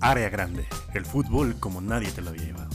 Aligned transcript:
Área 0.00 0.28
Grande, 0.28 0.66
el 0.94 1.04
fútbol 1.04 1.58
como 1.58 1.80
nadie 1.80 2.10
te 2.12 2.22
lo 2.22 2.30
había 2.30 2.44
llevado. 2.44 2.70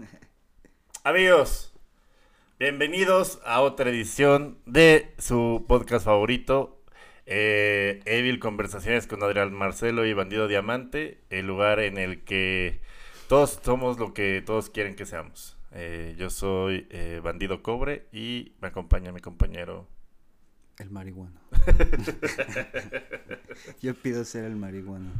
Amigos, 1.04 1.74
bienvenidos 2.58 3.40
a 3.44 3.60
otra 3.60 3.90
edición 3.90 4.58
de 4.66 5.14
su 5.18 5.64
podcast 5.66 6.04
favorito, 6.04 6.80
eh, 7.26 8.02
Evil 8.04 8.38
Conversaciones 8.38 9.08
con 9.08 9.22
Adrián 9.24 9.52
Marcelo 9.52 10.06
y 10.06 10.12
Bandido 10.12 10.46
Diamante, 10.46 11.18
el 11.30 11.46
lugar 11.46 11.80
en 11.80 11.98
el 11.98 12.22
que 12.22 12.80
todos 13.28 13.58
somos 13.64 13.98
lo 13.98 14.14
que 14.14 14.42
todos 14.46 14.70
quieren 14.70 14.94
que 14.94 15.06
seamos. 15.06 15.56
Eh, 15.72 16.14
yo 16.18 16.30
soy 16.30 16.86
eh, 16.90 17.20
Bandido 17.22 17.62
Cobre 17.62 18.06
y 18.12 18.52
me 18.60 18.68
acompaña 18.68 19.12
mi 19.12 19.20
compañero. 19.20 19.86
El 20.80 20.90
marihuano. 20.90 21.38
yo 23.82 23.94
pido 23.94 24.24
ser 24.24 24.44
el 24.44 24.56
marihuano. 24.56 25.10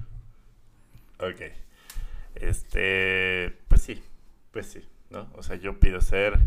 Ok. 1.19 1.43
Este, 2.35 3.59
pues 3.69 3.83
sí, 3.83 4.03
pues 4.53 4.69
sí, 4.69 4.89
¿no? 5.11 5.31
O 5.35 5.43
sea, 5.43 5.57
yo 5.57 5.79
pido 5.79 6.01
ser 6.01 6.39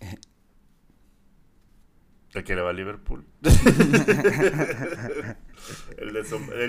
el 2.34 2.44
que 2.44 2.54
le 2.54 2.62
va 2.62 2.70
a 2.70 2.72
Liverpool. 2.72 3.26
el, 5.98 6.12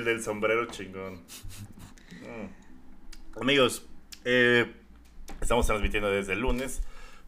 del 0.04 0.24
sombrero 0.24 0.66
chingón. 0.66 1.22
Mm. 2.22 2.48
Amigos, 3.40 3.86
eh, 4.26 4.74
estamos 5.40 5.68
transmitiendo 5.68 6.10
desde 6.10 6.34
el 6.34 6.40
lunes 6.40 6.82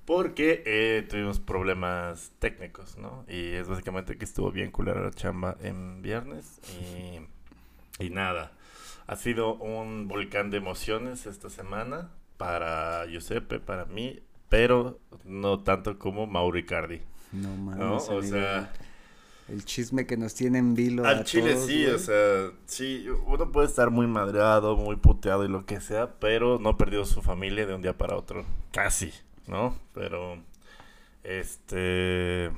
porque 0.05 0.63
eh, 0.65 1.05
tuvimos 1.09 1.39
problemas 1.39 2.31
técnicos, 2.39 2.97
¿no? 2.97 3.25
Y 3.27 3.53
es 3.53 3.67
básicamente 3.67 4.17
que 4.17 4.25
estuvo 4.25 4.51
bien 4.51 4.71
culera 4.71 5.01
la 5.01 5.11
chamba 5.11 5.57
en 5.61 6.01
viernes 6.01 6.59
y, 6.79 8.03
y 8.03 8.09
nada. 8.09 8.51
Ha 9.07 9.15
sido 9.15 9.55
un 9.55 10.07
volcán 10.07 10.49
de 10.49 10.57
emociones 10.57 11.25
esta 11.25 11.49
semana 11.49 12.11
para 12.37 13.05
Giuseppe, 13.07 13.59
para 13.59 13.85
mí, 13.85 14.21
pero 14.49 14.99
no 15.25 15.59
tanto 15.61 15.99
como 15.99 16.27
Mauricardi. 16.27 17.01
No 17.31 17.55
mames. 17.55 18.09
O 18.09 18.21
sea, 18.21 18.71
el 19.49 19.65
chisme 19.65 20.05
que 20.05 20.15
nos 20.15 20.33
tiene 20.35 20.59
en 20.59 20.73
vilo. 20.73 21.05
Al 21.05 21.23
chile 21.25 21.57
sí, 21.57 21.85
o 21.85 21.97
sea, 21.97 22.51
sí, 22.65 23.07
uno 23.25 23.51
puede 23.51 23.67
estar 23.67 23.89
muy 23.89 24.07
madreado, 24.07 24.77
muy 24.77 24.95
puteado 24.95 25.43
y 25.43 25.47
lo 25.49 25.65
que 25.65 25.81
sea, 25.81 26.13
pero 26.19 26.59
no 26.59 26.77
perdió 26.77 27.05
su 27.05 27.21
familia 27.21 27.65
de 27.65 27.75
un 27.75 27.81
día 27.81 27.97
para 27.97 28.15
otro. 28.15 28.45
Casi, 28.71 29.11
¿no? 29.47 29.77
Pero, 29.93 30.41
este, 31.23 32.51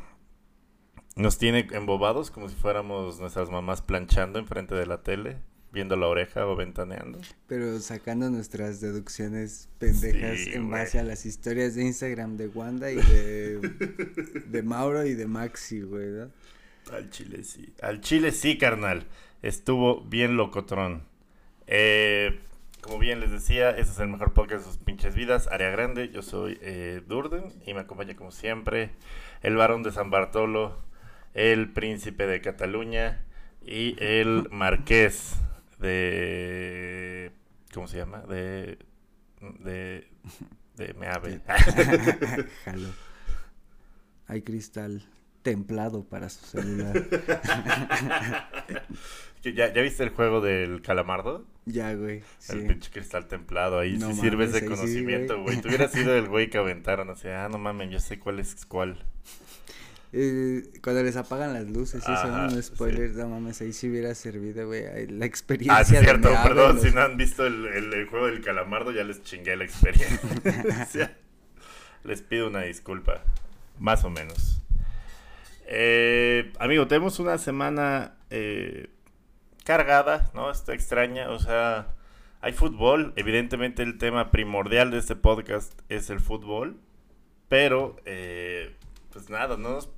nos 1.15 1.37
tiene 1.37 1.67
embobados 1.71 2.31
como 2.31 2.49
si 2.49 2.55
fuéramos 2.55 3.19
nuestras 3.19 3.49
mamás 3.49 3.81
planchando 3.81 4.39
enfrente 4.39 4.75
de 4.75 4.85
la 4.85 5.03
tele 5.03 5.37
viendo 5.75 5.97
la 5.97 6.07
oreja 6.07 6.47
o 6.47 6.55
ventaneando. 6.55 7.19
Pero 7.47 7.79
sacando 7.79 8.29
nuestras 8.29 8.79
deducciones 8.79 9.67
pendejas 9.77 10.47
en 10.47 10.69
base 10.69 10.99
a 10.99 11.03
las 11.03 11.25
historias 11.25 11.75
de 11.75 11.83
Instagram 11.83 12.37
de 12.37 12.47
Wanda 12.47 12.89
y 12.91 12.95
de, 12.95 13.59
de 14.47 14.63
Mauro 14.63 15.05
y 15.05 15.15
de 15.15 15.27
Maxi, 15.27 15.81
güey, 15.81 16.07
¿no? 16.11 16.31
Al 16.93 17.09
chile 17.09 17.43
sí. 17.43 17.73
Al 17.81 17.99
chile 17.99 18.31
sí, 18.31 18.57
carnal. 18.57 19.05
Estuvo 19.41 20.01
bien 20.01 20.37
locotrón. 20.37 21.03
Eh, 21.67 22.39
como 22.85 22.99
bien 22.99 23.19
les 23.19 23.31
decía, 23.31 23.71
este 23.71 23.93
es 23.93 23.99
el 23.99 24.09
mejor 24.09 24.33
podcast 24.33 24.63
de 24.63 24.71
sus 24.71 24.77
pinches 24.77 25.15
vidas. 25.15 25.47
Área 25.47 25.71
Grande, 25.71 26.09
yo 26.09 26.21
soy 26.21 26.59
eh, 26.61 27.01
Durden 27.07 27.51
y 27.65 27.73
me 27.73 27.79
acompaña 27.79 28.15
como 28.15 28.29
siempre 28.29 28.91
el 29.41 29.55
varón 29.55 29.81
de 29.81 29.91
San 29.91 30.11
Bartolo, 30.11 30.77
el 31.33 31.73
príncipe 31.73 32.27
de 32.27 32.41
Cataluña 32.41 33.25
y 33.65 33.95
el 33.97 34.47
marqués 34.51 35.35
de... 35.79 37.31
¿Cómo 37.73 37.87
se 37.87 37.97
llama? 37.97 38.19
De... 38.19 38.77
De... 39.41 40.07
De 40.75 40.93
Meave. 40.93 41.41
Jalo. 42.65 42.89
Hay 44.27 44.43
cristal 44.43 45.03
templado 45.41 46.03
para 46.03 46.29
su 46.29 46.45
celular. 46.45 47.03
¿Ya, 49.53 49.73
¿Ya 49.73 49.81
viste 49.81 50.03
el 50.03 50.09
juego 50.09 50.41
del 50.41 50.81
calamardo? 50.81 51.45
Ya, 51.65 51.93
güey. 51.93 52.21
El 52.49 52.67
pinche 52.67 52.91
cristal 52.91 53.27
templado. 53.27 53.79
Ahí 53.79 53.99
sí 53.99 54.13
sirves 54.13 54.53
de 54.53 54.65
conocimiento, 54.65 55.41
güey. 55.41 55.61
Tú 55.61 55.67
hubieras 55.67 55.91
sido 55.91 56.15
el 56.15 56.27
güey 56.27 56.49
que 56.49 56.57
aventaron. 56.57 57.09
O 57.09 57.15
sea, 57.15 57.45
ah, 57.45 57.49
no 57.49 57.57
mames, 57.57 57.91
yo 57.91 57.99
sé 57.99 58.19
cuál 58.19 58.39
es 58.39 58.65
cuál. 58.65 59.03
Eh, 60.17 60.63
cuando 60.81 61.03
les 61.03 61.17
apagan 61.17 61.51
las 61.51 61.67
luces, 61.67 62.01
y 62.01 62.15
son 62.15 62.53
un 62.53 62.63
spoiler, 62.63 63.13
no 63.15 63.27
mames, 63.27 63.59
ahí 63.59 63.73
sí 63.73 63.89
hubiera 63.89 64.15
servido, 64.15 64.65
güey, 64.65 65.07
la 65.07 65.25
experiencia. 65.25 65.77
Ah, 65.77 65.83
sí, 65.83 65.97
cierto, 65.97 66.29
perdón, 66.41 66.79
si 66.79 66.91
no 66.91 67.01
han 67.01 67.17
visto 67.17 67.45
el, 67.45 67.65
el, 67.65 68.05
juego 68.05 68.27
del 68.27 68.39
calamardo, 68.39 68.93
ya 68.93 69.03
les 69.03 69.23
chingué 69.23 69.57
la 69.57 69.65
experiencia. 69.65 71.17
les 72.05 72.21
pido 72.21 72.47
una 72.47 72.61
disculpa, 72.61 73.25
más 73.77 74.05
o 74.05 74.09
menos. 74.09 74.61
Eh, 75.67 76.53
amigo, 76.59 76.87
tenemos 76.87 77.19
una 77.19 77.37
semana 77.37 78.13
eh, 78.29 78.87
cargada, 79.65 80.31
¿no? 80.33 80.49
Está 80.49 80.73
extraña, 80.73 81.29
o 81.31 81.39
sea, 81.39 81.95
hay 82.39 82.53
fútbol, 82.53 83.11
evidentemente 83.17 83.83
el 83.83 83.97
tema 83.97 84.31
primordial 84.31 84.91
de 84.91 84.99
este 84.99 85.17
podcast 85.17 85.77
es 85.89 86.09
el 86.09 86.21
fútbol, 86.21 86.79
pero, 87.49 87.97
eh, 88.05 88.75
pues 89.11 89.29
nada, 89.29 89.57
no 89.57 89.71
nos 89.71 89.89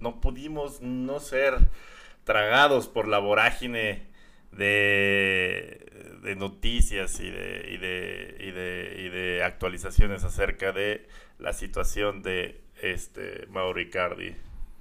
no 0.00 0.20
pudimos 0.20 0.80
no 0.80 1.20
ser 1.20 1.54
tragados 2.24 2.88
por 2.88 3.08
la 3.08 3.18
vorágine 3.18 4.06
de, 4.52 6.18
de 6.22 6.36
noticias 6.36 7.20
y 7.20 7.30
de, 7.30 7.68
y, 7.70 7.76
de, 7.76 8.36
y, 8.40 8.50
de, 8.50 8.96
y 8.98 9.08
de 9.08 9.42
actualizaciones 9.42 10.24
acerca 10.24 10.72
de 10.72 11.08
la 11.38 11.52
situación 11.52 12.22
de 12.22 12.60
este 12.80 13.46
Mauricardi 13.48 14.36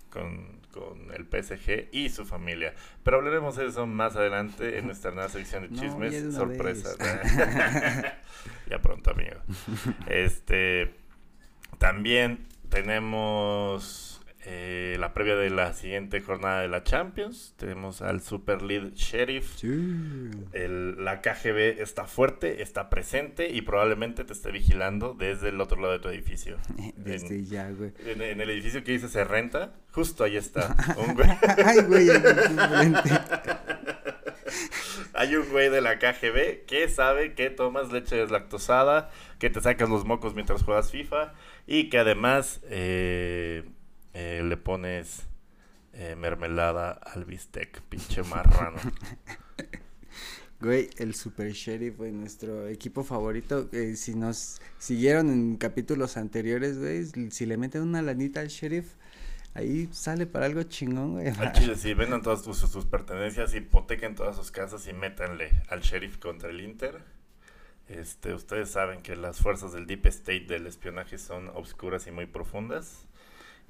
con, 0.09 0.64
con 0.75 1.11
el 1.13 1.25
PSG 1.25 1.89
y 1.91 2.09
su 2.09 2.25
familia. 2.25 2.73
Pero 3.03 3.17
hablaremos 3.17 3.55
de 3.55 3.67
eso 3.67 3.87
más 3.87 4.15
adelante 4.15 4.77
en 4.77 4.87
nuestra 4.87 5.11
nueva 5.11 5.29
sección 5.29 5.63
de 5.63 5.69
chismes. 5.79 6.35
Sorpresa. 6.35 6.89
ya 8.69 8.81
pronto, 8.81 9.11
amigo. 9.11 9.37
Este 10.07 10.93
también 11.77 12.47
tenemos 12.69 14.14
eh, 14.47 14.95
la 14.99 15.11
previa 15.15 15.35
de 15.35 15.49
la 15.49 15.73
siguiente 15.73 16.21
jornada 16.21 16.61
de 16.61 16.67
la 16.67 16.83
Champions. 16.83 17.55
Tenemos 17.57 18.03
al 18.03 18.21
Super 18.21 18.61
Lead 18.61 18.93
Sheriff. 18.93 19.63
la 19.63 21.21
KGB 21.21 21.81
está 21.81 22.05
fuerte, 22.05 22.61
está 22.61 22.89
presente 22.91 23.49
y 23.49 23.63
probablemente 23.63 24.23
te 24.23 24.33
esté 24.33 24.51
vigilando 24.51 25.15
desde 25.15 25.49
el 25.49 25.59
otro 25.59 25.81
lado 25.81 25.93
de 25.93 25.99
tu 25.99 26.09
edificio. 26.09 26.57
Desde 26.95 27.35
en, 27.35 27.45
ya, 27.47 27.71
güey. 27.71 27.91
En, 28.05 28.21
el 28.21 28.49
edificio 28.51 28.83
que 28.83 28.91
dice 28.91 29.09
se 29.09 29.23
renta, 29.23 29.73
justo 29.91 30.23
ahí 30.23 30.37
está. 30.37 30.75
un 30.97 31.15
güey. 31.15 31.29
Ay, 31.65 31.81
güey, 31.87 32.07
Hay 35.13 35.35
un 35.35 35.49
güey 35.49 35.69
de 35.69 35.81
la 35.81 35.97
KGB 35.97 36.65
que 36.67 36.87
sabe 36.89 37.33
que 37.33 37.49
tomas 37.49 37.91
leche 37.91 38.15
deslactosada, 38.15 39.09
que 39.39 39.49
te 39.49 39.61
sacas 39.61 39.89
los 39.89 40.05
mocos 40.05 40.35
mientras 40.35 40.61
juegas 40.61 40.91
FIFA 40.91 41.33
y 41.65 41.89
que 41.89 41.97
además 41.97 42.61
eh, 42.69 43.63
eh, 44.15 44.41
le 44.43 44.55
pones 44.55 45.23
eh, 45.91 46.15
mermelada 46.15 46.91
al 46.91 47.25
bistec, 47.25 47.81
pinche 47.81 48.23
marrano. 48.23 48.79
Güey, 50.61 50.89
el 50.97 51.13
Super 51.13 51.51
Sheriff, 51.51 51.97
güey, 51.97 52.13
nuestro 52.13 52.69
equipo 52.69 53.03
favorito. 53.03 53.69
Eh, 53.73 53.97
si 53.97 54.15
nos 54.15 54.61
siguieron 54.79 55.29
en 55.29 55.57
capítulos 55.57 56.15
anteriores, 56.15 56.79
güey, 56.79 57.29
si 57.29 57.45
le 57.45 57.57
meten 57.57 57.81
una 57.81 58.01
lanita 58.01 58.39
al 58.39 58.47
Sheriff, 58.47 58.93
ahí 59.53 59.89
sale 59.91 60.25
para 60.25 60.45
algo 60.45 60.63
chingón, 60.63 61.15
güey. 61.15 61.27
Al 61.27 61.51
chile, 61.51 61.75
sí, 61.75 61.93
vendan 61.93 62.21
todas 62.21 62.41
sus, 62.41 62.57
sus, 62.57 62.85
pertenencias, 62.85 63.53
hipotequen 63.53 64.15
todas 64.15 64.37
sus 64.37 64.49
casas 64.49 64.87
y 64.87 64.93
métanle 64.93 65.51
al 65.67 65.81
Sheriff 65.81 66.17
contra 66.19 66.49
el 66.49 66.61
Inter. 66.61 67.03
Este, 67.89 68.33
ustedes 68.33 68.69
saben 68.69 69.01
que 69.01 69.17
las 69.17 69.39
fuerzas 69.39 69.73
del 69.73 69.85
Deep 69.85 70.05
State 70.07 70.45
del 70.47 70.67
espionaje 70.67 71.17
son 71.17 71.49
obscuras 71.49 72.07
y 72.07 72.11
muy 72.11 72.27
profundas. 72.27 73.05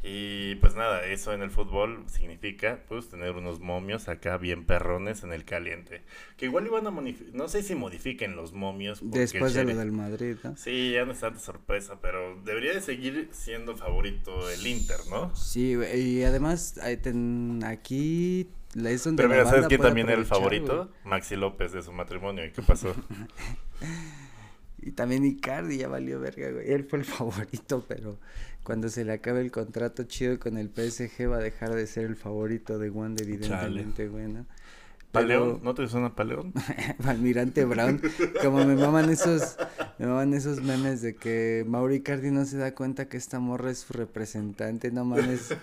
Y 0.07 0.53
pues 0.55 0.75
nada, 0.75 1.03
eso 1.03 1.33
en 1.33 1.41
el 1.41 1.49
fútbol 1.49 2.03
significa 2.05 2.79
pues 2.87 3.09
tener 3.09 3.31
unos 3.31 3.59
momios 3.59 4.07
acá 4.07 4.37
bien 4.37 4.63
perrones 4.63 5.23
en 5.23 5.33
el 5.33 5.45
caliente. 5.45 6.03
Que 6.37 6.45
igual 6.45 6.67
iban 6.67 6.85
a 6.85 6.91
no 7.33 7.47
sé 7.47 7.63
si 7.63 7.73
modifiquen 7.73 8.35
los 8.35 8.53
momios. 8.53 8.99
Después 9.01 9.55
de 9.55 9.63
lo 9.63 9.75
del 9.75 9.91
Madrid, 9.91 10.37
¿no? 10.43 10.55
Sí, 10.57 10.91
ya 10.91 11.05
no 11.05 11.13
es 11.13 11.21
tanta 11.21 11.39
sorpresa, 11.39 11.99
pero 12.01 12.39
debería 12.43 12.73
de 12.75 12.81
seguir 12.81 13.29
siendo 13.31 13.75
favorito 13.75 14.47
el 14.51 14.67
Inter, 14.67 14.99
¿no? 15.09 15.35
Sí, 15.35 15.75
y 15.75 16.21
además 16.21 16.79
aquí 17.65 18.47
es 18.75 19.03
donde 19.03 19.23
Pero 19.23 19.29
mira, 19.33 19.45
¿sabes 19.45 19.65
quién 19.65 19.81
también 19.81 20.07
era 20.09 20.19
el 20.19 20.27
favorito? 20.27 20.91
Maxi 21.03 21.35
López 21.35 21.71
de 21.71 21.81
su 21.81 21.91
matrimonio. 21.91 22.45
¿Y 22.45 22.51
qué 22.51 22.61
pasó? 22.61 22.93
Y 24.85 24.91
también 24.91 25.25
Icardi 25.25 25.79
ya 25.79 25.87
valió 25.87 26.19
verga, 26.19 26.51
güey. 26.51 26.71
Él 26.71 26.83
fue 26.83 26.99
el 26.99 27.05
favorito, 27.05 27.83
pero 27.87 28.19
cuando 28.65 28.89
se 28.89 29.05
le 29.05 29.13
acabe 29.13 29.41
el 29.41 29.51
contrato 29.51 30.03
chido 30.05 30.39
con 30.39 30.57
el 30.57 30.69
PSG 30.69 31.29
va 31.29 31.37
a 31.37 31.39
dejar 31.39 31.75
de 31.75 31.85
ser 31.85 32.05
el 32.05 32.15
favorito 32.15 32.79
de 32.79 32.89
Wanda, 32.89 33.23
evidentemente, 33.23 34.07
güey, 34.07 34.27
¿no? 34.27 34.47
Paleón, 35.15 35.59
¿no 35.63 35.73
te 35.73 35.87
suena 35.87 36.15
Paleón? 36.15 36.53
Almirante 37.05 37.65
Brown, 37.65 38.01
como 38.41 38.63
me 38.65 38.75
maman 38.75 39.09
esos, 39.09 39.57
me 39.97 40.07
maman 40.07 40.33
esos 40.33 40.61
memes 40.61 41.01
de 41.01 41.15
que 41.15 41.65
Mauri 41.67 42.01
Cardi 42.01 42.31
no 42.31 42.45
se 42.45 42.57
da 42.57 42.75
cuenta 42.75 43.07
que 43.07 43.17
esta 43.17 43.39
morra 43.39 43.71
es 43.71 43.79
su 43.79 43.93
representante, 43.93 44.91
no 44.91 45.05
mames, 45.05 45.55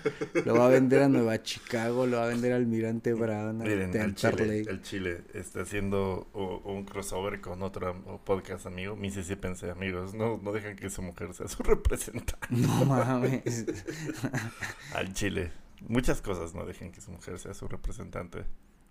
lo 0.44 0.54
va 0.54 0.66
a 0.66 0.70
vender 0.70 1.02
a 1.02 1.08
Nueva 1.08 1.43
Chicago, 1.43 2.06
lo 2.06 2.19
va 2.19 2.25
a 2.25 2.28
vender 2.28 2.52
a 2.52 2.56
Almirante 2.56 3.12
Brown, 3.14 3.58
Miren, 3.58 3.94
el 3.94 4.14
Chile, 4.14 4.64
el 4.69 4.82
Chile 4.82 5.20
está 5.34 5.62
haciendo 5.62 6.28
un 6.32 6.84
crossover 6.84 7.40
con 7.40 7.62
otro 7.62 8.20
podcast 8.25 8.66
amigo, 8.66 8.96
pensé 9.40 9.70
amigos, 9.70 10.14
no, 10.14 10.40
no 10.43 10.52
dejan 10.52 10.76
que 10.76 10.90
su 10.90 11.02
mujer 11.02 11.34
sea 11.34 11.48
su 11.48 11.62
representante. 11.62 12.46
No 12.50 12.84
mames. 12.84 13.66
al 14.94 15.12
Chile. 15.12 15.50
Muchas 15.88 16.22
cosas 16.22 16.55
no 16.55 16.64
dejen 16.64 16.93
que 16.93 17.00
su 17.00 17.10
mujer 17.10 17.38
sea 17.38 17.55
su 17.55 17.66
representante. 17.66 18.44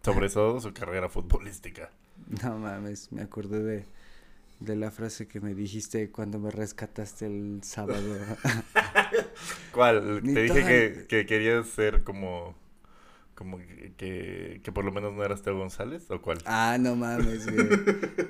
Sobre 0.03 0.29
todo 0.29 0.59
su 0.59 0.73
carrera 0.73 1.09
futbolística. 1.09 1.89
No 2.43 2.57
mames, 2.57 3.11
me 3.11 3.21
acordé 3.21 3.61
de, 3.61 3.85
de 4.59 4.75
la 4.75 4.91
frase 4.91 5.27
que 5.27 5.39
me 5.39 5.53
dijiste 5.53 6.11
cuando 6.11 6.39
me 6.39 6.51
rescataste 6.51 7.25
el 7.25 7.59
sábado. 7.63 8.15
¿Cuál? 9.71 10.21
Te 10.23 10.43
dije 10.43 10.63
que, 10.63 11.07
que, 11.07 11.25
querías 11.25 11.67
ser 11.67 12.03
como 12.03 12.55
como 13.41 13.57
que, 13.57 14.61
que, 14.63 14.71
por 14.71 14.85
lo 14.85 14.91
menos 14.91 15.13
no 15.13 15.23
eras 15.23 15.41
Teo 15.41 15.57
González 15.57 16.09
o 16.11 16.21
cuál? 16.21 16.37
Ah, 16.45 16.77
no 16.79 16.95
mames, 16.95 17.51
güey. 17.51 17.67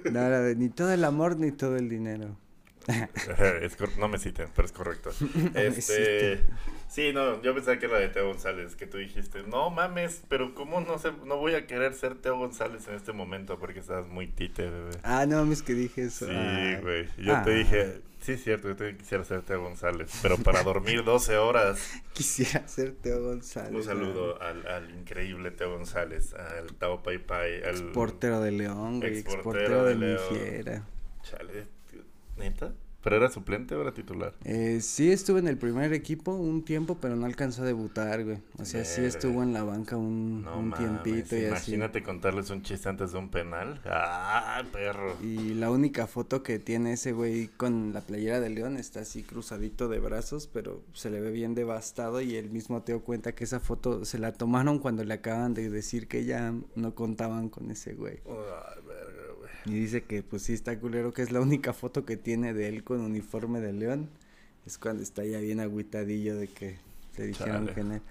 De 0.05 0.55
ni 0.55 0.69
todo 0.69 0.93
el 0.93 1.03
amor 1.03 1.37
ni 1.37 1.51
todo 1.51 1.75
el 1.75 1.89
dinero. 1.89 2.37
no 3.97 4.07
me 4.07 4.17
citen, 4.17 4.47
pero 4.55 4.65
es 4.65 4.71
correcto. 4.71 5.11
este, 5.55 6.43
sí, 6.89 7.11
no, 7.13 7.41
yo 7.41 7.53
pensaba 7.53 7.77
que 7.77 7.85
era 7.85 7.99
de 7.99 8.09
Teo 8.09 8.27
González, 8.27 8.75
que 8.75 8.87
tú 8.87 8.97
dijiste, 8.97 9.43
no 9.43 9.69
mames, 9.69 10.23
pero 10.27 10.53
¿cómo 10.53 10.81
no 10.81 10.97
sé, 10.97 11.11
no 11.25 11.37
voy 11.37 11.55
a 11.55 11.67
querer 11.67 11.93
ser 11.93 12.15
Teo 12.15 12.37
González 12.37 12.87
en 12.87 12.95
este 12.95 13.13
momento 13.13 13.59
porque 13.59 13.79
estás 13.79 14.07
muy 14.07 14.27
tite, 14.27 14.69
bebé? 14.69 14.97
Ah, 15.03 15.25
no 15.25 15.37
mames 15.37 15.61
que 15.61 15.73
dije 15.73 16.03
eso. 16.03 16.25
Sí, 16.25 16.81
güey. 16.81 17.07
Yo 17.17 17.41
te 17.43 17.51
dije, 17.51 18.01
sí 18.21 18.33
es 18.33 18.43
cierto, 18.43 18.69
yo 18.69 18.75
te 18.75 18.95
quisiera 18.97 19.23
ser 19.23 19.41
Teo 19.41 19.61
González, 19.61 20.11
pero 20.21 20.37
para 20.37 20.63
dormir 20.63 21.03
12 21.03 21.37
horas. 21.37 22.01
Quisiera 22.13 22.67
ser 22.67 22.93
Teo 22.93 23.21
González. 23.21 23.73
Un 23.73 23.83
saludo 23.83 24.41
al, 24.41 24.65
al, 24.67 24.91
increíble 24.91 25.51
Teo 25.51 25.71
González, 25.71 26.33
al 26.33 26.73
Tao 26.75 27.03
Pai 27.03 27.19
Pai, 27.19 27.63
al 27.63 27.75
exportero 27.75 28.41
de 28.41 28.51
León, 28.51 28.99
güey, 28.99 29.19
exportero, 29.19 29.83
de, 29.83 29.95
de 29.95 30.63
León. 30.63 30.85
Chale, 31.23 31.80
¿Neta? 32.37 32.73
¿Pero 33.03 33.15
era 33.15 33.29
suplente 33.31 33.73
o 33.73 33.81
era 33.81 33.93
titular? 33.93 34.35
Eh, 34.43 34.79
sí 34.81 35.11
estuve 35.11 35.39
en 35.39 35.47
el 35.47 35.57
primer 35.57 35.91
equipo 35.91 36.35
un 36.35 36.63
tiempo, 36.63 36.97
pero 37.01 37.15
no 37.15 37.25
alcanzó 37.25 37.63
a 37.63 37.65
debutar, 37.65 38.23
güey. 38.23 38.37
O 38.59 38.65
sea, 38.65 38.85
sí 38.85 39.01
estuvo 39.01 39.41
en 39.41 39.53
la 39.53 39.63
banca 39.63 39.97
un, 39.97 40.47
un 40.47 40.71
tiempito 40.73 41.35
y 41.35 41.45
Imagínate 41.45 42.03
contarles 42.03 42.51
un 42.51 42.61
chiste 42.61 42.89
antes 42.89 43.11
de 43.11 43.17
un 43.17 43.29
penal. 43.29 43.81
¡Ah, 43.85 44.61
perro! 44.71 45.17
Y 45.23 45.55
la 45.55 45.71
única 45.71 46.05
foto 46.05 46.43
que 46.43 46.59
tiene 46.59 46.93
ese 46.93 47.11
güey 47.11 47.47
con 47.47 47.91
la 47.91 48.01
playera 48.01 48.39
de 48.39 48.51
León 48.51 48.77
está 48.77 48.99
así 48.99 49.23
cruzadito 49.23 49.89
de 49.89 49.99
brazos, 49.99 50.45
pero 50.45 50.83
se 50.93 51.09
le 51.09 51.21
ve 51.21 51.31
bien 51.31 51.55
devastado 51.55 52.21
y 52.21 52.35
él 52.35 52.51
mismo 52.51 52.83
te 52.83 52.91
dio 52.91 53.01
cuenta 53.01 53.33
que 53.33 53.45
esa 53.45 53.59
foto 53.59 54.05
se 54.05 54.19
la 54.19 54.33
tomaron 54.33 54.77
cuando 54.77 55.03
le 55.03 55.15
acaban 55.15 55.55
de 55.55 55.71
decir 55.71 56.07
que 56.07 56.23
ya 56.25 56.53
no 56.75 56.93
contaban 56.93 57.49
con 57.49 57.71
ese 57.71 57.95
güey. 57.95 58.19
Ay, 58.27 58.83
verga. 58.87 59.10
Y 59.65 59.73
dice 59.73 60.03
que 60.03 60.23
pues 60.23 60.43
sí 60.43 60.53
está 60.53 60.77
culero, 60.79 61.13
que 61.13 61.21
es 61.21 61.31
la 61.31 61.39
única 61.39 61.73
foto 61.73 62.05
que 62.05 62.17
tiene 62.17 62.53
de 62.53 62.67
él 62.67 62.83
con 62.83 63.01
uniforme 63.01 63.59
de 63.59 63.73
león. 63.73 64.09
Es 64.65 64.77
cuando 64.77 65.03
está 65.03 65.23
ya 65.23 65.39
bien 65.39 65.59
agüitadillo 65.59 66.35
de 66.35 66.47
que 66.47 66.77
le 67.17 67.27
dijeron 67.27 67.67
que 67.67 67.83
no. 67.83 68.01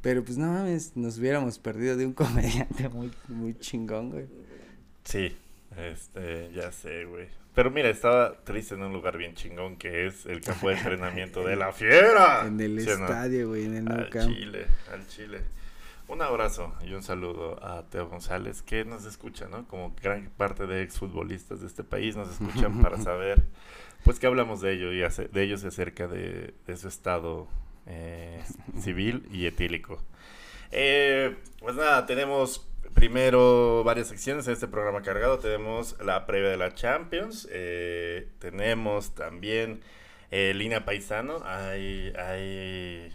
Pero 0.00 0.24
pues 0.24 0.38
no 0.38 0.52
mames, 0.52 0.96
nos 0.96 1.18
hubiéramos 1.18 1.58
perdido 1.58 1.96
de 1.96 2.06
un 2.06 2.12
comediante 2.14 2.88
muy, 2.88 3.10
muy 3.28 3.58
chingón, 3.58 4.10
güey. 4.10 4.26
Sí, 5.04 5.36
este, 5.76 6.50
ya 6.52 6.70
sé, 6.72 7.04
güey. 7.04 7.26
Pero 7.54 7.72
mira, 7.72 7.88
estaba 7.88 8.38
triste 8.44 8.74
en 8.74 8.82
un 8.82 8.92
lugar 8.92 9.18
bien 9.18 9.34
chingón 9.34 9.76
que 9.76 10.06
es 10.06 10.26
el 10.26 10.40
campo 10.40 10.68
de 10.68 10.76
entrenamiento 10.76 11.42
de 11.42 11.56
la 11.56 11.72
fiera. 11.72 12.44
En 12.46 12.60
el 12.60 12.78
estadio, 12.78 13.48
güey, 13.48 13.64
en 13.64 13.74
el 13.74 13.88
al 13.88 14.10
Chile, 14.10 14.66
al 14.92 15.06
Chile. 15.08 15.40
Un 16.08 16.22
abrazo 16.22 16.72
y 16.82 16.94
un 16.94 17.02
saludo 17.02 17.62
a 17.62 17.82
Teo 17.90 18.08
González, 18.08 18.62
que 18.62 18.82
nos 18.86 19.04
escucha, 19.04 19.46
¿no? 19.46 19.68
Como 19.68 19.94
gran 20.02 20.30
parte 20.38 20.66
de 20.66 20.80
exfutbolistas 20.80 21.60
de 21.60 21.66
este 21.66 21.84
país 21.84 22.16
nos 22.16 22.30
escuchan 22.30 22.80
para 22.80 22.96
saber, 23.02 23.44
pues, 24.04 24.18
que 24.18 24.26
hablamos 24.26 24.62
de 24.62 24.72
ello 24.72 24.90
y 24.90 25.00
de 25.00 25.42
ellos 25.42 25.62
acerca 25.64 26.08
de, 26.08 26.54
su 26.78 26.88
estado 26.88 27.46
eh, 27.84 28.42
civil 28.80 29.28
y 29.30 29.44
etílico. 29.44 30.02
Eh, 30.70 31.36
pues 31.60 31.76
nada, 31.76 32.06
tenemos 32.06 32.66
primero 32.94 33.84
varias 33.84 34.08
secciones 34.08 34.46
en 34.46 34.54
este 34.54 34.66
programa 34.66 35.02
cargado. 35.02 35.38
Tenemos 35.38 35.94
la 36.02 36.24
previa 36.24 36.48
de 36.48 36.56
la 36.56 36.72
Champions, 36.72 37.46
eh, 37.52 38.30
tenemos 38.38 39.14
también 39.14 39.82
línea 40.30 40.86
paisano. 40.86 41.42
Hay, 41.44 42.14
hay, 42.16 43.12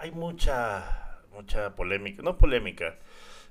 hay 0.00 0.10
mucha 0.12 1.09
mucha 1.32 1.74
polémica, 1.76 2.22
no 2.22 2.38
polémica, 2.38 2.96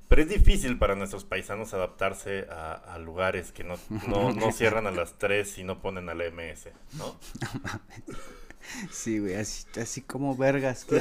pero 0.08 0.24
es 0.24 0.30
difícil 0.30 0.78
para 0.78 0.96
nuestros 0.96 1.24
paisanos 1.24 1.74
adaptarse 1.74 2.48
a, 2.50 2.98
lugares 3.00 3.52
que 3.52 3.64
no, 3.64 3.76
no, 4.08 4.52
cierran 4.52 4.88
a 4.88 4.92
las 4.92 5.18
3 5.18 5.60
y 5.60 5.64
no 5.64 5.82
ponen 5.82 6.10
al 6.10 6.18
MS, 6.32 6.70
¿no? 6.98 7.20
Sí, 8.92 9.20
güey, 9.20 9.36
así, 9.36 9.66
así 9.80 10.02
como 10.02 10.36
vergas 10.36 10.86
que, 10.86 11.00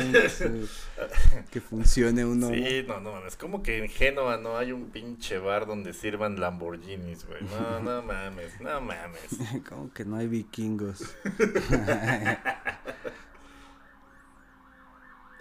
que 1.50 1.60
funcione 1.60 2.24
uno. 2.24 2.48
Sí, 2.48 2.84
no, 2.86 3.00
no, 3.00 3.26
es 3.26 3.36
como 3.36 3.62
que 3.62 3.78
en 3.78 3.88
Génova 3.88 4.36
no 4.38 4.56
hay 4.56 4.72
un 4.72 4.90
pinche 4.90 5.38
bar 5.38 5.66
donde 5.66 5.92
sirvan 5.92 6.40
Lamborghinis, 6.40 7.26
güey. 7.26 7.42
No, 7.42 7.80
no 7.80 8.02
mames, 8.02 8.60
no 8.60 8.80
mames. 8.80 9.38
Como 9.68 9.92
que 9.92 10.04
no 10.04 10.16
hay 10.16 10.28
vikingos. 10.28 11.14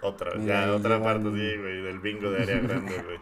Otra, 0.02 0.38
ya, 0.38 0.72
otra 0.72 1.02
parte, 1.02 1.24
sí, 1.24 1.56
güey, 1.56 1.82
del 1.82 1.98
bingo 1.98 2.30
de 2.30 2.42
área 2.42 2.60
grande, 2.60 3.02
güey. 3.04 3.18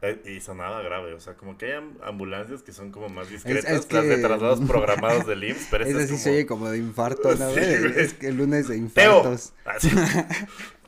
Eh, 0.00 0.22
y 0.36 0.40
sonaba 0.40 0.80
grave, 0.82 1.12
o 1.14 1.18
sea, 1.18 1.34
como 1.34 1.58
que 1.58 1.72
hay 1.72 1.82
ambulancias 2.04 2.62
que 2.62 2.72
son 2.72 2.92
como 2.92 3.08
más 3.08 3.28
discretas, 3.30 3.92
las 3.92 4.06
de 4.06 4.18
traslados 4.18 4.60
programados 4.68 5.26
del 5.26 5.42
IMSS, 5.42 5.66
pero 5.72 5.84
esa 5.84 6.00
es 6.02 6.10
sí 6.10 6.18
se 6.18 6.30
oye 6.30 6.46
como 6.46 6.70
de 6.70 6.78
infarto, 6.78 7.34
¿no? 7.34 7.50
Sí, 7.54 7.60
es 7.96 8.14
que 8.14 8.28
el 8.28 8.36
lunes 8.36 8.68
de 8.68 8.76
infartos. 8.76 9.54
Teo. 9.80 10.06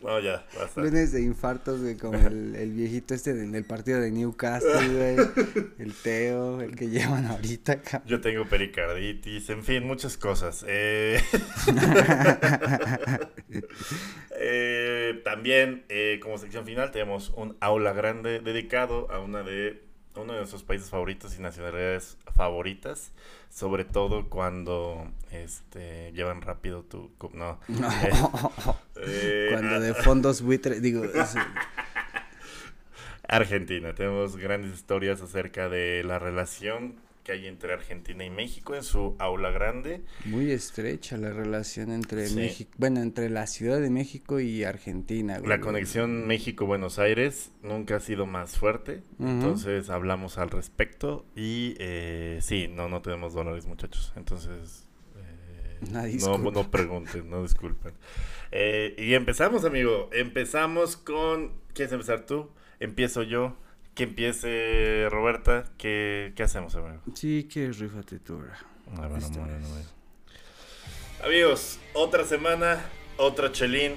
No, 0.03 0.19
ya, 0.19 0.47
basta. 0.59 0.81
Lunes 0.81 1.13
de 1.13 1.23
infartos, 1.23 1.83
güey, 1.83 1.97
como 1.97 2.17
el, 2.17 2.55
el 2.57 2.73
viejito 2.73 3.13
este 3.13 3.33
en 3.33 3.55
el 3.55 3.65
partido 3.65 4.01
de 4.01 4.11
Newcastle, 4.11 4.89
güey. 4.89 5.17
El 5.79 5.93
Teo, 5.93 6.61
el 6.63 6.75
que 6.75 6.89
llevan 6.89 7.27
ahorita, 7.27 7.83
cabrón. 7.83 8.09
Yo 8.09 8.21
tengo 8.21 8.49
pericarditis, 8.49 9.51
en 9.51 9.63
fin, 9.63 9.87
muchas 9.87 10.17
cosas. 10.17 10.65
Eh... 10.67 11.21
eh, 14.37 15.21
también, 15.25 15.85
eh, 15.89 16.21
como 16.23 16.39
sección 16.39 16.65
final, 16.65 16.91
tenemos 16.91 17.31
un 17.31 17.57
aula 17.61 17.93
grande 17.93 18.41
dedicado 18.41 19.11
a 19.11 19.21
una 19.21 19.43
de 19.43 19.83
uno 20.17 20.33
de 20.33 20.41
nuestros 20.41 20.63
países 20.63 20.91
favoritos 20.91 21.37
y 21.39 21.43
nacionalidades 21.43 22.19
favoritas, 22.35 23.13
sobre 23.49 23.85
todo 23.85 24.29
cuando 24.29 25.11
este 25.31 26.13
llevan 26.13 26.43
rápido 26.43 26.83
tu 26.83 27.11
no, 27.33 27.61
eh, 28.97 29.49
cuando 29.53 29.81
de 29.81 29.95
fondos 30.03 30.43
buitre 30.43 30.81
digo 30.81 31.05
Argentina. 33.29 33.95
Tenemos 33.95 34.37
grandes 34.37 34.75
historias 34.75 35.23
acerca 35.23 35.69
de 35.69 36.03
la 36.05 36.19
relación 36.19 36.97
que 37.31 37.37
hay 37.37 37.47
entre 37.47 37.73
Argentina 37.73 38.25
y 38.25 38.31
México 38.31 38.75
en 38.75 38.83
su 38.83 39.15
aula 39.21 39.51
grande. 39.51 40.03
Muy 40.25 40.51
estrecha 40.51 41.17
la 41.17 41.31
relación 41.31 41.93
entre 41.93 42.29
México, 42.31 42.73
bueno, 42.77 43.01
entre 43.01 43.31
la 43.31 43.47
Ciudad 43.47 43.81
de 43.81 43.89
México 43.89 44.41
y 44.41 44.65
Argentina. 44.65 45.39
La 45.39 45.61
conexión 45.61 46.27
México-Buenos 46.27 46.99
Aires 46.99 47.53
nunca 47.63 47.97
ha 47.97 48.01
sido 48.01 48.27
más 48.27 48.59
fuerte, 48.59 49.03
entonces 49.21 49.91
hablamos 49.91 50.39
al 50.39 50.51
respecto 50.51 51.25
y 51.37 51.77
eh, 51.79 52.39
sí, 52.43 52.67
no, 52.69 52.89
no 52.89 53.01
tenemos 53.01 53.33
dólares 53.33 53.67
muchachos, 53.67 54.13
entonces... 54.17 54.89
Eh, 55.17 56.19
no, 56.21 56.39
no 56.39 56.71
pregunten, 56.71 57.31
no 57.31 57.43
disculpen. 57.43 57.95
Eh, 58.51 58.95
y 58.99 59.15
empezamos, 59.15 59.65
amigo. 59.65 60.11
Empezamos 60.13 60.99
con. 60.99 61.53
¿Quieres 61.73 61.93
empezar 61.93 62.27
tú? 62.27 62.51
Empiezo 62.81 63.23
yo 63.23 63.57
que 63.95 64.05
empiece 64.05 65.09
Roberta, 65.11 65.65
¿qué, 65.79 66.33
qué 66.37 66.43
hacemos, 66.43 66.75
amigo? 66.75 67.03
Sí, 67.15 67.45
que 67.45 67.71
rifate 67.73 68.19
tú 68.19 68.43
ah, 68.97 69.09
Amigos, 71.25 71.79
otra 71.95 72.25
semana, 72.25 72.81
otra 73.17 73.53
chelín. 73.53 73.95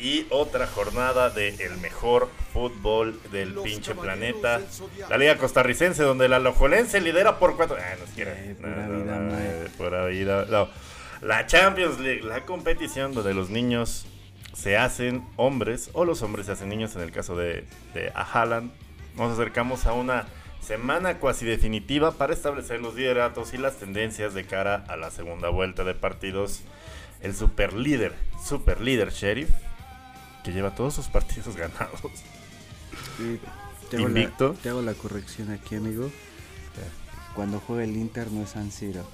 y 0.00 0.26
otra 0.30 0.66
jornada 0.66 1.30
del 1.30 1.60
el 1.60 1.76
mejor 1.78 2.28
fútbol 2.52 3.20
del 3.30 3.54
pinche 3.54 3.94
planeta. 3.94 4.60
La 5.08 5.18
Liga 5.18 5.36
Costarricense, 5.38 6.02
donde 6.02 6.28
la 6.28 6.38
Lojolense 6.38 7.00
lidera 7.00 7.38
por 7.38 7.56
cuatro. 7.56 7.76
Ah, 7.78 7.94
no 7.98 8.04
quiere. 8.14 8.56
pura 9.76 10.06
vida, 10.06 10.46
no. 10.50 10.68
La 11.20 11.46
Champions 11.46 12.00
League, 12.00 12.22
la 12.22 12.44
competición 12.44 13.14
donde 13.14 13.32
los 13.32 13.48
niños 13.48 14.06
se 14.54 14.76
hacen 14.76 15.24
hombres 15.36 15.90
o 15.92 16.04
los 16.04 16.22
hombres 16.22 16.46
se 16.46 16.52
hacen 16.52 16.68
niños 16.68 16.96
en 16.96 17.02
el 17.02 17.12
caso 17.12 17.36
de, 17.36 17.64
de 17.94 18.10
Haaland. 18.14 18.72
Nos 19.16 19.32
acercamos 19.32 19.86
a 19.86 19.92
una 19.92 20.26
semana 20.60 21.18
cuasi 21.18 21.44
definitiva 21.44 22.12
para 22.12 22.32
establecer 22.32 22.80
los 22.80 22.94
lideratos 22.94 23.52
y 23.52 23.58
las 23.58 23.76
tendencias 23.76 24.32
de 24.34 24.44
cara 24.44 24.84
a 24.88 24.96
la 24.96 25.10
segunda 25.10 25.48
vuelta 25.48 25.84
de 25.84 25.94
partidos. 25.94 26.62
El 27.20 27.34
super 27.34 27.72
líder, 27.72 28.14
super 28.44 28.80
líder 28.80 29.10
Sheriff, 29.10 29.50
que 30.44 30.52
lleva 30.52 30.74
todos 30.74 30.94
sus 30.94 31.08
partidos 31.08 31.56
ganados. 31.56 32.00
te 33.90 34.00
Invicto. 34.00 34.54
te 34.62 34.70
hago 34.70 34.82
la 34.82 34.94
corrección 34.94 35.50
aquí, 35.50 35.76
amigo. 35.76 36.10
Cuando 37.34 37.60
juega 37.60 37.84
el 37.84 37.96
Inter 37.96 38.30
no 38.30 38.42
es 38.42 38.50
San 38.50 38.70
Siro. 38.70 39.06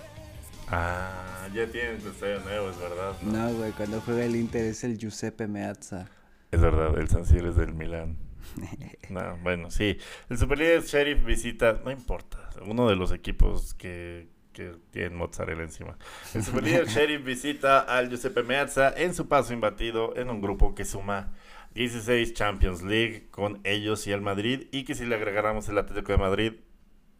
Ah, 0.71 1.47
ya 1.55 1.67
tienes 1.67 2.03
tu 2.03 2.11
estadio 2.11 2.41
nuevo, 2.41 2.71
es 2.71 2.79
verdad. 2.79 3.13
No, 3.23 3.53
güey, 3.55 3.73
cuando 3.73 4.01
juega 4.01 4.25
el 4.25 4.37
Inter 4.37 4.65
es 4.65 4.85
el 4.85 4.99
Giuseppe 4.99 5.47
Meazza. 5.47 6.07
Es 6.51 6.61
verdad, 6.61 6.99
el 6.99 7.09
San 7.09 7.25
Siro 7.25 7.49
es 7.51 7.57
del 7.57 7.73
Milán. 7.75 8.17
no, 9.11 9.37
bueno, 9.43 9.71
sí. 9.71 9.99
El 10.29 10.39
Superlíder 10.39 10.83
Sheriff 10.83 11.25
visita, 11.25 11.81
no 11.85 11.91
importa, 11.91 12.51
uno 12.67 12.89
de 12.89 12.97
los 12.97 13.13
equipos 13.13 13.75
que, 13.75 14.29
que 14.53 14.75
tienen 14.91 15.17
mozzarella 15.17 15.63
encima. 15.63 15.97
El 16.35 16.45
Superlíder 16.45 16.87
Sheriff 16.89 17.25
visita 17.25 17.81
al 17.81 18.09
Giuseppe 18.09 18.43
Meazza 18.43 18.93
en 18.97 19.15
su 19.15 19.29
paso 19.29 19.53
imbatido 19.53 20.17
en 20.17 20.31
un 20.31 20.41
grupo 20.41 20.75
que 20.75 20.85
suma 20.85 21.33
16 21.75 22.35
Champions 22.35 22.83
League 22.83 23.29
con 23.31 23.61
ellos 23.65 24.07
y 24.07 24.13
el 24.13 24.21
Madrid 24.21 24.67
y 24.73 24.85
que 24.85 24.95
si 24.95 25.05
le 25.05 25.15
agregáramos 25.15 25.69
el 25.69 25.79
Atlético 25.79 26.13
de 26.13 26.19
Madrid 26.19 26.53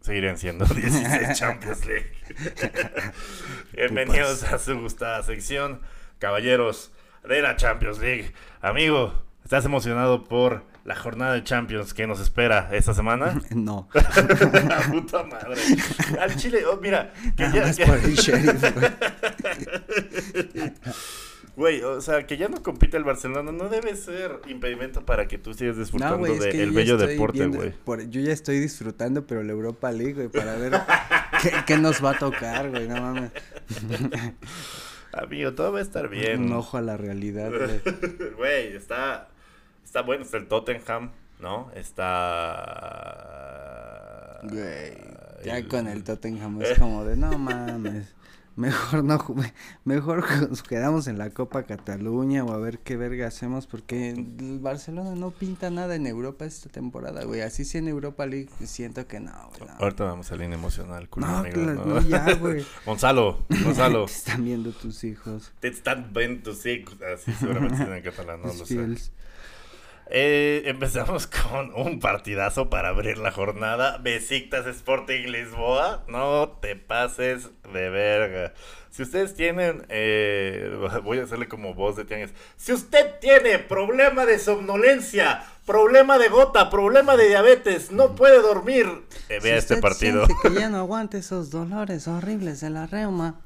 seguirían 0.01 0.39
siendo 0.39 0.65
16 0.75 1.39
Champions 1.39 1.87
League. 1.87 2.13
Bienvenidos 3.73 4.45
a 4.45 4.59
su 4.59 4.81
gustada 4.81 5.23
sección, 5.23 5.81
caballeros 6.19 6.93
de 7.29 7.43
la 7.43 7.57
Champions 7.57 7.99
League. 7.99 8.33
Amigo, 8.61 9.13
¿estás 9.45 9.65
emocionado 9.65 10.25
por 10.25 10.65
la 10.85 10.95
jornada 10.95 11.35
de 11.35 11.43
Champions 11.45 11.95
que 11.95 12.07
nos 12.07 12.21
espera 12.21 12.69
esta 12.73 12.93
semana? 12.95 13.41
No. 13.51 13.89
puta 14.91 15.25
madre. 15.25 15.61
Al 16.21 16.37
Chile, 16.37 16.65
oh, 16.67 16.79
mira, 16.81 17.13
que 17.37 17.51
ya, 17.53 17.73
Güey, 21.57 21.83
o 21.83 22.01
sea, 22.01 22.25
que 22.25 22.37
ya 22.37 22.49
no 22.49 22.63
compite 22.63 22.97
el 22.97 23.03
Barcelona 23.03 23.51
no 23.51 23.69
debe 23.69 23.97
ser 23.97 24.41
impedimento 24.47 25.05
para 25.05 25.27
que 25.27 25.39
tú 25.39 25.55
sigas 25.55 25.77
disfrutando 25.77 26.25
del 26.25 26.71
bello 26.71 26.97
deporte, 26.97 27.49
güey. 27.49 27.75
Yo 28.11 28.21
ya 28.21 28.33
estoy 28.33 28.61
disfrutando, 28.61 29.27
pero 29.27 29.43
la 29.43 29.51
Europa 29.51 29.91
League, 29.91 30.15
güey, 30.15 30.29
para 30.29 30.55
ver 30.57 30.81
qué, 31.67 31.77
nos 31.77 32.05
va 32.05 32.13
a 32.13 32.19
tocar, 32.19 32.71
güey, 32.71 32.87
no 32.87 33.01
mames. 33.01 33.33
Amigo, 35.13 35.53
todo 35.55 35.73
va 35.73 35.81
a 35.81 35.83
estar 35.83 36.09
bien. 36.09 36.45
Un 36.45 36.53
ojo 36.53 36.77
a 36.77 36.81
la 36.81 36.97
realidad, 36.97 37.51
güey. 37.51 37.81
Güey, 38.37 38.77
está, 38.77 39.27
está 39.89 40.03
bueno, 40.03 40.23
está 40.23 40.37
el 40.37 40.47
Tottenham, 40.49 41.13
¿no? 41.41 41.71
Está... 41.75 42.05
Güey, 44.43 44.93
ya 45.43 45.67
con 45.67 45.89
el 45.89 46.05
Tottenham 46.05 46.61
es 46.61 46.79
como 46.79 47.07
de, 47.07 47.17
no 47.17 47.39
mames. 47.39 48.15
Mejor 48.55 49.03
no, 49.03 49.25
mejor 49.85 50.27
nos 50.51 50.63
quedamos 50.63 51.07
en 51.07 51.17
la 51.17 51.31
Copa 51.31 51.63
Cataluña 51.63 52.45
o 52.45 52.53
a 52.53 52.59
ver 52.59 52.81
qué 52.81 52.99
verga 52.99 53.29
hacemos 53.29 53.67
porque 53.67 54.11
el 54.11 54.59
Barcelona 54.59 55.15
no 55.15 55.31
pinta 55.31 55.71
nada 55.71 55.95
en 55.95 56.07
Europa 56.07 56.45
esta 56.45 56.69
temporada, 56.69 57.25
güey. 57.25 57.41
Así 57.41 57.65
sí 57.65 57.79
en 57.79 57.89
Europa 57.89 58.27
League 58.27 58.51
siento 58.65 59.07
que 59.07 59.21
no, 59.21 59.33
güey. 59.59 59.71
Ahorita 59.79 60.05
vamos 60.05 60.31
a 60.33 60.37
línea 60.37 60.59
emocional, 60.59 61.09
no, 61.17 61.45
¿no? 61.45 62.01
ya, 62.03 62.35
güey. 62.35 62.67
Gonzalo, 62.85 63.47
Gonzalo. 63.65 64.05
Te 64.07 64.13
están 64.13 64.45
viendo 64.45 64.73
tus 64.73 65.05
hijos. 65.05 65.53
Te 65.61 65.69
están 65.69 66.13
viendo 66.13 66.51
tus 66.51 66.67
hijos. 66.67 66.99
Así 67.01 67.33
seguramente 67.33 67.97
en 67.97 68.03
catalán, 68.03 68.43
no 68.43 68.49
lo 68.49 68.67
sé. 68.67 68.77
Eh, 70.11 70.63
empezamos 70.65 71.27
con 71.51 71.75
un 71.75 72.01
partidazo 72.01 72.71
para 72.71 72.89
abrir 72.89 73.19
la 73.19 73.31
jornada. 73.31 73.99
Besiktas 73.99 74.67
Sporting 74.67 75.27
Lisboa. 75.29 76.05
No 76.09 76.59
te 76.61 76.77
pases 76.77 77.51
de 77.73 77.91
verga. 77.91 78.55
Si 78.91 79.03
ustedes 79.03 79.35
tienen, 79.35 79.85
eh, 79.91 80.71
voy 81.05 81.19
a 81.19 81.25
hacerle 81.25 81.47
como 81.47 81.75
voz 81.75 81.97
de 81.97 82.05
tianguis. 82.05 82.33
Si 82.57 82.73
usted 82.73 83.19
tiene 83.21 83.59
problema 83.59 84.25
de 84.25 84.39
somnolencia, 84.39 85.45
problema 85.67 86.19
de 86.19 86.29
gota, 86.29 86.71
problema 86.71 87.17
de 87.17 87.29
diabetes, 87.29 87.93
no 87.93 88.15
puede 88.15 88.41
dormir, 88.41 88.87
eh, 89.29 89.41
vea 89.43 89.57
este 89.57 89.77
partido. 89.77 90.27
que 90.43 90.55
ya 90.55 90.69
no 90.71 90.79
aguante 90.79 91.19
esos 91.19 91.51
dolores 91.51 92.09
horribles 92.09 92.61
de 92.61 92.71
la 92.71 92.87
reuma. 92.87 93.41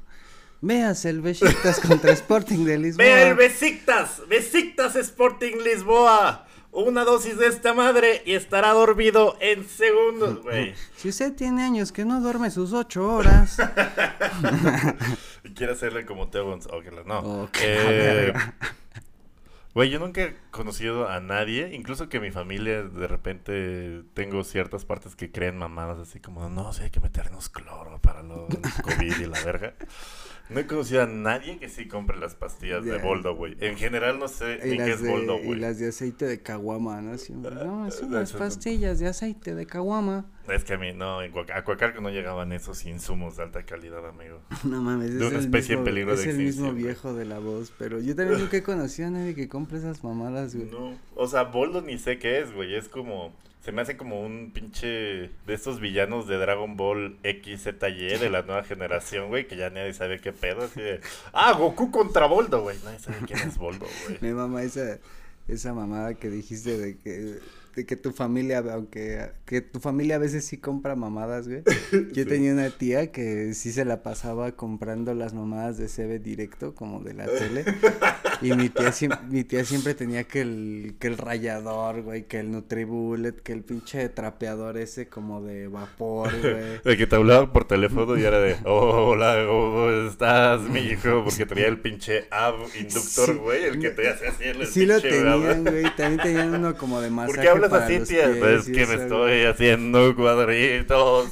Veas 0.61 1.03
el 1.03 1.19
Besiktas 1.19 1.81
contra 1.81 2.13
Sporting 2.13 2.63
de 2.63 2.77
Lisboa. 2.77 3.03
Vea 3.03 3.27
el 3.27 3.35
Besiktas, 3.35 4.21
Besiktas 4.29 4.95
Sporting 4.95 5.57
Lisboa 5.61 6.47
una 6.73 7.03
dosis 7.05 7.37
de 7.37 7.47
esta 7.47 7.73
madre 7.73 8.23
y 8.25 8.33
estará 8.33 8.71
dormido 8.71 9.37
en 9.39 9.67
segundos, 9.67 10.41
güey. 10.41 10.73
Si 10.95 11.09
usted 11.09 11.33
tiene 11.33 11.63
años 11.63 11.91
que 11.91 12.03
no 12.03 12.19
duerme 12.19 12.49
sus 12.49 12.73
ocho 12.73 13.07
horas. 13.07 13.57
y 15.43 15.53
quiere 15.53 15.73
hacerle 15.73 16.05
como 16.05 16.27
González. 16.27 17.05
No. 17.05 17.49
Eh, 17.61 18.33
güey, 19.73 19.89
yo 19.91 19.99
nunca 19.99 20.23
he 20.23 20.35
conocido 20.49 21.07
a 21.07 21.19
nadie, 21.19 21.73
incluso 21.73 22.09
que 22.09 22.19
mi 22.19 22.31
familia 22.31 22.83
de 22.83 23.07
repente 23.07 24.03
tengo 24.15 24.43
ciertas 24.43 24.83
partes 24.83 25.15
que 25.15 25.31
creen 25.31 25.57
mamadas 25.57 25.99
así 25.99 26.19
como, 26.19 26.49
no, 26.49 26.73
sí 26.73 26.83
hay 26.83 26.89
que 26.89 26.99
meternos 26.99 27.49
cloro 27.49 27.99
para 28.01 28.23
los 28.23 28.47
COVID 28.83 29.19
y 29.19 29.25
la 29.25 29.43
verga. 29.43 29.73
No 30.49 30.59
he 30.59 30.67
conocido 30.67 31.03
a 31.03 31.07
nadie 31.07 31.57
que 31.57 31.69
sí 31.69 31.87
compre 31.87 32.17
las 32.17 32.35
pastillas 32.35 32.83
de 32.83 32.97
boldo, 32.97 33.35
güey. 33.35 33.55
En 33.61 33.77
general 33.77 34.19
no 34.19 34.27
sé 34.27 34.59
ni 34.65 34.77
qué 34.77 34.91
es 34.91 35.05
boldo, 35.05 35.37
güey. 35.37 35.57
Y 35.57 35.61
las 35.61 35.79
de 35.79 35.87
aceite 35.87 36.25
de 36.25 36.41
caguama, 36.41 37.01
¿no? 37.01 37.11
no, 37.11 37.91
son 37.91 38.11
las 38.11 38.33
pastillas 38.33 38.99
de 38.99 39.07
aceite 39.07 39.55
de 39.55 39.65
caguama. 39.65 40.25
Es 40.49 40.65
que 40.65 40.73
a 40.73 40.77
mí, 40.77 40.91
no, 40.93 41.19
a 41.19 41.63
Coacarco 41.63 42.01
no 42.01 42.09
llegaban 42.09 42.51
esos 42.51 42.85
insumos 42.85 43.37
de 43.37 43.43
alta 43.43 43.63
calidad, 43.63 44.05
amigo. 44.07 44.41
No 44.65 44.81
mames, 44.81 45.17
de 45.17 45.25
una 45.25 45.39
especie 45.39 45.75
en 45.75 45.83
peligro 45.83 46.15
de 46.15 46.23
extinción. 46.23 46.47
Es 46.47 46.57
el 46.57 46.63
mismo 46.63 46.73
viejo 46.73 47.13
de 47.13 47.25
la 47.25 47.39
voz, 47.39 47.71
pero 47.77 47.99
yo 47.99 48.15
también 48.15 48.39
nunca 48.39 48.57
he 48.57 48.63
conocido 48.63 49.07
a 49.07 49.11
nadie 49.11 49.35
que 49.35 49.47
compre 49.47 49.77
esas 49.77 50.03
mamadas, 50.03 50.55
güey. 50.55 50.69
No, 50.69 50.97
o 51.15 51.27
sea, 51.27 51.43
boldo 51.43 51.81
ni 51.81 51.97
sé 51.97 52.19
qué 52.19 52.39
es, 52.39 52.51
güey. 52.53 52.75
Es 52.75 52.89
como 52.89 53.33
se 53.63 53.71
me 53.71 53.81
hace 53.81 53.95
como 53.95 54.21
un 54.21 54.51
pinche 54.51 54.87
de 54.87 55.53
estos 55.53 55.79
villanos 55.79 56.27
de 56.27 56.37
Dragon 56.37 56.75
Ball 56.75 57.17
X, 57.23 57.63
Z, 57.63 57.89
Y 57.89 58.17
de 58.17 58.29
la 58.29 58.41
nueva 58.41 58.63
generación, 58.65 59.29
güey, 59.29 59.47
que 59.47 59.55
ya 59.55 59.69
nadie 59.69 59.93
sabe 59.93 60.19
qué 60.19 60.33
pedo. 60.33 60.65
Así 60.65 60.81
de, 60.81 60.99
ah, 61.31 61.53
Goku 61.53 61.89
contra 61.89 62.25
Boldo, 62.25 62.61
güey. 62.61 62.77
Nadie 62.83 62.99
sabe 62.99 63.19
quién 63.25 63.39
es 63.39 63.57
Boldo, 63.57 63.85
güey. 64.05 64.17
Mi 64.19 64.31
mamá, 64.31 64.63
esa, 64.63 64.99
esa 65.47 65.73
mamada 65.73 66.13
que 66.15 66.29
dijiste 66.29 66.77
de 66.77 66.97
que 66.97 67.39
de 67.75 67.85
que 67.85 67.95
tu 67.95 68.11
familia, 68.11 68.63
aunque 68.71 69.31
que 69.45 69.61
tu 69.61 69.79
familia 69.79 70.15
a 70.15 70.19
veces 70.19 70.45
sí 70.45 70.57
compra 70.57 70.95
mamadas, 70.95 71.47
güey. 71.47 71.63
Yo 72.13 72.27
tenía 72.27 72.53
una 72.53 72.69
tía 72.69 73.11
que 73.11 73.53
sí 73.53 73.71
se 73.71 73.85
la 73.85 74.03
pasaba 74.03 74.53
comprando 74.53 75.13
las 75.13 75.33
mamadas 75.33 75.77
de 75.77 75.87
CB 75.87 76.21
directo, 76.21 76.75
como 76.75 76.99
de 76.99 77.13
la 77.13 77.25
tele. 77.25 77.65
Y 78.41 78.53
mi 78.53 78.69
tía, 78.69 78.91
mi 79.29 79.43
tía 79.43 79.65
siempre 79.65 79.93
tenía 79.95 80.23
que 80.25 80.41
el, 80.41 80.95
que 80.99 81.07
el 81.07 81.17
rayador, 81.17 82.01
güey, 82.01 82.27
que 82.27 82.39
el 82.39 82.51
Nutribullet, 82.51 83.41
que 83.41 83.53
el 83.53 83.63
pinche 83.63 84.09
trapeador 84.09 84.77
ese 84.77 85.07
como 85.07 85.41
de 85.41 85.67
vapor, 85.67 86.29
güey. 86.41 86.53
De 86.83 86.97
que 86.97 87.07
te 87.07 87.15
hablaba 87.15 87.51
por 87.51 87.65
teléfono 87.65 88.17
y 88.17 88.23
era 88.23 88.39
de, 88.39 88.57
hola, 88.65 89.45
¿cómo 89.47 89.72
estás, 90.13 90.61
mi 90.61 90.79
hijo? 90.79 91.23
Porque 91.25 91.45
tenía 91.45 91.67
el 91.67 91.79
pinche 91.79 92.27
ab 92.31 92.55
inductor, 92.79 93.35
güey, 93.37 93.63
el 93.65 93.79
que 93.79 93.89
te 93.89 94.09
hacía 94.09 94.29
así 94.29 94.43
el 94.45 94.65
Sí 94.67 94.85
lo 94.85 95.01
tenían, 95.01 95.63
güey, 95.63 95.83
también 95.95 96.17
tenían 96.21 96.55
uno 96.55 96.75
como 96.77 97.01
de 97.01 97.09
masaje 97.09 97.49
así, 97.49 97.99
tía? 98.13 98.35
Pues 98.39 98.65
que 98.65 98.85
me 98.85 98.95
estoy 98.95 99.43
haciendo 99.43 100.15
cuadritos. 100.15 101.31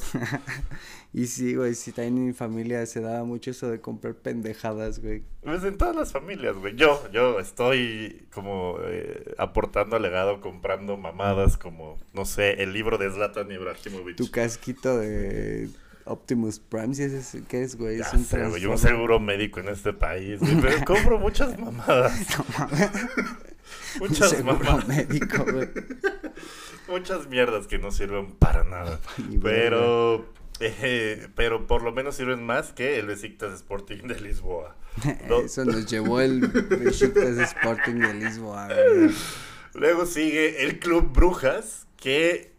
y 1.14 1.28
sí, 1.28 1.56
güey, 1.56 1.76
sí, 1.76 1.92
también 1.92 2.18
en 2.18 2.28
mi 2.28 2.34
familia 2.34 2.86
se 2.86 3.02
daba 3.02 3.24
mucho 3.24 3.52
eso 3.52 3.70
de 3.70 3.80
comprar 3.80 4.16
pendejadas, 4.16 5.00
güey. 5.00 5.24
Pues 5.44 5.64
en 5.64 5.78
todas 5.78 5.96
las 5.96 6.12
familias, 6.12 6.58
güey. 6.58 6.76
Yo, 6.76 7.08
yo 7.12 7.40
estoy 7.40 8.28
como 8.34 8.78
eh, 8.84 9.34
aportando 9.38 9.96
al 9.96 10.02
legado, 10.02 10.42
comprando 10.42 10.98
mamadas 10.98 11.58
como, 11.58 11.98
no 12.14 12.26
sé, 12.26 12.64
el 12.64 12.74
libro 12.74 12.98
de 12.98 13.12
Zlatan 13.12 13.52
Ibrahimovic. 13.52 14.18
Tu 14.18 14.32
casquito 14.32 14.98
de 14.98 15.70
Optimus 16.06 16.60
Prime, 16.60 16.94
si 16.94 17.04
es, 17.04 17.38
¿qué 17.48 17.64
es, 17.64 17.76
güey? 17.78 18.00
es 18.00 18.14
un 18.14 18.24
sé, 18.26 18.46
güey, 18.48 18.66
un 18.66 18.78
seguro 18.78 19.20
médico 19.20 19.60
en 19.60 19.70
este 19.70 19.94
país, 19.94 20.40
güey, 20.40 20.60
pero 20.62 20.78
compro 20.86 21.18
muchas 21.20 21.58
mamadas. 21.60 22.20
Muchas 24.00 24.44
mamadas. 24.44 24.86
Muchas 26.90 27.28
mierdas 27.28 27.68
que 27.68 27.78
no 27.78 27.92
sirven 27.92 28.32
para 28.34 28.64
nada. 28.64 29.00
Pero 29.42 30.26
Eh, 30.60 31.28
pero 31.36 31.66
por 31.66 31.82
lo 31.82 31.92
menos 31.92 32.16
sirven 32.16 32.46
más 32.46 32.72
que 32.72 33.00
el 33.00 33.08
Besiktas 33.08 33.54
Sporting 33.54 34.04
de 34.08 34.20
Lisboa. 34.22 34.76
¿no? 35.28 35.40
Eso 35.42 35.66
nos 35.66 35.88
llevó 35.88 36.22
el 36.22 36.40
Besiktas 36.42 37.38
Sporting 37.38 37.96
de 37.96 38.14
Lisboa. 38.14 38.68
güey. 38.68 39.12
Luego 39.74 40.06
sigue 40.06 40.64
el 40.64 40.80
Club 40.80 41.12
Brujas, 41.14 41.88
que, 41.98 42.52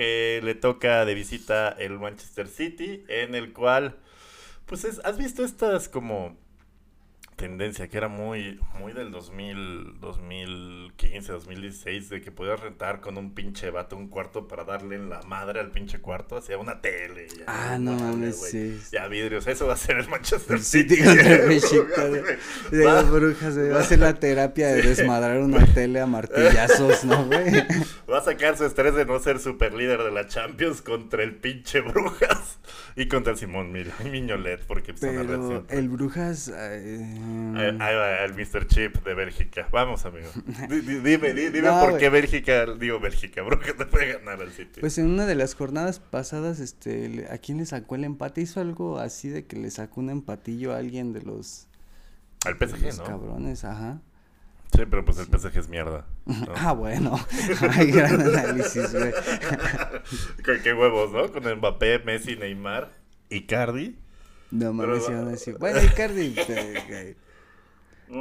que 0.00 0.40
le 0.42 0.54
toca 0.54 1.04
de 1.04 1.12
visita 1.12 1.68
el 1.68 1.98
Manchester 1.98 2.48
City, 2.48 3.04
en 3.08 3.34
el 3.34 3.52
cual, 3.52 3.98
pues 4.64 4.86
es, 4.86 4.98
has 5.04 5.18
visto 5.18 5.44
estas 5.44 5.90
como 5.90 6.38
tendencia 7.40 7.88
que 7.88 7.96
era 7.96 8.08
muy, 8.08 8.60
muy 8.78 8.92
del 8.92 9.10
2000, 9.10 9.98
2015, 9.98 11.32
2016, 11.32 12.10
de 12.10 12.20
que 12.20 12.30
podías 12.30 12.60
rentar 12.60 13.00
con 13.00 13.16
un 13.16 13.32
pinche 13.34 13.70
vato 13.70 13.96
un 13.96 14.08
cuarto 14.08 14.46
para 14.46 14.64
darle 14.64 14.96
en 14.96 15.08
la 15.08 15.22
madre 15.22 15.58
al 15.60 15.70
pinche 15.70 16.00
cuarto, 16.00 16.36
hacia 16.36 16.58
una 16.58 16.82
tele. 16.82 17.26
ya, 17.28 17.44
Ah, 17.46 17.78
no 17.80 17.94
mames, 17.94 18.40
sí. 18.50 18.78
Ya 18.92 19.08
vidrios, 19.08 19.46
eso 19.46 19.66
va 19.66 19.72
a 19.72 19.76
ser 19.78 19.96
el 19.96 20.08
Manchester 20.08 20.56
El 20.56 20.62
City. 20.62 20.96
City 20.96 21.04
contra 21.06 21.34
el 21.34 21.48
Besiktas. 21.48 22.08
güey. 22.10 22.22
De 22.72 22.84
Va- 22.84 22.94
las 22.94 23.10
brujas, 23.10 23.58
va 23.58 23.80
a 23.80 23.84
ser 23.84 23.98
la 24.00 24.14
terapia 24.14 24.68
de 24.68 24.82
desmadrar 24.82 25.38
una 25.40 25.64
tele 25.72 26.00
a 26.00 26.06
martillazos, 26.06 27.04
¿no, 27.04 27.24
güey? 27.26 27.40
Va 28.10 28.18
a 28.18 28.22
sacar 28.22 28.56
su 28.58 28.66
estrés 28.66 28.94
de 28.94 29.06
no 29.06 29.18
ser 29.18 29.38
super 29.38 29.72
líder 29.72 30.02
de 30.02 30.10
la 30.10 30.26
Champions 30.26 30.82
contra 30.82 31.22
el 31.22 31.36
pinche 31.36 31.80
Brujas 31.80 32.58
y 32.96 33.06
contra 33.08 33.32
el 33.32 33.38
Simón 33.38 33.72
Mil- 33.72 33.90
Miñolet, 34.04 34.60
porque 34.66 34.92
pues, 34.92 35.00
son 35.00 35.16
la 35.16 35.22
red 35.22 35.38
Pero 35.38 35.66
el 35.70 35.88
Brujas. 35.88 36.52
eh, 36.54 36.98
Ahí, 37.56 37.76
ahí 37.80 37.94
va 37.96 38.24
el 38.24 38.34
Mr. 38.34 38.66
Chip 38.66 38.96
de 39.04 39.14
Bélgica. 39.14 39.68
Vamos, 39.72 40.04
amigo. 40.06 40.28
Di- 40.68 40.80
di- 40.80 41.00
dime, 41.00 41.32
di- 41.34 41.48
dime 41.50 41.62
No, 41.68 41.80
por 41.80 41.98
qué 41.98 42.08
Bélgica, 42.08 42.66
digo 42.66 43.00
Bélgica, 43.00 43.42
Brujas 43.42 43.74
te 43.78 43.86
puede 43.86 44.12
ganar 44.14 44.40
al 44.40 44.50
City. 44.52 44.80
Pues 44.80 44.98
en 44.98 45.06
una 45.06 45.26
de 45.26 45.34
las 45.34 45.54
jornadas 45.54 45.98
pasadas, 46.00 46.60
este, 46.60 47.26
¿a 47.30 47.38
quién 47.38 47.58
le 47.58 47.66
sacó 47.66 47.94
el 47.96 48.04
empate? 48.04 48.40
Hizo 48.40 48.60
algo 48.60 48.98
así 48.98 49.28
de 49.28 49.44
que 49.46 49.56
le 49.56 49.70
sacó 49.70 50.00
un 50.00 50.10
empatillo 50.10 50.72
a 50.74 50.78
alguien 50.78 51.12
de 51.12 51.22
los, 51.22 51.66
al 52.46 52.58
de 52.58 52.66
PSG, 52.68 52.82
los 52.84 52.98
¿no? 52.98 53.04
cabrones, 53.04 53.64
ajá. 53.64 54.00
Sí, 54.72 54.82
pero 54.88 55.04
pues 55.04 55.18
el 55.18 55.26
PSG 55.26 55.58
es 55.58 55.68
mierda. 55.68 56.06
¿no? 56.26 56.36
Ah, 56.56 56.72
bueno. 56.72 57.18
Ay, 57.76 57.90
gran 57.90 58.20
análisis, 58.20 58.92
güey. 58.92 59.12
Con 60.44 60.60
qué 60.62 60.72
huevos, 60.72 61.10
¿no? 61.12 61.30
Con 61.32 61.42
Mbappé, 61.58 62.00
Messi, 62.00 62.36
Neymar, 62.36 62.92
Icardi. 63.30 63.98
No 64.50 64.72
mames, 64.72 65.08
iban 65.08 65.28
a 65.28 65.30
decir. 65.30 65.56
Bueno, 65.58 65.82
Icardi. 65.84 66.34
eh, 66.48 67.16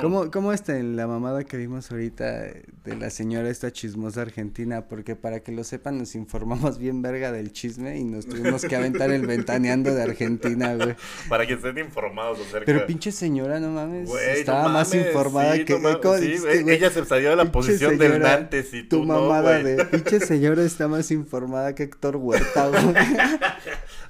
¿Cómo, 0.02 0.30
¿Cómo 0.30 0.54
está 0.54 0.78
en 0.78 0.96
la 0.96 1.08
mamada 1.08 1.44
que 1.46 1.58
vimos 1.58 1.90
ahorita 1.90 2.44
de 2.84 2.96
la 2.96 3.10
señora 3.10 3.50
esta 3.50 3.72
chismosa 3.74 4.22
argentina? 4.22 4.88
Porque 4.88 5.16
para 5.16 5.40
que 5.40 5.52
lo 5.52 5.64
sepan, 5.64 5.98
nos 5.98 6.14
informamos 6.14 6.78
bien 6.78 7.02
verga 7.02 7.32
del 7.32 7.52
chisme 7.54 7.98
y 7.98 8.04
nos 8.04 8.28
tuvimos 8.28 8.64
que 8.66 8.76
aventar 8.76 9.10
el 9.10 9.26
ventaneando 9.26 9.92
de 9.96 10.04
Argentina, 10.04 10.76
güey. 10.76 10.96
Para 11.28 11.48
que 11.48 11.54
estén 11.54 11.80
informados 11.80 12.40
acerca 12.40 12.66
Pero 12.68 12.86
pinche 12.86 13.12
señora, 13.12 13.60
no 13.60 13.72
mames, 13.72 14.08
Güey, 14.08 14.40
estaba 14.42 14.64
no 14.66 14.70
más 14.70 14.94
informada 14.94 15.56
sí, 15.56 15.66
que... 15.66 15.74
no 15.74 15.80
mames, 15.80 15.98
¿cómo 15.98 16.16
sí, 16.18 16.22
dijiste, 16.22 16.48
güey, 16.48 16.64
güey? 16.64 16.76
Ella 16.76 16.90
se 16.92 17.06
salió 17.06 17.30
de 17.32 17.36
la 17.38 17.52
posición 17.52 17.98
del 17.98 18.12
señora, 18.12 18.38
Nantes 18.38 18.74
y 18.76 18.84
tú 18.84 19.00
Tu 19.00 19.06
no, 19.08 19.22
mamada 19.22 19.60
güey. 19.62 19.76
de 19.76 19.86
pinche 19.86 20.20
señora 20.20 20.64
está 20.64 20.88
más 20.88 21.10
informada 21.10 21.74
que 21.74 21.82
Héctor 21.82 22.16
Huerta, 22.18 22.68
güey. 22.68 22.84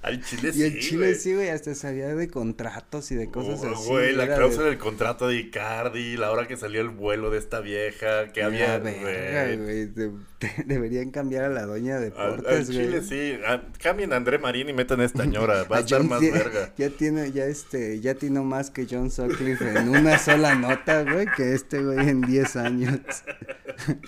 Al 0.02 0.24
Chile 0.24 0.50
y 0.50 0.54
sí, 0.54 0.64
en 0.64 0.80
Chile 0.80 0.98
güey. 1.08 1.16
sí, 1.16 1.34
güey, 1.34 1.50
hasta 1.50 1.76
sabía 1.76 2.16
de 2.16 2.30
contratos 2.30 3.12
y 3.12 3.16
de 3.16 3.30
cosas 3.30 3.60
Oh, 3.64 3.74
así. 3.76 3.88
Güey, 3.90 4.16
la 4.16 4.34
cláusula 4.34 4.64
de- 4.64 4.70
del 4.70 4.80
contrato 4.80 5.28
de 5.28 5.36
Icardi, 5.36 6.16
la 6.16 6.32
hora 6.32 6.48
que 6.48 6.56
salió 6.56 6.80
el 6.80 6.88
vuelo 6.88 7.30
de 7.32 7.38
esta 7.38 7.60
vieja, 7.60 8.32
que 8.32 8.42
había... 8.42 8.78
La 8.78 8.80
verga, 8.80 9.44
güey. 9.46 9.58
güey, 9.58 9.86
de- 9.88 10.12
de- 10.40 10.64
deberían 10.66 11.12
cambiar 11.12 11.44
a 11.44 11.50
la 11.50 11.66
doña 11.66 12.00
de 12.00 12.14
Al, 12.16 12.22
al 12.32 12.38
deportes, 12.38 12.72
güey. 12.72 12.86
Chile 12.86 13.02
sí, 13.02 13.40
Ah, 13.46 13.62
cambien 13.82 14.14
a 14.14 14.16
André 14.16 14.40
Marín 14.40 14.70
y 14.70 14.74
metan 14.74 15.02
a 15.02 15.04
esta 15.06 15.24
señora, 15.24 15.64
va 15.70 15.76
a 15.76 15.80
A 15.80 15.82
estar 15.82 16.02
más 16.04 16.22
verga. 16.22 16.74
Ya 16.78 16.90
tiene, 16.92 17.34
ya 17.34 17.46
este, 17.46 18.00
ya 18.00 18.16
tiene 18.16 18.40
más 18.40 18.70
que 18.72 18.88
John 18.90 19.12
Sutcliffe 19.12 19.70
en 19.78 19.90
una 19.90 20.18
sola 20.18 20.56
nota, 20.56 21.04
güey, 21.04 21.26
que 21.36 21.54
este 21.54 21.84
güey 21.84 22.08
en 22.08 22.22
10 22.22 22.56
años. 22.56 23.00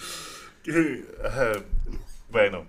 Bueno, 2.29 2.65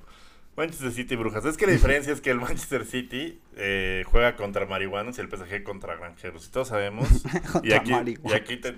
Manchester 0.56 0.92
City 0.92 1.16
Brujas. 1.16 1.44
Es 1.46 1.56
que 1.56 1.66
la 1.66 1.72
diferencia 1.72 2.12
es 2.12 2.20
que 2.20 2.30
el 2.30 2.38
Manchester 2.38 2.84
City 2.84 3.40
eh, 3.56 4.04
juega 4.06 4.36
contra 4.36 4.66
marihuanos 4.66 5.16
y 5.16 5.22
el 5.22 5.28
PSG 5.28 5.62
contra 5.62 5.96
granjeros. 5.96 6.46
Y 6.46 6.50
todos 6.50 6.68
sabemos. 6.68 7.08
y 7.62 7.70
Contra 7.70 7.98
aquí, 7.98 8.18
y 8.22 8.32
aquí 8.32 8.56
te, 8.58 8.74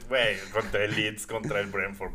contra 0.52 0.84
el 0.84 0.94
Leeds, 0.94 1.26
contra 1.26 1.60
el 1.60 1.66
Brentford. 1.66 2.12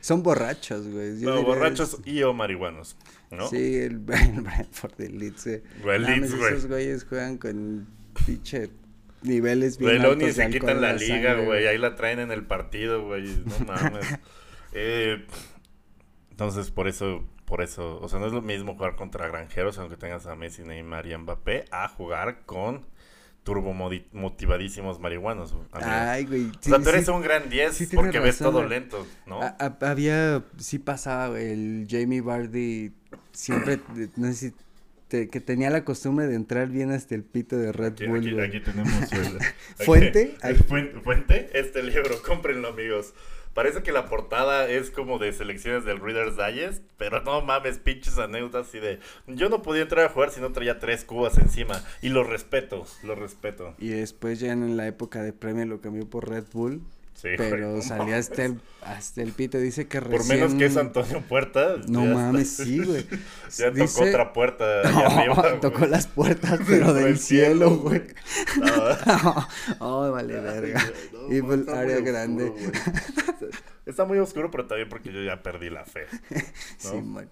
Son 0.00 0.22
borrachos, 0.22 0.86
güey. 0.86 1.14
No, 1.14 1.42
borrachos 1.42 1.98
y 2.04 2.22
o 2.22 2.32
marihuanos, 2.32 2.96
¿no? 3.32 3.48
Sí, 3.48 3.76
el, 3.76 3.94
el 4.08 4.40
Brentford, 4.42 5.00
el 5.00 5.18
Leeds, 5.18 5.46
eh. 5.48 5.62
El 5.84 6.02
Leeds, 6.02 6.36
güey. 6.36 6.52
Esos 6.52 6.66
güeyes 6.66 7.04
juegan 7.04 7.38
con 7.38 7.88
pinche 8.24 8.70
niveles 9.22 9.78
bien 9.78 10.00
Güey, 10.00 10.16
ni 10.16 10.32
se 10.32 10.48
quitan 10.48 10.80
la 10.80 10.92
la 10.92 10.98
liga, 10.98 11.34
güey. 11.34 11.66
Ahí 11.66 11.78
la 11.78 11.96
traen 11.96 12.20
en 12.20 12.30
el 12.30 12.44
partido, 12.44 13.04
güey. 13.04 13.24
No 13.44 13.66
mames. 13.66 14.06
Eh, 14.78 15.24
entonces, 16.32 16.70
por 16.70 16.86
eso, 16.86 17.24
por 17.46 17.62
eso, 17.62 17.98
o 18.02 18.08
sea, 18.08 18.18
no 18.18 18.26
es 18.26 18.32
lo 18.32 18.42
mismo 18.42 18.74
jugar 18.74 18.96
contra 18.96 19.26
granjeros, 19.28 19.78
aunque 19.78 19.96
tengas 19.96 20.26
a 20.26 20.34
Messi, 20.36 20.62
Neymar 20.62 21.06
y 21.06 21.16
Mbappé, 21.16 21.64
a 21.70 21.88
jugar 21.88 22.42
con 22.44 22.84
turbo 23.44 23.72
motivadísimos 24.12 24.98
marihuanos. 24.98 25.54
Ay, 25.72 26.24
güey. 26.24 26.46
o 26.50 26.52
sea, 26.60 26.78
sí, 26.78 26.82
tú 26.82 26.88
eres 26.90 27.04
sí. 27.04 27.10
un 27.12 27.22
gran 27.22 27.48
10 27.48 27.74
sí 27.76 27.86
porque 27.94 28.18
ves 28.18 28.40
razón, 28.40 28.52
todo 28.52 28.58
güey. 28.66 28.70
lento, 28.70 29.06
¿no? 29.26 29.40
A- 29.40 29.56
a- 29.60 29.90
había, 29.90 30.42
sí 30.58 30.80
pasaba, 30.80 31.38
el 31.40 31.86
Jamie 31.88 32.20
Vardy 32.20 32.92
siempre, 33.32 33.78
no 34.16 34.26
sé 34.26 34.34
si, 34.34 34.54
te- 35.06 35.28
que 35.28 35.40
tenía 35.40 35.70
la 35.70 35.84
costumbre 35.84 36.26
de 36.26 36.34
entrar 36.34 36.66
bien 36.68 36.90
hasta 36.90 37.14
el 37.14 37.22
pito 37.22 37.56
de 37.56 37.70
Red 37.70 37.92
Aquí, 37.92 38.06
Bull, 38.08 38.18
aquí- 38.18 38.32
güey. 38.32 38.48
aquí 38.48 38.60
tenemos 38.60 39.12
el- 39.12 39.36
aquí- 39.36 39.84
¿Fuente? 39.84 40.34
¿Fuente? 41.04 41.50
Este 41.54 41.84
libro, 41.84 42.16
cómprenlo, 42.26 42.66
amigos. 42.66 43.14
Parece 43.56 43.82
que 43.82 43.90
la 43.90 44.04
portada 44.04 44.68
es 44.68 44.90
como 44.90 45.18
de 45.18 45.32
selecciones 45.32 45.86
del 45.86 45.98
Reader's 45.98 46.36
Digest, 46.36 46.82
pero 46.98 47.22
no 47.22 47.40
mames, 47.40 47.78
pinches 47.78 48.18
anécdotas 48.18 48.68
así 48.68 48.80
de... 48.80 48.98
Yo 49.28 49.48
no 49.48 49.62
podía 49.62 49.80
entrar 49.80 50.04
a 50.04 50.10
jugar 50.10 50.28
si 50.30 50.42
no 50.42 50.52
traía 50.52 50.78
tres 50.78 51.06
cubas 51.06 51.38
encima. 51.38 51.82
Y 52.02 52.10
lo 52.10 52.22
respeto, 52.22 52.84
lo 53.02 53.14
respeto. 53.14 53.74
Y 53.78 53.88
después 53.88 54.40
ya 54.40 54.52
en 54.52 54.76
la 54.76 54.86
época 54.86 55.22
de 55.22 55.32
premio 55.32 55.64
lo 55.64 55.80
cambió 55.80 56.06
por 56.06 56.28
Red 56.28 56.44
Bull, 56.52 56.82
Sí, 57.16 57.28
pero 57.36 57.70
güey, 57.72 57.82
salía 57.82 58.04
mames. 58.04 58.30
hasta 58.30 58.44
el, 58.44 58.60
hasta 58.82 59.22
el 59.22 59.32
pito, 59.32 59.58
dice 59.58 59.88
que 59.88 60.00
Por 60.02 60.10
recién... 60.12 60.38
menos 60.38 60.54
que 60.54 60.66
es 60.66 60.76
Antonio 60.76 61.22
Puerta. 61.22 61.76
No 61.88 62.04
mames, 62.04 62.52
está- 62.52 62.64
sí, 62.64 62.78
güey. 62.80 63.06
Ya 63.56 63.72
tocó 63.72 64.04
otra 64.04 64.32
puerta 64.34 64.82
No, 64.90 64.98
arriba, 65.06 65.34
güey. 65.48 65.60
tocó 65.60 65.86
las 65.86 66.06
puertas, 66.06 66.60
pero 66.68 66.86
Por 66.86 66.94
del 66.94 67.06
el 67.06 67.18
cielo, 67.18 67.68
cielo, 67.70 67.76
güey. 67.78 68.02
No. 68.58 69.48
oh, 69.80 70.10
vale, 70.12 70.38
verga. 70.40 70.82
Y 71.30 71.36
no, 71.36 71.46
pues, 71.46 71.68
área 71.68 72.00
grande. 72.00 72.52
Está 73.86 74.04
muy 74.04 74.18
oscuro, 74.18 74.50
pero 74.50 74.66
también 74.66 74.88
porque 74.88 75.12
yo 75.12 75.22
ya 75.22 75.42
perdí 75.42 75.70
la 75.70 75.84
fe. 75.84 76.06
Sí, 76.76 77.00
man. 77.02 77.28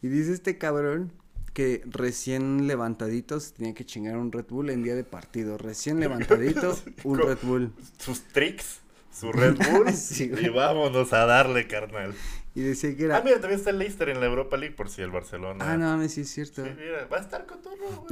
Y 0.00 0.08
dice 0.08 0.32
este 0.32 0.58
cabrón 0.58 1.12
que 1.52 1.82
recién 1.86 2.66
levantaditos 2.66 3.52
tenía 3.52 3.74
que 3.74 3.84
chingar 3.84 4.16
un 4.16 4.32
Red 4.32 4.46
Bull 4.48 4.70
en 4.70 4.82
día 4.82 4.94
de 4.94 5.04
partido. 5.04 5.58
Recién 5.58 6.00
levantadito, 6.00 6.78
un 7.04 7.18
Red 7.18 7.38
Bull. 7.42 7.72
Sus 7.98 8.22
tricks, 8.28 8.80
su 9.12 9.32
Red 9.32 9.56
Bull. 9.56 9.92
Sí, 9.92 10.30
y 10.40 10.48
vámonos 10.48 11.12
a 11.12 11.26
darle, 11.26 11.66
carnal. 11.66 12.14
Y 12.54 12.60
decía 12.62 12.94
que 12.96 13.04
Ah, 13.04 13.06
era. 13.06 13.20
mira, 13.22 13.40
también 13.40 13.58
está 13.58 13.70
el 13.70 13.78
Leicester 13.78 14.08
en 14.10 14.20
la 14.20 14.26
Europa 14.26 14.56
League 14.56 14.74
por 14.74 14.90
si 14.90 15.00
el 15.02 15.10
Barcelona. 15.10 15.64
Ah, 15.72 15.76
no 15.76 16.06
sí 16.08 16.22
es 16.22 16.30
cierto. 16.30 16.64
Sí, 16.64 16.70
mira, 16.78 17.06
va 17.10 17.16
a 17.18 17.20
estar 17.20 17.46
con 17.46 17.62
todo. 17.62 18.06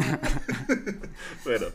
Bueno, 1.45 1.67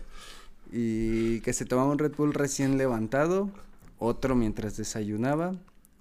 Y 0.72 1.42
que 1.42 1.54
se 1.54 1.66
tomaba 1.66 1.92
un 1.92 2.00
Red 2.00 2.14
Bull 2.18 2.34
recién 2.34 2.78
levantado, 2.78 3.50
otro 4.00 4.36
mientras 4.36 4.78
desayunaba, 4.78 5.56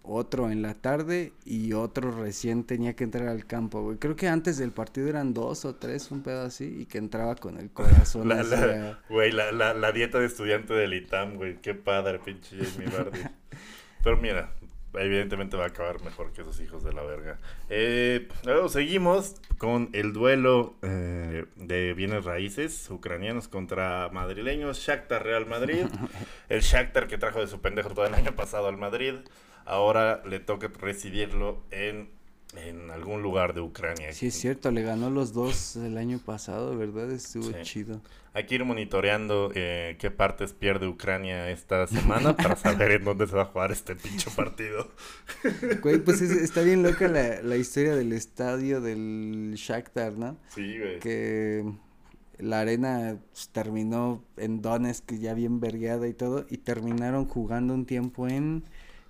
otro 0.04 0.50
en 0.50 0.62
la 0.62 0.74
tarde 0.74 1.32
y 1.44 1.72
otro 1.72 2.10
recién 2.12 2.64
tenía 2.64 2.94
que 2.94 3.04
entrar 3.04 3.28
al 3.28 3.46
campo, 3.46 3.82
güey. 3.82 3.96
Creo 3.96 4.16
que 4.16 4.28
antes 4.28 4.58
del 4.58 4.70
partido 4.70 5.08
eran 5.08 5.34
dos 5.34 5.64
o 5.64 5.74
tres, 5.76 6.10
un 6.10 6.22
pedo 6.22 6.42
así, 6.42 6.82
y 6.82 6.86
que 6.86 6.98
entraba 6.98 7.34
con 7.34 7.58
el 7.58 7.70
corazón 7.70 8.28
la, 8.28 8.42
la, 8.42 9.00
güey, 9.08 9.32
la, 9.32 9.50
la, 9.50 9.74
la 9.74 9.92
dieta 9.92 10.18
de 10.18 10.26
estudiante 10.26 10.74
del 10.74 10.94
ITAM, 10.94 11.36
güey. 11.36 11.56
Qué 11.60 11.74
padre, 11.74 12.18
pinche 12.18 12.56
Jamie 12.56 12.88
Vardy. 12.88 13.20
Pero 14.04 14.18
mira, 14.18 14.52
evidentemente 14.94 15.56
va 15.56 15.64
a 15.64 15.68
acabar 15.68 16.02
mejor 16.02 16.32
que 16.32 16.42
esos 16.42 16.60
hijos 16.60 16.84
de 16.84 16.92
la 16.92 17.02
verga. 17.02 17.38
Eh, 17.68 18.28
luego 18.44 18.68
seguimos 18.68 19.36
con 19.58 19.90
el 19.92 20.12
duelo 20.12 20.76
eh, 20.82 21.46
de 21.56 21.94
bienes 21.94 22.24
raíces 22.24 22.88
ucranianos 22.90 23.48
contra 23.48 24.08
madrileños. 24.12 24.78
Shakhtar 24.78 25.24
Real 25.24 25.46
Madrid. 25.46 25.86
El 26.48 26.60
Shakhtar 26.60 27.06
que 27.06 27.18
trajo 27.18 27.40
de 27.40 27.46
su 27.46 27.60
pendejo 27.60 27.90
todo 27.90 28.06
el 28.06 28.14
año 28.14 28.34
pasado 28.36 28.68
al 28.68 28.76
Madrid. 28.76 29.14
Ahora 29.66 30.22
le 30.26 30.40
toca 30.40 30.68
residirlo 30.80 31.62
en, 31.70 32.10
en 32.56 32.90
algún 32.90 33.22
lugar 33.22 33.54
de 33.54 33.60
Ucrania. 33.60 34.12
Sí, 34.12 34.26
es 34.26 34.34
cierto, 34.34 34.70
le 34.70 34.82
ganó 34.82 35.10
los 35.10 35.32
dos 35.32 35.76
el 35.76 35.96
año 35.98 36.18
pasado, 36.18 36.76
¿verdad? 36.76 37.10
Estuvo 37.10 37.44
Sí. 37.44 37.54
chido. 37.62 38.00
Hay 38.36 38.46
que 38.46 38.56
ir 38.56 38.64
monitoreando 38.64 39.52
eh, 39.54 39.96
qué 40.00 40.10
partes 40.10 40.52
pierde 40.52 40.88
Ucrania 40.88 41.50
esta 41.50 41.86
semana 41.86 42.36
para 42.36 42.56
saber 42.56 42.90
en 42.90 43.04
dónde 43.04 43.28
se 43.28 43.36
va 43.36 43.42
a 43.42 43.46
jugar 43.46 43.70
este 43.70 43.94
pinche 43.94 44.28
partido. 44.32 44.88
Güey, 45.82 45.98
pues 45.98 46.20
es- 46.20 46.32
está 46.32 46.62
bien 46.62 46.82
loca 46.82 47.06
la, 47.08 47.42
la 47.42 47.56
historia 47.56 47.94
del 47.94 48.12
estadio 48.12 48.80
del 48.80 49.54
Shakhtar, 49.56 50.14
¿no? 50.18 50.36
Sí, 50.48 50.78
güey. 50.78 50.98
Que 50.98 51.64
la 52.38 52.60
arena 52.60 53.18
pues, 53.32 53.48
terminó 53.50 54.24
en 54.36 54.60
Donetsk 54.62 55.12
ya 55.14 55.34
bien 55.34 55.60
vergueada 55.60 56.08
y 56.08 56.12
todo, 56.14 56.44
y 56.50 56.58
terminaron 56.58 57.26
jugando 57.28 57.72
un 57.72 57.86
tiempo 57.86 58.26
en 58.26 58.64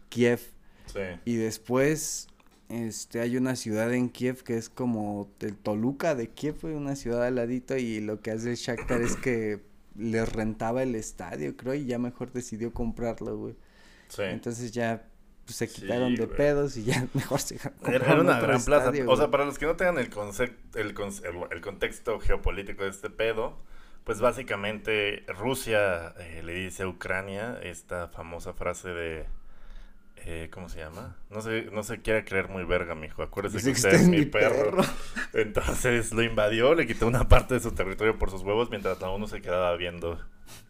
Kiev. 0.08 0.40
Sí. 0.86 1.00
Y 1.24 1.36
después, 1.36 2.28
este, 2.68 3.20
hay 3.20 3.36
una 3.36 3.56
ciudad 3.56 3.92
en 3.92 4.08
Kiev 4.10 4.42
que 4.42 4.56
es 4.56 4.68
como 4.68 5.30
el 5.40 5.56
Toluca 5.56 6.14
de 6.14 6.28
Kiev, 6.30 6.56
una 6.64 6.96
ciudad 6.96 7.24
al 7.24 7.36
ladito, 7.36 7.76
y 7.76 8.00
lo 8.00 8.20
que 8.20 8.30
hace 8.30 8.50
el 8.50 8.56
Shakhtar 8.56 9.00
es 9.02 9.16
que 9.16 9.60
les 9.98 10.30
rentaba 10.32 10.82
el 10.82 10.94
estadio, 10.94 11.56
creo, 11.56 11.74
y 11.74 11.86
ya 11.86 11.98
mejor 11.98 12.32
decidió 12.32 12.72
comprarlo, 12.72 13.36
güey. 13.36 13.54
Sí. 14.08 14.22
Entonces 14.22 14.72
ya 14.72 15.06
pues, 15.44 15.56
se 15.56 15.66
Sí, 15.66 15.82
quitaron 15.82 16.14
de 16.14 16.26
güey. 16.26 16.36
pedos 16.36 16.76
y 16.76 16.84
ya 16.84 17.06
mejor 17.14 17.40
se 17.40 17.56
Era, 17.86 18.20
una 18.20 18.40
gran 18.40 18.62
plaza. 18.64 18.92
O 19.06 19.16
sea, 19.16 19.30
para 19.30 19.44
los 19.44 19.58
que 19.58 19.66
no 19.66 19.76
tengan 19.76 19.98
el, 19.98 20.10
concept, 20.10 20.76
el, 20.76 20.94
con- 20.94 21.08
el- 21.24 21.46
el 21.56 21.60
contexto 21.60 22.18
geopolítico 22.20 22.84
de 22.84 22.90
este 22.90 23.10
pedo, 23.10 23.58
pues 24.04 24.20
básicamente 24.20 25.24
Rusia 25.28 26.08
eh, 26.18 26.42
le 26.44 26.54
dice 26.54 26.82
a 26.84 26.88
Ucrania 26.88 27.58
esta 27.62 28.08
famosa 28.08 28.52
frase 28.52 28.88
de... 28.90 29.26
eh, 30.26 30.48
¿Cómo 30.52 30.68
se 30.68 30.78
llama? 30.78 31.16
No 31.30 31.40
se, 31.42 31.64
no 31.72 31.82
se 31.82 32.00
quiere 32.00 32.24
creer 32.24 32.48
muy 32.48 32.64
verga, 32.64 32.94
mijo. 32.94 33.22
Acuérdese 33.22 33.62
que 33.64 33.72
usted 33.72 33.92
es 33.94 34.08
mi 34.08 34.24
perro. 34.24 34.82
Entonces 35.34 36.12
lo 36.12 36.22
invadió, 36.22 36.74
le 36.74 36.86
quitó 36.86 37.06
una 37.06 37.28
parte 37.28 37.54
de 37.54 37.60
su 37.60 37.72
territorio 37.72 38.18
por 38.18 38.30
sus 38.30 38.42
huevos 38.42 38.70
mientras 38.70 39.00
la 39.00 39.10
ONU 39.10 39.28
se 39.28 39.42
quedaba 39.42 39.76
viendo 39.76 40.18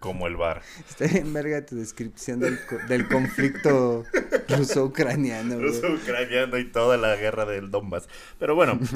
como 0.01 0.27
el 0.27 0.37
bar. 0.37 0.63
Está 0.89 1.07
bien 1.07 1.33
verga 1.33 1.65
tu 1.65 1.77
descripción 1.77 2.41
del, 2.41 2.59
co- 2.67 2.79
del 2.89 3.09
conflicto 3.09 4.05
ruso-ucraniano, 4.49 5.55
güey. 5.57 5.67
ruso 5.69 5.89
ucraniano 5.93 6.59
y 6.59 6.65
toda 6.71 6.97
la 6.97 7.17
guerra 7.17 7.45
del 7.45 7.71
Donbass. 7.71 8.09
Pero 8.39 8.55
bueno. 8.55 8.79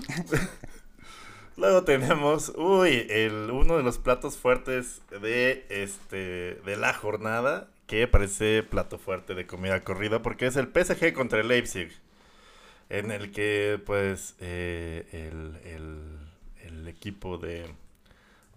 Luego 1.57 1.83
tenemos, 1.83 2.53
uy, 2.57 3.05
el, 3.11 3.51
uno 3.51 3.77
de 3.77 3.83
los 3.83 3.99
platos 3.99 4.37
fuertes 4.37 5.03
de 5.21 5.66
este 5.71 6.61
de 6.64 6.77
la 6.77 6.94
jornada, 6.94 7.68
que 7.88 8.07
parece 8.07 8.62
plato 8.62 8.98
fuerte 8.98 9.35
de 9.35 9.46
comida 9.48 9.83
corrida, 9.83 10.22
porque 10.22 10.46
es 10.46 10.55
el 10.57 10.68
PSG 10.68 11.12
contra 11.12 11.40
el 11.40 11.48
Leipzig, 11.48 11.90
en 12.90 13.11
el 13.11 13.33
que 13.33 13.81
pues 13.85 14.37
eh, 14.40 15.09
el, 15.12 15.57
el- 15.68 16.18
el 16.64 16.87
equipo 16.88 17.38
de 17.38 17.66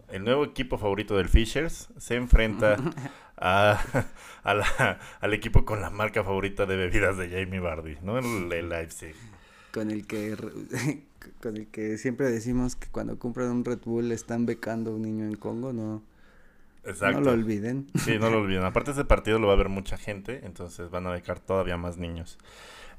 el 0.09 0.23
nuevo 0.25 0.43
equipo 0.43 0.77
favorito 0.77 1.15
del 1.15 1.29
Fishers 1.29 1.89
se 1.97 2.15
enfrenta 2.15 2.75
a, 3.37 3.81
a 4.43 4.53
la- 4.53 4.99
al 5.21 5.33
equipo 5.33 5.65
con 5.65 5.81
la 5.81 5.89
marca 5.89 6.23
favorita 6.23 6.65
de 6.65 6.75
bebidas 6.75 7.17
de 7.17 7.29
Jamie 7.29 7.59
Vardy, 7.61 7.97
¿no? 8.03 8.19
El, 8.19 8.51
el 8.51 8.69
Leipzig. 8.69 9.15
Con 9.71 9.89
el 9.89 10.05
que 10.05 10.35
con 11.41 11.55
el 11.55 11.67
que 11.67 11.97
siempre 11.97 12.29
decimos 12.29 12.75
que 12.75 12.87
cuando 12.89 13.17
compran 13.17 13.49
un 13.49 13.63
Red 13.65 13.79
Bull 13.85 14.11
están 14.11 14.45
becando 14.45 14.91
a 14.91 14.95
un 14.95 15.03
niño 15.03 15.23
en 15.25 15.35
Congo, 15.35 15.71
no, 15.71 16.03
Exacto. 16.83 17.19
no 17.19 17.25
lo 17.25 17.31
olviden. 17.31 17.87
Sí, 17.95 18.17
no 18.19 18.29
lo 18.29 18.39
olviden. 18.39 18.63
Aparte, 18.63 18.91
ese 18.91 19.05
partido 19.05 19.37
lo 19.39 19.47
va 19.47 19.53
a 19.53 19.57
ver 19.57 19.69
mucha 19.69 19.97
gente, 19.97 20.41
entonces 20.43 20.89
van 20.89 21.05
a 21.07 21.11
becar 21.11 21.39
todavía 21.39 21.77
más 21.77 21.97
niños. 21.97 22.37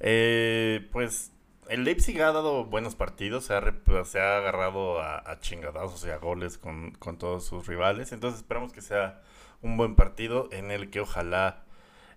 Eh, 0.00 0.88
pues 0.92 1.32
el 1.68 1.84
Leipzig 1.84 2.20
ha 2.22 2.32
dado 2.32 2.64
buenos 2.64 2.94
partidos, 2.96 3.44
se 3.44 3.54
ha, 3.54 3.62
se 4.04 4.20
ha 4.20 4.36
agarrado 4.38 5.00
a, 5.00 5.18
a 5.30 5.38
chingadazos 5.40 6.04
y 6.04 6.10
a 6.10 6.18
goles 6.18 6.58
con, 6.58 6.92
con 6.92 7.18
todos 7.18 7.44
sus 7.46 7.66
rivales, 7.66 8.12
entonces 8.12 8.40
esperamos 8.40 8.72
que 8.72 8.82
sea 8.82 9.20
un 9.62 9.76
buen 9.76 9.94
partido 9.94 10.48
en 10.52 10.70
el 10.70 10.90
que 10.90 11.00
ojalá 11.00 11.62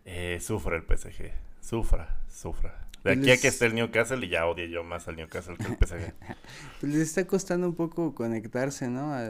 eh, 0.05 0.39
sufra 0.41 0.75
el 0.75 0.83
PSG. 0.83 1.31
Sufra, 1.61 2.19
sufra. 2.27 2.81
De 3.03 3.11
aquí 3.11 3.29
a 3.31 3.37
que 3.37 3.47
esté 3.49 3.67
el 3.67 3.75
Newcastle 3.75 4.25
y 4.25 4.29
ya 4.29 4.47
odie 4.47 4.67
yo 4.69 4.83
más 4.83 5.07
al 5.07 5.15
Newcastle 5.15 5.57
que 5.57 5.65
el 5.65 5.77
PSG. 5.77 6.13
Pues 6.81 6.91
les 6.93 7.01
está 7.03 7.25
costando 7.27 7.67
un 7.67 7.75
poco 7.75 8.15
conectarse, 8.15 8.87
¿no? 8.89 9.13
A- 9.13 9.29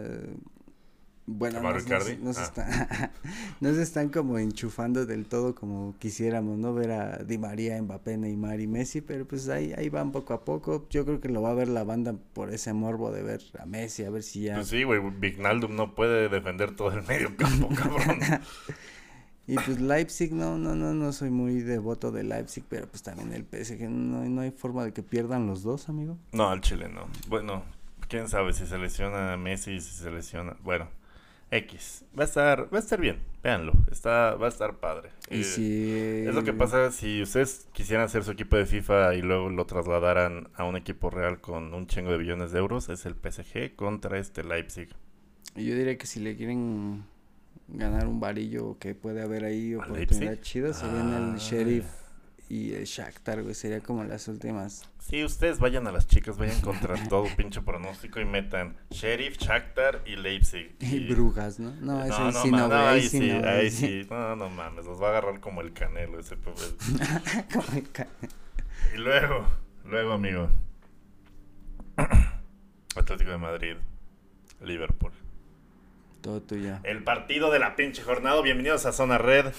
bueno, 1.28 1.58
¿A 1.58 1.62
no, 1.62 1.64
Mauro 1.64 1.80
no 1.80 1.86
Icardi? 1.86 2.12
se- 2.12 2.18
no 2.18 2.34
se 2.34 2.40
Ah. 2.42 2.44
está- 2.44 3.12
no 3.62 3.74
se 3.74 3.82
están 3.82 4.10
como 4.10 4.38
enchufando 4.38 5.06
del 5.06 5.26
todo 5.26 5.56
como 5.56 5.96
quisiéramos, 6.00 6.58
¿no? 6.58 6.74
Ver 6.74 6.92
a 6.92 7.18
Di 7.24 7.38
María, 7.38 7.82
Mbappé, 7.82 8.18
Neymar 8.18 8.60
y 8.60 8.68
Messi, 8.68 9.02
pero 9.02 9.26
pues 9.26 9.50
ahí, 9.50 9.74
ahí 9.74 9.90
van 9.90 10.12
poco 10.12 10.34
a 10.34 10.46
poco. 10.46 10.86
Yo 10.90 11.04
creo 11.06 11.20
que 11.22 11.30
lo 11.30 11.42
va 11.42 11.52
a 11.52 11.54
ver 11.56 11.68
la 11.68 11.84
banda 11.84 12.16
por 12.34 12.54
ese 12.54 12.74
morbo 12.74 13.12
de 13.12 13.24
ver 13.24 13.42
a 13.60 13.66
Messi, 13.66 14.04
a 14.04 14.10
ver 14.10 14.24
si 14.24 14.42
ya... 14.44 14.56
Pues 14.56 14.68
sí, 14.68 14.84
güey, 14.84 15.00
Vignaldum 15.20 15.76
no 15.76 15.96
puede 15.96 16.30
defender 16.30 16.76
todo 16.76 16.92
el 16.92 17.04
medio 17.04 17.36
campo, 17.38 17.70
cabrón. 17.76 18.20
Y 19.48 19.56
pues 19.58 19.80
Leipzig, 19.80 20.34
no, 20.34 20.58
no, 20.58 20.74
no, 20.76 20.94
no 20.96 21.12
soy 21.14 21.30
muy 21.30 21.62
devoto 21.62 22.12
de 22.12 22.24
Leipzig, 22.24 22.64
pero 22.68 22.88
pues 22.88 23.04
también 23.04 23.32
el 23.32 23.46
PSG, 23.46 23.88
no, 23.90 24.26
no 24.26 24.42
hay 24.42 24.50
forma 24.52 24.84
de 24.84 24.92
que 24.92 25.04
pierdan 25.04 25.46
los 25.46 25.62
dos, 25.62 25.88
amigo. 25.88 26.18
No, 26.32 26.50
al 26.50 26.62
Chile 26.62 26.90
no. 26.90 27.08
Bueno, 27.28 27.64
quién 28.08 28.28
sabe 28.28 28.54
si 28.54 28.66
se 28.66 28.78
lesiona 28.80 29.38
Messi, 29.38 29.80
si 29.82 29.98
se 30.04 30.10
lesiona. 30.10 30.56
Bueno, 30.64 30.88
X. 31.52 32.04
Va 32.18 32.24
a 32.24 32.26
estar, 32.26 32.74
va 32.74 32.78
a 32.78 32.82
estar 32.82 33.00
bien. 33.00 33.20
Véanlo. 33.44 33.74
Está, 33.92 34.36
va 34.36 34.48
a 34.48 34.50
estar 34.50 34.80
padre. 34.80 35.10
Y 35.30 35.42
Eh, 35.42 35.44
si... 35.44 36.24
Es 36.28 36.34
lo 36.36 36.44
que 36.44 36.54
pasa 36.54 36.92
si 36.92 37.22
ustedes 37.22 37.68
quisieran 37.74 38.06
hacer 38.06 38.24
su 38.24 38.32
equipo 38.32 38.58
de 38.58 38.66
FIFA 38.66 39.14
y 39.16 39.22
luego 39.22 39.50
lo 39.50 39.66
trasladaran 39.66 40.50
a 40.56 40.64
un 40.66 40.76
equipo 40.76 41.10
real 41.10 41.40
con 41.42 41.74
un 41.74 41.88
chingo 41.88 42.12
de 42.12 42.18
billones 42.18 42.52
de 42.52 42.60
euros, 42.60 42.90
es 42.90 43.06
el 43.06 43.14
PSG 43.16 43.76
contra 43.76 44.18
este 44.18 44.44
Leipzig. 44.44 44.90
Yo 45.56 45.76
diría 45.76 45.98
que 45.98 46.08
si 46.08 46.20
le 46.20 46.36
quieren 46.36 47.06
ganar 47.68 48.08
un 48.08 48.20
varillo 48.20 48.78
que 48.80 48.96
puede 48.96 49.22
haber 49.22 49.46
ahí 49.46 49.74
¿A 49.74 49.78
oportunidad 49.78 50.32
Leipzig? 50.34 50.42
chida, 50.42 50.74
serían 50.74 51.14
Ah. 51.14 51.32
el 51.34 51.40
Sheriff 51.40 51.86
y 52.50 52.74
el 52.74 52.86
Shakhtar, 52.86 53.42
güey, 53.44 53.56
sería 53.56 53.82
como 53.82 54.04
las 54.04 54.28
últimas. 54.28 54.88
Sí, 55.00 55.24
ustedes 55.24 55.60
vayan 55.60 55.86
a 55.88 55.92
las 55.92 56.08
chicas, 56.08 56.38
vayan 56.38 56.60
contra 56.62 56.96
todo 57.10 57.28
pinche 57.38 57.62
pronóstico 57.62 58.20
y 58.20 58.26
metan 58.26 58.76
Sheriff, 58.90 59.38
Shakhtar 59.38 60.02
y 60.06 60.16
Leipzig. 60.16 60.76
Y 60.80 61.08
Brujas, 61.14 61.60
¿no? 61.60 61.72
No, 61.82 62.04
ese 62.04 62.20
no, 62.20 62.32
sí 62.32 62.52
no, 62.52 62.58
no, 62.58 62.68
güey, 62.68 62.80
ahí 62.80 62.96
ahí 62.96 63.02
sí 63.10 63.20
sí, 63.20 63.28
no, 63.32 63.48
ahí 63.48 63.72
sí. 63.72 64.08
No, 64.10 64.36
no 64.36 64.50
mames, 64.50 64.86
los 64.86 65.02
va 65.02 65.08
a 65.08 65.10
agarrar 65.12 65.40
como 65.40 65.62
el 65.62 65.74
canelo 65.74 66.20
ese 66.20 66.36
pobre. 66.38 66.62
Como 67.54 67.78
el 67.78 67.92
ca- 67.92 68.08
Y 68.94 68.98
luego, 68.98 69.46
luego, 69.86 70.14
amigo. 70.14 70.50
Atlético 72.96 73.32
de 73.32 73.38
Madrid, 73.38 73.76
Liverpool. 74.62 75.12
Todo 76.26 76.42
tuyo. 76.42 76.80
El 76.82 77.04
partido 77.04 77.52
de 77.52 77.60
la 77.60 77.76
pinche 77.76 78.02
jornada. 78.02 78.42
Bienvenidos 78.42 78.88
a 78.88 78.92
Zona 78.92 79.20
Red. 79.20 79.54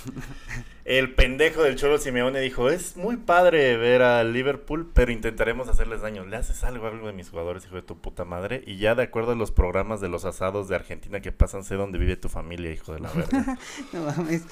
El 0.84 1.14
pendejo 1.14 1.62
del 1.62 1.76
Cholo 1.76 1.96
Simeone 1.96 2.40
dijo: 2.40 2.70
Es 2.70 2.96
muy 2.96 3.18
padre 3.18 3.76
ver 3.76 4.02
al 4.02 4.32
Liverpool, 4.32 4.90
pero 4.92 5.12
intentaremos 5.12 5.68
hacerles 5.68 6.00
daño. 6.00 6.26
Le 6.26 6.34
haces 6.34 6.64
algo 6.64 6.86
a 6.86 6.88
algo 6.88 7.06
de 7.06 7.12
mis 7.12 7.30
jugadores, 7.30 7.64
hijo 7.66 7.76
de 7.76 7.82
tu 7.82 8.00
puta 8.00 8.24
madre. 8.24 8.64
Y 8.66 8.78
ya 8.78 8.96
de 8.96 9.04
acuerdo 9.04 9.30
a 9.30 9.36
los 9.36 9.52
programas 9.52 10.00
de 10.00 10.08
los 10.08 10.24
asados 10.24 10.66
de 10.66 10.74
Argentina 10.74 11.20
que 11.20 11.30
pasan, 11.30 11.62
sé 11.62 11.76
dónde 11.76 11.98
vive 11.98 12.16
tu 12.16 12.28
familia, 12.28 12.72
hijo 12.72 12.92
de 12.92 12.98
la 12.98 13.12
verga. 13.12 13.58
No 13.92 14.02
mames. 14.02 14.42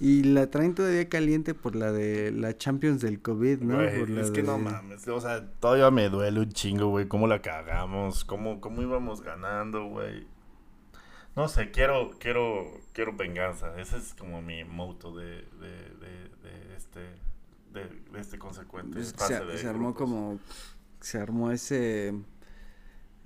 Y 0.00 0.22
la 0.22 0.50
traen 0.50 0.74
todavía 0.74 1.06
caliente 1.10 1.52
por 1.52 1.76
la 1.76 1.92
de 1.92 2.32
la 2.32 2.56
Champions 2.56 3.02
del 3.02 3.20
COVID, 3.20 3.58
¿no? 3.58 3.76
Güey, 3.76 3.98
Por 3.98 4.08
la 4.08 4.22
es 4.22 4.30
que 4.30 4.42
no 4.42 4.56
mames, 4.56 5.06
o 5.06 5.20
sea, 5.20 5.44
todavía 5.60 5.90
me 5.90 6.08
duele 6.08 6.40
un 6.40 6.50
chingo, 6.50 6.88
güey, 6.88 7.08
cómo 7.08 7.26
la 7.26 7.42
cagamos, 7.42 8.24
cómo, 8.24 8.58
cómo 8.62 8.80
íbamos 8.80 9.20
ganando, 9.20 9.84
güey. 9.84 10.37
No 11.38 11.46
sé, 11.46 11.70
quiero, 11.70 12.10
quiero, 12.18 12.80
quiero 12.92 13.12
venganza. 13.12 13.80
Ese 13.80 13.96
es 13.96 14.12
como 14.18 14.42
mi 14.42 14.64
moto 14.64 15.16
de, 15.16 15.24
de, 15.26 15.70
de, 16.00 16.28
de 16.42 16.76
este, 16.76 17.00
de, 17.72 17.84
de 18.12 18.20
este 18.20 18.40
consecuente. 18.40 18.94
Pues, 18.94 19.12
fase 19.12 19.38
se, 19.38 19.44
de 19.44 19.56
se 19.56 19.68
armó 19.68 19.94
como 19.94 20.40
se 21.00 21.20
armó 21.20 21.52
ese 21.52 22.12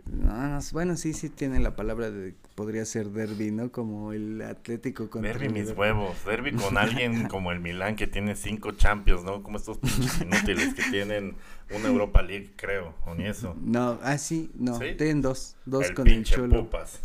no, 0.04 0.48
no, 0.48 0.58
bueno 0.72 0.96
sí 0.96 1.14
sí 1.14 1.30
tiene 1.30 1.58
la 1.58 1.74
palabra 1.74 2.10
de 2.10 2.34
podría 2.54 2.84
ser 2.84 3.08
derby 3.08 3.50
no 3.50 3.72
como 3.72 4.12
el 4.12 4.42
Atlético 4.42 5.08
contra 5.08 5.32
Derby 5.32 5.48
mis 5.48 5.70
huevos, 5.70 6.22
derby 6.26 6.52
con 6.52 6.76
alguien 6.76 7.28
como 7.28 7.50
el 7.50 7.60
Milán 7.60 7.96
que 7.96 8.06
tiene 8.06 8.36
cinco 8.36 8.72
champions, 8.72 9.24
¿no? 9.24 9.42
Como 9.42 9.56
estos 9.56 9.78
pinches 9.78 10.20
inútiles 10.20 10.74
que 10.74 10.82
tienen 10.90 11.36
una 11.70 11.88
Europa 11.88 12.20
League, 12.20 12.52
creo, 12.56 12.94
o 13.06 13.14
ni 13.14 13.24
eso. 13.24 13.56
no 13.58 13.98
ah 14.02 14.18
sí 14.18 14.50
no 14.54 14.78
¿Sí? 14.78 14.96
tienen 14.98 15.22
dos 15.22 15.56
dos 15.64 15.86
el 15.86 15.94
con 15.94 16.06
el 16.08 16.24
Cholo 16.24 16.64
pupas. 16.64 17.00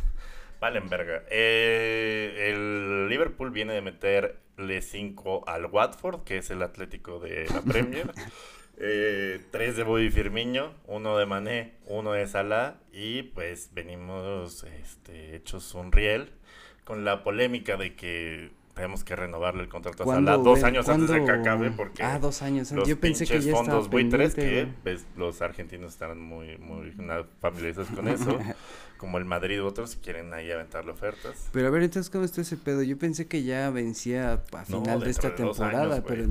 Valen 0.60 0.90
verga. 0.90 1.24
Eh, 1.30 2.50
el 2.50 3.10
Liverpool 3.10 3.52
viene 3.52 3.74
de 3.74 3.82
meterle 3.82 4.82
5 4.82 5.48
al 5.48 5.66
Watford, 5.66 6.24
que 6.24 6.38
es 6.38 6.50
el 6.50 6.62
Atlético 6.62 7.20
de 7.20 7.48
la 7.54 7.62
Premier. 7.62 8.12
Eh, 8.80 9.42
tres 9.50 9.76
de 9.76 9.82
Bobby 9.82 10.12
Firmino, 10.12 10.72
uno 10.86 11.18
de 11.18 11.26
Mané, 11.26 11.74
uno 11.88 12.12
de 12.12 12.28
Salah 12.28 12.76
y 12.94 13.24
pues 13.24 13.72
venimos 13.74 14.66
este, 14.84 15.36
hechos 15.36 15.74
un 15.74 15.92
riel 15.92 16.30
con 16.84 17.04
la 17.04 17.24
polémica 17.24 17.76
de 17.76 17.96
que 17.96 18.52
tenemos 18.76 19.04
que 19.04 19.16
renovarle 19.16 19.64
el 19.64 19.70
contrato 19.70 20.04
a 20.04 20.06
¿Cuándo, 20.06 20.32
Salah 20.32 20.44
dos 20.44 20.64
años 20.64 20.88
antes 20.90 21.10
de 21.10 21.26
que 21.26 21.32
acabe 21.32 21.72
porque 21.72 22.04
ah 22.04 22.20
dos 22.20 22.44
años. 22.44 22.72
los 22.72 22.88
yo 22.88 23.00
pensé 23.00 23.26
que 23.26 23.42
ya 23.42 23.52
fondos 23.52 23.90
buitres 23.90 24.36
que 24.36 24.68
pues, 24.84 25.08
los 25.16 25.42
argentinos 25.42 25.94
están 25.94 26.22
muy 26.22 26.60
muy 26.60 26.94
familiarizados 27.42 27.90
con 27.90 28.08
eso 28.08 28.38
como 28.98 29.18
el 29.18 29.26
Madrid 29.26 29.62
u 29.62 29.66
otros 29.66 29.96
quieren 29.96 30.34
ahí 30.34 30.52
aventarle 30.52 30.92
ofertas 30.92 31.50
pero 31.54 31.68
a 31.68 31.70
ver 31.72 31.84
entonces 31.84 32.10
cómo 32.10 32.26
está 32.26 32.42
ese 32.42 32.58
pedo 32.58 32.82
yo 32.84 32.98
pensé 32.98 33.28
que 33.28 33.44
ya 33.44 33.70
vencía 33.70 34.34
a 34.34 34.38
No, 34.70 34.82
final 34.84 35.00
de 35.02 35.10
esta 35.10 35.30
de 35.30 35.36
temporada 35.36 35.96
años, 35.96 36.04
pero 36.08 36.26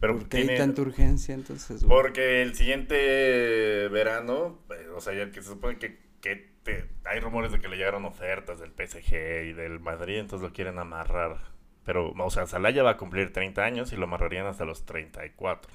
pero 0.00 0.18
¿por 0.18 0.28
qué 0.28 0.36
hay 0.38 0.42
tiene- 0.44 0.58
tanta 0.58 0.82
urgencia 0.82 1.34
entonces 1.34 1.82
güey? 1.84 2.02
porque 2.02 2.42
el 2.42 2.54
siguiente 2.54 3.88
verano 3.88 4.58
eh, 4.70 4.88
o 4.94 5.00
sea 5.00 5.14
ya 5.14 5.30
que 5.30 5.42
se 5.42 5.48
supone 5.48 5.78
que, 5.78 5.98
que 6.20 6.50
te- 6.62 6.88
hay 7.04 7.20
rumores 7.20 7.52
de 7.52 7.60
que 7.60 7.68
le 7.68 7.76
llegaron 7.76 8.04
ofertas 8.04 8.58
del 8.60 8.70
PSG 8.70 9.14
y 9.48 9.52
del 9.52 9.80
Madrid, 9.80 10.18
entonces 10.18 10.48
lo 10.48 10.54
quieren 10.54 10.78
amarrar. 10.78 11.38
Pero, 11.84 12.12
o 12.12 12.30
sea, 12.30 12.46
Salah 12.46 12.70
ya 12.70 12.84
va 12.84 12.90
a 12.90 12.96
cumplir 12.96 13.32
30 13.32 13.64
años 13.64 13.92
y 13.92 13.96
lo 13.96 14.04
amarrarían 14.04 14.46
hasta 14.46 14.64
los 14.64 14.84
34. 14.86 15.72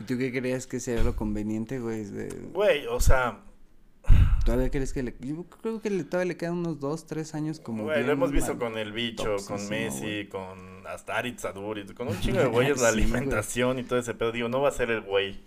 ¿Y 0.00 0.04
tú 0.04 0.16
qué 0.16 0.32
creías 0.32 0.66
que 0.66 0.80
sería 0.80 1.04
lo 1.04 1.14
conveniente, 1.14 1.78
güey? 1.80 2.04
De... 2.04 2.28
Güey, 2.54 2.86
o 2.86 2.98
sea, 3.00 3.40
¿Todavía 4.44 4.70
crees 4.70 4.92
que 4.92 5.02
le.? 5.02 5.14
Yo 5.20 5.44
creo 5.44 5.80
que 5.80 5.90
le, 5.90 6.04
todavía 6.04 6.28
le 6.28 6.36
quedan 6.36 6.54
unos 6.54 6.78
dos, 6.80 7.06
tres 7.06 7.34
años 7.34 7.60
como. 7.60 7.84
Güey, 7.84 8.04
lo 8.04 8.12
hemos 8.12 8.30
visto 8.30 8.58
con 8.58 8.76
el 8.76 8.92
bicho, 8.92 9.36
con 9.46 9.68
Messi, 9.68 10.28
con 10.30 10.86
hasta 10.86 11.16
Aritz 11.16 11.46
con 11.96 12.08
un 12.08 12.20
chingo 12.20 12.40
de 12.40 12.46
güeyes, 12.48 12.80
la 12.80 12.88
alimentación 12.88 13.78
y 13.78 13.84
todo 13.84 13.98
ese 13.98 14.14
pedo. 14.14 14.32
Digo, 14.32 14.48
no 14.48 14.60
va 14.60 14.68
a 14.68 14.72
ser 14.72 14.90
el 14.90 15.00
güey 15.00 15.40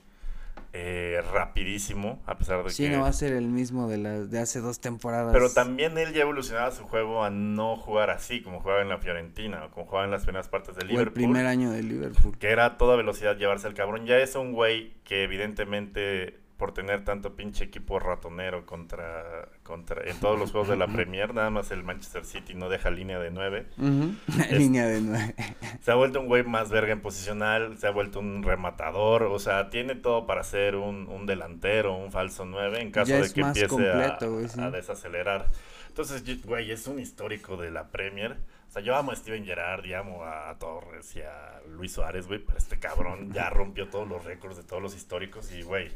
eh, 0.74 1.22
rapidísimo, 1.34 2.22
a 2.26 2.38
pesar 2.38 2.64
de 2.64 2.70
sí, 2.70 2.84
que... 2.84 2.90
Sí, 2.90 2.96
no 2.96 3.02
va 3.04 3.08
a 3.08 3.14
ser 3.14 3.34
el 3.34 3.48
mismo 3.48 3.88
de, 3.88 3.98
la, 3.98 4.20
de 4.20 4.40
hace 4.40 4.60
dos 4.60 4.80
temporadas. 4.80 5.34
Pero 5.34 5.52
también 5.52 5.98
él 5.98 6.14
ya 6.14 6.22
evolucionaba 6.22 6.72
su 6.72 6.84
juego 6.84 7.24
a 7.24 7.30
no 7.30 7.78
jugar 7.78 8.10
así, 8.10 8.42
como 8.42 8.60
jugaba 8.60 8.82
en 8.82 8.90
la 8.90 8.98
Fiorentina, 8.98 9.66
o 9.66 9.72
como 9.72 9.86
jugaba 9.86 10.06
en 10.06 10.12
las 10.12 10.24
primeras 10.24 10.50
partes 10.50 10.76
de 10.76 10.86
Liverpool. 10.86 11.08
El 11.08 11.14
primer 11.14 11.46
año 11.46 11.72
de 11.72 11.84
Liverpool. 11.84 12.38
Que 12.38 12.50
era 12.50 12.66
a 12.66 12.78
toda 12.78 12.96
velocidad 12.96 13.38
llevarse 13.38 13.68
al 13.68 13.74
cabrón. 13.74 14.06
Ya 14.06 14.18
es 14.18 14.36
un 14.36 14.54
güey 14.54 14.94
que 15.04 15.24
evidentemente 15.24 16.40
por 16.58 16.74
tener 16.74 17.06
tanto 17.06 17.36
pinche 17.36 17.66
equipo 17.66 18.00
ratonero 18.00 18.66
contra, 18.66 19.48
contra 19.64 20.10
en 20.10 20.20
todos 20.20 20.40
los 20.40 20.52
juegos 20.52 20.70
de 20.70 20.76
la 20.76 20.88
Premier, 20.94 21.34
nada 21.34 21.50
más 21.52 21.70
el 21.72 21.84
Manchester 21.84 22.26
City 22.26 22.56
no 22.56 22.68
deja 22.68 22.90
línea 22.90 23.20
de 23.20 23.30
nueve. 23.30 23.68
línea 24.52 24.88
de 24.88 25.02
nueve. 25.02 25.36
Se 25.82 25.92
ha 25.92 25.96
vuelto 25.96 26.20
un 26.20 26.28
güey 26.28 26.44
más 26.44 26.70
verga 26.70 26.92
en 26.94 27.02
posicional, 27.02 27.78
se 27.78 27.88
ha 27.88 27.92
vuelto 27.92 28.20
un 28.20 28.44
rematador, 28.44 29.24
o 29.24 29.40
sea, 29.40 29.70
tiene 29.70 29.96
todo 29.96 30.26
para 30.26 30.44
ser 30.44 30.76
un, 30.76 31.08
un 31.08 31.26
delantero, 31.26 31.96
un 31.96 32.12
falso 32.12 32.46
nueve, 32.46 32.82
en 32.82 32.92
caso 32.92 33.14
de 33.14 33.32
que 33.32 33.42
empiece 33.42 33.90
a, 33.90 34.72
desacelerar. 34.72 35.48
Entonces, 35.88 36.24
güey, 36.44 36.72
es 36.72 36.88
un 36.88 37.00
histórico 37.00 37.58
de 37.58 37.72
la 37.72 37.90
Premier. 37.90 38.38
O 38.68 38.72
sea, 38.72 38.82
yo 38.82 38.96
amo 38.96 39.12
a 39.12 39.16
Steven 39.16 39.46
Gerrard 39.46 39.86
y 39.86 39.94
amo 39.94 40.24
a 40.26 40.56
Torres 40.60 41.16
y 41.16 41.22
a 41.22 41.62
Luis 41.70 41.94
Suárez, 41.94 42.28
güey, 42.28 42.40
pero 42.40 42.58
este 42.58 42.80
cabrón 42.80 43.32
ya 43.32 43.50
rompió 43.50 43.88
todos 43.88 44.08
los 44.08 44.24
récords 44.26 44.58
de 44.58 44.64
todos 44.64 44.82
los 44.82 44.96
históricos 44.96 45.52
y, 45.52 45.62
güey, 45.62 45.90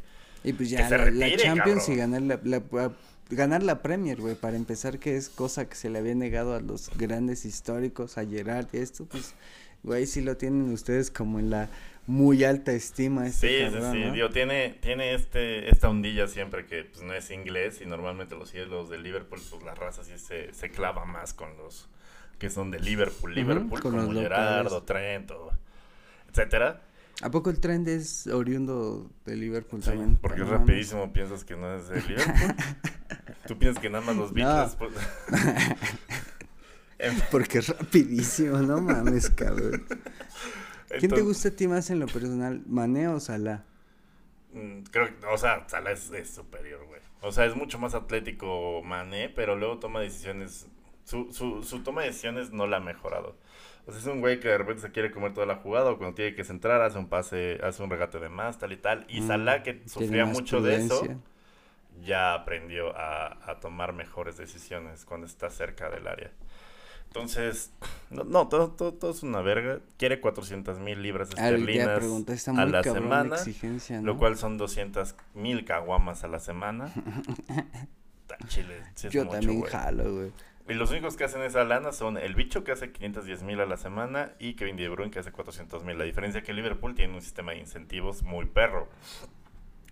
y 0.43 0.54
pues 0.54 0.69
ya 0.69 0.89
la, 0.89 1.36
Champions 1.38 1.89
y 1.89 1.95
ganar 1.95 2.21
la, 2.21 2.91
ganar 3.30 3.63
la 3.63 3.82
Premier, 3.82 4.19
güey, 4.19 4.36
para 4.36 4.58
empezar, 4.58 4.99
que 4.99 5.15
es 5.15 5.30
cosa 5.30 5.67
que 5.67 5.75
se 5.75 5.89
le 5.89 5.99
había 5.99 6.15
negado 6.15 6.56
a 6.56 6.60
los 6.60 6.89
grandes 6.97 7.45
históricos, 7.45 8.17
a 8.17 8.25
Gerard 8.25 8.67
y 8.73 8.77
esto, 8.77 9.06
pues, 9.06 9.36
güey, 9.84 10.06
sí 10.06 10.21
lo 10.21 10.38
tienen 10.38 10.71
ustedes 10.71 11.12
como 11.12 11.39
en 11.39 11.49
la 11.49 11.69
muy 12.08 12.43
alta 12.43 12.71
estima. 12.73 13.27
Este 13.27 13.69
sí, 13.69 13.75
sí, 13.75 14.04
sí, 14.13 14.21
tiene, 14.34 14.75
tiene 14.82 15.13
este, 15.13 15.69
esta 15.69 15.89
ondilla 15.89 16.27
siempre 16.27 16.65
que 16.65 16.84
pues, 16.84 17.04
no 17.04 17.13
es 17.13 17.30
inglés 17.32 17.80
y 17.82 17.86
normalmente 17.86 18.36
los 18.36 18.54
los 18.54 18.89
de 18.89 18.97
Liverpool, 18.97 19.39
pues 19.49 19.63
la 19.63 19.75
raza 19.75 20.04
sí 20.04 20.17
se, 20.17 20.54
se 20.54 20.69
clava 20.69 21.06
más 21.06 21.34
con 21.34 21.56
los 21.58 21.88
que 22.39 22.49
son 22.49 22.71
de 22.71 22.80
Liverpool, 22.80 23.36
Liverpool, 23.36 23.80
como 23.80 24.12
Gerardo, 24.12 24.82
Trent, 24.82 25.32
etcétera. 26.32 26.82
¿A 27.21 27.30
poco 27.30 27.50
el 27.50 27.60
trend 27.60 27.88
es 27.88 28.28
oriundo 28.28 29.10
de 29.26 29.36
Liverpool 29.36 29.82
también? 29.82 30.17
Porque 30.17 30.41
es 30.41 30.47
rapidísimo, 30.47 31.13
piensas 31.13 31.43
que 31.43 31.56
no 31.56 31.76
es 31.76 31.88
de 31.88 32.02
Liverpool. 32.02 32.56
Tú 33.47 33.58
piensas 33.60 33.82
que 33.82 33.89
nada 33.89 34.04
más 34.04 34.15
los 34.15 34.34
Beatles. 34.34 34.76
Pues... 34.76 34.93
porque 37.32 37.60
es 37.60 37.69
rapidísimo, 37.69 38.58
no 38.58 38.82
mames, 38.82 39.30
cabrón. 39.30 39.86
¿Quién 41.00 41.12
te 41.12 41.21
gusta 41.21 41.50
a 41.50 41.52
ti 41.52 41.67
más 41.67 41.89
en 41.89 42.00
lo 42.00 42.08
personal, 42.08 42.63
Mané 42.65 43.08
o 43.08 43.19
Salah? 43.19 43.63
Mm, 44.54 44.82
creo 44.91 45.08
que, 45.08 45.26
o 45.28 45.38
sea, 45.38 45.67
Salah 45.67 45.91
es, 45.91 46.12
superior, 46.34 46.86
güey. 46.86 47.02
O 47.21 47.32
sea, 47.32 47.45
es 47.45 47.56
mucho 47.56 47.78
más 47.78 47.93
atlético 47.93 48.82
Mané, 48.84 49.30
pero 49.30 49.56
luego 49.56 49.80
toma 49.80 50.00
decisiones. 50.00 50.67
Su, 51.04 51.32
su, 51.32 51.63
su 51.63 51.84
toma 51.84 52.02
de 52.02 52.08
decisiones 52.08 52.52
no 52.52 52.67
la 52.67 52.78
ha 52.78 52.82
mejorado. 52.82 53.36
O 53.86 53.91
sea, 53.91 54.00
es 54.00 54.06
un 54.06 54.22
güey 54.22 54.39
que 54.39 54.48
de 54.48 54.58
repente 54.58 54.82
se 54.82 54.91
quiere 54.91 55.12
comer 55.12 55.34
toda 55.34 55.46
la 55.46 55.56
jugada 55.56 55.91
o 55.91 55.98
cuando 55.98 56.15
tiene 56.15 56.36
que 56.36 56.44
centrar 56.44 56.82
hace 56.82 56.98
un 56.98 57.08
pase, 57.08 57.60
hace 57.63 57.82
un 57.82 57.89
regate 57.89 58.20
de 58.20 58.30
más, 58.30 58.60
tal 58.60 58.72
y 58.72 58.78
tal. 58.78 59.06
Y 59.10 59.22
mm, 59.22 59.28
Salah, 59.28 59.63
que 59.63 59.82
sufría 59.88 60.26
mucho 60.26 60.62
de 60.62 60.76
eso, 60.76 61.04
ya 62.04 62.34
aprendió 62.34 62.96
a, 62.96 63.58
tomar 63.60 63.94
mejores 63.94 64.38
decisiones 64.38 65.06
cuando 65.06 65.28
está 65.28 65.50
cerca 65.50 65.89
del 65.89 66.08
área. 66.08 66.32
Entonces, 67.08 67.74
no, 68.10 68.48
todo, 68.48 68.72
todo, 68.72 69.12
es 69.12 69.24
una 69.24 69.41
verga. 69.41 69.80
Quiere 69.98 70.22
400 70.22 70.80
mil 70.80 71.02
libras 71.02 71.30
esterlinas 71.30 72.02
a 72.48 72.65
la 72.65 72.84
semana, 72.84 73.36
lo 74.02 74.17
cual 74.17 74.38
son 74.38 74.58
200 74.58 75.15
mil 75.34 75.65
caguamas 75.65 76.24
a 76.24 76.28
la 76.28 76.39
semana. 76.39 76.89
Chile, 78.48 78.82
Yo 79.10 79.28
también 79.28 79.62
jalo, 79.63 80.15
güey. 80.15 80.32
Y 80.72 80.74
los 80.74 80.90
únicos 80.90 81.18
que 81.18 81.26
hacen 81.26 81.42
esa 81.42 81.66
lana 81.66 81.92
son 81.92 82.18
el 82.18 82.34
bicho 82.34 82.64
que 82.64 82.72
hace 82.72 82.94
510 82.94 83.44
mil 83.44 83.60
a 83.60 83.66
la 83.66 83.76
semana 83.76 84.32
y 84.40 84.54
Kevin 84.54 84.78
De 84.78 84.88
Bruyne 84.88 85.12
que 85.12 85.20
hace 85.20 85.34
400 85.34 85.84
mil. 85.84 85.98
La 85.98 86.06
diferencia 86.06 86.40
es 86.40 86.46
que 86.46 86.54
Liverpool 86.54 86.96
tiene 86.96 87.14
un 87.14 87.22
sistema 87.22 87.52
de 87.52 87.58
incentivos 87.58 88.24
muy 88.24 88.46
perro, 88.46 88.88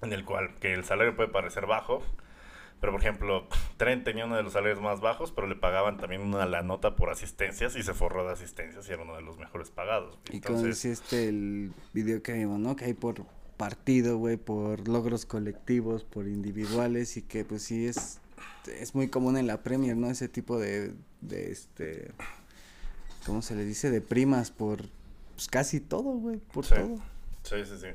en 0.02 0.14
el 0.14 0.24
cual 0.24 0.56
que 0.62 0.74
el 0.74 0.86
salario 0.86 1.18
puede 1.18 1.28
parecer 1.28 1.66
bajo, 1.66 2.02
pero 2.80 2.94
por 2.94 3.02
ejemplo, 3.02 3.46
Trent 3.76 4.06
tenía 4.06 4.26
uno 4.26 4.38
de 4.38 4.44
los 4.44 4.54
salarios 4.54 4.80
más 4.80 5.02
bajos, 5.02 5.34
pero 5.34 5.48
le 5.48 5.56
pagaban 5.56 5.98
también 5.98 6.22
una 6.22 6.46
la 6.46 6.62
nota 6.62 6.96
por 6.96 7.10
asistencias 7.10 7.76
y 7.76 7.84
se 7.84 7.94
forró 7.94 8.26
de 8.26 8.32
asistencias 8.32 8.88
y 8.88 8.94
era 8.94 9.04
uno 9.04 9.18
de 9.18 9.22
los 9.22 9.38
mejores 9.38 9.72
pagados. 9.72 10.18
Y 10.32 10.40
como 10.40 10.66
este 10.66 11.28
el 11.28 11.74
video 11.92 12.24
que 12.24 12.32
vimos, 12.32 12.58
¿no? 12.58 12.78
Que 12.78 12.86
hay 12.86 12.94
por 12.94 13.26
partido, 13.58 14.18
güey, 14.18 14.38
por 14.38 14.88
logros 14.88 15.26
colectivos, 15.26 16.06
por 16.06 16.26
individuales 16.26 17.18
y 17.18 17.22
que 17.24 17.44
pues 17.44 17.64
sí 17.64 17.86
es 17.86 18.22
es 18.68 18.96
muy 18.96 19.10
común 19.10 19.38
en 19.38 19.48
la 19.48 19.64
Premier, 19.64 19.96
¿no? 19.96 20.10
Ese 20.10 20.28
tipo 20.28 20.60
de, 20.60 20.94
de 21.22 21.52
este, 21.52 22.12
¿cómo 23.26 23.42
se 23.42 23.56
le 23.56 23.66
dice? 23.66 23.90
De 23.90 24.02
primas 24.02 24.52
por 24.52 24.84
pues, 25.36 25.48
casi 25.48 25.80
todo, 25.80 26.04
güey, 26.04 26.38
por 26.38 26.66
todo. 26.66 26.98
Sí, 27.44 27.64
sí, 27.66 27.78
sí. 27.80 27.88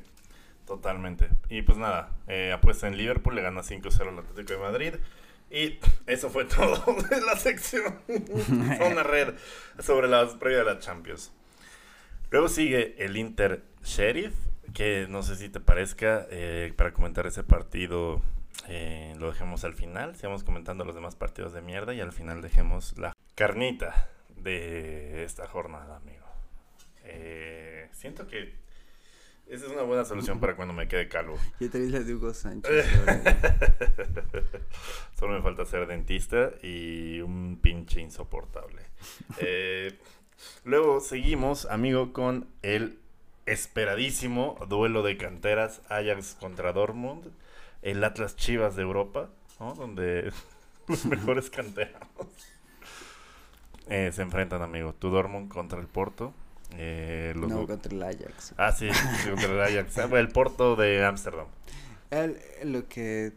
Totalmente. 0.66 1.28
Y 1.50 1.62
pues 1.62 1.76
nada, 1.76 2.11
eh, 2.26 2.52
apuesta 2.52 2.88
en 2.88 2.96
Liverpool, 2.96 3.35
le 3.35 3.42
gana 3.42 3.62
5-0 3.62 4.09
al 4.09 4.18
Atlético 4.18 4.54
de 4.54 4.59
Madrid. 4.59 4.94
Y 5.50 5.78
eso 6.07 6.30
fue 6.30 6.44
todo 6.46 6.85
de 7.11 7.20
la 7.20 7.37
sección. 7.37 8.00
una 8.90 9.02
red 9.02 9.35
sobre 9.78 10.09
las 10.09 10.35
previas 10.35 10.64
de 10.64 10.72
la 10.72 10.78
Champions. 10.80 11.33
Luego 12.30 12.48
sigue 12.48 12.96
el 13.04 13.16
Inter 13.16 13.62
Sheriff, 13.83 14.35
que 14.72 15.07
no 15.09 15.22
sé 15.22 15.37
si 15.37 15.48
te 15.48 15.61
parezca, 15.61 16.26
eh, 16.30 16.72
para 16.76 16.92
comentar 16.92 17.26
ese 17.26 17.44
partido 17.44 18.22
eh, 18.68 19.14
lo 19.18 19.30
dejemos 19.30 19.64
al 19.64 19.74
final. 19.74 20.16
Sigamos 20.16 20.44
comentando 20.44 20.84
los 20.84 20.94
demás 20.94 21.16
partidos 21.16 21.52
de 21.52 21.62
mierda 21.62 21.94
y 21.94 22.00
al 22.00 22.12
final 22.12 22.42
dejemos 22.42 22.96
la 22.98 23.12
carnita 23.34 24.08
de 24.36 25.24
esta 25.24 25.46
jornada, 25.46 25.96
amigo. 25.96 26.24
Eh, 27.04 27.88
siento 27.92 28.26
que 28.26 28.54
esa 29.46 29.66
es 29.66 29.72
una 29.72 29.82
buena 29.82 30.04
solución 30.04 30.40
para 30.40 30.56
cuando 30.56 30.72
me 30.72 30.88
quede 30.88 31.08
calvo. 31.08 31.38
Yo 31.60 31.70
te 31.70 31.78
vi 31.78 31.88
la 31.88 32.00
de 32.00 32.14
Hugo 32.14 32.32
Sánchez. 32.32 32.86
Solo 35.18 35.34
me 35.34 35.42
falta 35.42 35.64
ser 35.66 35.86
dentista 35.86 36.52
y 36.62 37.20
un 37.20 37.58
pinche 37.60 38.00
insoportable. 38.00 38.82
Eh, 39.38 39.98
luego 40.64 41.00
seguimos, 41.00 41.66
amigo, 41.66 42.12
con 42.12 42.48
el 42.62 42.98
esperadísimo 43.46 44.58
duelo 44.68 45.02
de 45.02 45.16
canteras 45.18 45.82
Ajax 45.88 46.36
contra 46.40 46.72
Dortmund 46.72 47.30
el 47.85 48.03
Atlas 48.03 48.35
Chivas 48.35 48.75
de 48.75 48.83
Europa, 48.83 49.31
¿no? 49.61 49.75
Donde 49.75 50.33
los 50.88 51.05
mejores 51.07 51.51
canteranos 51.51 52.09
eh, 53.88 54.11
se 54.12 54.23
enfrentan, 54.23 54.62
amigo. 54.62 54.94
Tu 54.94 55.11
Dortmund 55.11 55.49
contra 55.49 55.79
el 55.79 55.87
Porto. 55.87 56.33
Eh, 56.77 57.35
no, 57.37 57.66
contra 57.66 57.92
el 57.92 58.03
Ajax. 58.03 58.55
Ah, 58.57 58.73
sí, 58.73 58.88
contra 59.29 59.53
el 59.53 59.61
Ajax. 59.61 59.99
Ah, 59.99 60.09
el 60.18 60.29
Porto 60.29 60.77
de 60.77 61.05
Ámsterdam. 61.05 61.47
Lo 62.64 62.88
que 62.88 63.33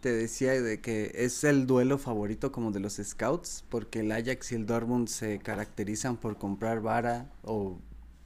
te 0.00 0.12
decía 0.12 0.52
de 0.52 0.80
que 0.80 1.12
es 1.14 1.44
el 1.44 1.66
duelo 1.66 1.98
favorito 1.98 2.52
como 2.52 2.70
de 2.70 2.80
los 2.80 2.94
scouts, 2.94 3.64
porque 3.68 4.00
el 4.00 4.12
Ajax 4.12 4.52
y 4.52 4.54
el 4.54 4.64
Dortmund 4.64 5.08
se 5.08 5.38
caracterizan 5.38 6.16
por 6.16 6.38
comprar 6.38 6.80
vara 6.80 7.30
o 7.42 7.78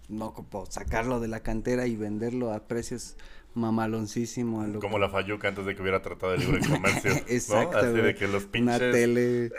no 0.08 0.34
sacarlo 0.68 1.20
de 1.20 1.28
la 1.28 1.40
cantera 1.40 1.86
y 1.86 1.96
venderlo 1.96 2.52
a 2.52 2.60
precios 2.66 3.16
mamaloncísimo. 3.54 4.64
Como 4.80 4.98
la 4.98 5.08
Fayuca 5.08 5.48
antes 5.48 5.66
de 5.66 5.74
que 5.74 5.82
hubiera 5.82 6.02
tratado 6.02 6.32
de 6.32 6.38
libre 6.38 6.60
comercio. 6.68 7.12
Exacto. 7.28 7.78
Así 7.78 8.00
de 8.00 8.14
que 8.14 8.28
los 8.28 8.44
pinches. 8.44 8.80
Una 8.80 8.92
tele. 8.92 9.50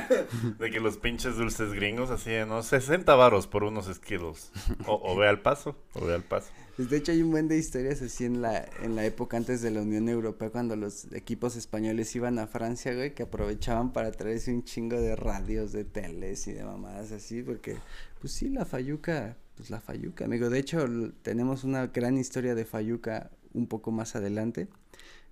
de 0.58 0.70
que 0.70 0.80
los 0.80 0.96
pinches 0.98 1.36
dulces 1.36 1.72
gringos, 1.72 2.10
así, 2.10 2.30
¿no? 2.46 2.62
60 2.62 3.14
varos 3.14 3.46
por 3.46 3.64
unos 3.64 3.88
esquilos. 3.88 4.52
O, 4.86 5.16
ve 5.16 5.28
al 5.28 5.40
paso, 5.40 5.76
o 5.94 6.06
ve 6.06 6.14
al 6.14 6.22
paso. 6.22 6.50
Pues, 6.76 6.88
de 6.88 6.96
hecho, 6.96 7.12
hay 7.12 7.22
un 7.22 7.30
buen 7.30 7.48
de 7.48 7.58
historias 7.58 8.00
así 8.02 8.24
en 8.24 8.42
la, 8.42 8.68
en 8.82 8.96
la 8.96 9.04
época 9.04 9.36
antes 9.36 9.60
de 9.62 9.70
la 9.70 9.82
Unión 9.82 10.08
Europea, 10.08 10.50
cuando 10.50 10.74
los 10.74 11.12
equipos 11.12 11.54
españoles 11.56 12.14
iban 12.16 12.38
a 12.38 12.46
Francia, 12.46 12.94
güey, 12.94 13.14
que 13.14 13.24
aprovechaban 13.24 13.92
para 13.92 14.10
traerse 14.10 14.52
un 14.52 14.64
chingo 14.64 15.00
de 15.00 15.14
radios, 15.14 15.72
de 15.72 15.84
teles 15.84 16.46
y 16.48 16.52
de 16.52 16.64
mamadas 16.64 17.12
así, 17.12 17.42
porque, 17.42 17.76
pues 18.20 18.32
sí, 18.32 18.48
la 18.48 18.64
Fayuca 18.64 19.36
pues 19.56 19.70
la 19.70 19.80
Fayuca, 19.80 20.24
amigo. 20.24 20.50
De 20.50 20.58
hecho, 20.58 20.86
tenemos 21.22 21.64
una 21.64 21.86
gran 21.88 22.16
historia 22.18 22.54
de 22.54 22.64
Fayuca 22.64 23.30
un 23.54 23.66
poco 23.66 23.90
más 23.90 24.16
adelante. 24.16 24.68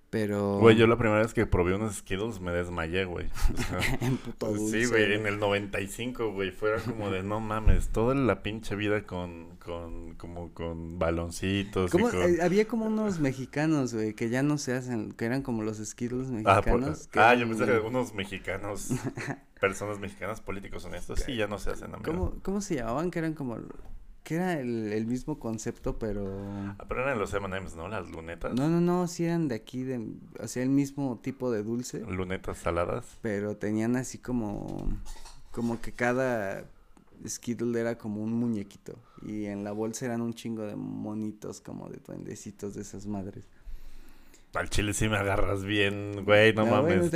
Pero. 0.09 0.59
Güey, 0.59 0.75
yo 0.75 0.87
la 0.87 0.97
primera 0.97 1.21
vez 1.21 1.33
que 1.33 1.45
probé 1.45 1.73
unos 1.73 1.95
Skittles 1.95 2.41
me 2.41 2.51
desmayé, 2.51 3.05
güey. 3.05 3.27
O 3.53 3.57
sea, 3.61 3.97
en 4.01 4.17
puto 4.17 4.51
dulce. 4.53 4.83
sí, 4.83 4.89
güey, 4.89 5.13
en 5.13 5.25
el 5.25 5.39
95, 5.39 6.33
güey. 6.33 6.51
Fuera 6.51 6.81
como 6.81 7.09
de, 7.09 7.23
no 7.23 7.39
mames, 7.39 7.87
toda 7.93 8.13
la 8.13 8.43
pinche 8.43 8.75
vida 8.75 9.03
con, 9.05 9.55
con, 9.63 10.15
como 10.15 10.53
con 10.53 10.99
baloncitos. 10.99 11.93
y 11.93 11.97
Eh, 12.17 12.39
había 12.41 12.67
como 12.67 12.87
unos 12.87 13.21
mexicanos, 13.21 13.93
güey, 13.93 14.13
que 14.13 14.27
ya 14.29 14.43
no 14.43 14.57
se 14.57 14.73
hacen, 14.73 15.13
que 15.13 15.23
eran 15.23 15.43
como 15.43 15.63
los 15.63 15.77
Skittles 15.77 16.27
Ah, 16.45 16.61
por- 16.61 16.73
mexicanos. 16.81 17.07
que 17.07 17.19
ah, 17.21 17.27
eran 17.31 17.39
yo 17.39 17.47
pensé 17.47 17.65
que 17.65 17.71
algunos 17.77 18.13
mexicanos, 18.13 18.89
personas 19.61 19.97
mexicanas, 19.99 20.41
políticos 20.41 20.83
honestos, 20.83 21.21
sí, 21.25 21.37
ya 21.37 21.47
no 21.47 21.57
se 21.57 21.69
hacen, 21.69 21.95
amigo. 21.95 22.03
¿Cómo, 22.11 22.33
¿Cómo 22.43 22.59
se 22.59 22.75
llamaban? 22.75 23.11
Que 23.11 23.19
eran 23.19 23.33
como, 23.33 23.57
que 24.23 24.35
era 24.35 24.59
el, 24.59 24.93
el 24.93 25.05
mismo 25.05 25.39
concepto, 25.39 25.97
pero... 25.97 26.27
Ah, 26.77 26.85
pero 26.87 27.01
eran 27.01 27.17
los 27.17 27.33
M&M's, 27.33 27.75
¿no? 27.75 27.87
Las 27.87 28.09
lunetas. 28.09 28.53
No, 28.53 28.69
no, 28.69 28.79
no, 28.79 29.07
sí 29.07 29.25
eran 29.25 29.47
de 29.47 29.55
aquí, 29.55 29.83
de, 29.83 30.05
o 30.39 30.47
sea, 30.47 30.63
el 30.63 30.69
mismo 30.69 31.19
tipo 31.21 31.51
de 31.51 31.63
dulce, 31.63 32.01
Lunetas 32.01 32.59
saladas. 32.59 33.17
pero 33.21 33.57
tenían 33.57 33.95
así 33.95 34.17
como, 34.19 34.89
como 35.51 35.81
que 35.81 35.91
cada 35.91 36.65
Skittle 37.27 37.79
era 37.79 37.97
como 37.97 38.21
un 38.21 38.33
muñequito, 38.33 38.97
y 39.23 39.45
en 39.45 39.63
la 39.63 39.71
bolsa 39.71 40.05
eran 40.05 40.21
un 40.21 40.33
chingo 40.33 40.63
de 40.63 40.75
monitos, 40.75 41.61
como 41.61 41.89
de 41.89 41.97
duendecitos 41.97 42.75
de 42.75 42.81
esas 42.81 43.07
madres. 43.07 43.45
Al 44.53 44.69
chile 44.69 44.93
sí 44.93 45.07
me 45.07 45.15
agarras 45.15 45.63
bien, 45.63 46.25
güey, 46.25 46.53
no 46.53 46.65
mames. 46.65 47.09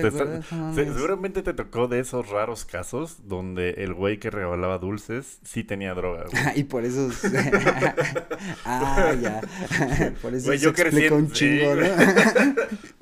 seguramente 0.74 1.42
te 1.42 1.54
tocó 1.54 1.90
de 1.90 2.00
esos 2.00 2.30
raros 2.30 2.64
casos 2.64 3.28
donde 3.28 3.72
el 3.72 3.94
güey 3.94 4.20
que 4.20 4.32
regalaba 4.32 4.78
dulces 4.78 5.40
sí 5.44 5.66
tenía 5.66 5.94
droga, 5.94 6.26
güey. 6.32 6.44
y 6.60 6.64
por 6.64 6.86
eso. 6.86 7.10
ah, 8.66 9.14
ya. 9.22 9.42
por 10.22 10.34
eso 10.34 10.46
Güey, 10.46 10.60
se 10.60 10.64
yo 10.64 11.16
un 11.16 11.32
chingo, 11.32 11.76
sí, 11.76 11.82
¿no? 11.82 12.56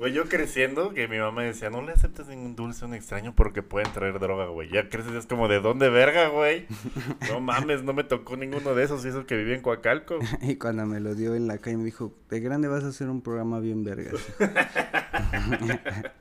Güey, 0.04 0.12
yo 0.12 0.26
creciendo, 0.26 0.92
que 0.92 1.08
mi 1.08 1.16
mamá 1.16 1.44
decía, 1.44 1.70
no 1.70 1.80
le 1.80 1.92
aceptes 1.92 2.26
ningún 2.26 2.54
dulce 2.54 2.84
a 2.84 2.88
un 2.88 2.92
extraño 2.92 3.34
porque 3.34 3.62
pueden 3.62 3.90
traer 3.94 4.18
droga, 4.18 4.48
güey. 4.48 4.68
Ya 4.68 4.90
creces, 4.90 5.14
es 5.14 5.24
como, 5.24 5.48
¿de 5.48 5.60
dónde 5.60 5.88
verga, 5.88 6.28
güey? 6.28 6.66
No 7.30 7.40
mames, 7.40 7.84
no 7.84 7.94
me 7.94 8.04
tocó 8.04 8.36
ninguno 8.36 8.74
de 8.74 8.84
esos 8.84 9.02
y 9.06 9.08
esos 9.08 9.24
que 9.24 9.34
viví 9.34 9.54
en 9.54 9.62
Coacalco. 9.62 10.18
y 10.42 10.56
cuando 10.56 10.84
me 10.84 11.00
lo 11.00 11.14
dio 11.14 11.34
en 11.34 11.46
la 11.46 11.56
calle 11.56 11.78
me 11.78 11.84
dijo, 11.84 12.12
de 12.28 12.40
grande 12.40 12.68
vas 12.68 12.84
a 12.84 12.88
hacer 12.88 13.08
un 13.08 13.22
programa 13.22 13.60
bien 13.60 13.82
vergas. 13.82 14.20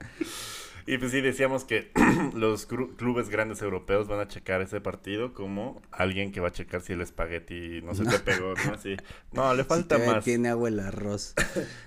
Y 0.85 0.97
pues 0.97 1.11
sí, 1.11 1.21
decíamos 1.21 1.63
que 1.63 1.91
los 2.33 2.65
clubes 2.65 3.29
grandes 3.29 3.61
europeos 3.61 4.07
van 4.09 4.19
a 4.19 4.27
checar 4.27 4.61
ese 4.61 4.81
partido 4.81 5.33
como 5.33 5.81
alguien 5.91 6.33
que 6.33 6.41
va 6.41 6.49
a 6.49 6.51
checar 6.51 6.81
si 6.81 6.91
el 6.91 7.01
espagueti 7.01 7.81
no 7.81 7.95
se 7.95 8.03
te 8.03 8.19
pegó, 8.19 8.53
¿no? 8.65 8.73
Así, 8.73 8.97
no, 9.31 9.53
le 9.53 9.63
Si 9.63 9.69
falta 9.69 9.95
todavía 9.95 10.15
más. 10.15 10.25
Tiene 10.25 10.49
agua 10.49 10.67
el 10.67 10.81
arroz. 10.81 11.35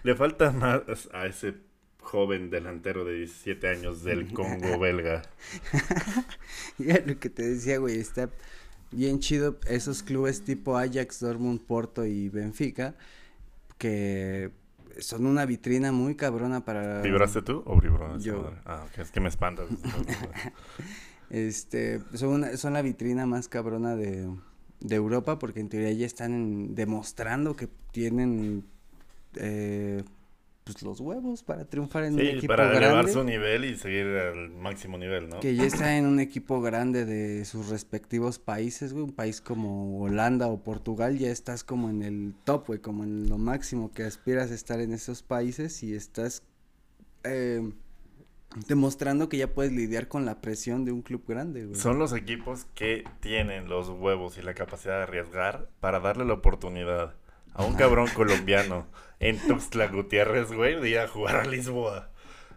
Le 0.02 0.14
falta 0.14 0.50
más 0.50 0.80
a 1.12 1.26
ese 1.26 1.65
joven 2.06 2.50
delantero 2.50 3.04
de 3.04 3.14
17 3.14 3.68
años 3.68 4.02
del 4.04 4.32
Congo 4.32 4.78
belga. 4.78 5.22
Ya 6.78 7.02
lo 7.04 7.18
que 7.18 7.28
te 7.30 7.42
decía, 7.42 7.78
güey, 7.78 7.98
está 7.98 8.30
bien 8.92 9.18
chido 9.20 9.58
esos 9.66 10.02
clubes 10.02 10.42
tipo 10.42 10.76
Ajax, 10.76 11.20
Dortmund, 11.20 11.60
Porto 11.60 12.04
y 12.06 12.28
Benfica, 12.28 12.94
que 13.78 14.50
son 14.98 15.26
una 15.26 15.44
vitrina 15.46 15.90
muy 15.92 16.14
cabrona 16.14 16.64
para... 16.64 17.02
¿Vibraste 17.02 17.42
tú 17.42 17.62
o 17.66 17.80
vibró 17.80 18.18
Yo. 18.18 18.52
Ah, 18.64 18.84
ok, 18.88 18.98
es 19.00 19.10
que 19.10 19.20
me 19.20 19.28
espantas. 19.28 19.66
Este, 21.28 22.00
son, 22.14 22.28
una- 22.34 22.56
son 22.56 22.72
la 22.74 22.82
vitrina 22.82 23.26
más 23.26 23.48
cabrona 23.48 23.96
de, 23.96 24.28
de 24.80 24.94
Europa 24.94 25.38
porque 25.40 25.58
en 25.58 25.68
teoría 25.68 25.90
ya 25.92 26.06
están 26.06 26.32
en- 26.32 26.74
demostrando 26.76 27.56
que 27.56 27.68
tienen 27.90 28.64
eh, 29.34 30.04
pues 30.66 30.82
los 30.82 30.98
huevos 30.98 31.44
para 31.44 31.64
triunfar 31.64 32.02
en 32.02 32.14
un 32.14 32.20
equipo 32.20 32.48
para 32.48 32.76
elevar 32.76 32.90
grande. 32.90 33.12
su 33.12 33.22
nivel 33.22 33.64
y 33.64 33.76
seguir 33.76 34.04
al 34.04 34.50
máximo 34.50 34.98
nivel, 34.98 35.28
¿no? 35.28 35.38
Que 35.38 35.54
ya 35.54 35.62
está 35.62 35.96
en 35.96 36.06
un 36.06 36.18
equipo 36.18 36.60
grande 36.60 37.04
de 37.04 37.44
sus 37.44 37.68
respectivos 37.68 38.40
países, 38.40 38.92
güey. 38.92 39.04
Un 39.04 39.12
país 39.12 39.40
como 39.40 40.00
Holanda 40.00 40.48
o 40.48 40.64
Portugal, 40.64 41.18
ya 41.18 41.30
estás 41.30 41.62
como 41.62 41.88
en 41.88 42.02
el 42.02 42.34
top, 42.42 42.66
güey, 42.66 42.80
como 42.80 43.04
en 43.04 43.28
lo 43.28 43.38
máximo 43.38 43.92
que 43.92 44.02
aspiras 44.02 44.50
a 44.50 44.54
estar 44.54 44.80
en 44.80 44.92
esos 44.92 45.22
países 45.22 45.84
y 45.84 45.94
estás 45.94 46.42
eh, 47.22 47.70
demostrando 48.66 49.28
que 49.28 49.36
ya 49.36 49.54
puedes 49.54 49.70
lidiar 49.70 50.08
con 50.08 50.24
la 50.26 50.40
presión 50.40 50.84
de 50.84 50.90
un 50.90 51.02
club 51.02 51.22
grande, 51.28 51.64
güey. 51.64 51.80
Son 51.80 52.00
los 52.00 52.12
equipos 52.12 52.66
que 52.74 53.04
tienen 53.20 53.68
los 53.68 53.88
huevos 53.88 54.36
y 54.36 54.42
la 54.42 54.54
capacidad 54.54 54.96
de 54.96 55.02
arriesgar 55.04 55.68
para 55.78 56.00
darle 56.00 56.24
la 56.24 56.34
oportunidad 56.34 57.14
a 57.56 57.64
un 57.64 57.74
cabrón 57.74 58.08
colombiano 58.14 58.86
en 59.20 59.38
Tuxtla 59.46 59.88
Gutiérrez, 59.88 60.52
güey, 60.52 60.80
de 60.80 60.90
ir 60.90 60.98
a 60.98 61.08
jugar 61.08 61.36
a 61.36 61.44
Lisboa. 61.44 62.10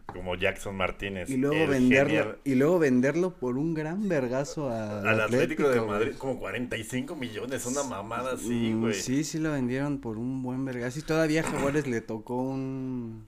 Como 0.07 0.33
Jackson 0.33 0.75
Martínez. 0.75 1.29
Y 1.29 1.37
luego 1.37 1.67
venderlo, 1.67 2.09
genial- 2.09 2.37
y 2.43 2.55
luego 2.55 2.79
venderlo 2.79 3.35
por 3.35 3.59
un 3.59 3.75
gran 3.75 4.09
vergazo 4.09 4.67
a- 4.67 5.01
Al 5.01 5.21
Atlético, 5.21 5.69
de 5.69 5.77
güey. 5.77 5.87
Madrid, 5.91 6.15
como 6.17 6.39
45 6.39 7.15
millones, 7.15 7.63
una 7.67 7.83
mamada 7.83 8.31
así, 8.33 8.71
Mm, 8.73 8.81
güey. 8.81 8.93
Sí, 8.95 9.23
sí 9.23 9.37
lo 9.37 9.51
vendieron 9.51 9.99
por 9.99 10.17
un 10.17 10.41
buen 10.41 10.65
vergazo. 10.65 10.97
Y 10.97 11.03
todavía 11.03 11.41
a 11.41 11.43
Jaguares 11.43 11.85
le 11.85 12.01
tocó 12.01 12.41
un. 12.41 13.27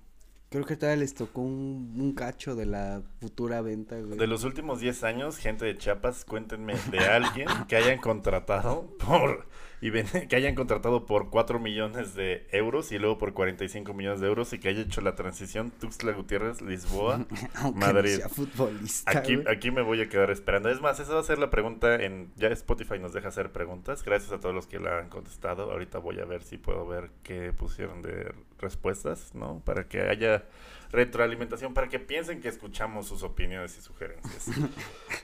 Creo 0.49 0.65
que 0.65 0.75
todavía 0.75 1.01
les 1.01 1.13
tocó 1.13 1.41
un, 1.41 1.93
un 1.97 2.13
cacho 2.15 2.55
de 2.55 2.65
la 2.65 3.03
futura 3.19 3.61
venta, 3.61 3.99
güey. 3.99 4.17
De 4.17 4.25
los 4.25 4.43
últimos 4.43 4.79
10 4.81 5.03
años, 5.03 5.37
gente 5.37 5.65
de 5.65 5.77
Chiapas, 5.77 6.25
cuéntenme 6.25 6.73
de 6.89 6.97
alguien 6.99 7.47
que 7.67 7.75
hayan 7.75 7.99
contratado 7.99 8.87
por 8.97 9.45
y 9.81 9.89
ven- 9.89 10.05
que 10.29 10.35
hayan 10.35 10.55
contratado 10.55 11.05
por 11.05 11.29
4 11.29 11.59
millones 11.59 12.13
de 12.15 12.47
euros 12.51 12.91
y 12.91 12.99
luego 12.99 13.17
por 13.17 13.33
45 13.33 13.93
millones 13.93 14.21
de 14.21 14.27
euros 14.27 14.53
y 14.53 14.59
que 14.59 14.69
haya 14.69 14.81
hecho 14.81 15.01
la 15.01 15.15
transición 15.15 15.71
Tuxtla 15.71 16.11
Gutiérrez, 16.13 16.61
Lisboa. 16.61 17.25
Madrid. 17.75 18.11
no 18.13 18.17
sea 18.19 18.29
futbolista. 18.29 19.11
Aquí, 19.17 19.39
aquí 19.49 19.71
me 19.71 19.81
voy 19.81 20.01
a 20.01 20.07
quedar 20.09 20.29
esperando. 20.31 20.69
Es 20.69 20.79
más, 20.81 20.99
esa 20.99 21.13
va 21.15 21.19
a 21.19 21.23
ser 21.23 21.39
la 21.39 21.49
pregunta 21.49 21.95
en... 21.95 22.31
Ya 22.35 22.47
Spotify 22.49 22.99
nos 22.99 23.11
deja 23.13 23.29
hacer 23.29 23.51
preguntas. 23.51 24.03
Gracias 24.03 24.31
a 24.31 24.39
todos 24.39 24.53
los 24.55 24.67
que 24.67 24.79
la 24.79 24.99
han 24.99 25.09
contestado. 25.09 25.71
Ahorita 25.71 25.97
voy 25.97 26.19
a 26.19 26.25
ver 26.25 26.43
si 26.43 26.57
puedo 26.57 26.85
ver 26.87 27.09
qué 27.23 27.51
pusieron 27.51 28.01
de 28.01 28.33
respuestas, 28.59 29.33
¿no? 29.33 29.61
Para 29.65 29.87
que 29.87 30.01
haya 30.01 30.45
retroalimentación, 30.91 31.73
para 31.73 31.87
que 31.87 31.99
piensen 31.99 32.41
que 32.41 32.49
escuchamos 32.49 33.07
sus 33.07 33.23
opiniones 33.23 33.77
y 33.77 33.81
sugerencias. 33.81 34.47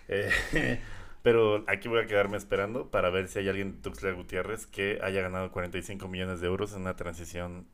Eh, 0.09 0.79
pero 1.27 1.65
aquí 1.67 1.89
voy 1.89 1.99
a 1.99 2.05
quedarme 2.05 2.37
esperando 2.37 2.89
para 2.89 3.09
ver 3.09 3.27
si 3.27 3.39
hay 3.39 3.49
alguien 3.49 3.73
de 3.73 3.77
Tuxtla 3.81 4.13
Gutiérrez 4.13 4.65
que 4.65 4.97
haya 5.03 5.21
ganado 5.21 5.51
45 5.51 6.07
millones 6.07 6.39
de 6.39 6.47
euros 6.47 6.71
en 6.71 6.83
una 6.83 6.95
transición 6.95 7.67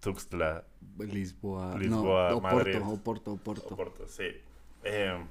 Tuxtla 0.00 0.64
Lisboa. 0.98 1.78
Lisboa, 1.78 2.30
no, 2.30 2.40
Madrid. 2.40 2.78
Oporto, 2.82 2.90
Oporto, 2.90 3.32
Oporto. 3.34 3.74
Oporto, 3.74 4.08
sí. 4.08 4.24
Eh, 4.82 5.24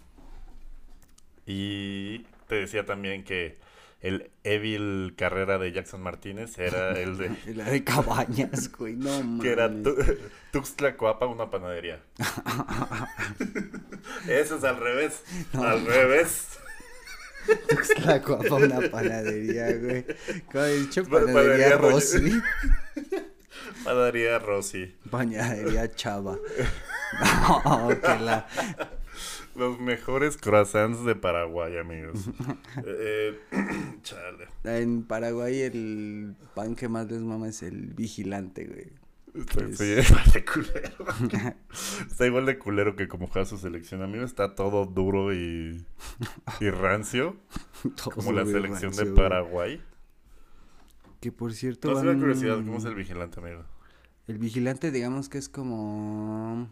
y 1.45 2.19
te 2.47 2.55
decía 2.55 2.85
también 2.85 3.25
que 3.25 3.57
el 3.99 4.31
Evil 4.45 5.13
carrera 5.17 5.57
de 5.57 5.73
Jackson 5.73 6.01
Martínez 6.01 6.57
era 6.57 6.91
el 6.97 7.17
de... 7.17 7.29
La 7.55 7.65
de 7.65 7.83
cabañas, 7.83 8.71
güey, 8.71 8.95
no 8.95 9.09
mames. 9.21 9.41
que 9.43 9.51
era 9.51 9.67
tu- 9.69 9.97
Tuxtla 10.53 10.95
Coapa, 10.95 11.25
una 11.25 11.49
panadería. 11.49 12.01
Eso 14.29 14.55
es 14.55 14.63
al 14.63 14.77
revés. 14.77 15.25
al 15.53 15.85
revés. 15.85 16.54
Tuxtlacoapa, 17.69 18.55
una 18.55 18.81
panadería, 18.89 19.71
güey. 19.77 20.05
Como 20.51 20.63
he 20.63 20.77
dicho, 20.79 21.03
Pa- 21.05 21.19
panadería. 21.21 21.77
Rossi. 21.77 22.41
Panadería 23.83 24.39
Rossi. 24.39 24.95
Panadería 25.09 25.91
Chava. 25.95 26.37
No, 27.63 27.87
que 27.89 28.19
la... 28.19 28.45
Los 29.55 29.79
mejores 29.79 30.35
croissants 30.35 31.05
de 31.05 31.15
Paraguay, 31.15 31.77
amigos. 31.77 32.19
Eh, 32.85 33.39
chale. 34.01 34.47
En 34.65 35.03
Paraguay 35.03 35.61
el 35.61 36.35
pan 36.55 36.75
que 36.75 36.89
más 36.89 37.09
les 37.09 37.21
mama 37.21 37.47
es 37.47 37.63
el 37.63 37.93
vigilante, 37.93 38.65
güey. 38.65 38.87
Está, 39.37 39.63
Es- 39.65 39.81
igual 40.09 40.31
de 40.33 40.45
culero. 40.45 41.55
Está 42.09 42.25
igual 42.25 42.45
de 42.45 42.57
culero 42.57 42.95
que 42.95 43.07
como 43.07 43.27
juega 43.27 43.45
su 43.45 43.57
selección. 43.57 44.01
A 44.01 44.07
mí 44.07 44.17
está 44.19 44.55
todo 44.55 44.85
duro 44.85 45.33
y, 45.33 45.85
y 46.59 46.69
rancio, 46.69 47.35
como 48.13 48.31
la 48.31 48.45
selección 48.45 48.91
de 48.91 48.97
rancio. 49.03 49.15
Paraguay. 49.15 49.81
Que 51.19 51.31
por 51.31 51.53
cierto 51.53 51.89
No 51.91 51.95
van- 52.03 52.19
curiosidad, 52.19 52.57
¿cómo 52.57 52.77
es 52.77 52.85
el 52.85 52.95
vigilante, 52.95 53.39
amigo? 53.39 53.63
El 54.27 54.37
vigilante, 54.37 54.91
digamos 54.91 55.27
que 55.29 55.37
es 55.37 55.49
como... 55.49 56.69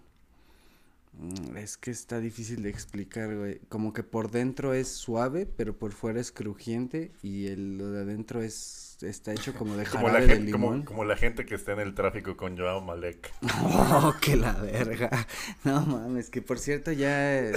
mm, 1.13 1.57
Es 1.57 1.77
que 1.77 1.91
está 1.91 2.19
difícil 2.19 2.63
de 2.63 2.69
explicar, 2.69 3.35
güey. 3.35 3.59
Como 3.69 3.93
que 3.93 4.03
por 4.03 4.31
dentro 4.31 4.73
es 4.73 4.87
suave, 4.87 5.45
pero 5.45 5.77
por 5.77 5.91
fuera 5.91 6.19
es 6.19 6.31
crujiente. 6.31 7.11
Y 7.21 7.47
el, 7.47 7.77
lo 7.77 7.91
de 7.91 8.01
adentro 8.03 8.41
es... 8.41 8.92
Está 9.03 9.31
hecho 9.33 9.53
como 9.53 9.75
de 9.75 9.85
Como 9.85 10.07
la, 10.07 10.13
jarabe 10.13 10.27
de 10.27 10.35
gente, 10.35 10.51
como, 10.51 10.67
limón. 10.71 10.85
como 10.85 11.03
la 11.05 11.15
gente 11.17 11.45
que 11.45 11.55
está 11.55 11.73
en 11.73 11.79
el 11.81 11.93
tráfico 11.93 12.35
con 12.37 12.57
Joao 12.57 12.81
Malek. 12.81 13.31
Oh, 13.63 14.13
que 14.21 14.35
la 14.35 14.53
verga. 14.53 15.09
No 15.63 15.81
mames, 15.85 16.29
que 16.29 16.41
por 16.41 16.59
cierto 16.59 16.91
ya... 16.91 17.51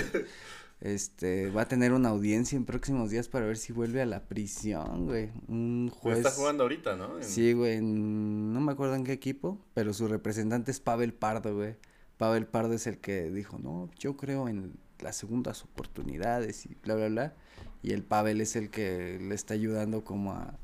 Este, 0.80 1.48
va 1.50 1.62
a 1.62 1.68
tener 1.68 1.92
una 1.94 2.10
audiencia 2.10 2.54
en 2.54 2.66
próximos 2.66 3.10
días 3.10 3.28
para 3.28 3.46
ver 3.46 3.56
si 3.56 3.72
vuelve 3.72 4.02
a 4.02 4.06
la 4.06 4.24
prisión, 4.28 5.06
güey. 5.06 5.30
Un 5.48 5.88
juez... 5.90 6.18
está 6.18 6.30
jugando 6.30 6.64
ahorita, 6.64 6.96
¿no? 6.96 7.16
En- 7.16 7.24
Sí, 7.24 7.54
güey, 7.54 7.76
en- 7.76 8.52
no 8.52 8.60
me 8.60 8.72
acuerdo 8.72 8.94
en 8.94 9.04
qué 9.04 9.12
equipo, 9.12 9.58
pero 9.72 9.94
su 9.94 10.06
representante 10.06 10.70
es 10.70 10.80
Pavel 10.80 11.14
Pardo, 11.14 11.54
güey. 11.56 11.76
Pavel 12.18 12.46
Pardo 12.46 12.74
es 12.74 12.86
el 12.86 12.98
que 12.98 13.30
dijo, 13.30 13.58
no, 13.58 13.88
yo 13.98 14.16
creo 14.18 14.48
en 14.48 14.74
las 15.00 15.16
segundas 15.16 15.64
oportunidades 15.64 16.66
y 16.66 16.76
bla, 16.82 16.94
bla, 16.94 17.08
bla. 17.08 17.34
Y 17.82 17.92
el 17.92 18.02
Pavel 18.02 18.40
es 18.42 18.54
el 18.54 18.68
que 18.68 19.18
le 19.20 19.34
está 19.34 19.54
ayudando 19.54 20.04
como 20.04 20.32
a, 20.32 20.58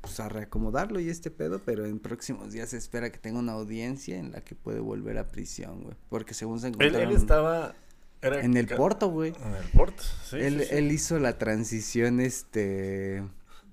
pues, 0.00 0.20
a 0.20 0.28
reacomodarlo 0.28 1.00
y 1.00 1.08
este 1.08 1.30
pedo, 1.30 1.60
pero 1.64 1.86
en 1.86 1.98
próximos 1.98 2.52
días 2.52 2.70
se 2.70 2.76
espera 2.76 3.10
que 3.10 3.18
tenga 3.18 3.38
una 3.38 3.52
audiencia 3.52 4.18
en 4.18 4.32
la 4.32 4.40
que 4.40 4.54
puede 4.54 4.80
volver 4.80 5.18
a 5.18 5.28
prisión, 5.28 5.82
güey. 5.82 5.96
Porque 6.08 6.34
según 6.34 6.60
se 6.60 6.68
Él, 6.68 6.74
encontraron... 6.74 7.10
él 7.10 7.16
estaba... 7.16 7.74
era 8.22 8.40
En 8.40 8.56
el 8.56 8.66
Porto, 8.66 9.08
güey. 9.08 9.34
En 9.44 9.54
el 9.54 9.68
Porto, 9.70 10.02
sí. 10.24 10.36
él, 10.36 10.60
sí, 10.60 10.66
sí. 10.66 10.74
él 10.74 10.92
hizo 10.92 11.18
la 11.18 11.38
transición, 11.38 12.20
este... 12.20 13.22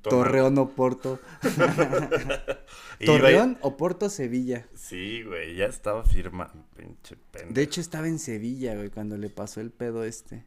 Torreón 0.09 0.57
o 0.59 0.69
Porto. 0.69 1.19
Torreón 3.05 3.57
o 3.61 3.76
Porto 3.76 4.09
Sevilla. 4.09 4.67
Sí, 4.76 5.23
güey, 5.23 5.55
ya 5.55 5.65
estaba 5.65 6.03
firmado. 6.03 6.53
Pinche 6.76 7.15
pendejo. 7.32 7.53
De 7.53 7.61
hecho 7.63 7.82
estaba 7.82 8.07
en 8.07 8.19
Sevilla, 8.19 8.76
güey, 8.76 8.89
cuando 8.89 9.17
le 9.17 9.30
pasó 9.30 9.61
el 9.61 9.71
pedo 9.71 10.03
este. 10.03 10.45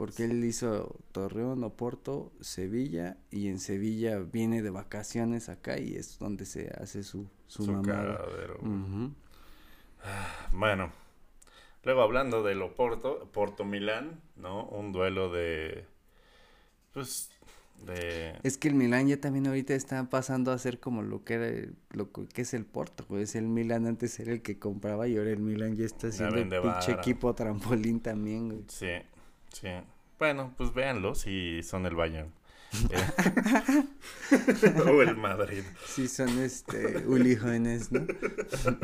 Porque 0.00 0.24
él 0.24 0.42
hizo 0.46 0.96
Torreón, 1.12 1.62
Oporto, 1.62 2.32
Sevilla, 2.40 3.18
y 3.30 3.48
en 3.48 3.58
Sevilla 3.58 4.18
viene 4.18 4.62
de 4.62 4.70
vacaciones 4.70 5.50
acá 5.50 5.78
y 5.78 5.94
es 5.94 6.18
donde 6.18 6.46
se 6.46 6.70
hace 6.80 7.02
su, 7.02 7.28
su, 7.48 7.66
Su 7.66 7.72
mamada. 7.72 8.24
Ujú. 8.62 9.12
Bueno, 10.52 10.90
luego 11.84 12.00
hablando 12.00 12.42
del 12.42 12.62
Oporto, 12.62 13.28
Porto 13.30 13.66
Milán, 13.66 14.22
¿no? 14.36 14.64
Un 14.68 14.92
duelo 14.92 15.30
de. 15.30 15.84
Pues. 16.94 17.30
De. 17.84 18.38
Es 18.42 18.56
que 18.56 18.68
el 18.68 18.76
Milán 18.76 19.06
ya 19.06 19.20
también 19.20 19.46
ahorita 19.48 19.74
está 19.74 20.02
pasando 20.08 20.50
a 20.50 20.56
ser 20.56 20.80
como 20.80 21.02
lo 21.02 21.24
que 21.24 21.34
era, 21.34 21.72
lo 21.90 22.10
que 22.10 22.40
es 22.40 22.54
el 22.54 22.64
Porto, 22.64 23.04
güey. 23.06 23.24
Es 23.24 23.34
el 23.34 23.48
Milán 23.48 23.86
antes 23.86 24.18
era 24.18 24.32
el 24.32 24.40
que 24.40 24.58
compraba 24.58 25.08
y 25.08 25.18
ahora 25.18 25.30
el 25.30 25.40
Milán 25.40 25.76
ya 25.76 25.84
está 25.84 26.10
siendo 26.10 26.62
pinche 26.62 26.92
equipo 26.92 27.34
trampolín 27.34 28.00
también, 28.00 28.48
güey. 28.48 28.64
Sí, 28.68 28.86
sí. 29.52 29.68
Bueno, 30.18 30.54
pues 30.56 30.72
véanlo 30.74 31.14
si 31.14 31.62
son 31.62 31.86
el 31.86 31.94
Bayern. 31.96 32.32
Eh, 32.90 33.12
o 34.86 35.02
el 35.02 35.16
Madrid. 35.16 35.64
Sí, 35.84 36.06
son 36.08 36.38
este, 36.38 36.98
Uli 37.06 37.34
jóvenes, 37.36 37.90
¿no? 37.90 38.06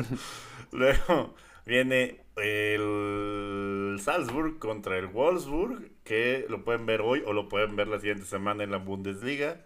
Luego 0.71 1.35
viene 1.65 2.25
el 2.35 3.97
Salzburg 4.01 4.59
contra 4.59 4.97
el 4.97 5.07
Wolfsburg, 5.07 5.89
que 6.03 6.45
lo 6.49 6.63
pueden 6.63 6.85
ver 6.85 7.01
hoy 7.01 7.23
o 7.25 7.33
lo 7.33 7.47
pueden 7.49 7.75
ver 7.75 7.87
la 7.87 7.99
siguiente 7.99 8.25
semana 8.25 8.63
en 8.63 8.71
la 8.71 8.77
Bundesliga. 8.77 9.65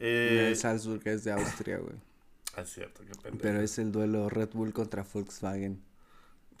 Eh, 0.00 0.48
El 0.48 0.56
Salzburg 0.56 1.02
es 1.06 1.24
de 1.24 1.32
Austria, 1.32 1.78
güey. 1.78 1.96
ah, 2.54 2.62
es 2.62 2.70
cierto, 2.72 3.02
qué 3.06 3.14
pendejo. 3.14 3.38
Pero 3.40 3.60
es 3.60 3.78
el 3.78 3.92
duelo 3.92 4.28
Red 4.28 4.50
Bull 4.52 4.72
contra 4.72 5.04
Volkswagen. 5.04 5.82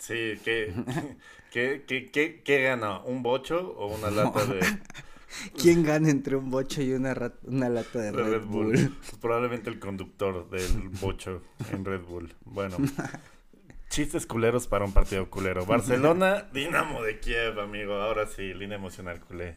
Sí, 0.00 0.40
¿qué, 0.44 0.72
qué, 1.52 1.84
qué, 1.86 2.10
qué, 2.10 2.42
qué 2.42 2.62
gana? 2.62 2.98
¿Un 3.00 3.22
bocho 3.22 3.74
o 3.76 3.94
una 3.94 4.10
lata 4.10 4.44
de, 4.46 4.60
¿Quién 5.60 5.84
gana 5.84 6.10
entre 6.10 6.34
un 6.36 6.50
bocho 6.50 6.82
y 6.82 6.92
una, 6.92 7.14
rat- 7.14 7.38
una 7.44 7.68
lata 7.68 8.00
de 8.00 8.10
de 8.10 8.22
Red, 8.22 8.44
Bull? 8.46 8.96
Probablemente 9.20 9.70
el 9.70 9.78
conductor 9.78 10.48
del 10.50 10.88
bocho 11.00 11.42
en 11.70 11.84
Red 11.84 12.00
Bull. 12.00 12.34
Bueno, 12.44 12.78
chistes 13.90 14.26
culeros 14.26 14.66
para 14.66 14.84
un 14.84 14.92
partido 14.92 15.28
culero. 15.30 15.64
Barcelona, 15.66 16.48
Dinamo 16.52 17.02
de 17.02 17.20
Kiev, 17.20 17.60
amigo. 17.60 17.94
Ahora 17.94 18.26
sí, 18.26 18.54
línea 18.54 18.76
emocional 18.78 19.20
culé. 19.20 19.54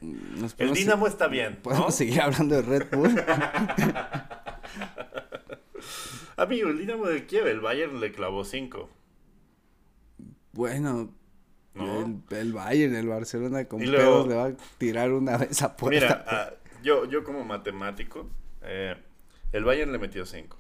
El 0.59 0.73
Dinamo 0.73 1.07
está 1.07 1.27
bien, 1.27 1.53
¿no? 1.53 1.61
¿Podemos 1.63 1.95
seguir 1.95 2.21
hablando 2.21 2.55
de 2.55 2.61
Red 2.61 2.87
Bull? 2.91 3.15
Amigo, 6.35 6.69
el 6.69 6.77
Dinamo 6.79 7.05
de 7.07 7.25
Kiev, 7.25 7.47
el 7.47 7.61
Bayern 7.61 7.99
le 7.99 8.11
clavó 8.11 8.43
5. 8.43 8.89
Bueno, 10.53 11.09
¿No? 11.73 12.01
el, 12.29 12.37
el 12.37 12.53
Bayern, 12.53 12.95
el 12.95 13.07
Barcelona 13.07 13.65
con 13.65 13.83
luego- 13.85 13.97
pedos 13.97 14.27
le 14.27 14.35
va 14.35 14.45
a 14.45 14.53
tirar 14.77 15.11
una 15.11 15.37
vez 15.37 15.61
a 15.61 15.75
puerta. 15.75 15.99
Mira, 15.99 16.25
ah, 16.27 16.49
yo, 16.83 17.05
yo 17.05 17.23
como 17.23 17.43
matemático, 17.43 18.29
eh, 18.61 18.95
el 19.51 19.63
Bayern 19.63 19.91
le 19.91 19.99
metió 19.99 20.25
5. 20.25 20.57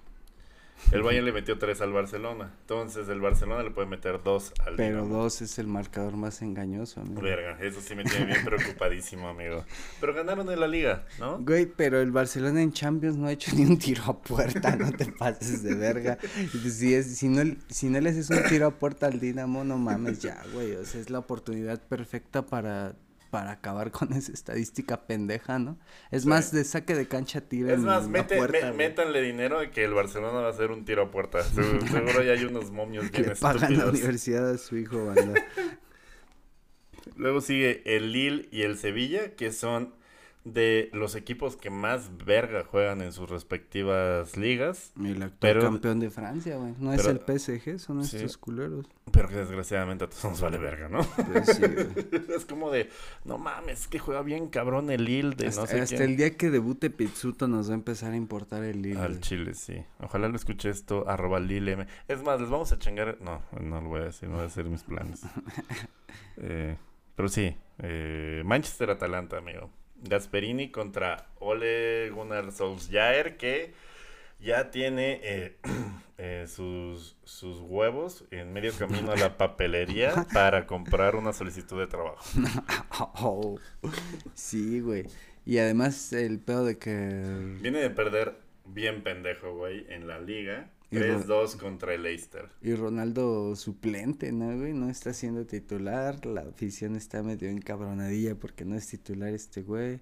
El 0.91 1.01
Bayern 1.01 1.25
le 1.25 1.31
metió 1.31 1.57
3 1.57 1.81
al 1.81 1.93
Barcelona. 1.93 2.51
Entonces 2.61 3.07
el 3.09 3.21
Barcelona 3.21 3.63
le 3.63 3.71
puede 3.71 3.87
meter 3.87 4.21
2 4.23 4.53
al 4.65 4.75
pero 4.75 5.05
dos 5.05 5.41
es 5.41 5.59
el 5.59 5.67
marcador 5.67 6.15
más 6.15 6.41
engañoso, 6.41 7.01
amigo. 7.01 7.21
Verga, 7.21 7.57
eso 7.61 7.81
sí 7.81 7.95
me 7.95 8.03
tiene 8.03 8.25
bien 8.25 8.39
preocupadísimo, 8.45 9.27
amigo. 9.27 9.65
Pero 9.99 10.13
ganaron 10.13 10.49
en 10.51 10.59
la 10.59 10.67
liga, 10.67 11.05
¿no? 11.19 11.39
Güey, 11.39 11.65
pero 11.65 12.01
el 12.01 12.11
Barcelona 12.11 12.61
en 12.61 12.73
Champions 12.73 13.17
no 13.17 13.27
ha 13.27 13.31
hecho 13.31 13.51
ni 13.55 13.65
un 13.65 13.77
tiro 13.77 14.03
a 14.05 14.19
puerta, 14.19 14.75
no 14.75 14.91
te 14.91 15.05
pases 15.05 15.63
de 15.63 15.75
verga. 15.75 16.17
Si, 16.69 16.93
es, 16.93 17.17
si, 17.17 17.29
no, 17.29 17.55
si 17.69 17.89
no 17.89 17.99
le 17.99 18.09
haces 18.09 18.29
un 18.29 18.43
tiro 18.43 18.67
a 18.67 18.71
puerta 18.71 19.07
al 19.07 19.19
Dinamo, 19.19 19.63
no 19.63 19.77
mames 19.77 20.19
ya, 20.21 20.41
güey. 20.53 20.73
O 20.75 20.85
sea, 20.85 21.01
es 21.01 21.09
la 21.09 21.19
oportunidad 21.19 21.81
perfecta 21.81 22.45
para, 22.45 22.95
para 23.33 23.49
acabar 23.53 23.89
con 23.89 24.13
esa 24.13 24.31
estadística 24.31 25.07
pendeja, 25.07 25.57
¿no? 25.57 25.79
Es 26.11 26.21
Sí. 26.21 26.27
más, 26.29 26.51
de 26.51 26.63
saque 26.63 26.93
de 26.93 27.07
cancha 27.07 27.41
tira 27.41 27.73
Es 27.73 27.79
más, 27.79 28.03
la 28.03 28.09
mete- 28.09 28.37
puerta, 28.37 28.67
me- 28.67 28.73
métanle 28.77 29.23
dinero 29.23 29.59
de 29.59 29.71
que 29.71 29.83
el 29.83 29.91
Barcelona 29.95 30.33
va 30.41 30.45
a 30.45 30.51
hacer 30.51 30.69
un 30.69 30.85
tiro 30.85 31.01
a 31.01 31.09
puerta. 31.09 31.41
Seguro, 31.81 31.81
seguro 31.87 32.21
ya 32.23 32.33
hay 32.33 32.43
unos 32.45 32.69
momios 32.69 33.09
bien 33.09 33.29
Le 33.29 33.35
pagan 33.35 33.61
la 33.61 33.67
estúpidos. 33.69 33.93
universidad 33.95 34.47
a 34.51 34.57
su 34.59 34.77
hijo, 34.77 35.03
banda. 35.07 35.33
Luego 37.15 37.41
sigue 37.41 37.81
el 37.95 38.11
Lille 38.11 38.47
y 38.51 38.61
el 38.61 38.77
Sevilla, 38.77 39.35
que 39.35 39.51
son 39.51 39.95
de 40.45 40.89
los 40.91 41.15
equipos 41.15 41.55
que 41.55 41.69
más 41.69 42.17
verga 42.25 42.65
juegan 42.65 43.01
en 43.01 43.13
sus 43.13 43.29
respectivas 43.29 44.35
ligas, 44.35 44.91
El 44.99 45.23
actual 45.23 45.37
Pero- 45.39 45.61
campeón 45.61 45.99
de 46.01 46.09
Francia, 46.09 46.57
güey. 46.57 46.73
No 46.79 46.91
es 46.93 47.05
el 47.05 47.19
PSG, 47.19 47.79
son 47.79 48.03
sí. 48.03 48.17
estos 48.17 48.37
culeros. 48.37 48.85
pero 49.11 49.29
que 49.29 49.35
desgraciadamente 49.35 50.03
a 50.03 50.09
todos 50.09 50.23
nos 50.25 50.41
vale 50.41 50.57
verga, 50.57 50.89
¿no? 50.89 50.99
Pues 51.03 51.45
sí, 51.55 51.61
es 52.35 52.45
como 52.45 52.71
de, 52.71 52.89
no 53.23 53.37
mames, 53.37 53.81
es 53.81 53.87
que 53.87 53.99
juega 53.99 54.21
bien 54.21 54.47
cabrón 54.49 54.89
el 54.89 55.05
Lille 55.05 55.33
de 55.35 55.47
hasta 55.47 55.61
no 55.61 55.67
sé 55.67 55.79
hasta 55.81 55.95
quién. 55.97 56.09
el 56.09 56.17
día 56.17 56.35
que 56.35 56.49
debute 56.49 56.89
Pizzuto 56.89 57.47
nos 57.47 57.69
va 57.69 57.73
a 57.73 57.75
empezar 57.75 58.11
a 58.11 58.17
importar 58.17 58.63
el 58.63 58.81
Lille. 58.81 58.99
Al. 58.99 59.21
Chile, 59.21 59.53
sí. 59.53 59.81
Ojalá 60.01 60.27
lo 60.27 60.35
escuche 60.35 60.69
esto, 60.69 61.07
arroba 61.07 61.39
Lille 61.39 61.71
M. 61.71 61.87
Es 62.09 62.21
más, 62.21 62.41
les 62.41 62.49
vamos 62.49 62.69
a 62.73 62.79
chingar. 62.79 63.17
No, 63.21 63.41
no 63.61 63.79
lo 63.79 63.87
voy 63.87 64.01
a 64.01 64.05
decir, 64.05 64.27
no 64.27 64.35
voy 64.35 64.43
a 64.43 64.47
hacer 64.47 64.65
mis 64.65 64.83
planes. 64.83 65.21
Eh, 66.37 66.75
pero 67.15 67.29
sí, 67.29 67.55
eh, 67.79 68.41
Manchester-Atalanta, 68.45 69.37
amigo. 69.37 69.69
Gasperini 70.03 70.69
contra 70.69 71.27
Ole 71.39 72.09
Gunnar 72.11 72.51
Solskjaer, 72.51 73.37
que 73.37 73.73
ya 74.39 74.71
tiene 74.71 75.19
eh, 75.23 75.57
eh, 76.17 76.45
sus, 76.47 77.17
sus 77.23 77.59
huevos 77.61 78.25
en 78.31 78.53
medio 78.53 78.73
camino 78.77 79.11
a 79.11 79.15
la 79.15 79.37
papelería 79.37 80.27
para 80.33 80.67
comprar 80.67 81.15
una 81.15 81.33
solicitud 81.33 81.79
de 81.79 81.87
trabajo. 81.87 82.23
Oh, 83.25 83.57
sí, 84.35 84.79
güey. 84.79 85.05
Y 85.45 85.57
además 85.57 86.13
el 86.13 86.39
pedo 86.39 86.63
de 86.63 86.77
que... 86.77 87.21
Viene 87.59 87.79
de 87.79 87.89
perder 87.89 88.39
bien 88.65 89.01
pendejo, 89.01 89.55
güey, 89.55 89.85
en 89.89 90.07
la 90.07 90.19
liga. 90.19 90.69
Y 90.93 90.99
Ro- 90.99 91.19
3-2 91.19 91.57
contra 91.57 91.93
el 91.93 92.03
Leicester. 92.03 92.49
Y 92.61 92.73
Ronaldo 92.75 93.55
suplente, 93.55 94.31
¿no, 94.31 94.57
güey? 94.57 94.73
No 94.73 94.89
está 94.89 95.13
siendo 95.13 95.45
titular. 95.45 96.25
La 96.25 96.41
afición 96.41 96.95
está 96.95 97.23
medio 97.23 97.49
encabronadilla 97.49 98.35
porque 98.35 98.65
no 98.65 98.75
es 98.75 98.87
titular 98.87 99.33
este 99.33 99.61
güey. 99.61 99.99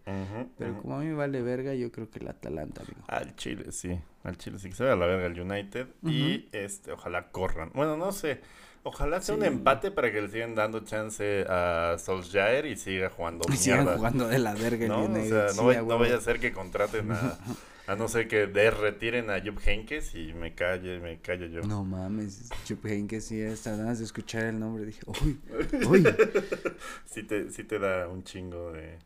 Pero 0.58 0.82
como 0.82 0.96
a 0.96 1.00
mí 1.00 1.06
me 1.08 1.14
vale 1.16 1.42
verga, 1.42 1.74
yo 1.74 1.92
creo 1.92 2.10
que 2.10 2.20
el 2.20 2.28
Atalanta, 2.28 2.82
amigo. 2.84 3.02
Al 3.08 3.36
Chile, 3.36 3.72
sí. 3.72 3.98
Al 4.24 4.38
Chile 4.38 4.60
sí 4.60 4.70
que 4.70 4.76
se 4.76 4.88
a 4.88 4.96
la 4.96 5.06
verga 5.06 5.26
el 5.28 5.40
United. 5.40 5.88
Y 6.04 6.48
este, 6.52 6.92
ojalá 6.92 7.30
corran. 7.32 7.72
Bueno, 7.74 7.98
no 7.98 8.12
sé. 8.12 8.42
Ojalá 8.84 9.22
sea 9.22 9.36
un 9.36 9.46
empate 9.46 9.92
para 9.92 10.12
que 10.12 10.20
le 10.24 10.30
sigan 10.30 10.56
dando 10.56 10.80
chance 10.80 11.46
a 11.48 11.98
Solskjaer 12.00 12.66
y 12.66 12.76
siga 12.78 13.12
jugando 13.12 13.46
Y 13.54 13.56
sigan 13.56 13.86
jugando 13.96 14.28
de 14.28 14.40
la 14.40 14.56
verga 14.56 14.86
el 14.86 14.90
¿no? 14.92 15.04
O 15.04 15.06
United. 15.06 15.30
sea, 15.30 15.50
sí, 15.50 15.58
no, 15.58 15.66
vaya- 15.68 15.82
no 15.84 16.00
vaya 16.00 16.18
a 16.18 16.22
ser 16.22 16.40
que 16.40 16.52
contraten 16.52 17.12
a, 17.12 17.38
a 17.88 17.96
no 17.96 18.08
ser 18.08 18.28
que 18.28 18.48
de 18.48 18.72
retiren 18.72 19.30
a 19.30 19.40
Jupp 19.44 19.60
Heynckes 19.66 20.16
y 20.16 20.34
me 20.34 20.54
calle, 20.56 21.00
me 21.00 21.20
callo 21.20 21.46
yo. 21.48 21.62
No 21.62 21.84
mames, 21.84 22.50
Chup 22.66 22.86
que 23.08 23.22
sí, 23.22 23.42
hasta 23.44 23.76
ganas 23.76 24.00
de 24.00 24.06
escuchar 24.06 24.44
el 24.46 24.60
nombre 24.60 24.86
dije, 24.86 25.02
uy, 25.08 25.40
uy. 25.88 26.04
Sí 27.06 27.24
te, 27.24 27.50
sí 27.52 27.64
te 27.64 27.80
da 27.80 28.08
un 28.08 28.24
chingo 28.24 28.72
de 28.72 28.98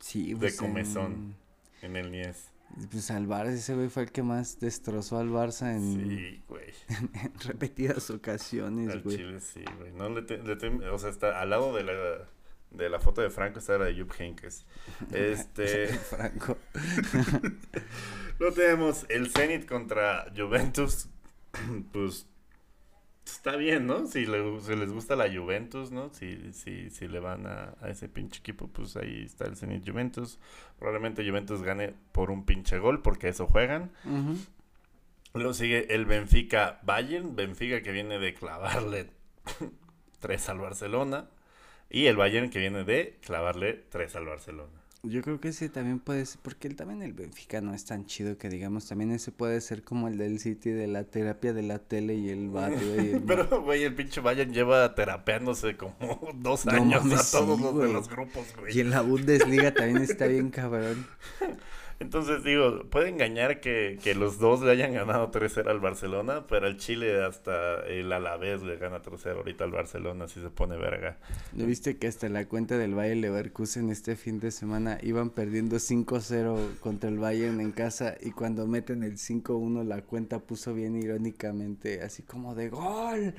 Sí, 0.00 0.30
De 0.34 0.36
pues, 0.36 0.56
comezón. 0.56 1.34
en 1.82 1.96
el 1.96 2.10
Mies. 2.10 2.48
en- 2.76 2.88
pues 2.88 3.10
al 3.10 3.26
Barça, 3.28 3.52
ese 3.52 3.74
güey 3.74 3.88
fue 3.88 4.02
el 4.04 4.10
que 4.12 4.22
más 4.22 4.58
destrozó 4.58 5.18
al 5.18 5.28
Barça 5.30 5.74
en, 5.74 5.94
Sí, 5.94 6.42
güey. 6.48 6.72
en 6.88 7.32
repetidas 7.40 8.10
ocasiones, 8.10 8.90
Al 8.90 9.02
güey. 9.02 9.16
Chile 9.16 9.40
sí, 9.40 9.64
güey. 9.78 9.92
No 9.92 10.08
le 10.08 10.22
te- 10.22 10.38
le 10.38 10.56
te- 10.56 10.68
o 10.88 10.98
sea, 10.98 11.10
está 11.10 11.40
al 11.40 11.50
lado 11.50 11.74
de 11.74 11.84
la 11.84 12.28
de 12.74 12.88
la 12.90 12.98
foto 13.00 13.20
de 13.22 13.30
Franco 13.30 13.58
está 13.58 13.78
la 13.78 13.86
de 13.86 14.00
Jupp 14.00 14.12
Heynckes. 14.18 14.66
Este, 15.12 15.88
Franco. 16.10 16.58
no 18.40 18.52
tenemos 18.52 19.06
el 19.08 19.30
Zenit 19.30 19.66
contra 19.66 20.26
Juventus. 20.36 21.08
Pues 21.92 22.26
está 23.24 23.56
bien, 23.56 23.86
¿no? 23.86 24.06
Si, 24.06 24.26
le- 24.26 24.60
si 24.60 24.74
les 24.76 24.92
gusta 24.92 25.14
la 25.16 25.32
Juventus, 25.32 25.92
¿no? 25.92 26.12
Si, 26.12 26.52
si, 26.52 26.90
si 26.90 27.06
le 27.08 27.20
van 27.20 27.46
a, 27.46 27.74
a 27.80 27.88
ese 27.90 28.08
pinche 28.08 28.40
equipo, 28.40 28.68
pues 28.68 28.96
ahí 28.96 29.22
está 29.24 29.44
el 29.46 29.56
Zenit 29.56 29.88
Juventus. 29.88 30.38
Probablemente 30.78 31.26
Juventus 31.26 31.62
gane 31.62 31.94
por 32.12 32.30
un 32.30 32.44
pinche 32.44 32.78
gol, 32.78 33.02
porque 33.02 33.28
eso 33.28 33.46
juegan. 33.46 33.92
Luego 35.32 35.54
sigue 35.54 35.94
el 35.94 36.04
Benfica 36.06 36.80
Bayern. 36.82 37.34
Benfica 37.36 37.82
que 37.82 37.92
viene 37.92 38.18
de 38.18 38.34
clavarle 38.34 39.10
3 40.18 40.48
al 40.48 40.58
Barcelona. 40.58 41.28
Y 41.90 42.06
el 42.06 42.16
Bayern 42.16 42.50
que 42.50 42.58
viene 42.58 42.84
de 42.84 43.18
clavarle 43.22 43.84
3 43.90 44.16
al 44.16 44.26
Barcelona. 44.26 44.84
Yo 45.06 45.20
creo 45.20 45.38
que 45.38 45.48
ese 45.48 45.68
también 45.68 46.00
puede 46.00 46.24
ser, 46.24 46.40
porque 46.42 46.66
él 46.66 46.76
también 46.76 47.02
el 47.02 47.12
Benfica 47.12 47.60
no 47.60 47.74
es 47.74 47.84
tan 47.84 48.06
chido 48.06 48.38
que 48.38 48.48
digamos, 48.48 48.88
también 48.88 49.10
ese 49.12 49.32
puede 49.32 49.60
ser 49.60 49.82
como 49.82 50.08
el 50.08 50.16
del 50.16 50.40
City 50.40 50.70
de 50.70 50.86
la 50.86 51.04
terapia 51.04 51.52
de 51.52 51.62
la 51.62 51.78
tele 51.78 52.14
y 52.14 52.30
el 52.30 52.48
barrio. 52.48 53.22
Pero, 53.26 53.62
güey, 53.62 53.84
el 53.84 53.94
pinche 53.94 54.22
Bayern 54.22 54.54
lleva 54.54 54.94
terapeándose 54.94 55.76
como 55.76 55.94
dos 56.36 56.66
años 56.66 57.04
a 57.04 57.38
todos 57.38 57.60
los 57.60 57.78
de 57.78 57.92
los 57.92 58.08
grupos, 58.08 58.46
güey. 58.58 58.74
Y 58.74 58.80
en 58.80 58.88
la 58.88 59.02
Bundesliga 59.02 59.74
también 59.74 59.98
está 59.98 60.26
bien 60.26 60.50
cabrón. 60.50 61.06
Entonces 62.00 62.42
digo, 62.44 62.84
puede 62.90 63.08
engañar 63.08 63.60
que, 63.60 63.98
que 64.02 64.14
los 64.14 64.38
dos 64.38 64.62
le 64.62 64.70
hayan 64.70 64.92
ganado 64.92 65.30
3-0 65.30 65.68
al 65.68 65.80
Barcelona, 65.80 66.46
pero 66.48 66.66
el 66.66 66.76
Chile 66.76 67.24
hasta 67.24 67.84
el 67.86 68.12
Alavés 68.12 68.62
le 68.62 68.76
gana 68.76 69.02
3-0 69.02 69.36
ahorita 69.36 69.64
al 69.64 69.70
Barcelona, 69.70 70.28
si 70.28 70.40
se 70.40 70.50
pone 70.50 70.76
verga. 70.76 71.18
¿No 71.52 71.66
viste 71.66 71.96
que 71.96 72.06
hasta 72.06 72.28
la 72.28 72.46
cuenta 72.46 72.78
del 72.78 72.94
Bayern 72.94 73.20
Leverkusen 73.20 73.90
este 73.90 74.16
fin 74.16 74.40
de 74.40 74.50
semana 74.50 74.98
iban 75.02 75.30
perdiendo 75.30 75.76
5-0 75.76 76.78
contra 76.80 77.08
el 77.10 77.18
Bayern 77.18 77.60
en 77.60 77.72
casa 77.72 78.16
y 78.20 78.30
cuando 78.30 78.66
meten 78.66 79.02
el 79.02 79.14
5-1 79.14 79.84
la 79.84 80.02
cuenta 80.02 80.40
puso 80.40 80.74
bien 80.74 80.96
irónicamente 80.96 82.02
así 82.02 82.22
como 82.22 82.54
de 82.54 82.68
gol, 82.68 83.34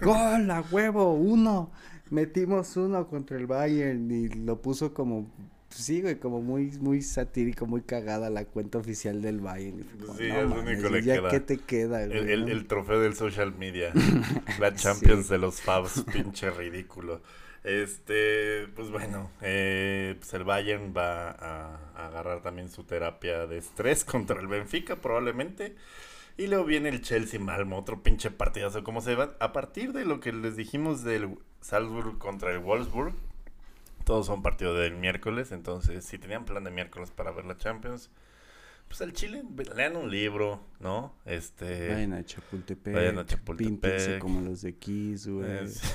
gol 0.00 0.50
a 0.50 0.64
huevo, 0.70 1.14
uno, 1.14 1.70
metimos 2.10 2.76
uno 2.76 3.08
contra 3.08 3.36
el 3.36 3.46
Bayern 3.46 4.10
y 4.10 4.28
lo 4.28 4.60
puso 4.60 4.94
como 4.94 5.30
pues 5.70 5.80
sí, 5.84 6.02
güey, 6.02 6.16
como 6.18 6.42
muy, 6.42 6.66
muy 6.80 7.00
satírico, 7.00 7.64
muy 7.66 7.80
cagada 7.80 8.28
la 8.28 8.44
cuenta 8.44 8.76
oficial 8.78 9.22
del 9.22 9.40
Bayern. 9.40 9.82
Sí, 10.18 10.24
es 10.26 10.44
único 10.44 10.82
que 10.82 10.90
le 10.90 11.02
ya 11.02 11.14
queda. 11.14 11.30
qué 11.30 11.40
te 11.40 11.56
queda, 11.58 12.02
El, 12.02 12.10
güey, 12.10 12.32
el- 12.32 12.48
el 12.50 12.66
trofeo 12.66 13.00
del 13.00 13.14
social 13.14 13.54
media. 13.56 13.92
La 14.58 14.74
Champions 14.74 15.28
de 15.28 15.38
los 15.38 15.62
Fabs, 15.62 16.04
pinche 16.12 16.50
ridículo. 16.50 17.22
Este, 17.62 18.66
pues 18.74 18.90
bueno, 18.90 19.30
eh, 19.42 20.16
pues 20.18 20.34
el 20.34 20.44
Bayern 20.44 20.92
va 20.96 21.30
a, 21.30 21.76
a 21.94 22.06
agarrar 22.08 22.42
también 22.42 22.68
su 22.68 22.84
terapia 22.84 23.46
de 23.46 23.58
estrés 23.58 24.04
contra 24.06 24.40
el 24.40 24.48
Benfica, 24.48 24.96
probablemente. 24.96 25.76
Y 26.36 26.46
luego 26.46 26.64
viene 26.64 26.88
el 26.88 27.02
Chelsea 27.02 27.38
Malmo, 27.38 27.78
otro 27.78 28.02
pinche 28.02 28.30
partidazo. 28.30 28.82
¿Cómo 28.82 29.02
se 29.02 29.14
van? 29.14 29.30
A 29.40 29.52
partir 29.52 29.92
de 29.92 30.04
lo 30.04 30.20
que 30.20 30.32
les 30.32 30.56
dijimos 30.56 31.04
del 31.04 31.36
Salzburg 31.60 32.18
contra 32.18 32.50
el 32.52 32.60
Wolfsburg, 32.60 33.12
todos 34.10 34.26
son 34.26 34.42
partidos 34.42 34.76
del 34.76 34.96
miércoles. 34.96 35.52
Entonces, 35.52 36.04
si 36.04 36.18
tenían 36.18 36.44
plan 36.44 36.64
de 36.64 36.72
miércoles 36.72 37.12
para 37.12 37.30
ver 37.30 37.44
la 37.44 37.56
Champions, 37.56 38.10
pues 38.88 39.00
al 39.02 39.12
Chile, 39.12 39.44
lean 39.76 39.94
un 39.94 40.10
libro, 40.10 40.60
¿no? 40.80 41.14
Este. 41.24 41.90
Vayan 41.92 42.14
a 42.14 42.24
Chapultepec. 42.24 42.92
Vayan 42.92 43.18
a 43.20 43.24
Chapultepec. 43.24 43.68
Píntense 43.80 44.18
como 44.18 44.40
los 44.40 44.62
de 44.62 44.74
Kiss, 44.74 45.28
güey. 45.28 45.64
es- 45.64 45.80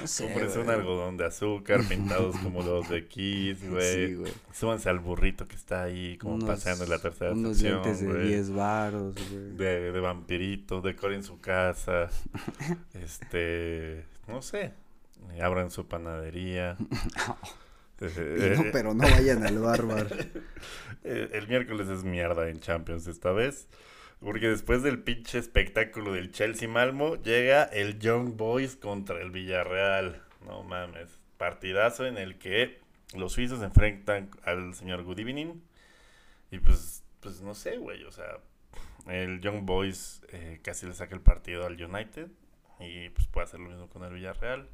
No 0.00 0.06
sé, 0.08 0.24
Cómprense 0.24 0.58
un 0.58 0.70
algodón 0.70 1.16
de 1.16 1.24
azúcar 1.24 1.80
pintados 1.88 2.36
como 2.38 2.62
los 2.62 2.88
de 2.88 3.06
Kiss, 3.08 3.58
güey. 3.68 4.06
Sí, 4.08 4.14
güey. 4.14 4.32
Súbanse 4.52 4.88
al 4.90 4.98
burrito 5.00 5.46
que 5.48 5.56
está 5.56 5.82
ahí 5.82 6.18
como 6.18 6.34
Unos- 6.34 6.48
paseando 6.48 6.84
en 6.84 6.90
la 6.90 6.98
tercera 7.00 7.32
Unos 7.32 7.56
sección, 7.58 7.82
lentes 7.82 8.00
de 8.00 8.06
güey. 8.06 8.28
10 8.28 8.50
varos, 8.52 9.14
güey. 9.30 9.56
De, 9.56 9.90
de 9.92 10.00
vampirito, 10.00 10.80
decoren 10.82 11.24
su 11.24 11.40
casa. 11.40 12.10
este, 12.94 14.04
no 14.28 14.40
sé. 14.42 14.72
Eh, 15.32 15.42
Abran 15.42 15.70
su 15.70 15.86
panadería. 15.86 16.76
Y 18.00 18.04
Eh, 18.04 18.54
no, 18.56 18.64
pero 18.72 18.94
no 18.94 19.02
vayan 19.02 19.44
al 19.44 19.58
bárbaro. 19.58 20.08
Eh, 21.04 21.30
el 21.34 21.46
miércoles 21.46 21.88
es 21.88 22.02
mierda 22.02 22.48
en 22.48 22.58
Champions 22.58 23.06
esta 23.06 23.30
vez. 23.30 23.68
Porque 24.20 24.48
después 24.48 24.82
del 24.82 24.98
pinche 24.98 25.38
espectáculo 25.38 26.12
del 26.12 26.32
Chelsea 26.32 26.68
Malmo, 26.68 27.14
llega 27.16 27.62
el 27.62 28.00
Young 28.00 28.36
Boys 28.36 28.74
contra 28.74 29.22
el 29.22 29.30
Villarreal. 29.30 30.20
No 30.44 30.64
mames. 30.64 31.08
Partidazo 31.36 32.04
en 32.04 32.18
el 32.18 32.36
que 32.38 32.80
los 33.14 33.32
suizos 33.32 33.62
enfrentan 33.62 34.28
al 34.42 34.74
señor 34.74 35.04
Good 35.04 35.20
Evening. 35.20 35.62
Y 36.50 36.58
pues, 36.58 37.04
pues 37.20 37.40
no 37.40 37.54
sé, 37.54 37.78
güey. 37.78 38.02
O 38.04 38.10
sea, 38.10 38.38
el 39.06 39.40
Young 39.40 39.64
Boys 39.64 40.20
eh, 40.30 40.60
casi 40.64 40.86
le 40.86 40.94
saca 40.94 41.14
el 41.14 41.22
partido 41.22 41.64
al 41.64 41.80
United. 41.80 42.28
Y 42.80 43.08
pues 43.10 43.28
puede 43.28 43.46
hacer 43.46 43.60
lo 43.60 43.68
mismo 43.68 43.88
con 43.88 44.02
el 44.02 44.12
Villarreal. 44.12 44.68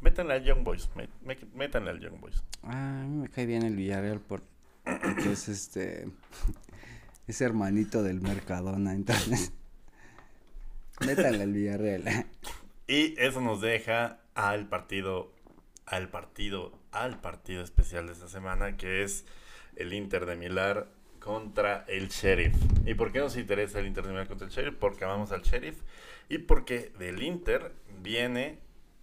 Métanle 0.00 0.34
al 0.34 0.44
Young 0.44 0.62
Boys. 0.62 0.88
mé- 0.94 1.08
mé- 1.24 1.38
Métanle 1.54 1.90
al 1.90 2.00
Young 2.00 2.20
Boys. 2.20 2.42
Ah, 2.62 3.00
a 3.02 3.04
mí 3.04 3.16
me 3.22 3.28
cae 3.28 3.46
bien 3.46 3.62
el 3.62 3.76
Villarreal 3.76 4.20
por 4.20 4.42
porque 4.84 5.32
es 5.32 5.48
este 5.48 6.08
es 7.26 7.40
hermanito 7.40 8.02
del 8.02 8.20
Mercadona, 8.20 8.92
entonces 8.92 9.52
métanle 11.06 11.42
al 11.42 11.52
Villarreal. 11.52 12.26
Y 12.86 13.14
eso 13.20 13.40
nos 13.40 13.60
deja 13.60 14.20
al 14.34 14.68
partido, 14.68 15.32
al 15.86 16.08
partido, 16.08 16.78
al 16.92 17.20
partido 17.20 17.62
especial 17.62 18.06
de 18.06 18.12
esta 18.12 18.28
semana, 18.28 18.76
que 18.76 19.02
es 19.02 19.24
el 19.76 19.92
Inter 19.92 20.24
de 20.26 20.36
Milán 20.36 20.84
contra 21.18 21.84
el 21.88 22.08
Sheriff. 22.08 22.54
¿Y 22.84 22.94
por 22.94 23.10
qué 23.12 23.18
nos 23.18 23.36
interesa 23.36 23.80
el 23.80 23.86
Inter 23.86 24.04
de 24.04 24.10
Milán 24.10 24.26
contra 24.28 24.46
el 24.46 24.52
Sheriff? 24.52 24.76
Porque 24.78 25.04
amamos 25.04 25.32
al 25.32 25.42
Sheriff 25.42 25.80
y 26.28 26.38
porque 26.38 26.92
del 26.98 27.22
Inter 27.22 27.72
viene, 28.02 28.58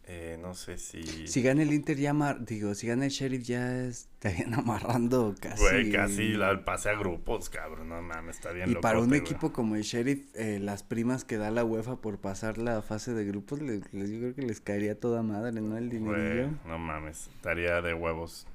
eh, 0.06 0.38
no 0.42 0.54
sé 0.54 0.78
si... 0.78 1.28
Si 1.28 1.42
gana 1.42 1.62
el 1.64 1.72
Inter 1.74 1.98
ya 1.98 2.10
amar, 2.12 2.46
digo, 2.46 2.76
si 2.76 2.88
gana 2.88 3.06
el 3.06 3.12
Sheriff 3.12 3.44
ya 3.44 3.86
estarían 3.86 4.54
amarrando 4.54 5.34
casi. 5.40 5.62
Güey, 5.64 5.92
casi 5.92 6.34
la- 6.34 6.64
pase 6.66 6.90
a 6.90 6.96
grupos, 6.96 7.50
cabrón, 7.50 7.90
no 7.90 8.02
mames, 8.02 8.36
está 8.38 8.52
bien 8.52 8.70
Y 8.72 8.76
para 8.76 9.00
un 9.00 9.14
equipo 9.14 9.54
como 9.54 9.76
el 9.76 9.84
Sheriff, 9.84 10.26
eh, 10.36 10.60
las 10.60 10.84
primas 10.84 11.24
que 11.26 11.38
da 11.38 11.52
la 11.52 11.64
UEFA 11.64 11.98
por 12.02 12.18
pasar 12.20 12.58
la 12.58 12.82
fase 12.82 13.14
de 13.14 13.26
grupos, 13.26 13.62
les, 13.62 13.94
les- 13.94 14.10
yo 14.10 14.20
creo 14.20 14.36
que 14.36 14.42
les 14.42 14.60
caería 14.62 15.00
toda 15.00 15.24
madre, 15.24 15.54
¿no? 15.62 15.78
El 15.78 15.88
Güey, 15.90 16.00
dinerillo. 16.02 16.50
no 16.68 16.78
mames, 16.78 17.28
estaría 17.36 17.82
de 17.82 17.94
huevos. 17.94 18.46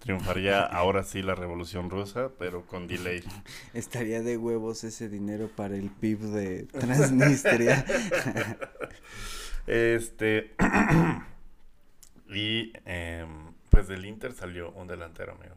Triunfaría 0.00 0.62
ahora 0.64 1.02
sí 1.02 1.22
la 1.22 1.34
revolución 1.34 1.88
rusa, 1.88 2.28
pero 2.38 2.66
con 2.66 2.86
delay. 2.86 3.22
Estaría 3.72 4.20
de 4.20 4.36
huevos 4.36 4.84
ese 4.84 5.08
dinero 5.08 5.48
para 5.56 5.76
el 5.76 5.88
PIB 5.90 6.18
de 6.20 6.62
Transnistria. 6.64 7.86
Este. 9.66 10.54
y 12.28 12.72
em, 12.84 13.52
pues 13.70 13.88
del 13.88 14.04
Inter 14.04 14.32
salió 14.32 14.70
un 14.72 14.86
delantero, 14.86 15.32
amigo. 15.32 15.54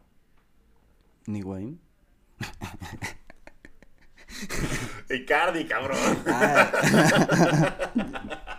Ni 1.28 1.44
Wayne. 1.44 1.78
Icardi, 5.10 5.66
cabrón. 5.66 5.98
Ah, 6.28 7.92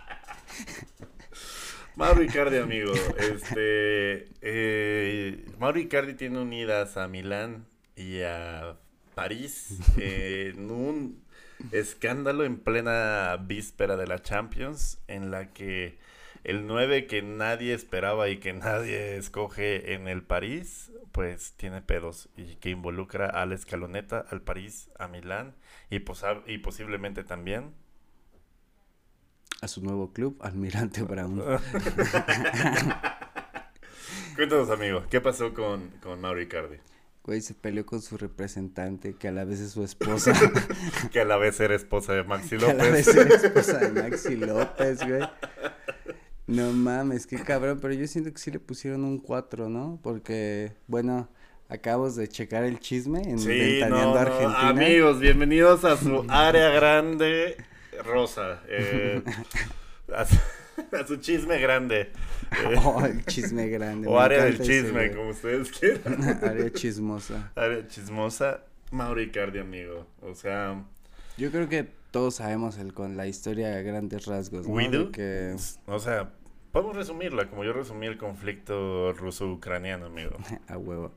Mauro 1.95 2.23
Icardi, 2.23 2.57
amigo. 2.57 2.93
Este. 3.17 4.29
eh, 4.41 5.45
Mauro 5.57 5.79
Icardi 5.79 6.13
tiene 6.13 6.39
unidas 6.39 6.97
a 6.97 7.07
Milán 7.07 7.65
y 7.95 8.21
a 8.21 8.77
París 9.15 9.79
en 9.97 10.71
un 10.71 11.23
escándalo 11.71 12.43
en 12.45 12.57
plena 12.59 13.37
víspera 13.37 13.97
de 13.97 14.07
la 14.07 14.21
Champions, 14.21 14.99
en 15.07 15.31
la 15.31 15.51
que 15.53 15.97
el 16.43 16.67
9 16.67 17.05
que 17.07 17.21
nadie 17.21 17.73
esperaba 17.73 18.29
y 18.29 18.37
que 18.39 18.53
nadie 18.53 19.17
escoge 19.17 19.93
en 19.93 20.07
el 20.07 20.23
París, 20.23 20.91
pues 21.11 21.53
tiene 21.57 21.81
pedos 21.81 22.29
y 22.37 22.55
que 22.55 22.69
involucra 22.69 23.27
a 23.27 23.45
la 23.45 23.55
escaloneta, 23.55 24.25
al 24.29 24.41
París, 24.41 24.89
a 24.99 25.07
Milán 25.07 25.55
y, 25.89 25.99
posa- 25.99 26.43
y 26.47 26.59
posiblemente 26.59 27.23
también 27.23 27.73
a 29.61 29.67
su 29.67 29.81
nuevo 29.81 30.13
club, 30.13 30.37
Almirante 30.41 31.01
Brown. 31.03 31.41
Cuéntanos, 34.35 34.69
amigo, 34.69 35.03
¿qué 35.09 35.21
pasó 35.21 35.53
con, 35.53 35.89
con 36.01 36.21
Mauro 36.21 36.41
Icardi? 36.41 36.77
Güey, 37.29 37.41
se 37.41 37.53
peleó 37.53 37.85
con 37.85 38.01
su 38.01 38.17
representante, 38.17 39.13
que 39.13 39.27
a 39.27 39.31
la 39.31 39.45
vez 39.45 39.59
es 39.59 39.73
su 39.73 39.83
esposa. 39.83 40.33
Que 41.11 41.19
a 41.19 41.25
la 41.25 41.37
vez 41.37 41.59
era 41.59 41.75
esposa 41.75 42.13
de 42.13 42.23
Maxi 42.23 42.57
que 42.57 42.65
a 42.65 42.73
la 42.73 42.85
vez 42.85 43.05
López. 43.05 43.31
es 43.31 43.43
esposa 43.43 43.77
de 43.77 44.01
Maxi 44.01 44.35
López, 44.35 44.97
güey. 45.07 45.21
No 46.47 46.71
mames, 46.71 47.27
qué 47.27 47.37
cabrón, 47.37 47.77
pero 47.79 47.93
yo 47.93 48.07
siento 48.07 48.33
que 48.33 48.39
sí 48.39 48.49
le 48.49 48.57
pusieron 48.59 49.03
un 49.03 49.19
4, 49.19 49.69
¿no? 49.69 49.99
Porque, 50.01 50.71
bueno, 50.87 51.29
acabamos 51.67 52.15
de 52.15 52.27
checar 52.27 52.63
el 52.63 52.79
chisme 52.79 53.21
en 53.21 53.37
Sí, 53.37 53.49
Ventaneando 53.49 54.07
no, 54.07 54.13
no, 54.15 54.19
Argentina. 54.21 54.69
amigos, 54.69 55.19
bienvenidos 55.19 55.85
a 55.85 55.97
su 55.97 56.25
área 56.29 56.69
grande 56.71 57.57
rosa. 58.03 58.63
eh, 58.67 59.21
a, 60.91 61.05
su, 61.07 61.17
chisme 61.17 61.59
grande. 61.59 62.01
eh, 62.51 62.75
Oh, 62.83 63.03
el 63.05 63.25
chisme 63.25 63.67
grande. 63.69 64.07
o 64.07 64.19
área 64.19 64.43
del 64.45 64.55
ese, 64.55 64.63
chisme, 64.63 64.91
güey. 64.91 65.13
como 65.15 65.29
ustedes 65.29 65.71
quieran. 65.79 66.23
Área 66.43 66.71
chismosa. 66.71 67.51
área 67.55 67.87
chismosa, 67.87 68.63
Mauro 68.91 69.21
Icardi, 69.21 69.59
amigo. 69.59 70.07
O 70.21 70.33
sea, 70.35 70.83
Yo 71.37 71.51
creo 71.51 71.69
que 71.69 71.87
todos 72.11 72.35
sabemos 72.35 72.77
el 72.77 72.93
con 72.93 73.17
la 73.17 73.27
historia 73.27 73.75
a 73.75 73.81
grandes 73.81 74.25
rasgos, 74.25 74.67
¿no? 74.67 74.73
we 74.73 74.87
do. 74.89 75.11
que 75.11 75.55
O 75.85 75.99
sea, 75.99 76.31
podemos 76.71 76.95
resumirla 76.95 77.49
como 77.49 77.63
yo 77.63 77.73
resumí 77.73 78.07
el 78.07 78.17
conflicto 78.17 79.13
ruso-ucraniano, 79.13 80.07
amigo. 80.07 80.37
a 80.67 80.77
huevo. 80.77 81.11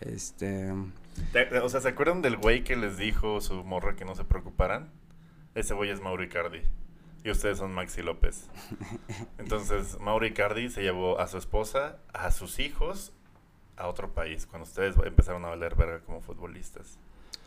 Este, 0.00 0.72
Te- 1.32 1.58
O 1.58 1.68
sea, 1.68 1.80
¿se 1.80 1.88
acuerdan 1.88 2.22
del 2.22 2.36
güey 2.36 2.62
que 2.62 2.76
les 2.76 2.96
dijo 2.98 3.40
su 3.40 3.64
morra 3.64 3.96
que 3.96 4.04
no 4.04 4.14
se 4.14 4.22
preocuparan? 4.24 4.90
Ese 5.56 5.74
güey 5.74 5.90
es 5.90 6.00
Mauro 6.00 6.22
Icardi. 6.22 6.60
Y 7.24 7.30
ustedes 7.30 7.58
son 7.58 7.72
Maxi 7.72 8.02
López. 8.02 8.48
Entonces, 9.38 9.98
Mauro 10.00 10.26
Icardi 10.26 10.70
se 10.70 10.82
llevó 10.82 11.18
a 11.18 11.26
su 11.26 11.38
esposa, 11.38 11.98
a 12.12 12.30
sus 12.30 12.58
hijos, 12.58 13.12
a 13.76 13.88
otro 13.88 14.12
país, 14.12 14.46
cuando 14.46 14.66
ustedes 14.66 14.96
empezaron 15.04 15.44
a 15.44 15.48
valer 15.48 15.74
verga 15.74 16.00
como 16.00 16.20
futbolistas. 16.20 16.98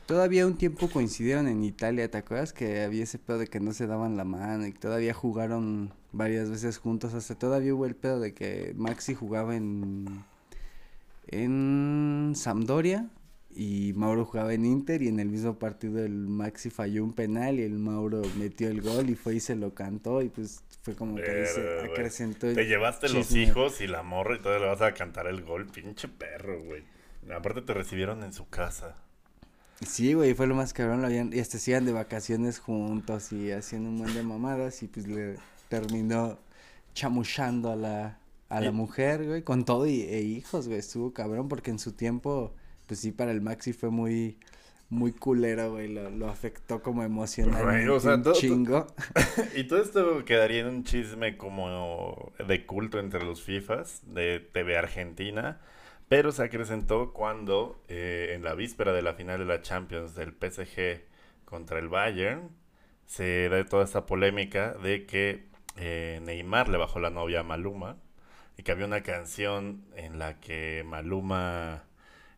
Todavía 0.06 0.46
un 0.46 0.58
tiempo 0.58 0.90
coincidieron 0.90 1.48
en 1.48 1.64
Italia, 1.64 2.10
¿te 2.10 2.18
acuerdas? 2.18 2.52
Que 2.54 2.82
había 2.82 3.04
ese 3.04 3.18
pedo 3.18 3.38
de 3.38 3.48
que 3.48 3.60
no 3.60 3.72
se 3.72 3.88
daban 3.88 4.18
la 4.18 4.26
mano 4.26 4.66
y 4.66 4.74
todavía 4.74 5.14
jugaron 5.14 5.94
varias 6.12 6.50
veces 6.50 6.78
juntos. 6.78 7.14
Hasta 7.14 7.36
todavía 7.36 7.74
hubo 7.74 7.86
el 7.86 7.96
pedo 7.96 8.20
de 8.20 8.34
que 8.34 8.74
Maxi 8.76 9.16
jugaba 9.16 9.56
en, 9.56 10.26
en 11.28 12.34
Sampdoria 12.36 13.10
y 13.56 13.94
Mauro 13.96 14.26
jugaba 14.26 14.54
en 14.54 14.66
Inter 14.66 15.02
y 15.02 15.08
en 15.08 15.20
el 15.20 15.30
mismo 15.30 15.58
partido 15.60 16.04
el 16.04 16.12
Maxi 16.28 16.70
falló 16.70 17.04
un 17.04 17.14
penal 17.14 17.60
y 17.60 17.64
el 17.64 17.78
Mauro 17.78 18.22
metió 18.38 18.70
el 18.70 18.82
gol 18.82 19.10
y 19.10 19.16
fue 19.16 19.36
y 19.36 19.40
se 19.40 19.56
lo 19.56 19.74
cantó 19.74 20.22
y 20.22 20.30
pues 20.30 20.64
fue 20.82 20.96
como 20.96 21.16
que 21.16 21.30
ahí 21.30 21.46
se 21.46 21.80
acrecentó 21.92 22.48
el 22.48 22.56
Te 22.56 22.66
llevaste 22.66 23.10
los 23.10 23.32
hijos 23.36 23.82
y 23.82 23.88
la 23.88 24.04
morra 24.04 24.36
y 24.36 24.40
todavía 24.40 24.66
le 24.66 24.72
vas 24.72 24.82
a 24.82 24.94
cantar 24.94 25.28
el 25.28 25.42
gol, 25.44 25.68
pinche 25.68 26.08
perro, 26.08 26.62
güey. 26.64 26.84
Aparte 27.36 27.62
te 27.62 27.74
recibieron 27.74 28.24
en 28.24 28.34
su 28.34 28.48
casa. 28.50 28.96
Sí, 29.86 30.14
güey, 30.14 30.34
fue 30.36 30.46
lo 30.48 30.56
más 30.56 30.74
cabrón, 30.74 31.02
lo 31.02 31.08
habían, 31.08 31.34
y 31.34 31.40
hasta 31.40 31.58
se 31.58 31.72
iban 31.72 31.86
de 31.86 31.92
vacaciones 31.92 32.60
juntos 32.60 33.32
y 33.32 33.52
haciendo 33.52 33.90
un 33.90 33.98
buen 34.00 34.14
de 34.14 34.22
mamadas 34.24 34.84
y 34.84 34.88
pues 34.88 35.08
le 35.08 35.38
terminó 35.70 36.38
chamuchando 36.94 37.72
a 37.72 37.76
la, 37.76 38.20
a 38.50 38.62
la 38.62 38.68
Y- 38.68 38.72
mujer, 38.72 39.26
güey, 39.26 39.44
con 39.44 39.66
todo 39.66 39.88
y, 39.88 40.02
e 40.02 40.22
hijos, 40.22 40.68
güey, 40.68 40.80
estuvo 40.80 41.14
cabrón 41.14 41.48
porque 41.48 41.72
en 41.72 41.80
su 41.80 41.94
tiempo, 41.94 42.54
pues 42.92 43.00
sí, 43.00 43.14
para 43.14 43.32
el 43.32 43.40
Maxi 43.40 43.72
fue 43.72 43.90
muy, 43.90 44.38
muy 44.90 45.14
culero, 45.14 45.72
güey, 45.72 45.88
lo, 45.88 46.10
lo 46.10 46.28
afectó 46.28 46.82
como 46.82 47.04
emocionalmente 47.04 47.86
Güey, 47.86 47.88
o 47.88 48.02
sea, 48.02 48.16
un 48.16 48.24
todo- 48.24 48.34
chingo. 48.34 48.86
Y 49.56 49.64
todo 49.64 49.82
esto 49.82 50.26
quedaría 50.26 50.60
en 50.60 50.68
un 50.68 50.84
chisme 50.84 51.38
como 51.38 52.34
de 52.46 52.66
culto 52.66 53.00
entre 53.00 53.24
los 53.24 53.42
FIFAs 53.44 54.02
de 54.14 54.42
TV 54.42 54.78
Argentina, 54.78 55.62
pero 56.10 56.34
se 56.34 56.44
acrecentó 56.44 57.14
cuando 57.14 57.82
eh, 57.88 58.34
en 58.36 58.44
la 58.44 58.56
víspera 58.56 58.92
de 58.92 59.02
la 59.04 59.14
final 59.14 59.40
de 59.40 59.46
la 59.46 59.62
Champions 59.62 60.14
del 60.14 60.34
PSG 60.34 61.06
contra 61.46 61.80
el 61.80 61.88
Bayern 61.88 62.50
se 63.06 63.48
da 63.48 63.64
toda 63.64 63.86
esta 63.86 64.06
polémica 64.06 64.74
de 64.74 65.06
que 65.06 65.46
eh, 65.78 66.20
Neymar 66.24 66.68
le 66.68 66.78
bajó 66.78 67.00
la 67.00 67.10
novia 67.10 67.40
a 67.40 67.44
Maluma 67.44 67.96
y 68.58 68.64
que 68.64 68.74
había 68.74 68.86
una 68.86 69.02
canción 69.02 69.86
en 69.96 70.20
la 70.20 70.42
que 70.42 70.84
Maluma 70.86 71.86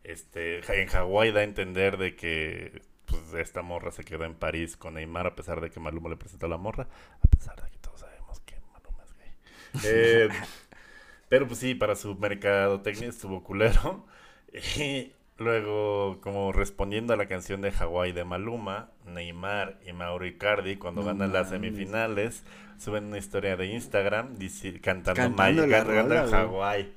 este, 0.04 0.60
en 0.80 0.88
Hawái 0.88 1.32
da 1.32 1.40
a 1.40 1.44
entender 1.44 1.96
de 1.98 2.14
que 2.16 2.82
pues, 3.06 3.34
esta 3.34 3.62
morra 3.62 3.90
se 3.90 4.04
quedó 4.04 4.24
en 4.24 4.34
París 4.34 4.76
con 4.76 4.94
Neymar 4.94 5.26
a 5.26 5.34
pesar 5.34 5.60
de 5.60 5.70
que 5.70 5.80
Maluma 5.80 6.08
le 6.10 6.16
presentó 6.16 6.46
a 6.46 6.48
la 6.50 6.56
morra, 6.58 6.86
a 7.22 7.26
pesar 7.28 7.60
de 7.62 7.70
que 7.70 7.78
todos 7.78 8.00
sabemos 8.00 8.40
que 8.40 8.56
Maluma 8.72 9.02
es 9.04 9.14
gay. 9.18 9.90
Eh, 9.92 10.28
pero 11.28 11.46
pues 11.46 11.58
sí, 11.58 11.74
para 11.74 11.96
su 11.96 12.14
mercadotecnia 12.16 13.08
estuvo 13.08 13.42
culero. 13.42 14.06
Y 14.78 15.12
luego, 15.36 16.20
como 16.20 16.52
respondiendo 16.52 17.12
a 17.12 17.16
la 17.16 17.26
canción 17.26 17.60
de 17.60 17.72
Hawái 17.72 18.12
de 18.12 18.24
Maluma, 18.24 18.90
Neymar 19.04 19.80
y 19.84 19.92
Mauro 19.92 20.26
Icardi, 20.26 20.76
cuando 20.76 21.00
No 21.00 21.08
ganan 21.08 21.32
las 21.32 21.48
semifinales, 21.48 22.44
suben 22.78 23.06
una 23.06 23.18
historia 23.18 23.56
de 23.56 23.66
Instagram 23.66 24.36
dici- 24.36 24.80
cantando, 24.80 25.20
Cantando 25.20 25.62
May- 25.62 25.70
la 25.70 25.84
cantando. 25.84 26.30
Hawái. 26.30 26.92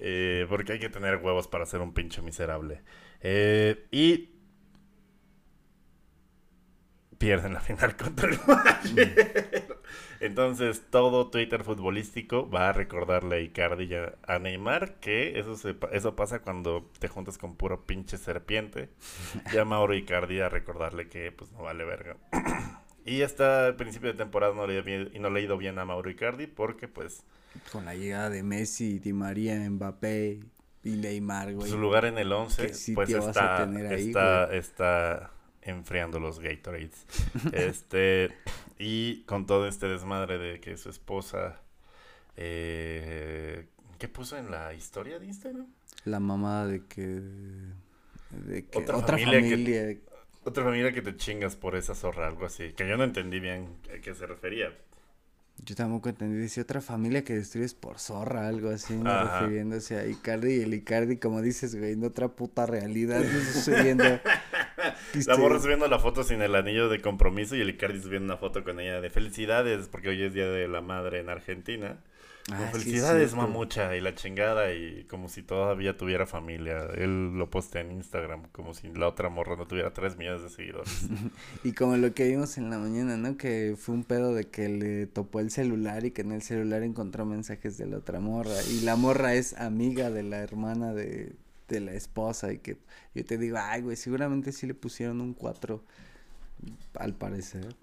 Eh, 0.00 0.46
porque 0.48 0.74
hay 0.74 0.78
que 0.78 0.88
tener 0.88 1.16
huevos 1.16 1.48
para 1.48 1.66
ser 1.66 1.80
un 1.80 1.92
pinche 1.92 2.22
miserable. 2.22 2.82
Eh, 3.20 3.86
y 3.90 4.38
pierden 7.18 7.52
la 7.52 7.60
final 7.60 7.96
contra 7.96 8.30
el 8.30 8.38
Bayern. 8.46 9.78
Entonces 10.20 10.82
todo 10.90 11.30
Twitter 11.30 11.62
futbolístico 11.62 12.48
va 12.50 12.70
a 12.70 12.72
recordarle 12.72 13.36
a 13.36 13.40
Icardi 13.40 13.84
y 13.84 13.94
a, 13.94 14.38
Neymar 14.38 14.98
que 15.00 15.38
eso, 15.38 15.56
se, 15.56 15.76
eso 15.92 16.16
pasa 16.16 16.42
cuando 16.42 16.90
te 16.98 17.08
juntas 17.08 17.38
con 17.38 17.56
puro 17.56 17.86
pinche 17.86 18.16
serpiente. 18.16 18.90
Y 19.52 19.58
a 19.58 19.64
Mauro 19.64 19.94
Icardi 19.94 20.40
a 20.40 20.48
recordarle 20.48 21.08
que 21.08 21.32
pues 21.32 21.52
no 21.52 21.62
vale 21.62 21.84
verga. 21.84 22.16
Y 23.08 23.22
hasta 23.22 23.68
el 23.68 23.76
principio 23.76 24.10
de 24.10 24.16
temporada 24.18 24.54
no 24.54 24.66
le, 24.66 24.80
bien- 24.82 25.10
y 25.14 25.18
no 25.18 25.30
le 25.30 25.40
ha 25.40 25.42
ido 25.42 25.56
bien 25.58 25.78
a 25.78 25.84
Mauro 25.84 26.10
Icardi 26.10 26.46
porque 26.46 26.88
pues 26.88 27.22
Con 27.72 27.84
la 27.84 27.94
llegada 27.94 28.30
de 28.30 28.42
Messi, 28.42 28.98
Di 28.98 29.12
María, 29.12 29.54
Mbappé 29.70 30.40
y 30.84 30.90
Neymar, 30.90 31.54
güey. 31.54 31.70
su 31.70 31.78
lugar 31.78 32.04
en 32.04 32.18
el 32.18 32.32
11 32.32 32.66
¿Qué 32.68 32.74
sitio 32.74 32.94
pues 32.94 33.10
está, 33.10 33.62
ahí, 33.64 34.08
está, 34.08 34.54
está 34.54 35.30
enfriando 35.62 36.18
los 36.20 36.38
Gatorades. 36.40 37.04
este, 37.52 38.30
y 38.78 39.22
con 39.24 39.44
todo 39.46 39.66
este 39.68 39.86
desmadre 39.88 40.38
de 40.38 40.60
que 40.60 40.76
su 40.76 40.88
esposa, 40.88 41.60
eh, 42.36 43.66
¿qué 43.98 44.08
puso 44.08 44.36
en 44.38 44.50
la 44.50 44.72
historia 44.74 45.18
de 45.18 45.26
Instagram? 45.26 45.66
La 46.04 46.20
mamada 46.20 46.66
de 46.66 46.86
que... 46.86 47.20
De 48.30 48.66
que 48.66 48.78
Otra 48.78 48.96
otra, 48.96 49.18
familia 49.18 49.40
familia, 49.40 49.82
que- 49.88 50.00
Otra 50.44 50.64
familia 50.64 50.92
que 50.92 51.02
te 51.02 51.16
chingas 51.16 51.56
por 51.56 51.76
esa 51.76 51.94
zorra, 51.94 52.26
algo 52.26 52.46
así, 52.46 52.72
que 52.72 52.88
yo 52.88 52.96
no 52.96 53.04
entendí 53.04 53.40
bien 53.40 53.76
a 53.94 54.00
qué 54.00 54.14
se 54.14 54.26
refería. 54.26 54.72
Yo 55.64 55.74
tampoco 55.74 56.08
entendí, 56.08 56.38
dice 56.38 56.60
otra 56.60 56.80
familia 56.80 57.24
que 57.24 57.34
destruyes 57.34 57.74
por 57.74 57.98
zorra, 57.98 58.46
algo 58.46 58.70
así, 58.70 58.96
¿no? 58.96 59.24
Refiriéndose 59.24 59.98
a 59.98 60.06
Icardi 60.06 60.54
y 60.54 60.60
el 60.60 60.72
Icardi, 60.72 61.16
como 61.16 61.42
dices, 61.42 61.74
güey, 61.74 61.92
en 61.92 62.04
otra 62.04 62.28
puta 62.28 62.64
realidad, 62.64 63.20
no 63.20 63.38
estoy 63.38 63.82
viendo. 63.82 64.04
La 65.26 65.36
morra 65.36 65.60
subiendo 65.60 65.88
la 65.88 65.98
foto 65.98 66.22
sin 66.22 66.40
el 66.40 66.54
anillo 66.54 66.88
de 66.88 67.00
compromiso 67.00 67.56
y 67.56 67.60
el 67.60 67.70
Icardi 67.70 68.00
subiendo 68.00 68.26
una 68.26 68.36
foto 68.36 68.62
con 68.62 68.78
ella 68.78 69.00
de 69.00 69.10
felicidades 69.10 69.88
porque 69.88 70.10
hoy 70.10 70.22
es 70.22 70.34
Día 70.34 70.48
de 70.48 70.68
la 70.68 70.80
Madre 70.80 71.18
en 71.18 71.28
Argentina. 71.28 71.98
Ah, 72.52 72.70
sí, 72.72 72.78
felicidades, 72.78 73.30
cierto. 73.30 73.36
mamucha, 73.36 73.96
y 73.96 74.00
la 74.00 74.14
chingada, 74.14 74.72
y 74.72 75.04
como 75.04 75.28
si 75.28 75.42
todavía 75.42 75.96
tuviera 75.96 76.26
familia. 76.26 76.86
Él 76.96 77.36
lo 77.36 77.50
postea 77.50 77.82
en 77.82 77.92
Instagram, 77.92 78.48
como 78.52 78.74
si 78.74 78.88
la 78.92 79.08
otra 79.08 79.28
morra 79.28 79.56
no 79.56 79.66
tuviera 79.66 79.92
3 79.92 80.16
millones 80.16 80.42
de 80.42 80.50
seguidores. 80.50 81.08
Y 81.64 81.72
como 81.72 81.96
lo 81.96 82.14
que 82.14 82.28
vimos 82.28 82.56
en 82.58 82.70
la 82.70 82.78
mañana, 82.78 83.16
¿no? 83.16 83.36
Que 83.36 83.74
fue 83.78 83.94
un 83.94 84.04
pedo 84.04 84.34
de 84.34 84.48
que 84.48 84.68
le 84.68 85.06
topó 85.06 85.40
el 85.40 85.50
celular 85.50 86.04
y 86.04 86.10
que 86.12 86.22
en 86.22 86.32
el 86.32 86.42
celular 86.42 86.82
encontró 86.82 87.24
mensajes 87.26 87.76
de 87.78 87.86
la 87.86 87.98
otra 87.98 88.20
morra. 88.20 88.54
Y 88.70 88.80
la 88.80 88.96
morra 88.96 89.34
es 89.34 89.54
amiga 89.54 90.10
de 90.10 90.22
la 90.22 90.38
hermana 90.38 90.94
de, 90.94 91.34
de 91.68 91.80
la 91.80 91.92
esposa. 91.92 92.52
Y 92.52 92.58
que 92.58 92.78
yo 93.14 93.24
te 93.24 93.38
digo, 93.38 93.58
ay, 93.60 93.82
güey, 93.82 93.96
seguramente 93.96 94.52
sí 94.52 94.66
le 94.66 94.74
pusieron 94.74 95.20
un 95.20 95.34
4, 95.34 95.82
al 96.94 97.14
parecer. 97.14 97.74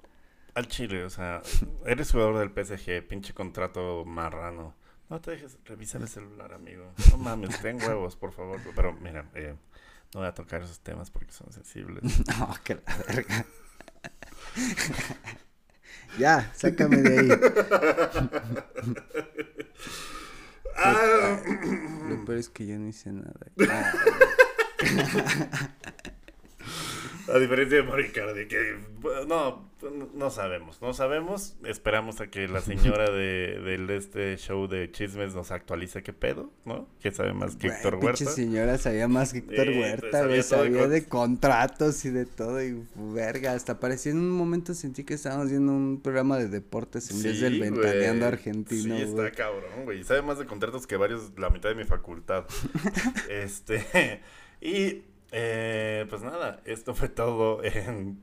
Al 0.56 0.68
chile, 0.68 1.04
o 1.04 1.10
sea, 1.10 1.42
eres 1.86 2.12
jugador 2.12 2.40
del 2.40 2.50
PSG, 2.66 3.06
pinche 3.08 3.34
contrato 3.34 4.06
marrano. 4.06 4.74
No 5.10 5.20
te 5.22 5.32
dejes 5.32 5.58
revisar 5.66 6.02
el 6.02 6.08
celular, 6.08 6.54
amigo. 6.54 6.94
No 7.12 7.18
mames, 7.18 7.62
ten 7.62 7.78
huevos, 7.82 8.16
por 8.16 8.32
favor. 8.32 8.60
Pero 8.76 8.94
mira, 8.94 9.30
eh, 9.36 9.54
no 10.14 10.22
voy 10.22 10.30
a 10.30 10.34
tocar 10.34 10.62
esos 10.62 10.80
temas 10.80 11.12
porque 11.12 11.32
son 11.32 11.52
sensibles. 11.52 12.04
No, 12.40 12.56
que 12.64 12.76
la 12.76 12.98
verga. 13.08 13.46
ya, 16.18 16.52
sácame 16.56 16.98
de 16.98 17.20
ahí. 17.20 17.30
Ah, 20.78 21.38
Lo 22.10 22.26
peor 22.26 22.38
es 22.38 22.50
que 22.50 22.66
yo 22.66 22.78
no 22.80 22.88
hice 22.88 23.12
nada. 23.12 23.34
Ah, 23.70 23.94
A 27.34 27.40
diferencia 27.40 27.78
de 27.78 27.84
Maricardi, 27.84 28.48
que 28.48 28.76
bueno, 29.02 29.26
no, 29.26 30.10
no 30.14 30.30
sabemos, 30.30 30.80
no 30.82 30.94
sabemos. 30.94 31.56
Esperamos 31.66 32.22
a 32.22 32.28
que 32.28 32.48
la 32.48 32.62
señora 32.62 33.10
de, 33.10 33.60
del 33.64 33.90
este 33.90 34.38
show 34.38 34.68
de 34.68 34.92
chismes 34.92 35.34
nos 35.34 35.50
actualice 35.52 36.04
qué 36.04 36.14
pedo, 36.14 36.52
¿no? 36.66 36.88
Que 37.02 37.12
sabe 37.12 37.34
más 37.34 37.56
que 37.56 37.68
güey, 37.68 37.78
Héctor 37.80 38.00
pinche 38.00 38.26
Huerta. 38.26 38.32
señora 38.32 38.78
sabía 38.78 39.08
más 39.08 39.32
que 39.34 39.40
Héctor 39.40 39.66
Sí, 39.68 39.74
pues, 39.74 39.78
Huerta, 39.78 40.12
sabía 40.12 40.26
güey. 40.28 40.42
todo 40.44 40.60
de 40.60 40.66
Sabía 40.70 40.82
con- 40.82 40.90
de 40.92 41.06
contratos 41.06 42.06
y 42.06 42.10
de 42.12 42.26
todo. 42.26 42.64
Y 42.64 42.84
verga, 42.96 43.54
hasta 43.54 43.80
parecía 43.80 44.12
en 44.12 44.20
un 44.20 44.30
momento 44.32 44.74
sentí 44.76 45.04
que 45.04 45.16
estábamos 45.16 45.50
viendo 45.50 45.72
un 45.72 46.02
programa 46.02 46.38
de 46.38 46.48
deportes 46.48 47.10
en 47.12 47.24
vez 47.24 47.42
del 47.42 47.60
ventaneando 47.60 48.28
argentino, 48.28 48.82
Sí, 48.98 49.04
güey. 49.04 49.26
está 49.28 49.32
cabrón, 49.32 49.84
güey. 49.86 50.04
Sabe 50.04 50.22
más 50.22 50.38
de 50.38 50.46
contratos 50.46 50.86
que 50.86 50.96
varios, 50.96 51.32
la 51.38 51.50
mitad 51.50 51.70
de 51.70 51.76
mi 51.76 51.86
facultad. 51.86 52.46
este, 53.30 54.22
y 54.62 55.02
eh, 55.38 56.06
pues 56.10 56.22
nada, 56.22 56.62
esto 56.66 56.96
fue 56.96 57.10
todo 57.10 57.62
en 57.64 58.18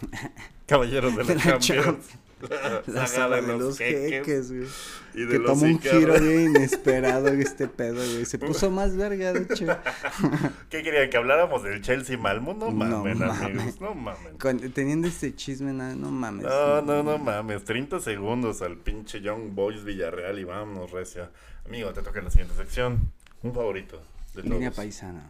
Caballeros 0.66 1.14
de 1.16 1.24
la 1.24 1.34
La 1.44 1.58
Champions. 1.58 2.06
La 2.86 3.06
saga 3.06 3.42
de 3.42 3.58
los 3.58 3.76
jeques, 3.76 4.50
güey. 4.50 4.66
y 5.12 5.24
de 5.26 5.28
Que 5.32 5.38
los 5.40 5.46
tomó 5.60 5.64
un 5.74 5.78
giro 5.78 6.18
bien 6.18 6.46
inesperado 6.56 7.28
este 7.28 7.68
pedo, 7.68 7.96
güey. 7.96 8.24
Se 8.24 8.38
puso 8.38 8.70
más 8.70 8.96
verga, 8.96 9.34
de 9.34 9.42
hecho. 9.42 9.66
¿Qué 10.70 10.82
querían? 10.82 11.10
¿Que 11.10 11.18
habláramos 11.18 11.62
del 11.62 11.82
Chelsea 11.82 12.16
Malmo? 12.16 12.54
No 12.54 12.70
No 12.70 12.72
mamen, 12.72 13.18
mames. 13.18 13.42
amigos, 13.42 13.80
no 13.82 13.94
mamen. 13.94 14.38
Con- 14.38 14.58
teniendo 14.72 15.06
este 15.06 15.34
chisme, 15.34 15.74
no, 15.74 15.94
no 15.94 16.10
mames. 16.10 16.46
No, 16.46 16.80
no, 16.80 17.02
no 17.02 17.18
mames. 17.18 17.62
30 17.64 18.00
segundos 18.00 18.62
al 18.62 18.78
pinche 18.78 19.20
Young 19.20 19.50
Boys 19.54 19.84
Villarreal 19.84 20.38
y 20.38 20.44
vámonos, 20.44 20.92
recia. 20.92 21.30
Amigo, 21.66 21.92
te 21.92 22.00
toca 22.00 22.22
la 22.22 22.30
siguiente 22.30 22.54
sección. 22.56 23.12
Un 23.42 23.52
favorito 23.52 24.00
de 24.34 24.44
Línea 24.44 24.70
todos. 24.70 24.76
paisana. 24.76 25.22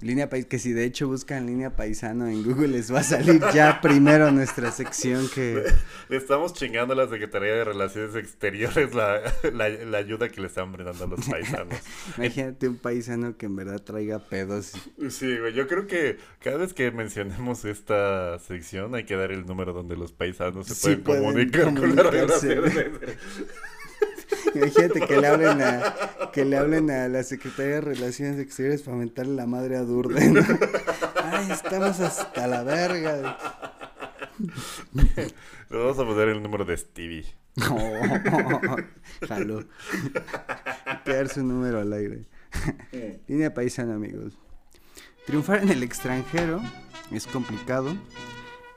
Línea 0.00 0.28
Paisano, 0.28 0.48
que 0.48 0.58
si 0.58 0.72
de 0.72 0.84
hecho 0.84 1.06
buscan 1.06 1.46
línea 1.46 1.76
paisano 1.76 2.26
en 2.26 2.42
Google 2.42 2.68
les 2.68 2.92
va 2.92 3.00
a 3.00 3.02
salir 3.04 3.40
ya 3.54 3.80
primero 3.80 4.32
nuestra 4.32 4.72
sección 4.72 5.28
que... 5.32 5.64
Le 6.08 6.16
estamos 6.16 6.54
chingando 6.54 6.94
a 6.94 6.96
la 6.96 7.08
Secretaría 7.08 7.54
de 7.54 7.64
Relaciones 7.64 8.16
Exteriores 8.16 8.94
la, 8.94 9.20
la, 9.52 9.98
ayuda 9.98 10.28
que 10.28 10.40
le 10.40 10.48
están 10.48 10.72
brindando 10.72 11.04
a 11.04 11.08
los 11.08 11.28
paisanos. 11.28 11.78
Imagínate 12.18 12.68
un 12.68 12.76
paisano 12.76 13.36
que 13.36 13.46
en 13.46 13.54
verdad 13.54 13.80
traiga 13.80 14.18
pedos. 14.18 14.72
Sí, 15.08 15.38
güey, 15.38 15.52
yo 15.52 15.68
creo 15.68 15.86
que 15.86 16.18
cada 16.40 16.56
vez 16.56 16.74
que 16.74 16.90
mencionemos 16.90 17.64
esta 17.64 18.38
sección 18.40 18.94
hay 18.96 19.04
que 19.04 19.14
dar 19.14 19.30
el 19.30 19.46
número 19.46 19.72
donde 19.72 19.96
los 19.96 20.12
paisanos 20.12 20.66
se 20.66 20.96
pueden, 20.96 21.22
comunicar 21.22 21.74
con 21.74 21.94
la 21.94 22.02
relación. 22.02 22.64
Imagínate 24.54 25.00
que 25.00 25.20
le 25.20 25.26
hablen 25.26 25.62
a 25.62 25.94
que 26.32 26.44
le 26.44 26.56
hablen 26.56 26.90
a 26.90 27.08
la 27.08 27.22
Secretaría 27.22 27.76
de 27.76 27.80
Relaciones 27.82 28.38
Exteriores 28.38 28.82
para 28.82 28.96
mentarle 28.96 29.34
la 29.34 29.46
madre 29.46 29.76
a 29.76 29.82
Durden. 29.82 30.38
Ay, 31.24 31.50
estamos 31.50 32.00
hasta 32.00 32.46
la 32.46 32.62
verga. 32.62 33.38
Le 34.92 35.76
vamos 35.76 35.98
a 35.98 36.04
poner 36.04 36.28
el 36.28 36.42
número 36.42 36.64
de 36.64 36.76
Stevie. 36.76 37.26
Oh, 37.70 39.26
jalo. 39.28 39.64
Quedar 41.04 41.28
su 41.28 41.44
número 41.44 41.80
al 41.80 41.92
aire. 41.92 42.26
Línea 43.28 43.52
paisana, 43.52 43.94
amigos. 43.94 44.38
Triunfar 45.26 45.62
en 45.62 45.68
el 45.68 45.82
extranjero 45.82 46.60
es 47.10 47.26
complicado 47.26 47.94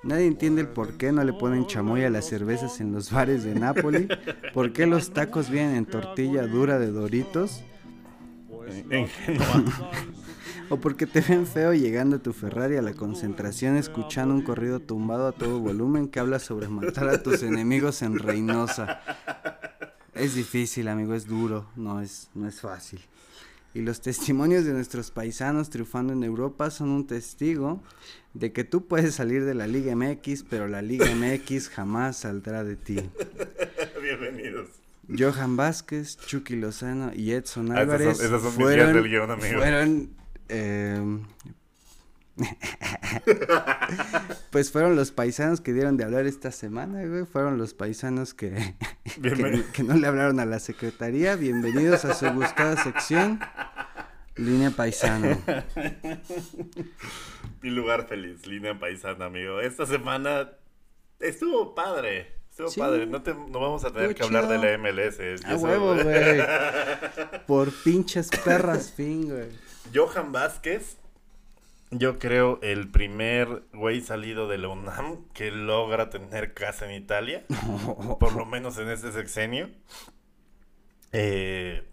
Nadie 0.06 0.28
entiende 0.28 0.62
el 0.62 0.68
por 0.68 0.98
qué 0.98 1.12
no 1.12 1.24
le 1.24 1.34
ponen 1.34 1.66
chamoy 1.66 2.04
a 2.04 2.12
las 2.12 2.30
cervezas 2.30 2.80
en 2.80 2.92
los 2.92 3.12
bares 3.12 3.44
de 3.44 3.56
Nápoli, 3.56 4.08
por 4.54 4.72
qué 4.72 4.86
los 4.86 5.12
tacos 5.12 5.50
vienen 5.50 5.78
en 5.78 5.86
tortilla 5.88 6.46
dura 6.46 6.78
de 6.78 6.92
Doritos. 6.92 7.64
o 10.70 10.78
porque 10.78 11.08
te 11.08 11.22
ven 11.22 11.48
feo 11.48 11.74
llegando 11.74 12.18
a 12.18 12.20
tu 12.20 12.34
Ferrari 12.34 12.78
a 12.78 12.84
la 12.84 12.94
concentración 12.94 13.78
escuchando 13.78 14.36
un 14.36 14.44
corrido 14.44 14.80
tumbado 14.80 15.28
a 15.28 15.32
todo 15.32 15.60
volumen 15.60 16.08
que 16.08 16.20
habla 16.20 16.38
sobre 16.38 16.68
matar 16.68 17.10
a 17.10 17.24
tus 17.24 17.42
enemigos 17.42 18.04
en 18.04 18.20
Reynosa. 18.20 19.02
Es 20.14 20.36
difícil, 20.36 20.88
amigo, 20.88 21.16
es 21.16 21.26
duro, 21.26 21.66
no 21.76 22.00
es, 22.00 22.30
no 22.36 22.48
es 22.48 22.62
fácil. 22.62 23.02
Y 23.76 23.82
los 23.82 24.00
testimonios 24.00 24.64
de 24.64 24.72
nuestros 24.72 25.12
paisanos 25.12 25.70
triunfando 25.70 26.14
en 26.14 26.24
Europa 26.24 26.72
son 26.72 26.92
un 26.92 27.08
testigo 27.08 27.84
de 28.34 28.54
que 28.54 28.64
tú 28.64 28.88
puedes 28.88 29.16
salir 29.16 29.44
de 29.44 29.54
la 29.54 29.68
Liga 29.68 29.94
MX, 29.98 30.46
pero 30.50 30.70
la 30.70 30.82
Liga 30.82 31.08
MX 31.14 31.68
jamás 31.68 32.16
saldrá 32.16 32.64
de 32.64 32.78
ti. 32.78 32.96
Bienvenidos. 34.02 34.70
Johan 35.20 35.58
Vázquez, 35.58 36.18
Chucky 36.26 36.56
Lozano 36.56 37.12
y 37.14 37.34
Edson 37.34 37.74
ah, 37.74 37.82
Álvarez 37.82 38.18
fueron, 38.56 38.94
del 38.94 39.10
guion, 39.10 39.42
fueron 39.42 40.10
em, 40.48 41.24
pues 44.52 44.72
fueron 44.72 44.96
los 44.96 45.12
paisanos 45.12 45.62
que 45.62 45.74
dieron 45.74 45.98
de 45.98 46.04
hablar 46.04 46.26
esta 46.26 46.52
semana, 46.52 47.06
güey. 47.06 47.26
Fueron 47.26 47.58
los 47.58 47.74
paisanos 47.74 48.34
que, 48.34 48.76
que, 49.74 49.84
no 49.84 49.96
le 49.96 50.08
hablaron 50.08 50.40
a 50.40 50.46
la 50.46 50.60
secretaría. 50.60 51.36
Bienvenidos 51.36 52.06
a 52.06 52.14
su 52.14 52.30
buscada 52.32 52.82
sección. 52.84 53.40
Línea 54.36 54.72
paisana. 54.72 55.40
Mi 57.62 57.70
lugar 57.70 58.08
feliz, 58.08 58.46
línea 58.46 58.78
paisana, 58.78 59.26
amigo. 59.26 59.62
Esta 59.62 59.86
semana 59.86 60.52
estuvo 61.20 61.74
padre. 61.74 62.36
Estuvo 62.50 62.72
padre. 62.74 63.06
No, 63.06 63.24
te, 63.24 63.34
no 63.34 63.60
vamos 63.60 63.86
a 63.86 63.92
tener 63.92 64.14
que 64.14 64.24
hablar 64.24 64.50
de 64.50 64.58
la 64.58 64.78
MLS. 64.78 65.46
A 65.46 65.56
huevo, 65.56 65.96
güey. 65.96 66.42
Por 67.48 67.72
pinches 67.72 68.30
perras 68.44 68.92
fin, 68.92 69.30
güey. 69.30 69.48
Johan 69.94 70.34
Vázquez 70.34 70.98
yo 72.00 72.20
creo 72.20 72.60
el 72.62 72.90
primer 72.90 73.64
güey 73.74 74.02
salido 74.02 74.48
de 74.48 74.58
la 74.58 74.70
UNAM 74.70 75.26
que 75.34 75.52
logra 75.52 76.10
tener 76.10 76.54
casa 76.54 76.86
en 76.86 77.02
Italia, 77.02 77.44
por 78.20 78.34
lo 78.36 78.46
menos 78.46 78.78
en 78.78 78.90
este 78.90 79.12
sexenio. 79.12 79.70
Eh, 81.12 81.84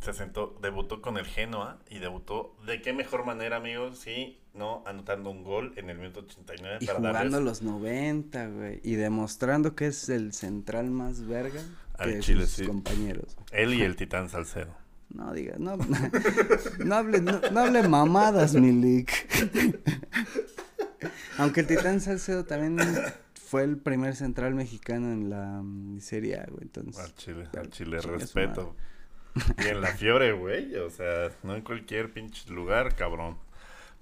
se 0.00 0.12
sentó, 0.12 0.58
debutó 0.60 1.00
con 1.00 1.16
el 1.16 1.24
Genoa 1.24 1.78
y 1.88 1.98
debutó 1.98 2.56
de 2.66 2.82
qué 2.82 2.92
mejor 2.92 3.24
manera, 3.24 3.56
amigos, 3.56 3.98
sí, 3.98 4.38
no 4.52 4.82
anotando 4.86 5.30
un 5.30 5.42
gol 5.44 5.72
en 5.76 5.88
el 5.88 5.96
minuto 5.96 6.20
89 6.20 6.78
y 6.80 6.86
jugando 6.86 7.40
los 7.40 7.62
90, 7.62 8.46
güey, 8.48 8.80
y 8.82 8.96
demostrando 8.96 9.74
que 9.74 9.86
es 9.86 10.08
el 10.10 10.32
central 10.32 10.90
más 10.90 11.26
verga 11.26 11.62
que 12.02 12.20
sus 12.22 12.66
compañeros. 12.66 13.36
Él 13.50 13.74
y 13.74 13.82
el 13.82 13.96
Titán 13.96 14.28
Salcedo. 14.28 14.83
No 15.14 15.32
diga, 15.32 15.54
no, 15.58 15.76
no, 16.84 16.94
hable, 16.94 17.20
no, 17.20 17.60
hable 17.60 17.88
mamadas, 17.88 18.54
Milik. 18.54 19.12
Aunque 21.38 21.60
el 21.60 21.66
Titán 21.68 22.00
Salcedo 22.00 22.44
también 22.44 22.78
fue 23.34 23.62
el 23.62 23.76
primer 23.76 24.16
central 24.16 24.54
mexicano 24.56 25.12
en 25.12 25.30
la 25.30 25.60
mm, 25.62 26.00
Serie 26.00 26.40
A, 26.40 26.46
güey, 26.50 26.62
entonces. 26.62 27.00
Al 27.00 27.14
Chile, 27.14 27.48
al 27.56 27.70
Chile, 27.70 28.00
respeto. 28.00 28.74
Y 29.62 29.68
en 29.68 29.80
la 29.80 29.88
Fiore, 29.92 30.32
güey, 30.38 30.74
o 30.76 30.90
sea, 30.90 31.30
no 31.44 31.54
en 31.54 31.62
cualquier 31.62 32.12
pinche 32.12 32.50
lugar, 32.50 32.96
cabrón. 32.96 33.38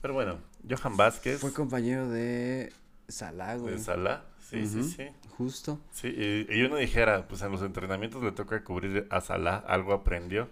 Pero 0.01 0.15
bueno, 0.15 0.39
Johan 0.69 0.97
Vázquez. 0.97 1.41
Fue 1.41 1.53
compañero 1.53 2.09
de 2.09 2.73
Salah, 3.09 3.57
güey. 3.57 3.75
De 3.75 3.81
Salah, 3.81 4.25
sí, 4.41 4.67
sí, 4.67 4.83
sí. 4.83 5.09
Justo. 5.37 5.79
Sí, 5.91 6.09
y, 6.09 6.47
y, 6.51 6.63
uno 6.63 6.77
dijera, 6.77 7.29
pues 7.29 7.43
en 7.43 7.53
los 7.53 7.61
entrenamientos 7.61 8.23
le 8.23 8.33
toca 8.33 8.65
cubrir 8.65 9.07
a 9.11 9.21
Salah, 9.21 9.57
algo 9.57 9.93
aprendió. 9.93 10.49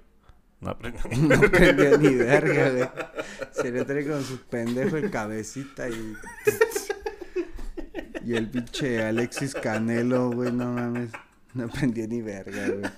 No 0.61 0.71
aprendió 0.71 1.03
ni, 1.11 1.19
no 1.29 1.35
aprendió 1.35 1.99
ni 1.99 2.15
verga, 2.15 2.71
güey. 2.71 2.89
Se 3.53 3.71
le 3.71 3.85
trae 3.85 4.07
con 4.07 4.23
su 4.23 4.39
pendejo 4.43 4.97
el 4.97 5.11
cabecita 5.11 5.89
y. 5.89 6.17
Y 8.23 8.35
el 8.35 8.51
pinche 8.51 9.03
Alexis 9.03 9.55
Canelo, 9.55 10.31
güey, 10.31 10.53
no 10.53 10.75
mames. 10.75 11.11
No 11.55 11.65
aprendió 11.65 12.07
ni 12.07 12.21
verga, 12.21 12.69
güey. 12.69 12.91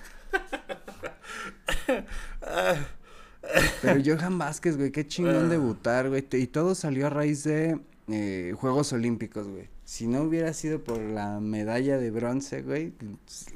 Pero 3.80 4.02
Johan 4.04 4.36
Vázquez, 4.36 4.76
güey, 4.76 4.90
qué 4.90 5.06
chingón 5.06 5.48
debutar, 5.48 6.08
güey. 6.08 6.26
Y 6.32 6.48
todo 6.48 6.74
salió 6.74 7.06
a 7.06 7.10
raíz 7.10 7.44
de 7.44 7.78
eh, 8.08 8.52
Juegos 8.58 8.92
Olímpicos, 8.92 9.46
güey 9.46 9.71
si 9.92 10.06
no 10.06 10.22
hubiera 10.22 10.54
sido 10.54 10.82
por 10.82 11.02
la 11.02 11.38
medalla 11.38 11.98
de 11.98 12.10
bronce, 12.10 12.62
güey, 12.62 12.94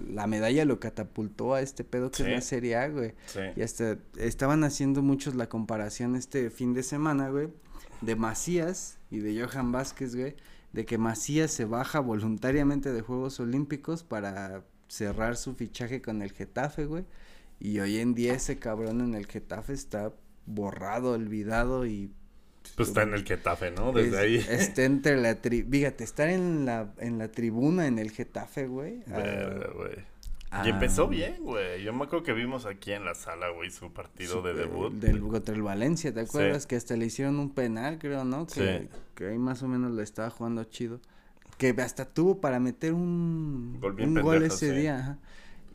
la 0.06 0.26
medalla 0.26 0.66
lo 0.66 0.78
catapultó 0.78 1.54
a 1.54 1.62
este 1.62 1.82
pedo 1.82 2.10
que 2.10 2.24
es 2.24 2.28
la 2.28 2.42
Serie 2.42 2.76
A, 2.76 2.90
güey. 2.90 3.14
Y 3.56 3.62
hasta 3.62 3.96
estaban 4.18 4.62
haciendo 4.62 5.00
muchos 5.00 5.34
la 5.34 5.48
comparación 5.48 6.14
este 6.14 6.50
fin 6.50 6.74
de 6.74 6.82
semana, 6.82 7.30
güey, 7.30 7.48
de 8.02 8.16
Macías 8.16 8.98
y 9.10 9.20
de 9.20 9.42
Johan 9.42 9.72
Vázquez, 9.72 10.14
güey, 10.14 10.36
de 10.74 10.84
que 10.84 10.98
Macías 10.98 11.52
se 11.52 11.64
baja 11.64 12.00
voluntariamente 12.00 12.92
de 12.92 13.00
Juegos 13.00 13.40
Olímpicos 13.40 14.02
para 14.02 14.62
cerrar 14.88 15.38
su 15.38 15.54
fichaje 15.54 16.02
con 16.02 16.20
el 16.20 16.32
Getafe, 16.32 16.84
güey. 16.84 17.06
Y 17.60 17.78
hoy 17.78 17.96
en 17.96 18.14
día 18.14 18.34
ese 18.34 18.58
cabrón 18.58 19.00
en 19.00 19.14
el 19.14 19.24
Getafe 19.24 19.72
está 19.72 20.12
borrado, 20.44 21.12
olvidado 21.12 21.86
y 21.86 22.12
pues 22.74 22.88
está 22.88 23.02
en 23.02 23.14
el 23.14 23.24
Getafe, 23.24 23.70
¿no? 23.70 23.92
Desde 23.92 24.18
ahí. 24.18 24.36
Está 24.36 24.82
entre 24.84 25.16
la 25.16 25.40
tri... 25.40 25.62
Fíjate, 25.62 26.04
estar 26.04 26.28
en 26.28 26.66
la, 26.66 26.92
en 26.98 27.18
la 27.18 27.28
tribuna 27.28 27.86
en 27.86 27.98
el 27.98 28.10
Getafe, 28.10 28.66
güey. 28.66 29.02
Ah, 29.10 29.22
güey. 29.74 30.66
y 30.66 30.68
empezó 30.70 31.04
ah, 31.04 31.08
bien, 31.08 31.36
güey. 31.42 31.82
Yo 31.82 31.92
me 31.92 32.04
acuerdo 32.04 32.24
que 32.24 32.32
vimos 32.32 32.66
aquí 32.66 32.92
en 32.92 33.04
la 33.04 33.14
sala, 33.14 33.50
güey, 33.50 33.70
su 33.70 33.92
partido 33.92 34.42
de 34.42 34.54
debut. 34.54 34.92
Del, 34.92 35.20
contra 35.20 35.54
el 35.54 35.62
Valencia, 35.62 36.12
¿te 36.12 36.20
acuerdas? 36.20 36.66
Que 36.66 36.76
hasta 36.76 36.96
le 36.96 37.06
hicieron 37.06 37.38
un 37.38 37.50
penal, 37.50 37.98
creo, 37.98 38.24
¿no? 38.24 38.46
Que, 38.46 38.80
sí. 38.80 38.88
que 39.14 39.28
ahí 39.28 39.38
más 39.38 39.62
o 39.62 39.68
menos 39.68 39.92
lo 39.92 40.02
estaba 40.02 40.30
jugando 40.30 40.64
chido. 40.64 41.00
Que 41.58 41.74
hasta 41.78 42.04
tuvo 42.04 42.40
para 42.40 42.60
meter 42.60 42.92
un 42.92 43.78
gol, 43.80 43.96
un 44.00 44.14
gol 44.20 44.42
ese 44.42 44.72
día. 44.72 44.98
Ajá. 44.98 45.18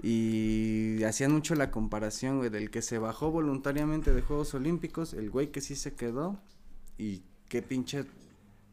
Y 0.04 1.04
hacían 1.04 1.32
mucho 1.32 1.54
la 1.54 1.70
comparación, 1.70 2.39
güey, 2.39 2.50
del 2.50 2.72
que 2.72 2.82
se 2.82 2.98
bajó 2.98 3.30
voluntariamente 3.30 4.14
de 4.14 4.22
Juegos 4.22 4.54
Olímpicos, 4.56 5.14
el 5.14 5.30
güey 5.30 5.52
que 5.52 5.62
sí 5.62 5.76
se 5.76 5.94
quedó 5.94 6.39
y 7.02 7.24
qué 7.49 7.64
pinche 7.64 8.06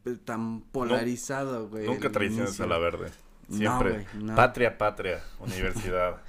eh, 0.04 0.16
tan 0.22 0.60
polarizado, 0.60 1.68
güey. 1.70 1.86
nunca 1.86 2.12
traiciones 2.12 2.60
a 2.60 2.66
la 2.66 2.76
verde. 2.76 3.10
Siempre. 3.50 4.06
Patria, 4.36 4.76
patria, 4.76 5.24
universidad. 5.40 6.22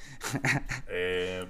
Eh, 0.87 1.45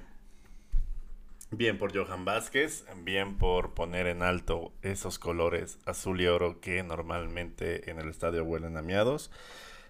bien 1.51 1.77
por 1.77 1.95
Johan 1.95 2.25
Vázquez, 2.25 2.83
bien 3.03 3.37
por 3.37 3.75
poner 3.75 4.07
en 4.07 4.23
alto 4.23 4.73
esos 4.81 5.19
colores 5.19 5.77
azul 5.85 6.19
y 6.19 6.25
oro 6.25 6.59
que 6.59 6.81
normalmente 6.81 7.91
en 7.91 7.99
el 7.99 8.09
estadio 8.09 8.43
huelen 8.43 8.75
a 8.75 8.81
miados. 8.81 9.29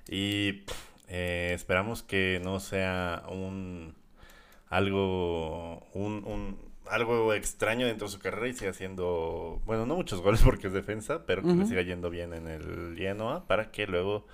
Y 0.10 0.66
eh, 1.08 1.52
esperamos 1.56 2.04
que 2.04 2.42
no 2.44 2.60
sea 2.60 3.24
un 3.30 3.96
algo, 4.68 5.88
un, 5.94 6.69
algo 6.90 7.34
extraño 7.34 7.88
dentro 7.88 8.08
de 8.08 8.14
su 8.14 8.20
carrera 8.20 8.48
y 8.48 8.54
siga 8.54 8.72
haciendo, 8.72 9.62
bueno, 9.66 9.86
no 9.86 9.96
muchos 9.96 10.22
goles 10.22 10.42
porque 10.42 10.68
es 10.68 10.74
defensa, 10.74 11.26
pero 11.26 11.42
que 11.42 11.54
le 11.54 11.66
siga 11.66 11.82
yendo 11.82 12.10
bien 12.10 12.34
en 12.34 12.48
el 12.48 12.96
Genoa 12.98 13.46
para 13.48 13.72
que 13.72 13.88
luego 13.88 14.26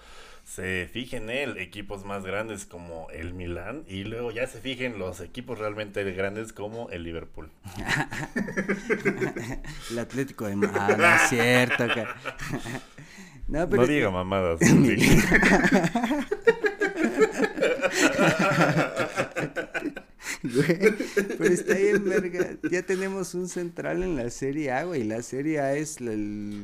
se 0.45 0.87
fije 0.91 1.17
en 1.17 1.29
él 1.31 1.57
equipos 1.57 2.05
más 2.05 2.23
grandes 2.23 2.65
como 2.65 3.09
el 3.09 3.33
Milan 3.33 3.83
y 3.87 4.03
luego 4.03 4.31
ya 4.31 4.45
se 4.45 4.61
fijen 4.61 4.99
los 4.99 5.19
equipos 5.19 5.57
realmente 5.57 6.03
grandes 6.11 6.53
como 6.53 6.89
el 6.91 7.03
Liverpool. 7.03 7.49
el 9.91 9.99
Atlético 9.99 10.45
de 10.45 10.55
Madrid, 10.55 10.77
ah, 10.79 10.95
no 10.97 11.15
es 11.15 11.21
cierto. 11.29 11.87
no, 13.47 13.69
pero 13.69 13.81
no 13.81 13.87
diga 13.87 14.11
mamadas. 14.11 14.59
pero 21.37 21.53
está 21.53 21.75
bien, 21.75 22.03
verga. 22.05 22.57
Ya 22.69 22.83
tenemos 22.83 23.33
un 23.33 23.47
central 23.47 24.03
en 24.03 24.15
la 24.15 24.29
Serie 24.29 24.71
A, 24.71 24.83
güey. 24.83 25.03
La 25.03 25.21
Serie 25.21 25.59
A 25.59 25.75
es 25.75 25.97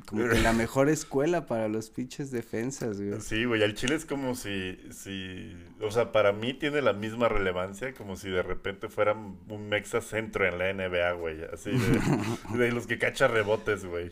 como 0.05 0.29
que 0.29 0.39
la 0.39 0.53
mejor 0.53 0.89
escuela 0.89 1.45
para 1.45 1.67
los 1.67 1.89
pinches 1.89 2.31
defensas, 2.31 3.01
güey. 3.01 3.19
Sí, 3.21 3.45
güey. 3.45 3.63
Al 3.63 3.73
Chile 3.73 3.95
es 3.95 4.05
como 4.05 4.35
si, 4.35 4.77
si. 4.91 5.55
O 5.81 5.91
sea, 5.91 6.11
para 6.11 6.31
mí 6.31 6.53
tiene 6.53 6.81
la 6.81 6.93
misma 6.93 7.29
relevancia 7.29 7.93
como 7.93 8.15
si 8.15 8.29
de 8.29 8.43
repente 8.43 8.89
fuera 8.89 9.13
un 9.13 9.69
mexa 9.69 10.01
centro 10.01 10.47
en 10.47 10.57
la 10.57 10.73
NBA, 10.73 11.11
güey. 11.13 11.37
Así 11.51 11.71
de, 11.71 12.57
de 12.57 12.71
los 12.71 12.87
que 12.87 12.97
cacha 12.97 13.27
rebotes, 13.27 13.85
güey. 13.85 14.11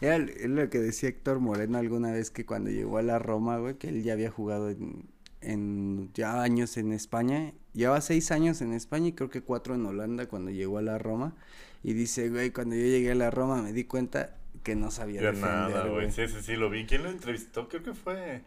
Era 0.00 0.18
lo 0.18 0.68
que 0.70 0.78
decía 0.78 1.08
Héctor 1.08 1.40
Moreno 1.40 1.78
alguna 1.78 2.12
vez 2.12 2.30
que 2.30 2.44
cuando 2.44 2.70
llegó 2.70 2.98
a 2.98 3.02
la 3.02 3.18
Roma, 3.18 3.58
güey, 3.58 3.74
que 3.74 3.88
él 3.88 4.02
ya 4.02 4.14
había 4.14 4.30
jugado 4.30 4.70
en, 4.70 5.04
en 5.44 6.10
ya 6.14 6.42
años 6.42 6.76
en 6.76 6.92
España. 6.92 7.52
Lleva 7.72 8.00
seis 8.00 8.30
años 8.30 8.60
en 8.60 8.72
España 8.72 9.08
y 9.08 9.12
creo 9.12 9.30
que 9.30 9.42
cuatro 9.42 9.74
en 9.74 9.84
Holanda 9.86 10.26
cuando 10.26 10.50
llegó 10.50 10.78
a 10.78 10.82
la 10.82 10.98
Roma. 10.98 11.34
Y 11.82 11.92
dice, 11.92 12.30
güey, 12.30 12.50
cuando 12.50 12.74
yo 12.74 12.82
llegué 12.82 13.12
a 13.12 13.14
la 13.14 13.30
Roma 13.30 13.62
me 13.62 13.72
di 13.72 13.84
cuenta 13.84 14.36
que 14.62 14.74
no 14.74 14.90
sabía 14.90 15.20
de 15.20 15.32
nada, 15.38 15.86
güey. 15.86 16.10
Sí, 16.10 16.26
sí, 16.28 16.36
sí, 16.42 16.56
lo 16.56 16.70
vi. 16.70 16.86
¿Quién 16.86 17.02
lo 17.02 17.10
entrevistó? 17.10 17.68
Creo 17.68 17.82
que 17.82 17.94
fue... 17.94 18.42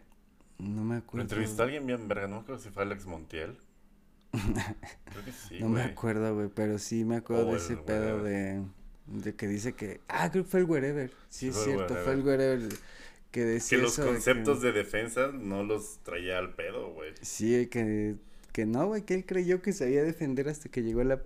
No 0.58 0.82
me 0.82 0.96
acuerdo. 0.96 1.18
Lo 1.18 1.22
entrevistó 1.22 1.62
alguien 1.62 1.86
bien 1.86 2.08
verga, 2.08 2.26
no 2.26 2.44
creo 2.44 2.58
si 2.58 2.70
fue 2.70 2.82
Alex 2.82 3.06
Montiel. 3.06 3.56
creo 4.32 5.24
que 5.24 5.32
sí, 5.32 5.60
No 5.60 5.68
me 5.68 5.82
acuerdo, 5.82 6.34
güey, 6.34 6.48
pero 6.52 6.78
sí 6.78 7.04
me 7.04 7.16
acuerdo 7.16 7.52
de 7.52 7.56
ese 7.56 7.76
pedo 7.76 8.22
de... 8.22 8.62
De 9.06 9.34
que 9.34 9.46
dice 9.46 9.72
que... 9.72 10.00
Ah, 10.08 10.30
creo 10.30 10.44
que 10.44 10.50
fue 10.50 10.60
el 10.60 10.66
Wherever. 10.66 11.12
Sí, 11.30 11.48
es 11.48 11.56
cierto, 11.56 11.94
fue 11.94 12.12
el 12.12 12.22
Wherever 12.22 12.68
que 13.30 13.44
decía 13.44 13.78
que 13.78 13.82
los 13.82 13.98
conceptos 13.98 14.62
de, 14.62 14.72
defensa 14.72 15.30
no 15.32 15.62
los 15.64 15.98
traía 16.02 16.38
al 16.38 16.54
pedo, 16.54 16.92
güey. 16.92 17.12
Sí, 17.20 17.66
que, 17.66 18.16
que 18.52 18.66
no, 18.66 18.86
güey, 18.86 19.02
que 19.02 19.14
él 19.14 19.26
creyó 19.26 19.60
que 19.62 19.72
sabía 19.72 20.02
defender 20.02 20.48
hasta 20.48 20.68
que 20.68 20.82
llegó 20.82 21.00
a 21.02 21.04
la, 21.04 21.22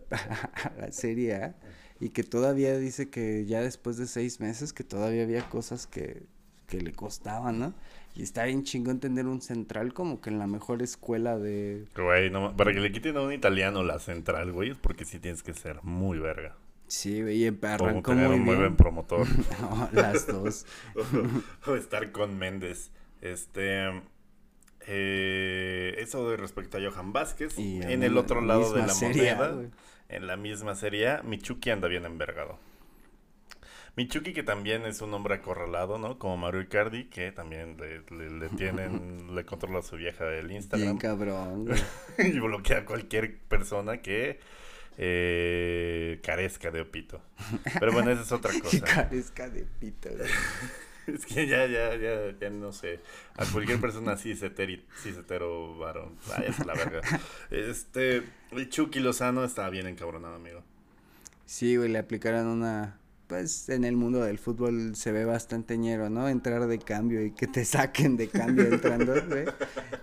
la 0.78 0.92
Serie 0.92 1.34
A 1.34 1.56
y 2.00 2.10
que 2.10 2.24
todavía 2.24 2.76
dice 2.78 3.10
que 3.10 3.44
ya 3.46 3.60
después 3.60 3.96
de 3.96 4.06
seis 4.06 4.40
meses 4.40 4.72
que 4.72 4.82
todavía 4.82 5.22
había 5.22 5.48
cosas 5.48 5.86
que, 5.86 6.22
que 6.66 6.80
le 6.80 6.92
costaban, 6.92 7.58
¿no? 7.58 7.74
Y 8.14 8.22
está 8.22 8.44
bien 8.44 8.64
chingón 8.64 8.98
tener 8.98 9.26
un 9.26 9.40
central 9.40 9.94
como 9.94 10.20
que 10.20 10.30
en 10.30 10.38
la 10.38 10.46
mejor 10.46 10.82
escuela 10.82 11.38
de... 11.38 11.86
Güey, 11.94 12.30
no, 12.30 12.56
para 12.56 12.72
que 12.72 12.80
le 12.80 12.90
quiten 12.92 13.16
a 13.16 13.20
un 13.20 13.32
italiano 13.32 13.82
la 13.82 13.98
central, 13.98 14.52
güey, 14.52 14.70
es 14.70 14.78
porque 14.78 15.04
sí 15.04 15.18
tienes 15.18 15.42
que 15.42 15.54
ser 15.54 15.82
muy 15.82 16.18
verga. 16.18 16.56
Sí, 16.92 17.22
y 17.22 17.46
arrancó 17.46 18.12
muy, 18.12 18.26
un 18.26 18.42
muy 18.42 18.54
buen 18.54 18.76
promotor. 18.76 19.26
no, 19.62 19.88
las 19.92 20.26
dos. 20.26 20.66
o, 21.66 21.74
estar 21.74 22.12
con 22.12 22.38
Méndez. 22.38 22.90
Este. 23.22 24.02
Eh, 24.86 25.94
eso 25.96 26.28
de 26.28 26.36
respecto 26.36 26.76
a 26.76 26.82
Johan 26.82 27.14
Vázquez. 27.14 27.58
Y 27.58 27.80
en 27.80 28.02
el 28.02 28.18
otro 28.18 28.42
lado 28.42 28.74
de 28.74 28.86
la 28.86 28.92
moneda, 28.92 29.54
en 30.10 30.26
la 30.26 30.36
misma 30.36 30.74
serie, 30.74 31.22
Michuki 31.22 31.70
anda 31.70 31.88
bien 31.88 32.04
envergado. 32.04 32.58
Michuki, 33.96 34.34
que 34.34 34.42
también 34.42 34.84
es 34.84 35.00
un 35.00 35.14
hombre 35.14 35.36
acorralado, 35.36 35.96
¿no? 35.96 36.18
Como 36.18 36.36
Mario 36.36 36.60
Icardi, 36.60 37.04
que 37.04 37.32
también 37.32 37.78
le, 37.78 38.48
tienen, 38.50 39.34
le 39.34 39.46
controla 39.46 39.78
a 39.78 39.82
su 39.82 39.96
vieja 39.96 40.26
del 40.26 40.52
Instagram. 40.52 40.88
Bien 40.88 40.98
cabrón. 40.98 41.70
y 42.18 42.38
bloquea 42.38 42.80
a 42.80 42.84
cualquier 42.84 43.38
persona 43.48 44.02
que 44.02 44.40
eh, 44.98 46.20
carezca 46.22 46.70
de 46.70 46.80
opito. 46.80 47.22
Pero 47.78 47.92
bueno, 47.92 48.10
esa 48.10 48.22
es 48.22 48.32
otra 48.32 48.52
cosa. 48.62 48.80
carezca 48.80 49.48
de 49.48 49.66
pito. 49.80 50.08
es 51.06 51.26
que 51.26 51.46
ya, 51.46 51.66
ya, 51.66 51.94
ya, 51.96 52.38
ya 52.38 52.50
no 52.50 52.72
sé. 52.72 53.00
A 53.36 53.44
cualquier 53.46 53.80
persona 53.80 54.12
así, 54.12 54.32
hetero 54.32 55.76
varón. 55.78 56.16
Vaya, 56.28 56.46
es 56.46 56.64
la 56.64 56.74
verga. 56.74 57.00
Este, 57.50 58.22
el 58.50 58.68
Chucky 58.68 59.00
Lozano 59.00 59.44
estaba 59.44 59.70
bien 59.70 59.86
encabronado, 59.86 60.36
amigo. 60.36 60.62
Sí, 61.46 61.76
güey, 61.76 61.90
le 61.90 61.98
aplicaron 61.98 62.46
una 62.46 62.98
pues 63.26 63.68
en 63.68 63.84
el 63.84 63.96
mundo 63.96 64.20
del 64.20 64.38
fútbol 64.38 64.94
se 64.94 65.12
ve 65.12 65.24
bastante 65.24 65.78
ñero, 65.78 66.10
¿no? 66.10 66.28
Entrar 66.28 66.66
de 66.66 66.78
cambio 66.78 67.24
y 67.24 67.32
que 67.32 67.46
te 67.46 67.64
saquen 67.64 68.16
de 68.16 68.28
cambio 68.28 68.64
entrando, 68.66 69.14
güey. 69.28 69.44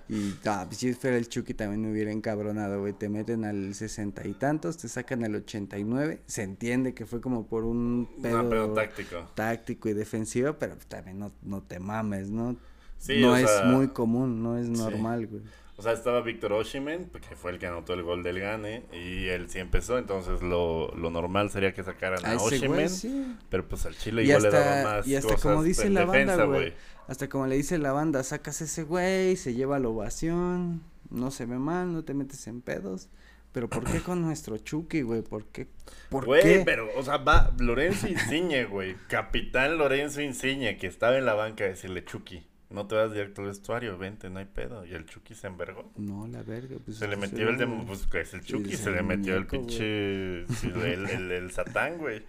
Y 0.07 0.33
ah, 0.45 0.65
pues, 0.67 0.79
si 0.79 0.93
fuera 0.93 1.17
el 1.17 1.29
Chucky 1.29 1.53
también 1.53 1.81
me 1.81 1.91
hubiera 1.91 2.11
encabronado, 2.11 2.79
güey. 2.79 2.93
Te 2.93 3.09
meten 3.09 3.45
al 3.45 3.75
sesenta 3.75 4.27
y 4.27 4.33
tantos, 4.33 4.77
te 4.77 4.87
sacan 4.87 5.23
al 5.23 5.35
ochenta 5.35 5.77
y 5.77 5.83
nueve. 5.83 6.21
Se 6.25 6.43
entiende 6.43 6.93
que 6.93 7.05
fue 7.05 7.21
como 7.21 7.45
por 7.45 7.63
un 7.63 8.09
pedo, 8.21 8.73
táctico. 8.73 9.29
táctico 9.35 9.89
y 9.89 9.93
defensivo, 9.93 10.53
pero 10.57 10.75
también 10.87 11.19
no, 11.19 11.31
no 11.43 11.61
te 11.61 11.79
mames, 11.79 12.29
¿no? 12.29 12.57
Sí, 12.97 13.21
no 13.21 13.37
es 13.37 13.49
muy 13.65 13.89
común, 13.89 14.43
no 14.43 14.57
es 14.57 14.67
normal, 14.67 15.27
güey. 15.27 15.43
O 15.79 15.81
sea, 15.81 15.93
estaba 15.93 16.19
Víctor 16.19 16.51
Oshimen, 16.51 17.09
que 17.09 17.37
fue 17.37 17.51
el 17.51 17.57
que 17.57 17.65
anotó 17.65 17.93
el 17.93 18.03
gol 18.03 18.21
del 18.21 18.41
Gane, 18.41 18.83
y 18.91 19.27
él 19.27 19.49
sí 19.49 19.59
empezó, 19.59 19.97
entonces 19.97 20.41
lo, 20.41 20.93
lo 20.93 21.09
normal 21.09 21.51
sería 21.51 21.73
que 21.73 21.85
sacaran 21.85 22.25
a, 22.25 22.35
Oshimen, 22.35 23.39
pero 23.49 23.65
pues 23.65 23.85
al 23.85 23.95
Chile 23.95 24.25
igual 24.25 24.43
le 24.43 24.49
daba 24.49 24.83
más 24.83 25.07
Y 25.07 25.15
hasta 25.15 25.37
como 25.37 25.63
dice 25.63 25.89
la 25.89 26.03
banda, 26.03 26.43
güey, 26.43 26.73
hasta 27.07 27.29
como 27.29 27.47
le 27.47 27.55
dice 27.55 27.77
la 27.77 27.93
banda, 27.93 28.23
sacas 28.23 28.59
ese 28.59 28.83
güey, 28.83 29.37
se 29.37 29.53
lleva 29.53 29.79
la 29.79 29.87
ovación, 29.87 30.83
no 31.09 31.31
se 31.31 31.45
ve 31.45 31.57
mal, 31.57 31.93
no 31.93 32.03
te 32.03 32.13
metes 32.13 32.45
en 32.47 32.59
pedos. 32.59 33.07
Pero 33.53 33.69
¿por 33.69 33.89
qué 33.89 34.01
con 34.01 34.21
nuestro 34.21 34.57
Chucky, 34.57 35.01
güey? 35.01 35.21
¿Por 35.21 35.45
qué? 35.45 35.67
¿Por 36.09 36.25
güey, 36.25 36.65
pero, 36.65 36.89
o 36.97 37.03
sea, 37.03 37.17
va 37.17 37.53
Lorenzo 37.57 38.09
Insigne, 38.09 38.65
güey. 38.65 38.97
Capitán 39.07 39.77
Lorenzo 39.77 40.21
Insigne, 40.21 40.77
que 40.77 40.87
estaba 40.87 41.17
en 41.17 41.25
la 41.25 41.35
banca 41.35 41.63
a 41.63 41.67
decirle 41.67 42.03
Chucky. 42.03 42.48
No 42.69 42.85
te 42.85 42.95
vas 42.95 43.11
directo 43.11 43.41
al 43.41 43.47
vestuario, 43.47 43.97
vente, 43.97 44.29
no 44.29 44.39
hay 44.39 44.45
pedo. 44.45 44.85
Y 44.85 44.93
el 44.93 45.05
Chucky 45.05 45.33
se 45.33 45.47
envergó. 45.47 45.91
No, 45.97 46.27
la 46.27 46.43
verga. 46.43 46.77
Pues, 46.85 46.97
se 46.97 47.07
le 47.07 47.15
metió 47.15 47.49
el 47.49 47.57
de. 47.57 47.65
Pues 47.65 48.05
que 48.05 48.21
es 48.21 48.33
el 48.35 48.41
Chucky, 48.41 48.75
se 48.75 48.91
le 48.91 49.01
metió 49.01 49.35
el 49.35 49.47
pinche. 49.47 50.41
el, 50.41 51.31
el, 51.31 51.51
Satán, 51.51 51.97
güey. 51.97 52.23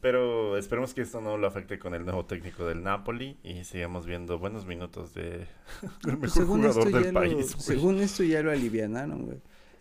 Pero 0.00 0.56
esperemos 0.56 0.94
que 0.94 1.02
esto 1.02 1.20
no 1.20 1.36
lo 1.36 1.46
afecte 1.46 1.78
con 1.78 1.92
el 1.92 2.04
nuevo 2.04 2.24
técnico 2.24 2.64
del 2.64 2.82
Napoli 2.82 3.36
y 3.42 3.64
sigamos 3.64 4.06
viendo 4.06 4.38
buenos 4.38 4.64
minutos 4.64 5.12
de 5.12 5.46
del 6.04 6.18
mejor 6.18 6.46
jugador 6.46 6.90
del 6.90 7.12
país. 7.12 7.54
según 7.58 7.98
esto 7.98 8.22
ya 8.22 8.42
lo 8.42 8.50
alivianaron, 8.50 9.26
güey. 9.26 9.40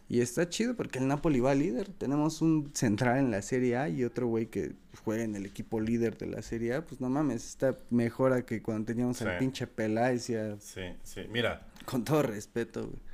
Y 0.09 0.21
está 0.21 0.47
chido 0.47 0.75
porque 0.75 0.99
el 0.99 1.07
Napoli 1.07 1.39
va 1.39 1.53
líder. 1.53 1.89
Tenemos 1.89 2.41
un 2.41 2.71
central 2.73 3.17
en 3.17 3.31
la 3.31 3.41
Serie 3.41 3.75
A 3.75 3.89
y 3.89 4.03
otro 4.05 4.27
güey 4.27 4.45
que 4.45 4.73
juega 5.03 5.23
en 5.23 5.35
el 5.35 5.45
equipo 5.45 5.81
líder 5.81 6.17
de 6.17 6.27
la 6.27 6.41
Serie 6.41 6.75
A. 6.75 6.85
Pues 6.85 7.01
no 7.01 7.09
mames, 7.09 7.45
está 7.45 7.77
mejor 7.89 8.31
a 8.33 8.45
que 8.45 8.61
cuando 8.61 8.85
teníamos 8.85 9.21
al 9.21 9.37
pinche 9.37 9.67
Peláez 9.67 10.29
y 10.29 10.35
Sí, 10.59 10.83
sí, 11.03 11.21
mira. 11.29 11.67
Con 11.85 12.03
todo 12.03 12.23
respeto, 12.23 12.87
güey. 12.87 13.07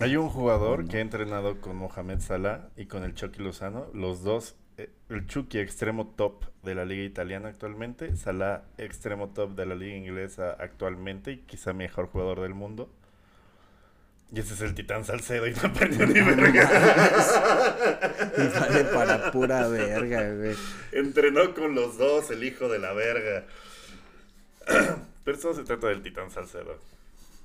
Hay 0.00 0.16
un 0.16 0.28
jugador 0.28 0.86
que 0.88 0.98
ha 0.98 1.00
entrenado 1.00 1.60
con 1.60 1.76
Mohamed 1.76 2.20
Salah 2.20 2.68
y 2.76 2.86
con 2.86 3.02
el 3.02 3.14
Chucky 3.14 3.42
Lozano. 3.42 3.86
Los 3.92 4.22
dos, 4.22 4.54
eh, 4.76 4.90
el 5.08 5.26
Chucky 5.26 5.58
extremo 5.58 6.06
top 6.06 6.44
de 6.62 6.74
la 6.74 6.84
liga 6.84 7.02
italiana 7.02 7.48
actualmente. 7.48 8.16
Salah 8.16 8.64
extremo 8.78 9.30
top 9.30 9.56
de 9.56 9.66
la 9.66 9.74
liga 9.74 9.96
inglesa 9.96 10.52
actualmente 10.52 11.32
y 11.32 11.38
quizá 11.38 11.72
mejor 11.72 12.06
jugador 12.06 12.40
del 12.40 12.54
mundo. 12.54 12.88
Y 14.34 14.40
ese 14.40 14.54
es 14.54 14.60
el 14.62 14.74
titán 14.74 15.04
Salcedo 15.04 15.46
y 15.46 15.52
no 15.52 15.72
perdió 15.72 16.06
ni 16.06 16.20
verga. 16.20 16.68
y 18.36 18.58
vale 18.58 18.84
para 18.84 19.30
pura 19.30 19.68
verga, 19.68 20.34
güey. 20.34 20.56
Entrenó 20.90 21.54
con 21.54 21.76
los 21.76 21.98
dos, 21.98 22.32
el 22.32 22.42
hijo 22.42 22.68
de 22.68 22.80
la 22.80 22.92
verga. 22.94 23.44
Pero 25.24 25.38
eso 25.38 25.54
se 25.54 25.62
trata 25.62 25.86
del 25.86 26.02
titán 26.02 26.32
Salcedo. 26.32 26.78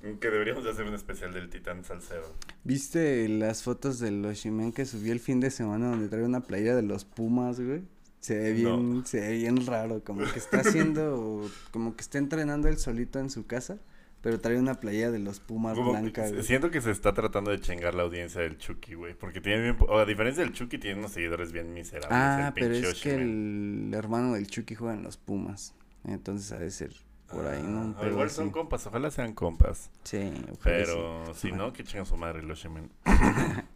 Que 0.02 0.30
deberíamos 0.30 0.66
hacer 0.66 0.86
un 0.86 0.94
especial 0.94 1.32
del 1.32 1.48
titán 1.48 1.84
Salcedo. 1.84 2.34
¿Viste 2.64 3.28
las 3.28 3.62
fotos 3.62 4.00
del 4.00 4.24
Oshimen 4.24 4.72
que 4.72 4.84
subió 4.84 5.12
el 5.12 5.20
fin 5.20 5.38
de 5.38 5.50
semana 5.50 5.90
donde 5.90 6.08
trae 6.08 6.24
una 6.24 6.40
playa 6.40 6.74
de 6.74 6.82
los 6.82 7.04
Pumas, 7.04 7.60
güey? 7.60 7.82
Se 8.20 8.36
ve 8.36 8.52
bien, 8.52 9.02
se 9.06 9.20
ve 9.20 9.38
bien 9.38 9.64
raro, 9.64 10.02
como 10.02 10.30
que 10.30 10.38
está 10.38 10.60
haciendo, 10.60 11.48
como 11.70 11.94
que 11.94 12.02
está 12.02 12.18
entrenando 12.18 12.68
él 12.68 12.78
solito 12.78 13.18
en 13.18 13.30
su 13.30 13.46
casa. 13.46 13.78
Pero 14.22 14.38
trae 14.38 14.58
una 14.58 14.74
playa 14.74 15.10
de 15.10 15.18
los 15.18 15.40
Pumas 15.40 15.78
blanca, 15.78 16.26
Siento 16.42 16.70
que 16.70 16.80
se 16.80 16.90
está 16.90 17.14
tratando 17.14 17.50
de 17.50 17.60
chingar 17.60 17.94
la 17.94 18.02
audiencia 18.02 18.42
del 18.42 18.58
Chucky, 18.58 18.94
güey. 18.94 19.14
Porque 19.14 19.40
tiene 19.40 19.62
bien. 19.62 19.76
O 19.88 19.98
a 19.98 20.04
diferencia 20.04 20.44
del 20.44 20.52
Chucky, 20.52 20.78
tiene 20.78 20.98
unos 20.98 21.12
seguidores 21.12 21.52
bien 21.52 21.72
miserables. 21.72 22.10
Ah, 22.12 22.52
pero 22.54 22.74
es 22.74 23.00
que 23.00 23.14
el 23.14 23.90
hermano 23.94 24.34
del 24.34 24.46
Chucky 24.46 24.74
juega 24.74 24.94
en 24.94 25.02
los 25.02 25.16
Pumas. 25.16 25.74
Entonces 26.04 26.52
ha 26.52 26.58
de 26.58 26.70
ser 26.70 26.92
por 27.30 27.46
ahí, 27.46 27.62
¿no? 27.62 27.94
Ah, 27.98 28.06
igual 28.06 28.30
son 28.30 28.50
compas, 28.50 28.86
ojalá 28.86 29.10
sean 29.10 29.34
compas. 29.34 29.90
Sí, 30.04 30.32
Pero 30.62 31.32
si 31.34 31.52
no, 31.52 31.72
que 31.72 31.84
chinga 31.84 32.04
su 32.04 32.16
madre 32.16 32.42
los 32.42 32.66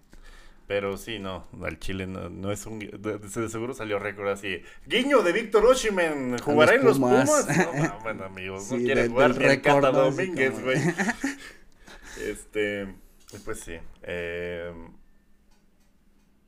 Pero 0.66 0.96
sí, 0.96 1.18
no, 1.18 1.46
al 1.62 1.78
Chile 1.78 2.06
no, 2.06 2.50
es 2.50 2.64
un... 2.64 2.78
De, 2.78 3.48
seguro 3.48 3.74
salió 3.74 3.98
récord 3.98 4.28
así. 4.28 4.62
Guiño 4.86 5.22
de 5.22 5.32
Víctor 5.32 5.66
Oshimen, 5.66 6.38
¿jugará 6.38 6.74
en 6.74 6.84
los 6.84 6.98
Pumas? 6.98 7.46
No, 7.76 8.00
bueno, 8.00 8.24
amigos, 8.24 8.70
no 8.72 8.78
quiere 8.78 9.08
jugar 9.08 9.42
el 9.42 9.60
Cata 9.60 9.90
Domínguez, 9.90 10.62
güey. 10.62 10.78
este, 12.26 12.94
pues 13.44 13.60
sí. 13.60 13.74
Eh, 14.02 14.72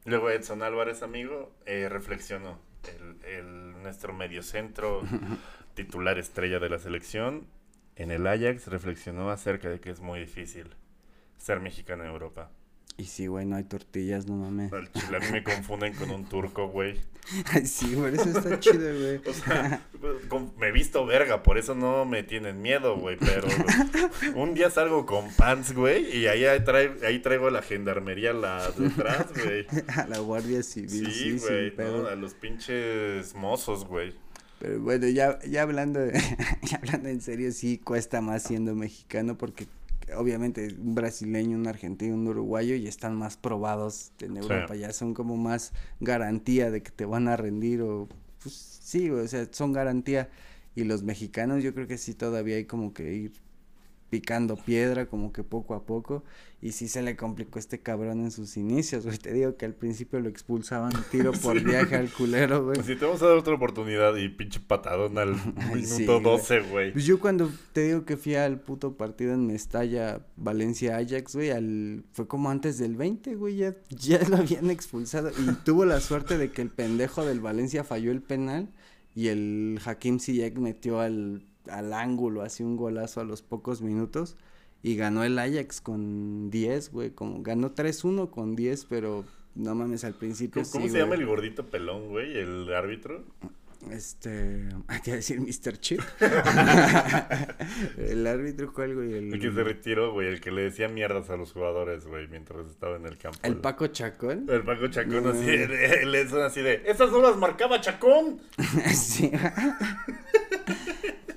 luego 0.07 0.31
Edson 0.31 0.63
Álvarez, 0.63 1.03
amigo, 1.03 1.53
eh, 1.67 1.89
reflexionó. 1.91 2.59
El, 2.87 3.31
el, 3.31 3.83
nuestro 3.83 4.15
mediocentro 4.15 5.03
titular 5.75 6.19
estrella 6.19 6.59
de 6.59 6.71
la 6.71 6.79
selección 6.79 7.49
en 7.97 8.11
el 8.11 8.27
Ajax 8.27 8.69
reflexionó 8.69 9.31
acerca 9.31 9.69
de 9.69 9.81
que 9.81 9.91
es 9.91 10.01
muy 10.01 10.21
difícil 10.21 10.75
ser 11.37 11.61
mexicano 11.61 12.05
en 12.05 12.11
Europa. 12.11 12.51
Y 12.99 13.05
sí, 13.05 13.27
güey, 13.27 13.45
no 13.45 13.57
hay 13.57 13.65
tortillas, 13.65 14.27
no 14.27 14.37
mames. 14.37 14.73
Al 14.73 14.91
chile 14.91 15.17
a 15.19 15.21
mí 15.21 15.27
me 15.31 15.45
confunden 15.45 15.93
con 15.95 16.11
un 16.11 16.25
turco, 16.25 16.69
güey. 16.69 16.99
Ay, 17.53 17.67
sí, 17.67 17.95
güey, 17.95 18.15
eso 18.15 18.31
está 18.31 18.59
chido, 18.59 18.79
güey. 18.79 19.21
O 19.27 19.33
sea, 19.35 19.83
me 20.59 20.69
he 20.69 20.73
visto 20.73 21.05
verga, 21.05 21.43
por 21.43 21.59
eso 21.59 21.75
no 21.75 22.07
me 22.07 22.23
tienen 22.23 22.63
miedo, 22.63 22.97
güey. 22.97 23.19
Pero 23.19 23.49
un 24.35 24.55
día 24.55 24.71
salgo 24.71 25.05
con 25.05 25.31
pants, 25.35 25.75
güey, 25.75 26.17
y 26.17 26.27
ahí, 26.27 26.45
traigo, 26.65 26.95
ahí 27.05 27.19
traigo 27.19 27.51
la 27.51 27.61
gendarmería 27.61 28.33
la 28.33 28.71
detrás, 28.71 29.27
güey. 29.35 29.67
A 29.89 30.07
la 30.07 30.19
Guardia 30.19 30.63
Civil. 30.63 31.13
Sí, 31.13 31.39
güey, 31.39 31.75
a 31.79 32.15
los 32.15 32.33
pinches 32.35 33.35
mozos, 33.35 33.85
güey. 33.85 34.15
Pero 34.59 34.81
bueno, 34.81 35.07
ya, 35.09 35.39
ya 35.43 35.63
hablando, 35.63 36.01
ya 36.63 36.77
hablando 36.77 37.09
en 37.09 37.21
serio, 37.21 37.53
sí 37.53 37.79
cuesta 37.79 38.21
más 38.21 38.43
siendo 38.43 38.75
mexicano 38.75 39.37
porque 39.37 39.67
obviamente 40.15 40.69
un 40.79 40.95
brasileño, 40.95 41.57
un 41.57 41.67
argentino, 41.67 42.15
un 42.15 42.27
uruguayo 42.27 42.75
y 42.75 42.87
están 42.87 43.17
más 43.17 43.37
probados 43.37 44.13
en 44.21 44.37
Europa, 44.37 44.75
ya 44.75 44.93
son 44.93 45.15
como 45.15 45.37
más 45.37 45.73
garantía 46.01 46.71
de 46.71 46.83
que 46.83 46.91
te 46.91 47.05
van 47.05 47.29
a 47.29 47.37
rendir 47.37 47.83
o 47.83 48.09
pues 48.43 48.55
sí, 48.55 49.11
o 49.11 49.27
sea, 49.27 49.49
son 49.51 49.73
garantía. 49.73 50.29
Y 50.75 50.85
los 50.85 51.03
mexicanos 51.03 51.63
yo 51.63 51.75
creo 51.75 51.87
que 51.87 51.97
sí 51.97 52.15
todavía 52.15 52.57
hay 52.57 52.67
como 52.67 52.93
que 52.93 53.15
ir 53.15 53.33
picando 54.17 54.57
piedra 54.57 55.05
como 55.05 55.31
que 55.31 55.45
poco 55.45 55.75
a 55.75 55.85
poco 55.85 56.25
y 56.63 56.73
sí 56.73 56.89
se 56.89 57.03
le 57.03 57.17
complicó 57.17 57.59
este 57.59 57.81
cabrón 57.81 58.21
en 58.21 58.31
sus 58.31 58.57
inicios, 58.57 59.05
güey, 59.05 59.19
te 59.19 59.31
digo 59.31 59.59
que 59.59 59.67
al 59.67 59.75
principio 59.75 60.21
lo 60.21 60.31
expulsaban 60.31 60.91
tiro 61.11 61.33
por 61.43 61.63
viaje 61.63 61.97
al 61.97 62.11
culero, 62.11 62.65
güey. 62.65 62.83
Si 62.83 62.97
te 62.97 63.05
vamos 63.05 63.21
a 63.21 63.27
dar 63.27 63.37
otra 63.37 63.53
oportunidad 63.53 64.17
y 64.17 64.31
pinche 64.31 64.59
patadón 64.59 65.19
al 65.19 65.37
minuto 65.75 66.21
12, 66.21 66.61
güey. 66.61 66.93
Pues 66.95 67.05
yo 67.05 67.21
cuando 67.21 67.51
te 67.75 67.83
digo 67.83 68.07
que 68.07 68.17
fui 68.17 68.37
al 68.37 68.59
puto 68.59 68.97
partido 68.97 69.35
en 69.35 69.47
Mestalla, 69.47 70.25
Valencia 70.37 70.97
Ajax, 70.97 71.35
güey, 71.35 71.51
al 71.51 72.07
fue 72.15 72.27
como 72.27 72.49
antes 72.49 72.79
del 72.79 72.97
20, 72.97 73.35
güey, 73.35 73.57
ya 73.57 73.77
ya 73.91 74.27
lo 74.27 74.39
habían 74.39 74.71
expulsado 74.71 75.29
y 75.29 75.53
tuvo 75.63 75.85
la 75.85 76.01
suerte 76.01 76.39
de 76.39 76.51
que 76.53 76.63
el 76.63 76.71
pendejo 76.71 77.27
del 77.27 77.41
Valencia 77.41 77.85
falló 77.85 78.13
el 78.13 78.23
penal 78.23 78.71
y 79.15 79.29
el 79.29 79.79
Hakim 79.85 80.21
Ziyech 80.21 80.57
metió 80.57 81.01
al 81.01 81.45
al 81.71 81.93
ángulo, 81.93 82.43
así 82.43 82.63
un 82.63 82.77
golazo 82.77 83.21
a 83.21 83.25
los 83.25 83.43
pocos 83.43 83.83
minutos. 83.83 84.37
Y 84.83 84.97
ganó 84.97 85.25
el 85.25 85.39
Ajax 85.39 85.81
con 85.81 86.51
10, 86.51 86.93
güey. 86.93 87.11
Como 87.11 87.43
ganó 87.43 87.75
3-1 87.75 88.31
con 88.31 88.55
10, 88.55 88.85
pero 88.85 89.25
no 89.55 89.75
mames, 89.75 90.05
al 90.05 90.15
principio. 90.15 90.63
¿Cómo, 90.71 90.89
se 90.89 90.99
llama 90.99 91.15
el 91.15 91.27
gordito 91.27 91.67
pelón, 91.67 92.09
güey? 92.09 92.39
¿El 92.39 92.73
árbitro? 92.73 93.25
Este. 93.91 94.69
Hay 94.89 95.01
que 95.01 95.13
decir 95.13 95.41
Mr. 95.41 95.79
Chip. 95.79 96.01
el 97.99 98.27
árbitro, 98.27 98.73
¿cuál, 98.73 98.95
güey? 98.95 99.15
El... 99.15 99.35
el... 99.35 99.41
que 99.41 99.51
se 99.51 99.65
retiró, 99.65 100.13
güey. 100.13 100.29
El 100.29 100.41
que 100.41 100.51
le 100.51 100.63
decía 100.63 100.89
mierdas 100.89 101.31
a 101.31 101.37
los 101.37 101.53
jugadores, 101.53 102.07
güey, 102.07 102.29
mientras 102.29 102.69
estaba 102.69 102.97
en 102.97 103.07
el 103.07 103.17
campo. 103.17 103.39
¿El 103.43 103.57
Paco 103.57 103.87
Chacón? 103.89 104.47
El 104.49 104.63
Paco 104.63 104.89
Chacón, 104.89 105.27
así. 105.27 105.49
Él 105.51 106.29
son 106.29 106.43
así 106.43 106.63
de. 106.63 106.83
¡Esas 106.87 107.11
no 107.11 107.23
las 107.23 107.37
marcaba 107.37 107.81
Chacón! 107.81 108.41
sí. 108.95 109.31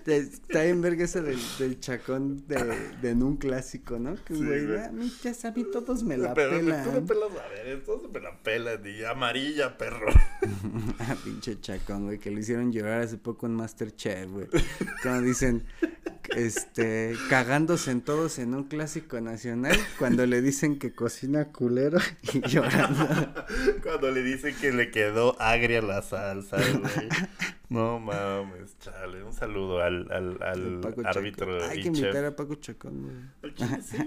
Está 0.10 0.66
en 0.66 0.82
verga 0.82 1.06
ese 1.06 1.22
del, 1.22 1.40
del 1.58 1.80
chacón 1.80 2.48
de, 2.48 2.58
de, 3.02 3.10
en 3.10 3.24
un 3.24 3.38
clásico, 3.38 4.00
¿no? 4.00 4.16
Que 4.24 4.34
güey, 4.34 4.78
a 4.78 4.92
mí 4.92 5.12
ya 5.22 5.34
sabí, 5.34 5.64
todos 5.72 6.04
me 6.04 6.18
la 6.18 6.34
Pero, 6.34 6.52
pelan. 6.52 6.84
Tú 6.84 6.92
me 6.92 7.02
pelas, 7.02 7.30
a 7.32 7.64
ver, 7.64 7.84
todos 7.84 8.12
me 8.12 8.20
la 8.20 8.38
pelan, 8.42 8.82
y 8.86 9.04
amarilla, 9.04 9.78
perro. 9.78 10.12
ah, 11.00 11.16
pinche 11.24 11.60
chacón, 11.62 12.06
güey, 12.06 12.20
que 12.20 12.32
lo 12.32 12.40
hicieron 12.40 12.72
llorar 12.72 13.02
hace 13.02 13.18
poco 13.18 13.46
en 13.46 13.54
Masterchef, 13.54 14.30
güey. 14.30 14.48
Como 15.04 15.22
dicen, 15.22 15.64
este, 16.36 17.14
cagándose 17.30 17.92
en 17.92 18.02
todos 18.02 18.40
en 18.40 18.54
un 18.54 18.66
clásico 18.66 19.20
nacional, 19.22 19.78
cuando 19.98 20.26
le 20.26 20.42
dicen 20.42 20.80
que 20.80 20.94
cocina 20.94 21.46
culero 21.52 22.00
y 22.34 22.42
llorando. 22.48 23.08
cuando 23.84 24.12
le 24.12 24.24
dicen 24.24 24.56
que 24.60 24.72
le 24.72 24.92
quedó 24.92 25.40
agria 25.42 25.82
la 25.82 26.02
salsa, 26.02 26.58
güey. 26.58 27.10
No 27.70 28.00
mames, 28.00 28.80
chale. 28.80 29.24
Un 29.24 29.32
saludo 29.32 29.82
al, 29.84 30.12
al, 30.12 30.42
al 30.42 30.82
árbitro. 31.06 31.64
Hay 31.66 31.84
que 31.84 31.90
invitar 31.90 32.26
a 32.26 32.36
Paco 32.36 32.56
Chacón, 32.56 33.30
güey. 33.42 33.54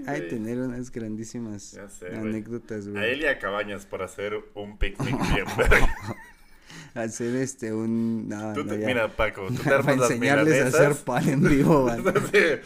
Hay 0.09 0.23
que 0.23 0.27
tener 0.27 0.59
unas 0.59 0.91
grandísimas 0.91 1.79
anécdotas, 2.13 2.89
güey. 2.89 3.03
A 3.03 3.07
él 3.07 3.23
y 3.23 3.27
a 3.27 3.39
Cabañas 3.39 3.87
para 3.87 4.07
hacer 4.07 4.35
un 4.55 4.79
picnic 4.79 5.17
bien 5.33 5.47
hacer 6.95 7.37
este 7.37 7.73
un 7.73 8.29
no, 8.29 8.53
tú 8.53 8.65
mira 8.65 9.09
Paco 9.09 9.49
tú 9.49 9.55
te 9.63 9.71
armas 9.71 9.97
las 9.99 10.11
a 10.11 10.67
hacer 10.67 10.95
pan 11.05 11.29
en 11.29 11.43
vivo 11.43 11.91
tú, 11.97 12.13
te, 12.31 12.63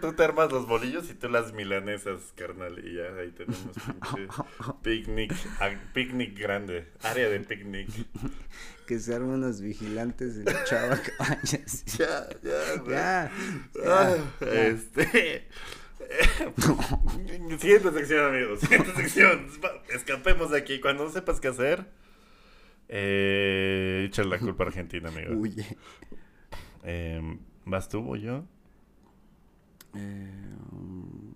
tú 0.00 0.12
te 0.12 0.24
armas 0.24 0.50
los 0.52 0.66
bolillos 0.66 1.10
y 1.10 1.14
tú 1.14 1.28
las 1.28 1.52
milanesas 1.52 2.20
carnal 2.36 2.78
y 2.84 2.96
ya 2.96 3.04
ahí 3.20 3.30
tenemos 3.32 3.70
picnic 4.82 5.34
picnic 5.92 6.38
grande 6.38 6.86
área 7.02 7.28
de 7.28 7.40
picnic. 7.40 7.88
Que 8.86 8.98
se 9.00 9.14
arman 9.14 9.40
los 9.40 9.60
vigilantes 9.60 10.36
del 10.36 10.54
chava 10.64 11.00
cabañas 11.00 11.84
ya 11.86 12.28
ya 12.42 12.84
ya, 12.88 13.30
ah, 13.84 14.16
este. 14.40 15.46
Siguiente 17.58 17.90
sección, 17.92 18.26
amigos. 18.26 18.60
Siguiente 18.60 18.92
sección. 18.94 19.48
Escapemos 19.92 20.50
de 20.50 20.58
aquí. 20.58 20.80
Cuando 20.80 21.04
no 21.04 21.10
sepas 21.10 21.40
qué 21.40 21.48
hacer, 21.48 21.86
eh, 22.88 24.04
echar 24.06 24.26
la 24.26 24.38
culpa 24.38 24.64
a 24.64 24.66
Argentina, 24.68 25.08
amigo. 25.08 25.34
Huye. 25.36 25.64
Eh, 26.84 27.38
¿Vas 27.64 27.88
tú 27.88 28.12
o 28.12 28.16
yo? 28.16 28.44
Eh, 29.94 30.54
um, 30.72 31.34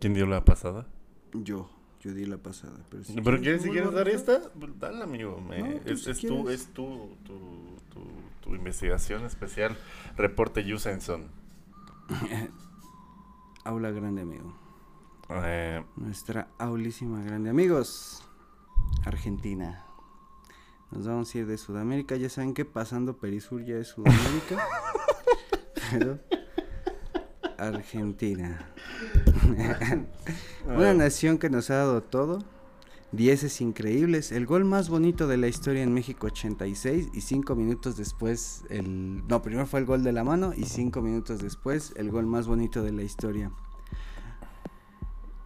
¿Quién 0.00 0.14
dio 0.14 0.26
la 0.26 0.44
pasada? 0.44 0.86
Yo, 1.32 1.68
yo 2.00 2.12
di 2.14 2.24
la 2.24 2.38
pasada. 2.38 2.78
Pero, 2.90 3.04
si 3.04 3.20
¿Pero 3.20 3.40
quieres, 3.40 3.62
si 3.62 3.70
quieres 3.70 3.92
dar 3.92 4.08
esta, 4.08 4.40
dale, 4.78 5.02
amigo. 5.02 5.42
es, 5.84 6.06
es, 6.06 6.20
tu, 6.20 6.48
es 6.48 6.68
tu, 6.68 7.16
tu, 7.24 7.76
tu, 7.92 8.00
tu, 8.40 8.54
investigación 8.54 9.24
especial. 9.24 9.76
Reporte 10.16 10.64
Yusenson. 10.64 11.26
Aula 13.64 13.90
grande, 13.90 14.22
amigo. 14.22 14.56
Eh, 15.28 15.84
Nuestra 15.96 16.48
aulísima 16.58 17.22
grande. 17.22 17.50
Amigos, 17.50 18.22
Argentina. 19.04 19.84
Nos 20.92 21.06
vamos 21.06 21.34
a 21.34 21.38
ir 21.38 21.46
de 21.46 21.56
Sudamérica. 21.58 22.16
Ya 22.16 22.28
saben 22.28 22.54
que 22.54 22.64
pasando 22.64 23.16
Perisur 23.16 23.64
ya 23.64 23.76
es 23.76 23.88
Sudamérica. 23.88 24.66
pero 25.90 26.18
Argentina. 27.58 28.70
Una 30.66 30.94
nación 30.94 31.38
que 31.38 31.50
nos 31.50 31.70
ha 31.70 31.76
dado 31.76 32.02
todo. 32.02 32.44
Dieces 33.12 33.60
increíbles. 33.60 34.32
El 34.32 34.46
gol 34.46 34.64
más 34.64 34.88
bonito 34.88 35.26
de 35.28 35.36
la 35.36 35.48
historia 35.48 35.82
en 35.82 35.92
México 35.92 36.28
86 36.28 37.08
y 37.12 37.20
cinco 37.20 37.54
minutos 37.54 37.96
después 37.96 38.64
el... 38.70 39.26
No, 39.28 39.42
primero 39.42 39.66
fue 39.66 39.80
el 39.80 39.86
gol 39.86 40.02
de 40.02 40.12
la 40.12 40.24
mano 40.24 40.52
y 40.56 40.64
cinco 40.64 41.02
minutos 41.02 41.40
después 41.40 41.92
el 41.96 42.10
gol 42.10 42.26
más 42.26 42.46
bonito 42.46 42.82
de 42.82 42.92
la 42.92 43.02
historia. 43.02 43.52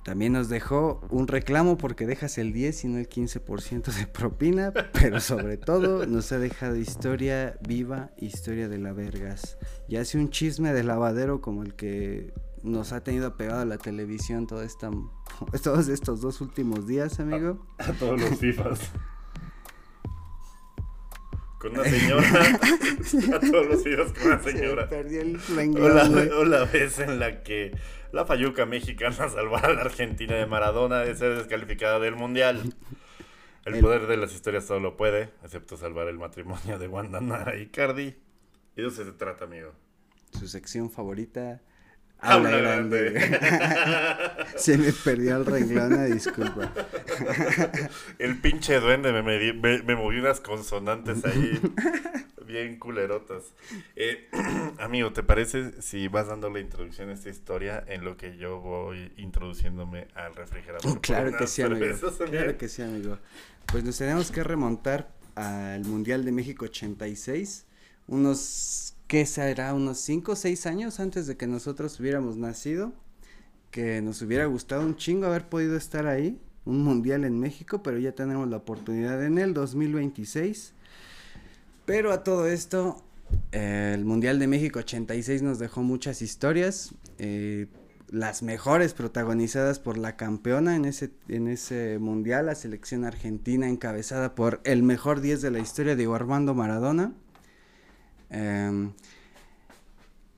También 0.07 0.35
nos 0.35 0.49
dejó 0.49 1.01
un 1.11 1.27
reclamo 1.27 1.77
porque 1.77 2.07
dejas 2.07 2.39
el 2.39 2.53
10 2.53 2.85
y 2.85 2.87
no 2.87 2.99
el 2.99 3.09
15% 3.09 3.93
de 3.93 4.07
propina, 4.07 4.73
pero 4.93 5.19
sobre 5.19 5.57
todo 5.57 6.07
nos 6.07 6.31
ha 6.31 6.39
dejado 6.39 6.77
historia 6.77 7.59
viva, 7.67 8.11
historia 8.17 8.69
de 8.69 8.79
la 8.79 8.93
vergas. 8.93 9.59
Y 9.89 9.97
hace 9.97 10.17
un 10.17 10.31
chisme 10.31 10.73
de 10.73 10.85
lavadero 10.85 11.41
como 11.41 11.65
el 11.65 11.75
que 11.75 12.33
nos 12.63 12.93
ha 12.93 13.03
tenido 13.03 13.37
pegado 13.37 13.63
a 13.63 13.65
la 13.65 13.79
televisión 13.79 14.47
toda 14.47 14.65
esta, 14.65 14.93
todos 15.65 15.89
estos 15.89 16.21
dos 16.21 16.41
últimos 16.41 16.87
días, 16.87 17.19
amigo. 17.19 17.67
A, 17.79 17.91
todos 17.91 18.21
los 18.21 18.39
FIFAs. 18.39 18.79
Con 21.59 21.73
una 21.73 21.83
señora. 21.83 22.29
a 23.35 23.41
todos 23.41 23.67
los 23.67 23.83
videos 23.83 24.13
con 24.13 24.27
una 24.29 24.41
señora. 24.41 24.89
perdió 24.89 25.21
el 25.21 25.41
o 26.33 26.45
la 26.45 26.65
vez 26.67 27.01
en 27.01 27.19
la 27.19 27.43
que 27.43 27.73
la 28.17 28.25
Fayuca 28.25 28.65
mexicana 28.65 29.29
salvar 29.29 29.67
a 29.67 29.75
la 29.75 29.83
Argentina 29.83 30.35
de 30.35 30.47
Maradona 30.47 31.01
de 31.01 31.15
ser 31.15 31.37
descalificada 31.37 32.01
del 32.01 32.17
Mundial. 32.17 32.75
El, 33.67 33.81
poder 33.81 34.07
de 34.07 34.17
las 34.17 34.33
historias 34.33 34.67
todo 34.67 34.81
lo 34.81 34.97
puede, 34.97 35.31
excepto 35.45 35.77
salvar 35.77 36.09
el 36.09 36.19
matrimonio 36.19 36.79
de 36.79 36.89
Wanda 36.89 37.21
Nara 37.21 37.57
y 37.57 37.67
Cardi. 37.67 38.17
Y 38.75 38.83
de 38.83 38.89
eso 38.89 39.05
se 39.05 39.13
trata, 39.13 39.45
amigo. 39.45 39.73
Su 40.33 40.49
sección 40.49 40.91
favorita, 40.91 41.61
Habla 42.19 42.57
grande. 42.57 43.21
Se 44.57 44.79
me 44.79 44.93
perdió 44.93 45.37
el 45.37 45.45
renglón, 45.45 46.11
disculpa. 46.11 46.73
el 48.19 48.41
pinche 48.41 48.81
duende 48.81 49.13
me, 49.13 49.23
me, 49.23 49.83
me, 49.83 49.97
movió 49.97 50.21
unas 50.21 50.41
consonantes 50.41 51.23
ahí 51.27 51.61
bien 52.47 52.79
culerotas. 52.79 53.55
Eh, 53.95 54.29
amigo, 54.79 55.13
¿te 55.13 55.23
parece 55.23 55.83
si 55.83 56.09
vas 56.09 56.29
dando 56.29 56.49
la 56.51 56.61
introducción 56.61 57.11
a 57.11 57.13
esta 57.13 57.29
historia 57.29 57.85
en 57.87 58.05
lo 58.05 58.17
que 58.17 58.37
yo 58.37 58.61
voy 58.61 59.13
introduciéndome 59.17 60.09
al 60.15 60.35
refrigerador? 60.35 61.01
claro 61.03 61.37
que 61.37 61.47
sí, 61.47 61.63
amigo. 61.63 61.87
Claro 62.31 62.57
que 62.57 62.69
sí, 62.69 62.83
amigo. 62.83 63.19
Pues 63.67 63.85
nos 63.85 63.99
tenemos 63.99 64.31
que 64.31 64.43
remontar 64.45 65.13
al 65.35 65.85
Mundial 65.85 66.25
de 66.25 66.33
México 66.33 66.65
86, 66.65 67.67
unos 68.07 68.97
¿qué 69.07 69.27
será? 69.27 69.75
Unos 69.75 69.99
5 69.99 70.33
o 70.33 70.37
6 70.37 70.67
años 70.67 71.01
antes 71.01 71.27
de 71.27 71.37
que 71.37 71.47
nosotros 71.47 71.99
hubiéramos 72.01 72.37
nacido, 72.37 72.93
que 73.71 74.03
nos 74.03 74.23
hubiera 74.23 74.47
gustado 74.47 74.83
un 74.83 74.97
chingo 74.97 75.27
haber 75.27 75.49
podido 75.49 75.77
estar 75.77 76.07
ahí, 76.07 76.41
un 76.65 76.83
mundial 76.83 77.25
en 77.25 77.39
México, 77.39 77.83
pero 77.83 77.99
ya 77.99 78.13
tenemos 78.13 78.49
la 78.49 78.57
oportunidad 78.57 79.25
en 79.25 79.39
el 79.39 79.55
2026. 79.55 80.75
Pero 81.87 82.13
a 82.13 82.25
todo 82.25 82.49
esto, 82.49 83.03
el 83.53 84.05
Mundial 84.05 84.41
de 84.41 84.49
México 84.49 84.81
86 84.81 85.43
nos 85.43 85.61
dejó 85.61 85.83
muchas 85.83 86.21
historias, 86.21 86.95
eh, 87.19 87.69
las 88.09 88.43
mejores 88.43 88.93
protagonizadas 88.93 89.79
por 89.79 89.97
la 89.97 90.17
campeona 90.17 90.75
en 90.75 90.85
ese, 90.85 91.11
en 91.29 91.47
ese 91.47 91.99
mundial, 92.01 92.47
la 92.47 92.57
selección 92.57 93.05
argentina 93.05 93.69
encabezada 93.69 94.35
por 94.35 94.61
el 94.65 94.83
mejor 94.83 95.21
10 95.21 95.43
de 95.43 95.51
la 95.53 95.61
historia, 95.61 95.97
Diego 95.97 96.15
Armando 96.15 96.55
Maradona. 96.55 97.13
Em, 98.31 98.93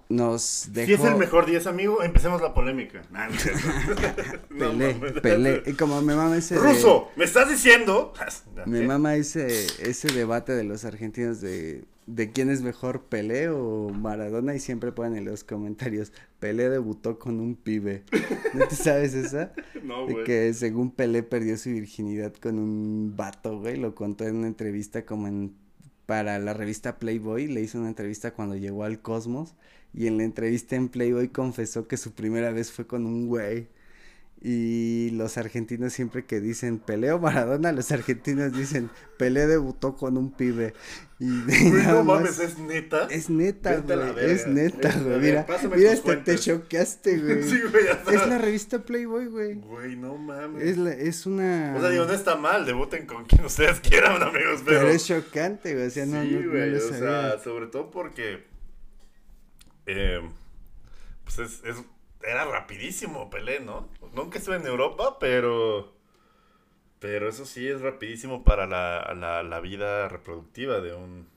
nos 0.09 0.69
dejó... 0.73 0.87
Si 0.87 0.93
es 0.95 1.05
el 1.05 1.17
mejor 1.17 1.47
10, 1.47 1.67
amigo, 1.67 2.03
empecemos 2.03 2.41
la 2.41 2.55
polémica. 2.55 3.03
Pelé, 4.59 4.95
Pelé. 5.21 5.63
Y 5.67 5.75
como 5.75 6.01
me 6.01 6.15
mama 6.15 6.37
ese... 6.37 6.57
¡Ruso! 6.57 7.11
¿Me 7.17 7.25
estás 7.25 7.49
diciendo? 7.49 8.13
me 8.67 8.87
mama 8.87 9.17
ese, 9.17 9.67
ese 9.81 10.09
debate 10.13 10.53
de 10.53 10.65
los 10.65 10.85
argentinos 10.85 11.41
de, 11.41 11.85
de 12.07 12.33
quién 12.33 12.49
es 12.51 12.63
mejor, 12.63 13.05
Pelé 13.05 13.51
o 13.51 13.91
Maradona. 13.91 14.55
Y 14.55 14.61
siempre 14.61 14.93
ponen 14.93 15.17
en 15.19 15.25
los 15.27 15.45
comentarios, 15.45 16.13
Pelé 16.39 16.71
debutó 16.71 17.19
con 17.19 17.39
un 17.41 17.55
pibe. 17.55 18.05
¿No 18.55 18.67
te 18.67 18.77
sabes 18.77 19.13
esa? 19.13 19.53
No, 19.83 20.07
güey. 20.07 20.25
que 20.25 20.55
según 20.55 20.91
Pelé 20.91 21.23
perdió 21.23 21.59
su 21.59 21.71
virginidad 21.71 22.33
con 22.33 22.59
un 22.59 23.15
vato, 23.15 23.61
güey. 23.61 23.77
Lo 23.77 23.95
contó 23.95 24.25
en 24.25 24.37
una 24.37 24.47
entrevista 24.47 25.05
como 25.05 25.29
en 25.29 25.55
para 26.07 26.39
la 26.39 26.55
revista 26.55 26.99
Playboy, 26.99 27.49
le 27.49 27.61
hizo 27.61 27.79
una 27.79 27.89
entrevista 27.89 28.33
cuando 28.33 28.57
llegó 28.57 28.85
al 28.85 29.03
Cosmos 29.03 29.55
y 29.95 30.07
en 30.07 30.19
la 30.19 30.25
entrevista 30.25 30.77
en 30.77 30.89
Playboy 30.89 31.29
confesó 31.29 31.89
que 31.89 31.97
su 31.97 32.13
primera 32.13 32.51
vez 32.53 32.73
fue 32.73 32.87
con 32.87 33.07
un 33.07 33.27
güey. 33.27 33.69
Y 34.41 35.11
los 35.15 35.37
argentinos 35.37 35.93
siempre 35.93 36.25
que 36.25 36.41
dicen 36.41 36.79
Peleo 36.79 37.19
Maradona, 37.19 37.73
los 37.73 37.91
argentinos 37.91 38.53
dicen 38.53 38.89
Pelé 39.17 39.49
debutó 39.49 39.97
con 39.97 40.17
un 40.17 40.31
pibe. 40.31 40.75
Y 41.19 41.25
no 41.89 42.05
mames, 42.05 42.39
es 42.39 42.57
neta. 42.57 43.09
Es 43.11 43.29
neta, 43.31 43.79
güey. 43.79 44.31
Es 44.31 44.47
neta, 44.47 44.93
güey. 44.97 45.19
Mira, 45.19 45.47
mira 45.75 45.93
hasta 45.93 46.23
te 46.23 46.39
choqueaste, 46.39 47.19
güey. 47.21 47.43
sí, 47.43 47.61
güey, 47.69 47.87
Es 48.15 48.29
la 48.29 48.39
revista 48.39 48.79
Playboy, 48.79 49.27
güey. 49.27 49.55
Güey, 49.55 49.97
no 49.97 50.17
mames. 50.17 50.63
Es, 50.63 50.79
la, 50.79 50.93
es 50.93 51.27
una. 51.27 51.75
O 51.77 51.81
sea, 51.81 51.91
digo, 51.91 52.05
no 52.05 52.13
está 52.13 52.37
mal, 52.37 52.65
debuten 52.65 53.07
con 53.07 53.25
quien 53.25 53.45
ustedes 53.45 53.81
quieran, 53.89 54.23
amigos, 54.23 54.63
pero. 54.65 54.79
Pero 54.79 54.91
es 54.91 55.05
chocante, 55.05 55.75
güey. 55.75 55.89
O 55.89 55.91
sea, 55.91 56.07
no, 56.07 56.23
sí, 56.23 56.31
no, 56.31 56.51
güey, 56.51 56.71
no 56.71 56.77
o 56.77 56.81
sea, 56.81 57.39
sobre 57.41 57.67
todo 57.67 57.91
porque. 57.91 58.47
Eh, 59.89 60.21
pues 61.25 61.39
es, 61.39 61.65
es 61.65 61.83
era 62.23 62.45
rapidísimo 62.45 63.31
Pelé, 63.31 63.61
¿no? 63.61 63.89
Nunca 64.13 64.39
estuve 64.39 64.57
en 64.57 64.67
Europa, 64.67 65.19
pero... 65.19 65.97
Pero 66.99 67.29
eso 67.29 67.47
sí 67.47 67.67
es 67.67 67.81
rapidísimo 67.81 68.43
para 68.43 68.67
la, 68.67 69.15
la, 69.15 69.43
la 69.43 69.61
vida 69.61 70.09
reproductiva 70.09 70.81
de 70.81 70.95
un... 70.95 71.29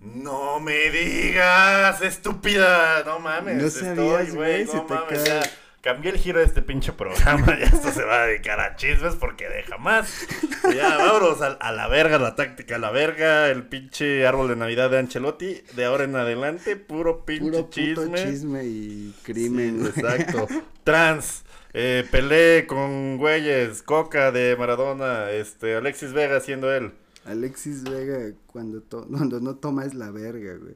No 0.00 0.60
me 0.60 0.90
digas, 0.90 2.02
estúpida. 2.02 3.04
No 3.04 3.20
mames. 3.20 3.62
No 3.62 3.70
sabías, 3.70 4.34
güey. 4.34 4.64
No 4.66 4.84
mames, 4.84 5.24
ya. 5.24 5.40
Cambié 5.84 6.12
el 6.12 6.16
giro 6.16 6.38
de 6.38 6.46
este 6.46 6.62
pinche 6.62 6.94
programa. 6.94 7.44
Ya 7.60 7.66
esto 7.66 7.92
se 7.92 8.04
va 8.04 8.22
a 8.22 8.26
dedicar 8.26 8.58
a 8.58 8.74
chismes 8.74 9.16
porque 9.16 9.46
deja 9.50 9.76
más. 9.76 10.26
Ya, 10.74 10.96
vámonos 10.96 11.42
a, 11.42 11.72
la 11.72 11.88
verga, 11.88 12.18
la 12.18 12.34
táctica, 12.34 12.76
a 12.76 12.78
la 12.78 12.90
verga. 12.90 13.50
El 13.50 13.64
pinche 13.64 14.26
árbol 14.26 14.48
de 14.48 14.56
Navidad 14.56 14.88
de 14.88 14.98
Ancelotti. 14.98 15.62
De 15.76 15.84
ahora 15.84 16.04
en 16.04 16.16
adelante, 16.16 16.76
puro 16.76 17.26
pinche 17.26 17.50
puro 17.50 17.68
chisme. 17.68 18.16
chisme 18.16 18.64
y 18.64 19.14
crimen. 19.24 19.84
exacto. 19.84 20.48
Trans. 20.84 21.44
Eh, 21.74 22.08
Pelé 22.10 22.66
con 22.66 23.18
güeyes. 23.18 23.82
Coca 23.82 24.32
de 24.32 24.56
Maradona. 24.56 25.32
Este, 25.32 25.76
Alexis 25.76 26.14
Vega 26.14 26.40
siendo 26.40 26.72
él. 26.72 26.94
Alexis 27.26 27.84
Vega 27.84 28.34
cuando, 28.46 28.82
cuando 28.88 29.38
no 29.38 29.56
toma 29.56 29.84
es 29.84 29.92
la 29.92 30.10
verga, 30.10 30.54
güey. 30.56 30.72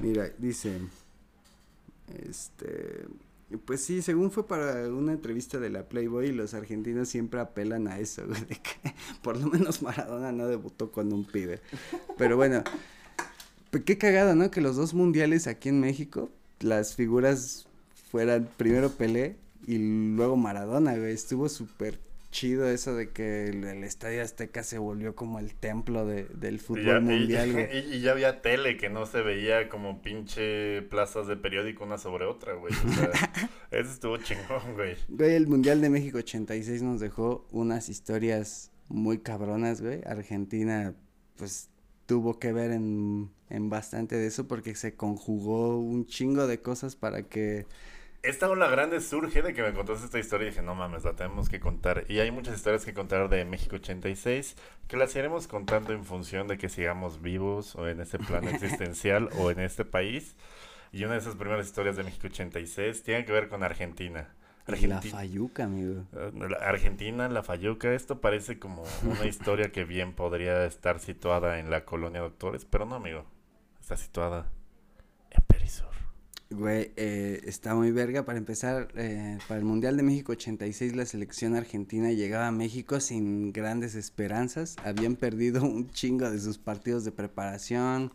Mira, 0.00 0.30
dice. 0.38 0.78
Este. 2.28 3.08
Pues 3.64 3.82
sí, 3.82 4.02
según 4.02 4.30
fue 4.30 4.46
para 4.46 4.88
una 4.88 5.12
entrevista 5.12 5.58
de 5.58 5.70
la 5.70 5.88
Playboy, 5.88 6.32
los 6.32 6.54
argentinos 6.54 7.08
siempre 7.08 7.40
apelan 7.40 7.88
a 7.88 7.98
eso, 7.98 8.24
güey, 8.26 8.40
de 8.46 8.56
que 8.56 8.94
por 9.22 9.38
lo 9.38 9.48
menos 9.48 9.82
Maradona 9.82 10.32
no 10.32 10.46
debutó 10.46 10.90
con 10.90 11.12
un 11.12 11.24
pibe. 11.24 11.60
Pero 12.16 12.36
bueno, 12.36 12.64
pues 13.70 13.84
qué 13.84 13.98
cagado, 13.98 14.34
¿no? 14.34 14.50
Que 14.50 14.60
los 14.60 14.76
dos 14.76 14.94
mundiales 14.94 15.46
aquí 15.46 15.68
en 15.68 15.80
México, 15.80 16.30
las 16.60 16.94
figuras 16.94 17.66
fueran 18.10 18.48
primero 18.56 18.90
Pelé 18.90 19.36
y 19.66 19.78
luego 20.16 20.36
Maradona, 20.36 20.96
güey. 20.96 21.12
Estuvo 21.12 21.48
súper 21.48 21.98
chido 22.34 22.68
eso 22.68 22.96
de 22.96 23.10
que 23.10 23.46
el, 23.46 23.84
Estadio 23.84 24.20
Azteca 24.20 24.64
se 24.64 24.76
volvió 24.76 25.14
como 25.14 25.38
el 25.38 25.54
templo 25.54 26.04
de, 26.04 26.24
del 26.24 26.58
fútbol 26.58 27.00
mundial, 27.00 27.52
güey. 27.52 27.68
Y, 27.94 28.00
ya 28.00 28.10
había 28.10 28.42
tele 28.42 28.76
que 28.76 28.90
no 28.90 29.06
se 29.06 29.22
veía 29.22 29.68
como 29.68 30.02
pinche 30.02 30.82
plazas 30.82 31.28
de 31.28 31.36
periódico 31.36 31.84
una 31.84 31.96
sobre 31.96 32.24
otra, 32.24 32.54
güey. 32.54 32.74
O 32.74 32.92
sea, 32.92 33.10
eso 33.70 33.90
estuvo 33.90 34.16
chingón, 34.16 34.74
güey. 34.74 34.96
Güey, 35.08 35.34
el 35.36 35.46
Mundial 35.46 35.80
de 35.80 35.90
México 35.90 36.18
86 36.18 36.82
nos 36.82 36.98
dejó 36.98 37.46
unas 37.52 37.88
historias 37.88 38.72
muy 38.88 39.18
cabronas, 39.18 39.80
güey. 39.80 40.00
Argentina, 40.04 40.92
pues 41.36 41.70
tuvo 42.06 42.40
que 42.40 42.52
ver 42.52 42.72
en, 42.72 43.30
en 43.48 43.70
bastante 43.70 44.16
de 44.16 44.26
eso 44.26 44.48
porque 44.48 44.74
se 44.74 44.96
conjugó 44.96 45.78
un 45.78 46.04
chingo 46.06 46.48
de 46.48 46.60
cosas 46.60 46.96
para 46.96 47.22
que 47.28 47.66
esta 48.24 48.48
ola 48.48 48.68
grande 48.68 49.00
surge 49.00 49.42
de 49.42 49.52
que 49.52 49.62
me 49.62 49.72
contaste 49.74 50.06
esta 50.06 50.18
historia 50.18 50.46
y 50.46 50.50
dije, 50.50 50.62
no 50.62 50.74
mames, 50.74 51.04
la 51.04 51.14
tenemos 51.14 51.48
que 51.48 51.60
contar. 51.60 52.04
Y 52.08 52.20
hay 52.20 52.30
muchas 52.30 52.56
historias 52.56 52.84
que 52.84 52.94
contar 52.94 53.28
de 53.28 53.44
México 53.44 53.76
86 53.76 54.56
que 54.88 54.96
las 54.96 55.14
iremos 55.14 55.46
contando 55.46 55.92
en 55.92 56.04
función 56.04 56.48
de 56.48 56.56
que 56.56 56.68
sigamos 56.68 57.20
vivos 57.20 57.76
o 57.76 57.86
en 57.86 58.00
este 58.00 58.18
plano 58.18 58.48
existencial 58.50 59.28
o 59.38 59.50
en 59.50 59.60
este 59.60 59.84
país. 59.84 60.36
Y 60.90 61.04
una 61.04 61.14
de 61.14 61.20
esas 61.20 61.36
primeras 61.36 61.66
historias 61.66 61.96
de 61.96 62.04
México 62.04 62.26
86 62.28 63.02
tiene 63.02 63.24
que 63.24 63.32
ver 63.32 63.48
con 63.48 63.62
Argentina. 63.62 64.28
la 64.66 65.02
Fayuca, 65.02 65.64
amigo. 65.64 66.04
Eh, 66.14 66.32
Argentina, 66.60 67.28
la 67.28 67.42
Fayuca. 67.42 67.92
Esto 67.92 68.20
parece 68.20 68.58
como 68.58 68.84
una 69.02 69.26
historia 69.26 69.70
que 69.70 69.84
bien 69.84 70.14
podría 70.14 70.64
estar 70.64 70.98
situada 70.98 71.58
en 71.58 71.68
la 71.70 71.84
colonia 71.84 72.22
Doctores, 72.22 72.64
pero 72.64 72.86
no, 72.86 72.94
amigo. 72.94 73.26
Está 73.80 73.96
situada. 73.98 74.50
Güey, 76.56 76.92
eh, 76.96 77.40
está 77.44 77.74
muy 77.74 77.90
verga. 77.90 78.24
Para 78.24 78.38
empezar, 78.38 78.88
eh, 78.94 79.38
para 79.48 79.58
el 79.58 79.64
Mundial 79.64 79.96
de 79.96 80.04
México 80.04 80.32
86, 80.32 80.94
la 80.94 81.04
selección 81.04 81.56
argentina 81.56 82.12
llegaba 82.12 82.46
a 82.46 82.52
México 82.52 83.00
sin 83.00 83.52
grandes 83.52 83.96
esperanzas. 83.96 84.76
Habían 84.84 85.16
perdido 85.16 85.64
un 85.64 85.90
chingo 85.90 86.30
de 86.30 86.38
sus 86.38 86.58
partidos 86.58 87.04
de 87.04 87.10
preparación. 87.10 88.12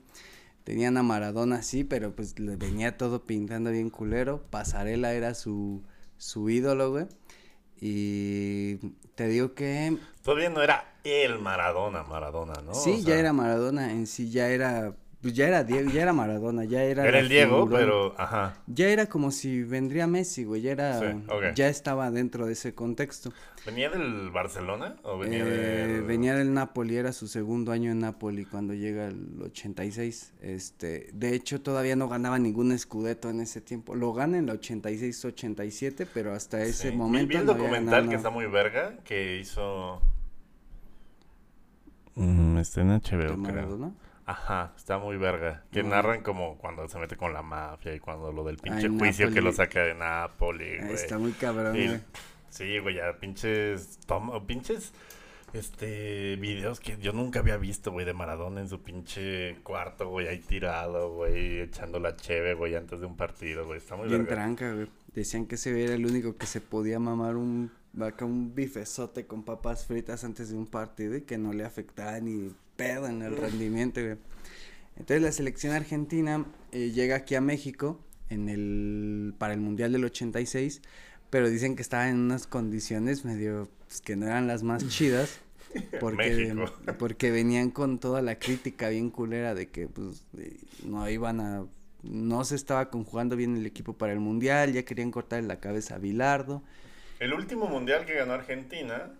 Tenían 0.63 0.95
a 0.97 1.03
Maradona, 1.03 1.63
sí, 1.63 1.83
pero 1.83 2.15
pues 2.15 2.39
le 2.39 2.55
venía 2.55 2.97
todo 2.97 3.25
pintando 3.25 3.71
bien 3.71 3.89
culero. 3.89 4.41
Pasarela 4.49 5.13
era 5.13 5.33
su, 5.33 5.83
su 6.17 6.49
ídolo, 6.49 6.91
güey. 6.91 7.07
Y 7.81 8.77
te 9.15 9.27
digo 9.27 9.53
que... 9.53 9.97
Todavía 10.23 10.49
no 10.49 10.61
era 10.61 10.93
el 11.03 11.39
Maradona, 11.39 12.03
Maradona, 12.03 12.61
¿no? 12.63 12.73
Sí, 12.73 13.03
ya 13.03 13.15
era 13.15 13.33
Maradona, 13.33 13.91
en 13.91 14.07
sí 14.07 14.29
ya 14.29 14.49
era 14.49 14.95
pues 15.21 15.33
ya 15.33 15.47
era 15.49 15.65
Diego, 15.65 15.91
ya 15.91 16.03
era 16.03 16.13
Maradona, 16.13 16.63
ya 16.63 16.81
era. 16.83 17.05
Era 17.05 17.19
el 17.19 17.27
Diego, 17.27 17.67
pero, 17.69 18.15
ajá. 18.17 18.55
Ya 18.67 18.87
era 18.87 19.07
como 19.07 19.31
si 19.31 19.63
vendría 19.63 20.07
Messi, 20.07 20.45
güey, 20.45 20.61
ya 20.61 20.71
era. 20.71 21.21
Ya 21.55 21.67
estaba 21.67 22.09
dentro 22.09 22.45
de 22.45 22.53
ese 22.53 22.73
contexto. 22.73 23.33
¿Venía 23.65 23.89
del 23.89 24.29
Barcelona 24.29 24.95
o 25.03 25.17
venía 25.17 25.39
eh, 25.39 25.87
del.? 25.87 26.03
Venía 26.03 26.35
del 26.35 26.53
Napoli, 26.53 26.95
era 26.95 27.11
su 27.11 27.27
segundo 27.27 27.73
año 27.73 27.91
en 27.91 27.99
Napoli 27.99 28.45
cuando 28.45 28.73
llega 28.73 29.07
el 29.07 29.41
86. 29.43 30.35
Este, 30.39 31.09
de 31.11 31.35
hecho, 31.35 31.59
todavía 31.61 31.97
no 31.97 32.07
ganaba 32.07 32.39
ningún 32.39 32.71
escudeto 32.71 33.29
en 33.29 33.41
ese 33.41 33.59
tiempo. 33.59 33.95
Lo 33.95 34.13
gana 34.13 34.37
en 34.37 34.47
el 34.47 34.57
86-87, 34.57 36.07
pero 36.13 36.33
hasta 36.33 36.61
ese 36.61 36.93
momento. 36.93 37.27
Vi 37.27 37.35
el 37.35 37.45
documental 37.45 38.07
que 38.07 38.15
está 38.15 38.29
muy 38.29 38.45
verga, 38.45 38.95
que 39.03 39.37
hizo. 39.37 40.01
Mm, 42.15 42.57
está 42.59 42.81
en 42.81 42.89
HBO, 42.89 43.43
creo. 43.43 43.93
Ajá, 44.29 44.73
está 44.77 44.99
muy 44.99 45.17
verga. 45.17 45.63
Que 45.71 45.81
No. 45.81 45.89
narran 45.89 46.21
como 46.21 46.57
cuando 46.59 46.87
se 46.87 46.99
mete 46.99 47.15
con 47.17 47.33
la 47.33 47.41
mafia 47.41 47.95
y 47.95 47.99
cuando 47.99 48.31
lo 48.31 48.43
del 48.43 48.57
pinche 48.57 48.85
Ay, 48.87 48.97
juicio 48.99 49.31
que 49.33 49.41
lo 49.41 49.51
saca 49.51 49.81
de 49.81 49.95
Napoli, 49.95 50.77
güey. 50.77 50.93
Está 50.93 51.17
muy 51.17 51.31
cabrón, 51.31 51.75
Y- 51.75 51.87
güey. 51.87 51.99
Sí, 52.49 52.77
güey, 52.79 52.95
ya 52.95 53.17
pinches 53.19 53.99
toma, 54.05 54.45
pinches 54.45 54.91
este 55.53 56.35
videos 56.35 56.79
que 56.79 56.97
yo 56.97 57.11
nunca 57.11 57.39
había 57.39 57.57
visto, 57.57 57.91
güey, 57.91 58.05
de 58.05 58.13
Maradona 58.13 58.61
en 58.61 58.69
su 58.69 58.81
pinche 58.81 59.57
cuarto, 59.63 60.09
güey, 60.09 60.27
ahí 60.27 60.39
tirado, 60.39 61.11
güey, 61.13 61.61
echando 61.61 61.99
la 61.99 62.15
cheve, 62.15 62.53
güey, 62.53 62.75
antes 62.75 62.99
de 62.99 63.05
un 63.07 63.15
partido, 63.17 63.65
güey. 63.65 63.77
Está 63.79 63.95
muy 63.95 64.07
Bien 64.07 64.25
verga. 64.25 64.35
tranca, 64.35 64.73
güey. 64.73 64.87
Decían 65.13 65.47
que 65.47 65.55
ese 65.55 65.71
güey 65.71 65.85
era 65.85 65.95
el 65.95 66.05
único 66.05 66.37
que 66.37 66.45
se 66.45 66.61
podía 66.61 66.99
mamar 66.99 67.35
un 67.35 67.71
acá 67.99 68.23
un 68.25 68.53
bifezote 68.53 69.25
con 69.25 69.43
papas 69.43 69.87
fritas 69.87 70.23
antes 70.23 70.51
de 70.51 70.55
un 70.57 70.67
partido 70.67 71.15
y 71.17 71.21
que 71.21 71.39
no 71.39 71.51
le 71.53 71.65
afectaba 71.65 72.19
ni 72.19 72.53
pedo 72.79 73.07
en 73.07 73.21
el 73.21 73.35
rendimiento, 73.35 74.01
güey. 74.01 74.15
Entonces 74.95 75.21
la 75.21 75.31
selección 75.31 75.73
argentina 75.73 76.45
eh, 76.71 76.91
llega 76.91 77.17
aquí 77.17 77.35
a 77.35 77.41
México 77.41 77.99
en 78.29 78.47
el 78.47 79.35
para 79.37 79.53
el 79.53 79.59
Mundial 79.59 79.91
del 79.91 80.05
86, 80.05 80.81
pero 81.29 81.49
dicen 81.49 81.75
que 81.75 81.81
estaba 81.81 82.07
en 82.09 82.17
unas 82.17 82.47
condiciones 82.47 83.25
medio 83.25 83.69
pues, 83.85 84.01
que 84.01 84.15
no 84.15 84.27
eran 84.27 84.47
las 84.47 84.63
más 84.63 84.87
chidas. 84.89 85.39
Porque, 85.99 86.55
porque 86.97 87.29
venían 87.29 87.69
con 87.69 87.99
toda 87.99 88.23
la 88.23 88.39
crítica 88.39 88.89
bien 88.89 89.11
culera 89.11 89.53
de 89.53 89.67
que 89.67 89.87
pues 89.87 90.23
no 90.83 91.07
iban 91.07 91.39
a 91.41 91.65
no 92.01 92.43
se 92.45 92.55
estaba 92.55 92.89
conjugando 92.89 93.35
bien 93.35 93.57
el 93.57 93.65
equipo 93.65 93.93
para 93.93 94.13
el 94.13 94.19
mundial, 94.19 94.71
ya 94.71 94.83
querían 94.83 95.11
cortarle 95.11 95.47
la 95.47 95.59
cabeza 95.59 95.95
a 95.95 95.97
Bilardo, 95.97 96.63
El 97.19 97.33
último 97.33 97.67
mundial 97.67 98.05
que 98.05 98.13
ganó 98.13 98.33
Argentina, 98.33 99.11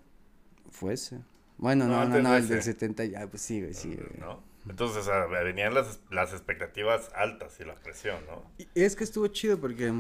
fue 0.72 0.94
ese. 0.94 1.20
Bueno, 1.60 1.86
No, 1.88 2.06
no, 2.06 2.20
no, 2.20 2.36
el 2.36 2.48
del 2.48 2.60
ese. 2.60 2.74
70 2.74 3.06
ya, 3.06 3.28
pues 3.28 3.42
sí, 3.42 3.62
güey, 3.62 3.74
sí, 3.74 3.96
güey. 3.96 4.20
¿no? 4.20 4.42
Entonces, 4.68 4.98
o 4.98 5.04
sea, 5.04 5.26
venían 5.26 5.74
las, 5.74 6.00
las 6.10 6.32
expectativas 6.34 7.12
altas 7.16 7.60
y 7.60 7.66
la 7.66 7.76
presión, 7.76 8.18
¿no? 8.28 8.44
Y 8.58 8.68
es 8.84 8.96
que 8.96 9.04
estuvo 9.04 9.28
chido 9.28 9.60
porque 9.60 9.94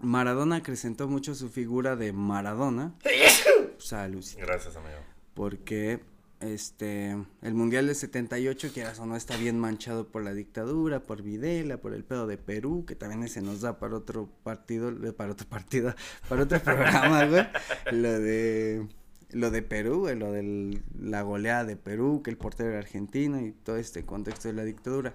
Maradona 0.00 0.56
acrecentó 0.56 1.08
mucho 1.08 1.34
su 1.34 1.48
figura 1.48 1.96
de 1.96 2.12
Maradona. 2.12 2.94
Salud. 3.78 4.24
Gracias, 4.38 4.76
amigo. 4.76 4.98
porque 5.34 6.00
este 6.40 7.16
el 7.40 7.54
mundial 7.54 7.86
de 7.86 7.94
78 7.94 8.70
quieras 8.74 8.98
o 9.00 9.06
no 9.06 9.16
está 9.16 9.36
bien 9.38 9.58
manchado 9.58 10.06
por 10.08 10.22
la 10.22 10.34
dictadura, 10.34 11.00
por 11.00 11.22
Videla, 11.22 11.78
por 11.78 11.94
el 11.94 12.04
pedo 12.04 12.26
de 12.26 12.36
Perú, 12.36 12.84
que 12.86 12.94
también 12.94 13.22
ese 13.22 13.40
nos 13.42 13.62
da 13.62 13.78
para 13.78 13.96
otro 13.96 14.28
partido, 14.44 14.92
para 15.14 15.32
otro 15.32 15.46
partido, 15.48 15.94
para 16.28 16.42
otro 16.42 16.60
programa, 16.60 17.24
güey. 17.26 17.46
Lo 17.92 18.20
de 18.20 18.86
lo 19.30 19.50
de 19.50 19.62
Perú, 19.62 20.08
lo 20.16 20.32
de 20.32 20.80
la 20.98 21.22
goleada 21.22 21.64
de 21.64 21.76
Perú, 21.76 22.22
que 22.22 22.30
el 22.30 22.36
portero 22.36 22.70
era 22.70 22.78
argentino 22.78 23.40
y 23.40 23.52
todo 23.52 23.76
este 23.76 24.04
contexto 24.04 24.48
de 24.48 24.54
la 24.54 24.64
dictadura. 24.64 25.14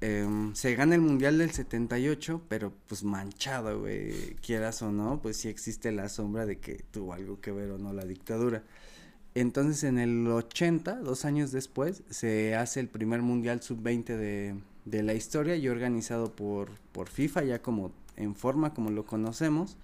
Em, 0.00 0.54
se 0.54 0.74
gana 0.74 0.94
el 0.94 1.00
mundial 1.00 1.38
del 1.38 1.50
78, 1.50 2.42
pero 2.48 2.72
pues 2.86 3.02
manchado, 3.02 3.80
güey, 3.80 4.34
quieras 4.36 4.82
o 4.82 4.92
no, 4.92 5.20
pues 5.22 5.38
sí 5.38 5.48
existe 5.48 5.90
la 5.90 6.08
sombra 6.08 6.44
de 6.44 6.58
que 6.58 6.84
tuvo 6.90 7.14
algo 7.14 7.40
que 7.40 7.50
ver 7.50 7.70
o 7.70 7.78
no 7.78 7.92
la 7.92 8.04
dictadura. 8.04 8.62
Entonces 9.34 9.84
en 9.84 9.98
el 9.98 10.26
80, 10.26 10.96
dos 11.00 11.24
años 11.24 11.52
después, 11.52 12.02
se 12.10 12.54
hace 12.54 12.80
el 12.80 12.88
primer 12.88 13.22
mundial 13.22 13.62
sub-20 13.62 14.16
de, 14.16 14.54
de 14.84 15.02
la 15.02 15.14
historia 15.14 15.56
y 15.56 15.68
organizado 15.68 16.34
por, 16.34 16.70
por 16.92 17.08
FIFA, 17.08 17.44
ya 17.44 17.62
como 17.62 17.92
en 18.16 18.34
forma 18.34 18.74
como 18.74 18.90
lo 18.90 19.04
conocemos, 19.04 19.76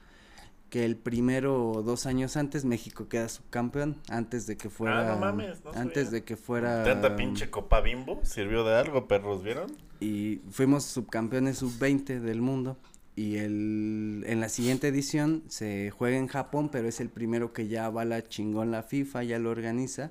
que 0.72 0.86
el 0.86 0.96
primero, 0.96 1.82
dos 1.84 2.06
años 2.06 2.38
antes, 2.38 2.64
México 2.64 3.06
queda 3.06 3.28
subcampeón, 3.28 3.98
antes 4.08 4.46
de 4.46 4.56
que 4.56 4.70
fuera... 4.70 5.12
Ah, 5.12 5.14
no 5.14 5.20
mames, 5.20 5.62
no 5.62 5.70
antes 5.72 6.04
sabía. 6.06 6.10
de 6.20 6.24
que 6.24 6.36
fuera... 6.38 6.82
Tanta 6.82 7.14
pinche 7.14 7.50
copa 7.50 7.82
bimbo 7.82 8.20
sirvió 8.22 8.64
de 8.64 8.74
algo, 8.76 9.06
perros, 9.06 9.42
¿vieron? 9.42 9.70
y 10.02 10.40
fuimos 10.50 10.84
subcampeones 10.84 11.58
sub-20 11.58 12.20
del 12.20 12.40
mundo. 12.40 12.78
Y 13.16 13.36
el, 13.36 14.24
en 14.26 14.40
la 14.40 14.48
siguiente 14.48 14.88
edición 14.88 15.44
se 15.48 15.90
juega 15.90 16.16
en 16.16 16.26
Japón, 16.26 16.70
pero 16.72 16.88
es 16.88 17.00
el 17.00 17.10
primero 17.10 17.52
que 17.52 17.68
ya 17.68 17.90
va 17.90 18.06
la 18.06 18.26
chingón 18.26 18.70
la 18.70 18.82
FIFA, 18.82 19.24
ya 19.24 19.38
lo 19.38 19.50
organiza. 19.50 20.10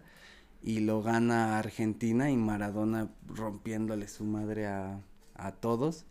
Y 0.61 0.81
lo 0.81 1.01
gana 1.01 1.57
Argentina 1.57 2.29
y 2.29 2.37
Maradona 2.37 3.09
rompiéndole 3.27 4.07
su 4.07 4.25
madre 4.25 4.67
a, 4.67 5.01
a 5.33 5.51
todos. 5.53 6.05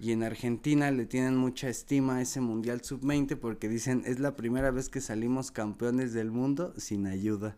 Y 0.00 0.12
en 0.12 0.22
Argentina 0.22 0.90
le 0.90 1.04
tienen 1.04 1.36
mucha 1.36 1.68
estima 1.68 2.16
a 2.16 2.22
ese 2.22 2.40
Mundial 2.40 2.80
Sub-20 2.82 3.36
porque 3.36 3.68
dicen 3.68 4.02
es 4.06 4.18
la 4.18 4.34
primera 4.34 4.70
vez 4.70 4.88
que 4.88 5.00
salimos 5.00 5.50
campeones 5.50 6.12
del 6.14 6.30
mundo 6.30 6.72
sin 6.78 7.06
ayuda. 7.06 7.56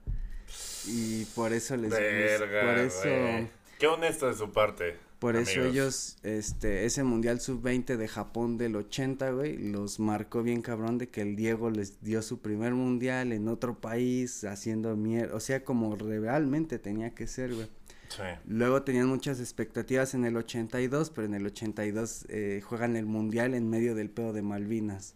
Y 0.87 1.25
por 1.37 1.53
eso 1.53 1.77
les... 1.77 1.91
Verga, 1.91 2.61
por 2.63 2.79
eso... 2.79 3.49
Qué 3.79 3.87
honesto 3.87 4.27
de 4.27 4.35
su 4.35 4.51
parte. 4.51 4.97
Por 5.23 5.37
eso 5.37 5.61
ellos, 5.61 6.17
este, 6.25 6.85
ese 6.85 7.05
Mundial 7.05 7.41
Sub-20 7.41 7.97
de 7.97 8.09
Japón 8.09 8.59
del 8.59 8.75
80, 8.75 9.31
güey, 9.31 9.57
los 9.57 10.01
marcó 10.01 10.43
bien 10.43 10.63
cabrón 10.63 10.99
de 10.99 11.11
que 11.11 11.23
el 11.23 11.37
Diego 11.37 11.71
les 11.71 12.03
dio 12.03 12.23
su 12.23 12.41
primer 12.41 12.75
Mundial 12.75 13.31
en 13.31 13.47
otro 13.47 13.79
país, 13.79 14.43
haciendo 14.43 14.97
mierda, 14.97 15.37
o 15.37 15.39
sea, 15.39 15.63
como 15.63 15.95
realmente 15.95 16.81
tenía 16.81 17.15
que 17.15 17.29
ser, 17.29 17.55
güey. 17.55 17.69
Sí. 18.17 18.23
Luego 18.47 18.83
tenían 18.83 19.09
muchas 19.09 19.41
expectativas 19.41 20.15
en 20.15 20.25
el 20.25 20.37
82, 20.37 21.11
pero 21.11 21.27
en 21.27 21.35
el 21.35 21.47
82 21.47 22.27
eh, 22.29 22.61
juegan 22.65 22.97
el 22.97 23.07
Mundial 23.07 23.55
en 23.55 23.69
medio 23.71 23.95
del 23.95 24.11
pedo 24.11 24.33
de 24.33 24.43
Malvinas. 24.43 25.15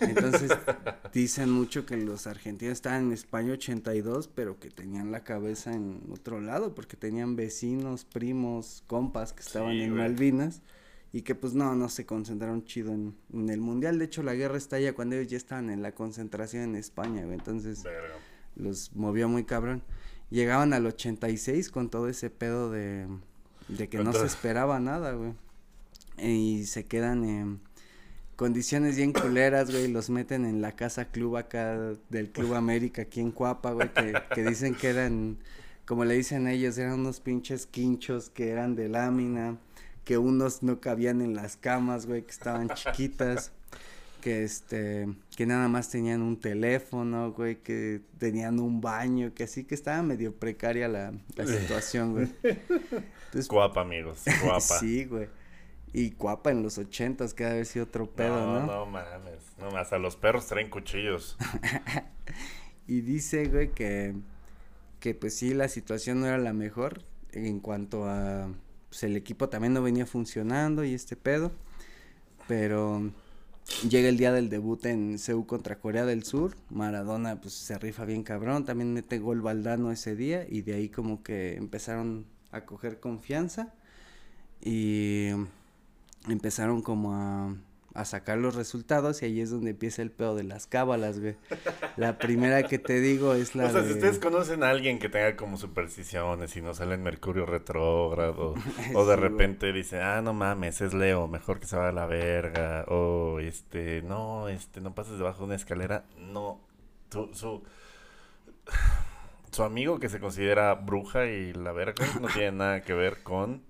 Entonces 0.00 0.50
dicen 1.12 1.50
mucho 1.50 1.86
que 1.86 1.96
los 1.96 2.26
argentinos 2.26 2.72
estaban 2.72 3.06
en 3.06 3.12
España 3.12 3.52
82, 3.52 4.28
pero 4.28 4.58
que 4.58 4.70
tenían 4.70 5.10
la 5.12 5.22
cabeza 5.24 5.72
en 5.72 6.00
otro 6.10 6.40
lado, 6.40 6.74
porque 6.74 6.96
tenían 6.96 7.36
vecinos, 7.36 8.04
primos, 8.04 8.82
compas 8.86 9.32
que 9.32 9.42
estaban 9.42 9.72
Sí, 9.72 9.82
en 9.82 9.90
güey. 9.94 10.02
Malvinas 10.02 10.62
y 11.12 11.22
que 11.22 11.34
pues 11.34 11.54
no, 11.54 11.74
no 11.74 11.88
se 11.88 12.04
concentraron 12.06 12.64
chido 12.64 12.92
en, 12.92 13.14
en 13.32 13.48
el 13.50 13.60
Mundial. 13.60 13.98
De 13.98 14.04
hecho, 14.06 14.22
la 14.22 14.34
guerra 14.34 14.58
estalla 14.58 14.94
cuando 14.94 15.16
ellos 15.16 15.30
ya 15.30 15.36
estaban 15.36 15.70
en 15.70 15.80
la 15.82 15.92
concentración 15.92 16.64
en 16.64 16.76
España, 16.76 17.22
güey. 17.24 17.34
Entonces 17.38 17.82
Verga. 17.82 18.14
los 18.56 18.94
movió 18.94 19.28
muy 19.28 19.44
cabrón. 19.44 19.82
Llegaban 20.30 20.72
al 20.72 20.86
86 20.86 21.70
con 21.70 21.88
todo 21.88 22.08
ese 22.08 22.30
pedo 22.30 22.70
de, 22.70 23.06
de 23.68 23.88
que 23.88 23.98
no 23.98 24.12
se 24.12 24.26
esperaba 24.26 24.78
nada, 24.78 25.12
güey. 25.12 25.32
Y 26.18 26.66
se 26.66 26.86
quedan 26.86 27.24
en 27.24 27.60
condiciones 28.36 28.96
bien 28.96 29.12
culeras, 29.12 29.70
güey. 29.70 29.88
Los 29.88 30.10
meten 30.10 30.44
en 30.44 30.60
la 30.60 30.72
casa 30.72 31.06
club 31.06 31.36
acá 31.36 31.76
del 32.10 32.30
Club 32.30 32.54
América 32.54 33.02
aquí 33.02 33.20
en 33.20 33.30
Cuapa, 33.30 33.72
güey. 33.72 33.92
Que, 33.92 34.14
que 34.34 34.44
dicen 34.44 34.74
que 34.74 34.88
eran, 34.88 35.38
como 35.86 36.04
le 36.04 36.14
dicen 36.14 36.46
ellos, 36.46 36.76
eran 36.76 37.00
unos 37.00 37.20
pinches 37.20 37.66
quinchos 37.66 38.28
que 38.28 38.50
eran 38.50 38.74
de 38.74 38.88
lámina. 38.88 39.56
Que 40.04 40.18
unos 40.18 40.62
no 40.62 40.80
cabían 40.80 41.20
en 41.20 41.34
las 41.34 41.56
camas, 41.56 42.06
güey, 42.06 42.22
que 42.22 42.30
estaban 42.30 42.68
chiquitas 42.70 43.52
que 44.20 44.44
este 44.44 45.08
que 45.36 45.46
nada 45.46 45.68
más 45.68 45.90
tenían 45.90 46.22
un 46.22 46.38
teléfono, 46.38 47.32
güey, 47.32 47.56
que 47.56 48.00
tenían 48.18 48.60
un 48.60 48.80
baño, 48.80 49.32
que 49.34 49.44
así 49.44 49.64
que 49.64 49.74
estaba 49.74 50.02
medio 50.02 50.34
precaria 50.34 50.88
la, 50.88 51.12
la 51.36 51.46
situación, 51.46 52.12
güey. 52.12 52.28
Entonces, 52.42 53.48
Guapa, 53.48 53.82
amigos. 53.82 54.22
Guapa. 54.42 54.60
sí, 54.80 55.04
güey. 55.04 55.28
Y 55.92 56.10
guapa 56.10 56.50
en 56.50 56.62
los 56.62 56.76
ochentas, 56.76 57.32
que 57.32 57.44
ha 57.44 57.48
de 57.48 57.52
haber 57.54 57.66
sido 57.66 57.86
otro 57.86 58.10
pedo, 58.10 58.44
no, 58.44 58.60
¿no? 58.60 58.66
no 58.66 58.86
mames. 58.86 59.40
No, 59.58 59.68
hasta 59.78 59.98
los 59.98 60.16
perros 60.16 60.46
traen 60.46 60.70
cuchillos. 60.70 61.36
Y 62.88 63.02
dice, 63.02 63.46
güey, 63.48 63.70
que, 63.72 64.14
que 64.98 65.14
pues 65.14 65.36
sí, 65.36 65.52
la 65.52 65.68
situación 65.68 66.20
no 66.20 66.26
era 66.26 66.38
la 66.38 66.54
mejor 66.54 67.02
en 67.32 67.60
cuanto 67.60 68.08
a, 68.08 68.48
pues 68.88 69.02
el 69.02 69.14
equipo 69.14 69.50
también 69.50 69.74
no 69.74 69.82
venía 69.82 70.06
funcionando 70.06 70.84
y 70.84 70.94
este 70.94 71.14
pedo, 71.14 71.52
pero 72.48 73.10
llega 73.88 74.08
el 74.08 74.16
día 74.16 74.32
del 74.32 74.48
debut 74.48 74.84
en 74.86 75.18
CEU 75.18 75.46
contra 75.46 75.78
Corea 75.78 76.04
del 76.04 76.24
Sur, 76.24 76.56
Maradona 76.70 77.40
pues 77.40 77.54
se 77.54 77.78
rifa 77.78 78.04
bien 78.04 78.22
cabrón, 78.22 78.64
también 78.64 78.92
mete 78.92 79.18
gol 79.18 79.40
Valdano 79.40 79.90
ese 79.90 80.16
día 80.16 80.46
y 80.48 80.62
de 80.62 80.74
ahí 80.74 80.88
como 80.88 81.22
que 81.22 81.56
empezaron 81.56 82.26
a 82.50 82.62
coger 82.62 83.00
confianza 83.00 83.74
y 84.60 85.28
empezaron 86.28 86.82
como 86.82 87.14
a, 87.14 87.54
a 87.98 88.04
sacar 88.04 88.38
los 88.38 88.54
resultados 88.54 89.22
y 89.22 89.26
ahí 89.26 89.40
es 89.40 89.50
donde 89.50 89.70
empieza 89.70 90.02
el 90.02 90.12
pedo 90.12 90.36
de 90.36 90.44
las 90.44 90.66
cábalas, 90.66 91.18
güey. 91.18 91.34
La 91.96 92.18
primera 92.18 92.62
que 92.62 92.78
te 92.78 93.00
digo 93.00 93.34
es 93.34 93.56
la 93.56 93.66
o 93.66 93.70
sea, 93.70 93.80
de... 93.82 93.88
si 93.88 93.94
ustedes 93.94 94.18
conocen 94.20 94.62
a 94.62 94.70
alguien 94.70 95.00
que 95.00 95.08
tenga 95.08 95.34
como 95.34 95.56
supersticiones 95.56 96.56
y 96.56 96.62
no 96.62 96.74
sale 96.74 96.94
en 96.94 97.02
Mercurio 97.02 97.44
retrógrado, 97.44 98.54
o 98.94 99.04
de 99.04 99.16
güey. 99.16 99.28
repente 99.28 99.72
dice, 99.72 100.00
ah, 100.00 100.22
no 100.22 100.32
mames, 100.32 100.80
es 100.80 100.94
Leo, 100.94 101.26
mejor 101.26 101.58
que 101.58 101.66
se 101.66 101.76
vaya 101.76 101.88
a 101.88 101.92
la 101.92 102.06
verga, 102.06 102.84
o 102.86 103.40
este, 103.40 104.02
no, 104.02 104.48
este, 104.48 104.80
no 104.80 104.94
pases 104.94 105.18
debajo 105.18 105.40
de 105.40 105.44
una 105.46 105.56
escalera, 105.56 106.04
no, 106.16 106.60
su, 107.10 107.34
su, 107.34 107.64
su 109.50 109.62
amigo 109.64 109.98
que 109.98 110.08
se 110.08 110.20
considera 110.20 110.72
bruja 110.74 111.26
y 111.26 111.52
la 111.52 111.72
verga 111.72 112.06
no 112.20 112.28
tiene 112.28 112.52
nada 112.52 112.82
que 112.82 112.94
ver 112.94 113.22
con 113.24 113.67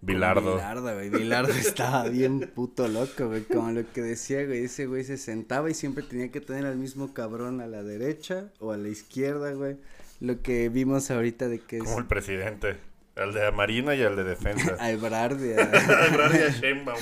Bilardo. 0.00 0.54
Bilardo, 0.54 0.94
güey. 0.94 1.10
Bilardo 1.10 1.52
estaba 1.58 2.08
bien 2.08 2.50
puto 2.54 2.88
loco, 2.88 3.28
güey. 3.28 3.42
Como 3.42 3.70
lo 3.72 3.90
que 3.92 4.02
decía, 4.02 4.44
güey. 4.44 4.64
Ese 4.64 4.86
güey 4.86 5.04
se 5.04 5.16
sentaba 5.16 5.70
y 5.70 5.74
siempre 5.74 6.04
tenía 6.04 6.30
que 6.30 6.40
tener 6.40 6.66
al 6.66 6.76
mismo 6.76 7.12
cabrón 7.12 7.60
a 7.60 7.66
la 7.66 7.82
derecha 7.82 8.50
o 8.60 8.72
a 8.72 8.76
la 8.76 8.88
izquierda, 8.88 9.52
güey. 9.52 9.76
Lo 10.20 10.40
que 10.42 10.68
vimos 10.68 11.10
ahorita 11.10 11.48
de 11.48 11.60
que 11.60 11.78
es... 11.78 11.84
Como 11.84 11.98
el 11.98 12.06
presidente. 12.06 12.76
Al 13.16 13.32
de 13.32 13.50
Marina 13.50 13.94
y 13.94 14.02
al 14.02 14.14
de 14.14 14.24
defensa. 14.24 14.76
A 14.80 14.90
Ebrard 14.90 15.42
y 15.42 15.52
a... 15.52 15.56
A 15.62 16.06
Ebrard 16.06 16.34
y 16.34 16.42
a 16.42 16.48
Sheinbaum. 16.50 16.98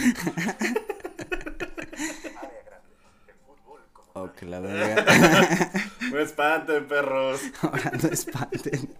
Oh, 4.14 4.32
que 4.32 4.46
la 4.46 4.60
verga. 4.60 5.04
No 6.10 6.18
espanten, 6.18 6.88
perros. 6.88 7.42
Ahora 7.60 7.92
no 8.02 8.08
espanten. 8.08 8.94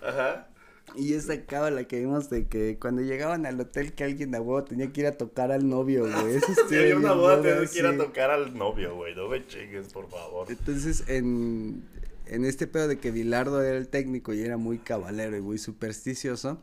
Ajá. 0.00 0.48
Y 0.96 1.14
esa 1.14 1.44
cábala 1.44 1.84
que 1.84 2.00
vimos 2.00 2.30
de 2.30 2.46
que 2.46 2.78
cuando 2.78 3.02
llegaban 3.02 3.46
al 3.46 3.60
hotel 3.60 3.92
que 3.92 4.04
alguien 4.04 4.30
de 4.30 4.38
huevo 4.38 4.64
tenía 4.64 4.92
que 4.92 5.02
ir 5.02 5.06
a 5.06 5.12
tocar 5.16 5.52
al 5.52 5.68
novio, 5.68 6.02
güey. 6.10 6.36
Eso 6.36 6.52
había 6.68 6.96
una 6.96 7.12
boda, 7.12 7.42
tienes 7.42 7.70
que 7.70 7.78
ir 7.80 7.86
a 7.86 7.92
sí. 7.92 7.98
tocar 7.98 8.30
al 8.30 8.56
novio, 8.56 8.94
güey. 8.96 9.14
No 9.14 9.28
me 9.28 9.46
chingues, 9.46 9.92
por 9.92 10.08
favor. 10.08 10.46
Entonces, 10.50 11.04
en, 11.08 11.82
en 12.26 12.44
este 12.44 12.66
pedo 12.66 12.88
de 12.88 12.98
que 12.98 13.10
Bilardo 13.10 13.62
era 13.62 13.76
el 13.76 13.88
técnico 13.88 14.34
y 14.34 14.40
era 14.42 14.56
muy 14.56 14.78
cabalero 14.78 15.36
y 15.36 15.40
muy 15.40 15.58
supersticioso, 15.58 16.60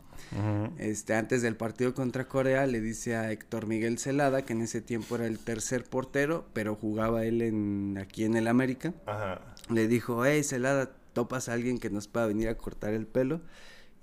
este, 0.79 1.13
antes 1.13 1.41
del 1.41 1.55
partido 1.55 1.93
contra 1.93 2.27
Corea, 2.27 2.65
le 2.67 2.81
dice 2.81 3.15
a 3.15 3.31
Héctor 3.31 3.67
Miguel 3.67 3.97
Celada, 3.99 4.43
que 4.43 4.53
en 4.53 4.61
ese 4.61 4.81
tiempo 4.81 5.15
era 5.15 5.27
el 5.27 5.39
tercer 5.39 5.83
portero, 5.83 6.45
pero 6.53 6.75
jugaba 6.75 7.25
él 7.25 7.41
en, 7.41 7.97
aquí 8.01 8.23
en 8.25 8.35
el 8.35 8.47
América, 8.47 8.93
Ajá. 9.05 9.41
le 9.69 9.87
dijo, 9.87 10.25
hey 10.25 10.43
Celada, 10.43 10.91
¿topas 11.13 11.47
a 11.49 11.53
alguien 11.53 11.79
que 11.79 11.89
nos 11.89 12.07
pueda 12.07 12.27
venir 12.27 12.49
a 12.49 12.57
cortar 12.57 12.93
el 12.93 13.05
pelo? 13.07 13.41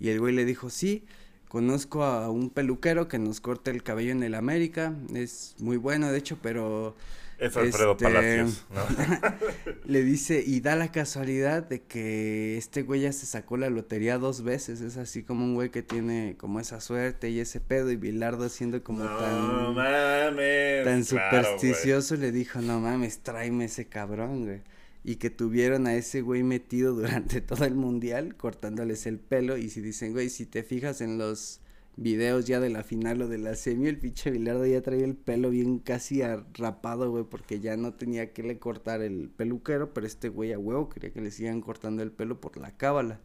Y 0.03 0.09
el 0.09 0.19
güey 0.19 0.35
le 0.35 0.45
dijo, 0.45 0.69
sí, 0.69 1.05
conozco 1.47 2.03
a 2.03 2.29
un 2.29 2.51
peluquero 2.51 3.07
que 3.07 3.21
nos 3.21 3.41
corta 3.41 3.71
el 3.71 3.85
cabello 3.85 4.11
en 4.11 4.25
el 4.25 4.35
América, 4.35 4.95
es 5.15 5.55
muy 5.61 5.77
bueno 5.77 6.11
de 6.11 6.19
hecho, 6.19 6.39
pero 6.43 6.97
Es 7.39 7.57
Alfredo 7.57 7.93
Este, 7.93 8.05
Palacios, 8.05 8.67
¿no? 8.75 8.83
le 9.85 10.03
dice, 10.03 10.43
y 10.45 10.59
da 10.61 10.75
la 10.75 10.91
casualidad 10.91 11.63
de 11.63 11.83
que 11.83 12.57
este 12.59 12.83
güey 12.83 13.03
ya 13.03 13.13
se 13.13 13.27
sacó 13.27 13.57
la 13.57 13.71
lotería 13.71 14.19
dos 14.19 14.43
veces, 14.43 14.81
es 14.81 14.97
así 14.97 15.23
como 15.23 15.45
un 15.45 15.55
güey 15.55 15.71
que 15.71 15.83
tiene 15.85 16.35
como 16.37 16.59
esa 16.59 16.81
suerte 16.81 17.31
y 17.31 17.39
ese 17.39 17.61
pedo, 17.61 17.93
y 17.93 17.97
Bilardo 17.97 18.49
siendo 18.49 18.83
como 18.83 19.05
no 19.05 19.17
tan, 19.17 19.75
mames. 19.75 20.85
tan 20.85 21.05
claro, 21.05 21.05
supersticioso, 21.05 22.17
le 22.17 22.33
dijo, 22.33 22.61
no 22.61 22.81
mames, 22.81 23.21
tráeme 23.21 23.67
ese 23.67 23.87
cabrón, 23.87 24.47
güey. 24.47 24.63
Y 25.05 25.17
que 25.17 25.31
tuvieron 25.31 25.87
a 25.87 25.95
ese 25.95 26.21
güey 26.21 26.43
metido 26.43 26.95
durante 26.95 27.41
todo 27.43 27.65
el 27.65 27.75
mundial, 27.75 28.37
cortándoles 28.37 29.07
el 29.07 29.19
pelo, 29.19 29.57
y 29.57 29.71
si 29.71 29.81
dicen, 29.81 30.13
güey, 30.13 30.31
si 30.31 30.47
te 30.47 30.63
fijas 30.63 31.01
en 31.01 31.19
los 31.19 31.61
videos 31.97 32.47
ya 32.47 32.59
de 32.61 32.71
la 32.71 32.83
final 32.83 33.23
o 33.23 33.29
de 33.29 33.39
la 33.39 33.55
semi, 33.55 33.89
el 33.89 33.99
pinche 33.99 34.31
Bilardo 34.31 34.65
ya 34.67 34.81
traía 34.81 35.05
el 35.05 35.17
pelo 35.17 35.51
bien 35.51 35.79
casi 35.79 36.23
rapado, 36.55 37.11
güey, 37.11 37.25
porque 37.25 37.61
ya 37.61 37.77
no 37.77 37.95
tenía 37.95 38.33
que 38.33 38.43
le 38.43 38.59
cortar 38.59 39.03
el 39.03 39.29
peluquero, 39.29 39.93
pero 39.93 40.07
este 40.07 40.29
güey 40.29 40.53
a 40.53 40.59
huevo 40.59 40.89
quería 40.89 41.13
que 41.13 41.21
le 41.21 41.31
sigan 41.31 41.61
cortando 41.61 42.03
el 42.03 42.13
pelo 42.13 42.41
por 42.41 42.57
la 42.57 42.77
cábala. 42.77 43.21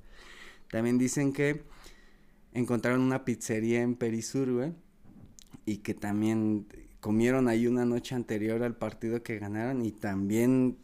También 0.70 0.98
dicen 0.98 1.32
que 1.32 1.62
encontraron 2.54 3.02
una 3.02 3.24
pizzería 3.24 3.82
en 3.82 3.96
Perisur, 3.96 4.52
güey, 4.52 4.74
y 5.66 5.78
que 5.78 5.94
también 5.94 6.68
comieron 7.00 7.48
ahí 7.48 7.68
una 7.68 7.86
noche 7.86 8.16
anterior 8.16 8.64
al 8.64 8.76
partido 8.76 9.24
que 9.24 9.40
ganaron 9.40 9.86
y 9.86 9.92
también 9.92 10.78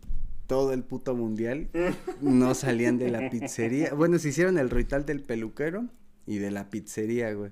todo 0.48 0.74
el 0.74 0.84
puto 0.84 1.16
mundial 1.16 1.70
no 2.22 2.54
salían 2.56 2.98
de 2.98 3.10
la 3.10 3.30
pizzería. 3.30 3.94
Bueno, 3.94 4.20
se 4.20 4.30
hicieron 4.30 4.58
el 4.58 4.70
ritual 4.70 5.06
del 5.06 5.22
peluquero 5.22 5.86
y 6.26 6.38
de 6.38 6.52
la 6.52 6.70
pizzería, 6.70 7.34
güey. 7.34 7.52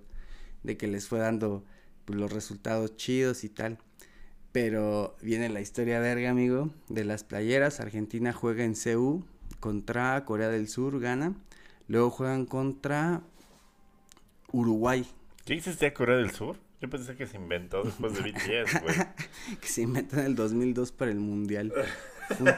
De 0.64 0.78
que 0.78 0.88
les 0.88 1.08
fue 1.08 1.20
dando 1.20 1.64
pues, 2.06 2.20
los 2.20 2.32
resultados 2.32 2.96
chidos 2.96 3.44
y 3.44 3.50
tal. 3.50 3.78
Pero 4.52 5.16
viene 5.22 5.50
la 5.50 5.62
historia 5.62 6.00
verga, 6.00 6.30
amigo, 6.30 6.72
de 6.90 7.06
las 7.06 7.24
playeras. 7.24 7.80
Argentina 7.80 8.34
juega 8.34 8.64
en 8.64 8.76
CU 8.76 9.24
contra 9.60 10.24
Corea 10.26 10.50
del 10.50 10.68
Sur, 10.68 11.00
gana. 11.00 11.34
Luego 11.88 12.10
juegan 12.10 12.46
contra 12.46 13.22
Uruguay, 14.52 15.06
¿Qué 15.46 15.54
existía 15.56 15.94
Corea 15.94 16.18
del 16.18 16.32
Sur? 16.32 16.58
Yo 16.82 16.90
pensé 16.90 17.16
que 17.16 17.26
se 17.28 17.38
inventó 17.38 17.84
después 17.84 18.14
de 18.14 18.22
BTS, 18.32 18.82
güey. 18.82 18.96
que 19.60 19.68
se 19.68 19.82
inventó 19.82 20.20
en 20.20 20.26
el 20.26 20.36
2002 20.36 20.92
para 20.92 21.12
el 21.12 21.20
Mundial. 21.20 21.74
Fue 22.28 22.48
un, 22.48 22.54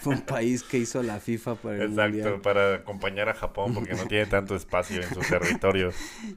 fue 0.00 0.14
un 0.14 0.22
país 0.22 0.62
que 0.62 0.78
hizo 0.78 1.02
la 1.02 1.20
FIFA 1.20 1.54
para 1.56 1.76
el 1.76 1.90
Exacto, 1.90 2.16
Mundial. 2.16 2.40
para 2.40 2.74
acompañar 2.76 3.28
a 3.28 3.34
Japón 3.34 3.74
porque 3.74 3.94
no 3.94 4.06
tiene 4.06 4.26
tanto 4.26 4.54
espacio 4.54 5.02
en 5.02 5.08
su 5.14 5.20
territorio. 5.28 5.90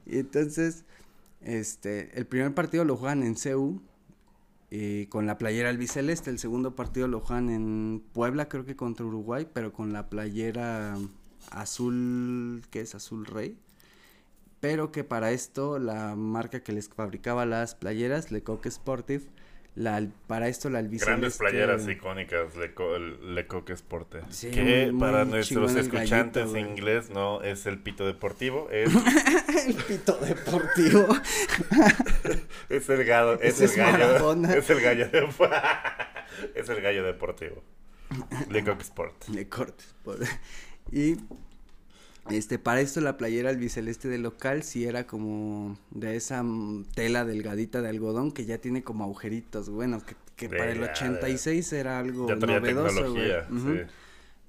Y 0.06 0.20
entonces, 0.20 0.86
este, 1.42 2.18
el 2.18 2.26
primer 2.26 2.54
partido 2.54 2.86
lo 2.86 2.96
juegan 2.98 3.24
en 3.24 3.36
CEU 3.36 3.82
y 4.70 5.06
con 5.08 5.26
la 5.26 5.38
playera 5.38 5.70
albiceleste. 5.70 6.30
El 6.30 6.40
segundo 6.40 6.76
partido 6.76 7.08
lo 7.08 7.20
juegan 7.20 7.50
en 7.50 8.04
Puebla, 8.14 8.50
creo 8.50 8.66
que 8.66 8.76
contra 8.76 9.06
Uruguay, 9.06 9.48
pero 9.54 9.74
con 9.74 9.94
la 9.94 10.10
playera 10.10 10.98
azul, 11.52 12.64
¿qué 12.70 12.82
es? 12.82 12.96
Azul 12.96 13.26
Rey. 13.26 13.58
Pero 14.60 14.92
que 14.92 15.04
para 15.04 15.32
esto 15.32 15.78
la 15.78 16.16
marca 16.16 16.62
que 16.62 16.72
les 16.72 16.90
fabricaba 16.90 17.46
las 17.46 17.76
playeras, 17.76 18.32
Lecoq 18.32 18.66
Sportive, 18.68 19.24
la, 19.78 20.04
para 20.26 20.48
esto 20.48 20.72
la 20.72 20.80
albiceleste... 20.80 21.12
Grandes 21.12 21.38
playeras 21.38 21.88
icónicas, 21.88 22.56
Leco, 22.56 22.98
Lecoq 22.98 23.70
Sporte. 23.76 24.22
Sí, 24.30 24.50
que 24.50 24.92
para 25.00 25.24
nuestros 25.24 25.76
escuchantes 25.76 26.52
gallito, 26.52 26.58
en 26.58 26.78
inglés 26.78 27.12
no 27.12 27.44
es 27.44 27.68
el 27.68 27.78
pito 27.78 28.06
deportivo, 28.08 28.70
es, 28.72 28.90
el 29.68 29.76
pito 29.76 30.18
deportivo. 30.18 31.08
es 32.70 32.90
el 32.90 33.06
gallo, 33.06 33.40
es 33.40 33.62
el 33.62 33.70
gallo, 33.76 33.92
Maradona. 33.92 34.54
es 34.56 34.70
el 34.72 34.82
gallo, 34.82 35.10
de- 35.10 35.28
es 36.56 36.70
el 36.70 36.82
gallo 36.82 37.04
deportivo. 37.04 37.64
Lecoq 38.50 38.82
Sport. 38.82 39.26
Por- 40.04 40.20
Y 40.92 41.18
este, 42.30 42.60
para 42.60 42.82
esto 42.82 43.02
la 43.02 43.18
playera 43.18 43.50
albiceleste 43.50 44.08
del 44.08 44.24
local 44.24 44.64
sí 44.64 44.86
era 44.86 45.08
como 45.08 45.78
de 45.92 46.16
esa 46.16 46.44
mm, 46.44 46.86
tela 46.94 47.26
delgadita 47.26 47.82
de 47.82 47.90
algodón 47.90 48.32
que 48.32 48.46
ya 48.46 48.58
tiene 48.60 48.84
como 48.84 49.04
agujeritos, 49.04 49.70
bueno, 49.70 50.02
que, 50.06 50.16
que 50.36 50.50
para 50.50 50.72
el 50.72 50.80
Verga. 50.80 50.94
86 50.94 51.74
era 51.74 52.00
algo 52.00 52.28
Ya 52.28 52.38
traía 52.38 52.60
novedoso, 52.60 53.12
güey. 53.14 53.32
sí. 53.50 53.92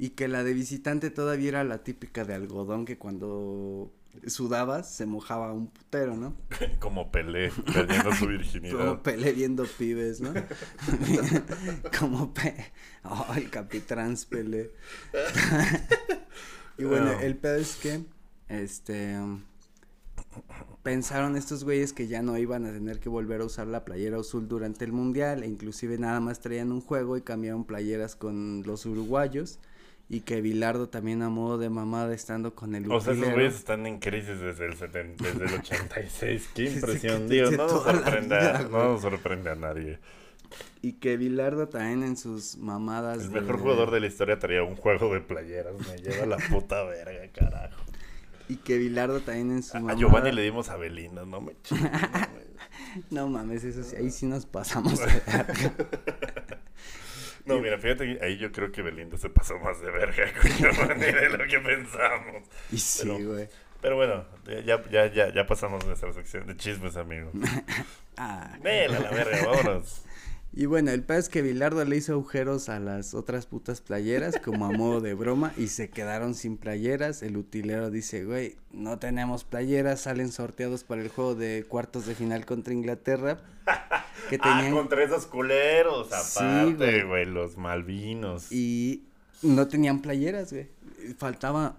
Y 0.01 0.11
que 0.11 0.29
la 0.29 0.45
de 0.45 0.55
visitante 0.55 1.11
todavía 1.11 1.49
era 1.49 1.65
la 1.65 1.83
típica 1.83 2.25
de 2.25 2.35
algodón 2.35 2.85
que 2.85 2.99
cuando 2.99 3.93
sudabas 4.27 4.93
se 4.93 5.07
mojaba 5.07 5.53
un 5.53 5.69
putero, 5.69 6.17
¿no? 6.17 6.37
Como 6.79 7.11
Pelé, 7.11 7.51
perdiendo 7.73 8.13
su 8.15 8.27
virginidad. 8.29 8.79
Como 8.79 9.03
Pelé 9.03 9.33
viendo 9.33 9.65
pibes, 9.65 10.21
¿no? 10.21 10.33
Como 11.99 12.33
Pe... 12.33 12.55
Oh, 13.05 13.27
el 13.37 13.51
Capitrans 13.51 14.25
Pelé. 14.27 14.71
Y 16.79 16.85
bueno, 16.85 17.13
No. 17.13 17.21
el 17.21 17.37
pedo 17.37 17.57
es 17.57 17.77
que, 17.77 18.01
este... 18.49 19.17
Pensaron 20.83 21.37
estos 21.37 21.65
güeyes 21.65 21.93
que 21.93 22.07
ya 22.07 22.23
no 22.23 22.39
iban 22.39 22.65
a 22.65 22.73
tener 22.73 22.99
que 23.01 23.09
volver 23.09 23.41
a 23.41 23.45
usar 23.45 23.67
la 23.67 23.85
playera 23.85 24.19
azul 24.19 24.49
durante 24.49 24.85
el 24.85 24.93
mundial, 24.93 25.43
e 25.43 25.47
inclusive 25.47 25.99
nada 25.99 26.21
más 26.21 26.41
traían 26.41 26.73
un 26.73 26.81
juego 26.81 27.17
y 27.17 27.23
cambiaron 27.23 27.65
playeras 27.65 28.17
con 28.17 28.63
los 28.65 28.87
uruguayos, 28.87 29.59
y 30.09 30.21
que 30.21 30.41
Bilardo 30.41 30.89
también 30.89 31.23
a 31.23 31.29
modo 31.29 31.59
de 31.59 31.69
mamada 31.69 32.15
estando 32.15 32.55
con 32.55 32.75
el 32.75 32.91
O 32.91 33.01
sea, 33.01 33.13
esos 33.13 33.19
utilero. 33.19 33.35
güeyes 33.35 33.55
están 33.57 33.87
en 33.87 33.99
crisis 33.99 34.41
desde 34.41 34.67
el, 34.67 34.77
70, 34.77 35.25
desde 35.25 35.45
el 35.45 35.55
86. 35.61 36.49
Qué 36.55 36.65
impresión. 36.65 37.29
Digo, 37.29 37.51
no 37.51 37.67
nos, 37.69 37.83
sorprende 37.85 38.37
no 38.71 38.85
nos 38.93 39.03
sorprende 39.03 39.51
a 39.51 39.55
nadie. 39.57 39.99
Y 40.83 40.95
que 40.95 41.17
Bilardo 41.17 41.69
también 41.69 42.03
en 42.03 42.17
sus 42.17 42.57
mamadas 42.57 43.23
El 43.25 43.31
mejor 43.31 43.57
de- 43.57 43.63
jugador 43.63 43.91
de 43.91 44.01
la 44.01 44.07
historia 44.07 44.39
traía 44.39 44.63
un 44.63 44.77
juego 44.77 45.13
de 45.15 45.21
playeras. 45.21 45.75
Me 45.87 45.97
lleva 45.99 46.27
la 46.27 46.37
puta 46.37 46.83
verga, 46.85 47.27
carajo. 47.33 47.83
Y 48.49 48.57
que 48.57 48.79
Bilardo 48.79 49.21
también 49.21 49.51
en 49.53 49.63
su 49.63 49.77
A 49.77 49.81
mamada... 49.81 49.99
Giovanni 49.99 50.33
le 50.33 50.43
dimos 50.43 50.69
a 50.71 50.77
Belinda, 50.77 51.25
no 51.27 51.41
me 51.41 51.53
chingues, 51.63 51.91
no 51.93 51.99
me- 52.11 53.05
No 53.11 53.29
mames, 53.29 53.63
eso 53.65 53.83
sí, 53.83 53.97
ahí 53.97 54.11
sí 54.11 54.25
nos 54.27 54.47
pasamos 54.47 54.99
de 54.99 55.07
verga. 55.27 55.75
No, 57.45 57.59
mira, 57.61 57.79
fíjate, 57.79 58.19
ahí 58.23 58.37
yo 58.37 58.53
creo 58.53 58.71
que 58.71 58.83
Belinda 58.83 59.17
se 59.17 59.31
pasó 59.31 59.59
más 59.59 59.81
de 59.81 59.91
verga 59.91 60.25
con 60.41 60.51
Giovanni 60.51 61.07
de 61.07 61.29
lo 61.31 61.47
que 61.47 61.59
pensamos. 61.61 62.43
Y 62.71 62.79
sí, 62.79 63.09
güey. 63.25 63.49
Pero 63.81 63.97
bueno, 63.97 64.25
ya, 64.67 64.83
ya, 64.91 65.07
ya, 65.13 65.33
ya 65.33 65.47
pasamos 65.47 65.85
nuestra 65.87 66.13
sección 66.13 66.47
de 66.47 66.57
chismes, 66.57 66.97
amigo. 66.97 67.31
Ah. 68.17 68.57
Vela 68.63 68.97
a 68.99 69.01
la 69.01 69.11
verga, 69.11 69.47
vámonos. 69.47 70.03
Y 70.53 70.67
bueno, 70.67 70.91
el 70.91 71.03
peor 71.05 71.21
es 71.21 71.29
que 71.29 71.43
Bilardo 71.43 71.85
le 71.85 71.97
hizo 71.97 72.13
agujeros 72.15 72.69
a 72.69 72.81
las 72.81 73.15
otras 73.15 73.47
putas 73.47 73.81
playeras 73.81 74.41
como 74.43 74.65
a 74.67 74.71
modo 74.71 75.01
de 75.01 75.15
broma 75.15 75.53
y 75.57 75.69
se 75.69 75.91
quedaron 75.91 76.35
sin 76.35 76.57
playeras. 76.57 77.23
El 77.23 77.37
utilero 77.37 77.91
dice, 77.91 78.25
güey, 78.25 78.57
no 78.73 78.99
tenemos 78.99 79.45
playeras, 79.45 80.01
salen 80.01 80.33
sorteados 80.33 80.85
para 80.85 81.03
el 81.03 81.11
juego 81.11 81.35
de 81.35 81.65
cuartos 81.69 82.07
de 82.07 82.15
final 82.15 82.45
contra 82.47 82.73
Inglaterra. 82.73 83.39
Que 84.31 84.39
tenían... 84.39 84.73
Ah, 84.73 84.77
contra 84.77 85.05
esos 85.05 85.27
culeros, 85.27 86.09
Sí, 86.09 86.39
aparte, 86.41 86.75
güey. 86.75 87.03
güey, 87.07 87.25
los 87.27 87.57
malvinos. 87.59 88.51
Y 88.51 89.05
no 89.43 89.69
tenían 89.69 90.01
playeras, 90.01 90.53
güey. 90.53 90.69
Faltaba, 91.19 91.77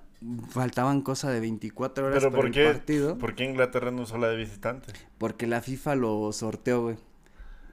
faltaban 0.51 1.01
cosa 1.01 1.31
de 1.31 1.39
24 1.39 2.05
horas 2.05 2.19
Pero 2.19 2.29
para 2.31 2.37
¿por 2.39 2.45
el 2.47 2.53
qué, 2.53 2.65
partido. 2.65 3.17
¿por 3.17 3.35
qué 3.35 3.43
Inglaterra 3.45 3.89
no 3.91 4.03
usó 4.03 4.17
la 4.19 4.29
de 4.29 4.37
visitante? 4.37 4.93
Porque 5.17 5.47
la 5.47 5.61
FIFA 5.61 5.95
lo 5.95 6.31
sorteó, 6.31 6.83
güey. 6.83 6.97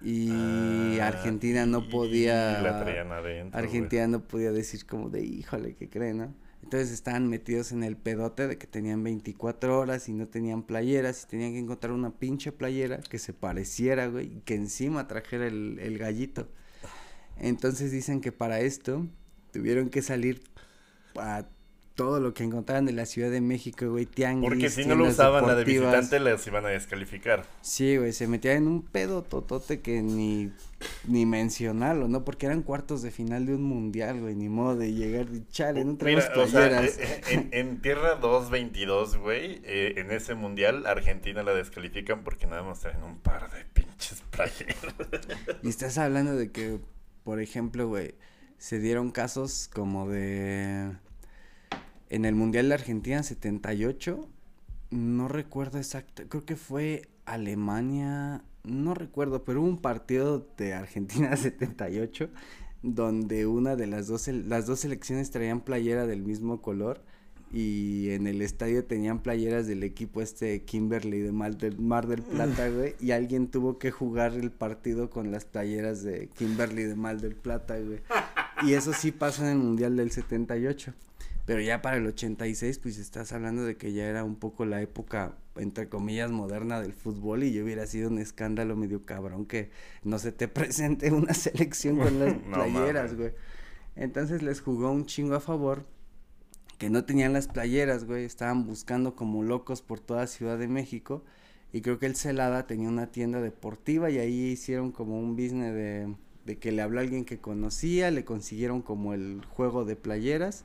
Y 0.02 0.98
Ah, 1.00 1.08
Argentina 1.08 1.66
no 1.66 1.88
podía. 1.88 2.60
la 2.60 2.82
traían 2.82 3.12
adentro, 3.12 3.58
Argentina 3.58 4.06
no 4.06 4.20
podía 4.26 4.52
decir 4.52 4.86
como 4.86 5.08
de 5.10 5.24
híjole, 5.24 5.74
¿qué 5.76 5.88
creen, 5.88 6.18
no? 6.18 6.34
Entonces 6.62 6.90
estaban 6.90 7.28
metidos 7.28 7.70
en 7.70 7.84
el 7.84 7.96
pedote 7.96 8.48
de 8.48 8.58
que 8.58 8.66
tenían 8.66 9.02
24 9.04 9.78
horas 9.78 10.08
y 10.08 10.12
no 10.12 10.26
tenían 10.26 10.64
playeras 10.64 11.22
y 11.22 11.26
tenían 11.28 11.52
que 11.52 11.60
encontrar 11.60 11.92
una 11.92 12.10
pinche 12.18 12.50
playera 12.50 12.98
que 12.98 13.18
se 13.20 13.32
pareciera, 13.32 14.08
güey, 14.08 14.38
y 14.38 14.40
que 14.40 14.54
encima 14.56 15.06
trajera 15.06 15.46
el, 15.46 15.78
el 15.80 15.96
gallito. 15.98 16.48
Entonces 17.38 17.92
dicen 17.92 18.20
que 18.20 18.32
para 18.32 18.60
esto 18.60 19.06
tuvieron 19.52 19.90
que 19.90 20.02
salir 20.02 20.42
a 21.16 21.46
todo 21.96 22.20
lo 22.20 22.34
que 22.34 22.44
encontraban 22.44 22.88
en 22.88 22.96
la 22.96 23.06
Ciudad 23.06 23.30
de 23.30 23.40
México, 23.40 23.88
güey, 23.88 24.04
tianguis. 24.04 24.50
Porque 24.50 24.68
si 24.68 24.84
no 24.84 24.94
lo 24.94 25.08
usaban 25.08 25.46
la 25.46 25.54
de 25.54 25.64
visitante, 25.64 26.20
les 26.20 26.46
iban 26.46 26.66
a 26.66 26.68
descalificar. 26.68 27.46
Sí, 27.62 27.96
güey, 27.96 28.12
se 28.12 28.28
metían 28.28 28.58
en 28.58 28.68
un 28.68 28.82
pedo 28.82 29.22
totote 29.22 29.80
que 29.80 30.02
ni, 30.02 30.52
ni 31.08 31.24
mencionarlo, 31.24 32.06
¿no? 32.06 32.22
Porque 32.22 32.46
eran 32.46 32.62
cuartos 32.62 33.00
de 33.00 33.10
final 33.10 33.46
de 33.46 33.54
un 33.54 33.62
mundial, 33.62 34.20
güey, 34.20 34.34
ni 34.34 34.50
modo 34.50 34.76
de 34.76 34.92
llegar 34.92 35.26
y 35.32 35.42
chale, 35.50 35.84
no 35.84 35.96
traemos 35.96 36.26
Mira, 36.28 36.42
o 36.42 36.46
sea, 36.46 36.84
eh, 36.84 36.92
eh, 36.98 37.20
en, 37.30 37.48
en, 37.52 37.80
Tierra 37.80 38.16
222, 38.16 39.16
güey, 39.16 39.62
eh, 39.64 39.94
en 39.96 40.10
ese 40.10 40.34
mundial, 40.34 40.86
Argentina 40.86 41.42
la 41.42 41.54
descalifican 41.54 42.24
porque 42.24 42.46
nada 42.46 42.62
más 42.62 42.80
traen 42.80 43.02
un 43.02 43.18
par 43.20 43.50
de 43.50 43.64
pinches 43.72 44.22
playeros. 44.30 44.94
Y 45.62 45.70
estás 45.70 45.96
hablando 45.96 46.36
de 46.36 46.52
que, 46.52 46.78
por 47.24 47.40
ejemplo, 47.40 47.88
güey, 47.88 48.14
se 48.58 48.78
dieron 48.78 49.10
casos 49.10 49.70
como 49.72 50.08
de 50.08 50.92
en 52.10 52.24
el 52.24 52.34
Mundial 52.34 52.68
de 52.68 52.74
Argentina 52.74 53.22
78, 53.22 54.28
no 54.90 55.28
recuerdo 55.28 55.78
exacto, 55.78 56.22
creo 56.28 56.44
que 56.44 56.56
fue 56.56 57.08
Alemania, 57.24 58.44
no 58.64 58.94
recuerdo, 58.94 59.44
pero 59.44 59.60
hubo 59.60 59.68
un 59.68 59.78
partido 59.78 60.46
de 60.56 60.74
Argentina 60.74 61.36
78 61.36 62.30
donde 62.82 63.46
una 63.46 63.74
de 63.74 63.86
las 63.86 64.06
dos, 64.06 64.28
las 64.28 64.66
dos 64.66 64.80
selecciones 64.80 65.30
traían 65.30 65.60
playera 65.60 66.06
del 66.06 66.22
mismo 66.22 66.62
color 66.62 67.00
y 67.52 68.10
en 68.10 68.26
el 68.26 68.42
estadio 68.42 68.84
tenían 68.84 69.20
playeras 69.20 69.66
del 69.66 69.82
equipo 69.82 70.20
este 70.20 70.62
Kimberly 70.62 71.20
de 71.20 71.32
Mar 71.32 71.56
del, 71.56 71.78
Mar 71.78 72.06
del 72.06 72.22
Plata, 72.22 72.68
güey, 72.68 72.94
y 73.00 73.12
alguien 73.12 73.48
tuvo 73.48 73.78
que 73.78 73.90
jugar 73.90 74.34
el 74.34 74.50
partido 74.50 75.10
con 75.10 75.30
las 75.30 75.44
playeras 75.44 76.02
de 76.02 76.28
Kimberly 76.36 76.84
de 76.84 76.94
Mar 76.94 77.20
del 77.20 77.34
Plata, 77.34 77.78
güey. 77.78 78.00
Y 78.62 78.72
eso 78.72 78.94
sí 78.94 79.12
pasó 79.12 79.42
en 79.42 79.50
el 79.50 79.58
Mundial 79.58 79.96
del 79.96 80.10
78. 80.10 80.94
Pero 81.46 81.60
ya 81.60 81.80
para 81.80 81.96
el 81.96 82.06
86, 82.06 82.80
pues 82.80 82.98
estás 82.98 83.32
hablando 83.32 83.64
de 83.64 83.76
que 83.76 83.92
ya 83.92 84.06
era 84.06 84.24
un 84.24 84.34
poco 84.34 84.66
la 84.66 84.82
época, 84.82 85.36
entre 85.54 85.88
comillas, 85.88 86.32
moderna 86.32 86.80
del 86.80 86.92
fútbol 86.92 87.44
y 87.44 87.52
yo 87.52 87.62
hubiera 87.62 87.86
sido 87.86 88.10
un 88.10 88.18
escándalo 88.18 88.74
medio 88.74 89.06
cabrón 89.06 89.46
que 89.46 89.70
no 90.02 90.18
se 90.18 90.32
te 90.32 90.48
presente 90.48 91.12
una 91.12 91.34
selección 91.34 91.98
con 91.98 92.18
las 92.18 92.34
playeras, 92.52 93.16
güey. 93.16 93.32
Entonces 93.94 94.42
les 94.42 94.60
jugó 94.60 94.90
un 94.90 95.06
chingo 95.06 95.36
a 95.36 95.40
favor 95.40 95.86
que 96.78 96.90
no 96.90 97.04
tenían 97.04 97.32
las 97.32 97.46
playeras, 97.46 98.04
güey, 98.04 98.24
estaban 98.24 98.66
buscando 98.66 99.14
como 99.14 99.44
locos 99.44 99.82
por 99.82 100.00
toda 100.00 100.26
Ciudad 100.26 100.58
de 100.58 100.68
México. 100.68 101.24
Y 101.72 101.80
creo 101.80 101.98
que 102.00 102.06
el 102.06 102.16
Celada 102.16 102.66
tenía 102.66 102.88
una 102.88 103.12
tienda 103.12 103.40
deportiva 103.40 104.10
y 104.10 104.18
ahí 104.18 104.46
hicieron 104.46 104.90
como 104.90 105.18
un 105.20 105.36
business 105.36 105.74
de, 105.74 106.14
de 106.44 106.58
que 106.58 106.72
le 106.72 106.82
habló 106.82 106.98
a 106.98 107.02
alguien 107.02 107.24
que 107.24 107.38
conocía, 107.38 108.10
le 108.10 108.24
consiguieron 108.24 108.82
como 108.82 109.14
el 109.14 109.44
juego 109.44 109.84
de 109.84 109.94
playeras 109.94 110.64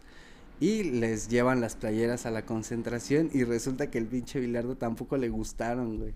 y 0.62 0.84
les 0.84 1.28
llevan 1.28 1.60
las 1.60 1.76
playeras 1.76 2.28
a 2.28 2.32
la 2.32 2.46
concentración 2.46 3.32
y 3.34 3.44
resulta 3.44 3.90
que 3.90 3.98
el 3.98 4.06
pinche 4.06 4.40
Bilardo 4.40 4.78
tampoco 4.78 5.18
le 5.18 5.28
gustaron, 5.28 5.98
güey. 5.98 6.14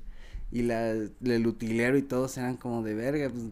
Y 0.51 0.61
la, 0.61 0.91
el 0.91 1.47
utilero 1.47 1.97
y 1.97 2.03
todos 2.03 2.37
eran 2.37 2.55
como 2.55 2.83
de 2.83 2.93
verga, 2.93 3.31
pues, 3.31 3.45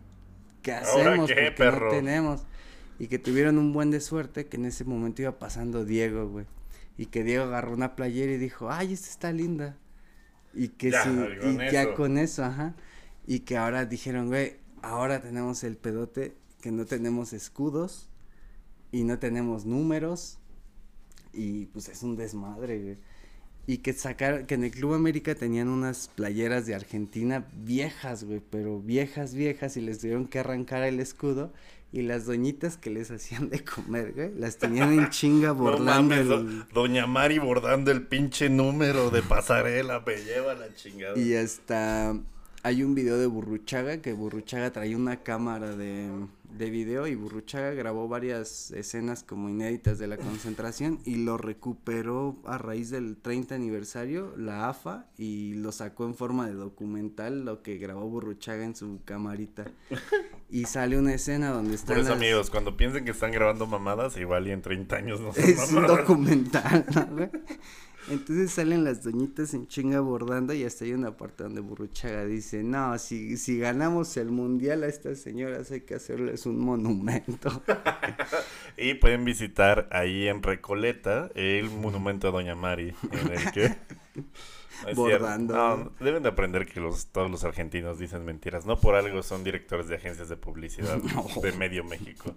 ¿qué 0.61 0.73
hacemos? 0.73 1.31
Qué, 1.31 1.51
Porque 1.57 1.79
no 1.79 1.89
tenemos. 1.89 2.43
Y 2.99 3.07
que 3.07 3.17
tuvieron 3.17 3.57
un 3.57 3.73
buen 3.73 3.89
de 3.89 3.99
suerte 3.99 4.45
que 4.45 4.57
en 4.57 4.65
ese 4.65 4.85
momento 4.85 5.23
iba 5.23 5.39
pasando 5.39 5.83
Diego, 5.83 6.29
güey. 6.29 6.45
Y 6.95 7.07
que 7.07 7.23
Diego 7.23 7.45
agarró 7.45 7.73
una 7.73 7.95
playera 7.95 8.31
y 8.31 8.37
dijo, 8.37 8.69
ay, 8.69 8.93
esta 8.93 9.09
está 9.09 9.31
linda. 9.31 9.75
Y 10.53 10.67
que 10.67 10.91
ya, 10.91 11.03
sí, 11.05 11.09
y 11.43 11.71
ya 11.71 11.95
con 11.95 12.19
eso, 12.19 12.43
ajá. 12.43 12.75
Y 13.25 13.39
que 13.39 13.57
ahora 13.57 13.85
dijeron, 13.85 14.27
güey, 14.27 14.57
ahora 14.83 15.21
tenemos 15.21 15.63
el 15.63 15.75
pedote 15.75 16.35
que 16.61 16.71
no 16.71 16.85
tenemos 16.85 17.33
escudos 17.33 18.11
y 18.91 19.05
no 19.05 19.17
tenemos 19.17 19.65
números 19.65 20.37
y 21.33 21.65
pues 21.67 21.89
es 21.89 22.03
un 22.03 22.15
desmadre, 22.15 22.81
güey. 22.81 22.97
Y 23.65 23.77
que 23.77 23.93
sacar, 23.93 24.45
que 24.45 24.55
en 24.55 24.65
el 24.65 24.71
Club 24.71 24.93
América 24.93 25.35
tenían 25.35 25.69
unas 25.69 26.09
playeras 26.09 26.65
de 26.65 26.75
Argentina 26.75 27.47
viejas, 27.53 28.25
güey, 28.25 28.41
pero 28.49 28.81
viejas, 28.81 29.33
viejas, 29.33 29.77
y 29.77 29.81
les 29.81 29.99
tuvieron 29.99 30.27
que 30.27 30.39
arrancar 30.39 30.83
el 30.83 30.99
escudo. 30.99 31.53
Y 31.93 32.01
las 32.01 32.25
doñitas 32.25 32.75
que 32.75 32.89
les 32.89 33.11
hacían 33.11 33.49
de 33.49 33.63
comer, 33.63 34.13
güey, 34.13 34.33
las 34.35 34.57
tenían 34.57 34.91
en 34.93 35.09
chinga 35.09 35.51
bordando. 35.53 36.15
el... 36.15 36.65
Doña 36.73 37.07
Mari 37.07 37.39
bordando 37.39 37.91
el 37.91 38.05
pinche 38.05 38.49
número 38.49 39.11
de 39.11 39.21
pasarela, 39.21 40.03
me 40.05 40.17
lleva 40.17 40.55
la 40.55 40.73
chingada. 40.75 41.17
Y 41.17 41.35
hasta 41.35 42.17
hay 42.63 42.83
un 42.83 42.95
video 42.95 43.17
de 43.17 43.27
Burruchaga, 43.27 44.01
que 44.01 44.13
Burruchaga 44.13 44.71
traía 44.71 44.97
una 44.97 45.21
cámara 45.21 45.75
de 45.75 46.09
de 46.57 46.69
video 46.69 47.07
y 47.07 47.15
Burruchaga 47.15 47.71
grabó 47.71 48.07
varias 48.07 48.71
escenas 48.71 49.23
como 49.23 49.49
inéditas 49.49 49.97
de 49.97 50.07
la 50.07 50.17
concentración 50.17 50.99
y 51.05 51.15
lo 51.15 51.37
recuperó 51.37 52.37
a 52.45 52.57
raíz 52.57 52.89
del 52.89 53.17
30 53.17 53.55
aniversario 53.55 54.33
la 54.37 54.69
AFA 54.69 55.07
y 55.17 55.53
lo 55.55 55.71
sacó 55.71 56.05
en 56.05 56.15
forma 56.15 56.47
de 56.47 56.53
documental 56.53 57.45
lo 57.45 57.63
que 57.63 57.77
grabó 57.77 58.07
Burruchaga 58.07 58.63
en 58.63 58.75
su 58.75 59.01
camarita 59.03 59.65
y 60.49 60.65
sale 60.65 60.97
una 60.97 61.13
escena 61.13 61.49
donde 61.49 61.75
están 61.75 61.95
Por 61.95 62.05
eso 62.05 62.13
amigos, 62.13 62.49
cuando 62.49 62.77
piensen 62.77 63.05
que 63.05 63.11
están 63.11 63.31
grabando 63.31 63.65
mamadas 63.65 64.17
igual 64.17 64.47
y 64.47 64.51
en 64.51 64.61
30 64.61 64.95
años 64.95 65.19
no 65.19 65.33
son 65.33 65.43
Es 65.43 65.71
un 65.71 65.87
documental, 65.87 66.85
¿no? 66.93 67.29
Entonces 68.09 68.51
salen 68.51 68.83
las 68.83 69.03
doñitas 69.03 69.53
en 69.53 69.67
chinga 69.67 69.99
bordando 70.01 70.53
y 70.53 70.63
hasta 70.63 70.85
hay 70.85 70.93
una 70.93 71.15
parte 71.15 71.43
donde 71.43 71.61
Burruchaga 71.61 72.25
dice, 72.25 72.63
no, 72.63 72.97
si, 72.97 73.37
si 73.37 73.57
ganamos 73.57 74.17
el 74.17 74.29
mundial 74.29 74.83
a 74.83 74.87
estas 74.87 75.19
señoras 75.19 75.71
hay 75.71 75.81
que 75.81 75.95
hacerles 75.95 76.45
un 76.45 76.59
monumento. 76.59 77.63
y 78.77 78.95
pueden 78.95 79.23
visitar 79.23 79.87
ahí 79.91 80.27
en 80.27 80.43
Recoleta 80.43 81.29
el 81.35 81.69
monumento 81.69 82.27
a 82.27 82.31
Doña 82.31 82.55
Mari, 82.55 82.93
en 83.11 83.31
el 83.31 83.51
que... 83.51 83.75
Bordando. 84.95 85.93
deben 86.01 86.23
de 86.23 86.29
aprender 86.29 86.65
que 86.65 86.81
los, 86.81 87.07
todos 87.07 87.31
los 87.31 87.45
argentinos 87.45 87.99
dicen 87.99 88.25
mentiras. 88.25 88.65
No 88.65 88.77
por 88.77 88.95
algo 88.95 89.23
son 89.23 89.43
directores 89.43 89.87
de 89.87 89.95
agencias 89.95 90.27
de 90.27 90.35
publicidad 90.35 90.97
de 91.41 91.51
medio 91.53 91.85
México. 91.85 92.35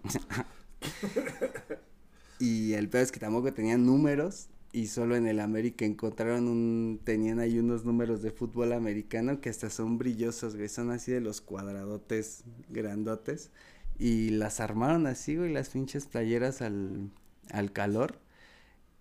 y 2.38 2.74
el 2.74 2.88
peor 2.88 3.02
es 3.02 3.10
que 3.10 3.18
tampoco 3.18 3.52
tenían 3.52 3.84
números 3.84 4.48
y 4.76 4.88
solo 4.88 5.16
en 5.16 5.26
el 5.26 5.40
América 5.40 5.86
encontraron 5.86 6.48
un, 6.48 7.00
tenían 7.02 7.40
ahí 7.40 7.58
unos 7.58 7.86
números 7.86 8.20
de 8.20 8.30
fútbol 8.30 8.74
americano 8.74 9.40
que 9.40 9.48
hasta 9.48 9.70
son 9.70 9.96
brillosos, 9.96 10.54
güey, 10.54 10.68
son 10.68 10.90
así 10.90 11.12
de 11.12 11.22
los 11.22 11.40
cuadradotes 11.40 12.44
grandotes 12.68 13.50
y 13.98 14.28
las 14.30 14.60
armaron 14.60 15.06
así, 15.06 15.34
güey, 15.34 15.50
las 15.50 15.70
pinches 15.70 16.04
playeras 16.04 16.60
al, 16.60 17.10
al 17.52 17.72
calor 17.72 18.18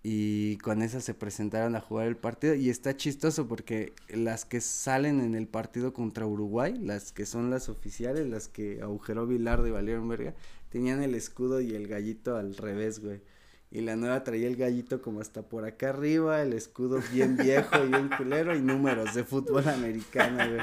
y 0.02 0.56
con 0.58 0.80
esas 0.80 1.04
se 1.04 1.12
presentaron 1.12 1.76
a 1.76 1.82
jugar 1.82 2.06
el 2.06 2.16
partido 2.16 2.54
y 2.54 2.70
está 2.70 2.96
chistoso 2.96 3.46
porque 3.46 3.92
las 4.08 4.46
que 4.46 4.62
salen 4.62 5.20
en 5.20 5.34
el 5.34 5.46
partido 5.46 5.92
contra 5.92 6.26
Uruguay, 6.26 6.74
las 6.80 7.12
que 7.12 7.26
son 7.26 7.50
las 7.50 7.68
oficiales, 7.68 8.26
las 8.26 8.48
que 8.48 8.80
agujeró 8.80 9.26
Bilardo 9.26 9.66
y 9.66 9.72
valieron 9.72 10.08
verga, 10.08 10.34
tenían 10.70 11.02
el 11.02 11.14
escudo 11.14 11.60
y 11.60 11.74
el 11.74 11.86
gallito 11.86 12.36
al 12.36 12.56
revés, 12.56 13.00
güey. 13.00 13.20
Y 13.70 13.80
la 13.80 13.96
nueva 13.96 14.22
traía 14.22 14.46
el 14.46 14.56
gallito 14.56 15.02
como 15.02 15.20
hasta 15.20 15.42
por 15.42 15.64
acá 15.64 15.90
arriba, 15.90 16.40
el 16.40 16.52
escudo 16.52 17.00
bien 17.12 17.36
viejo 17.36 17.84
y 17.84 17.88
bien 17.88 18.08
culero 18.16 18.56
y 18.56 18.60
números 18.60 19.12
de 19.14 19.24
fútbol 19.24 19.68
americano, 19.68 20.48
güey. 20.48 20.60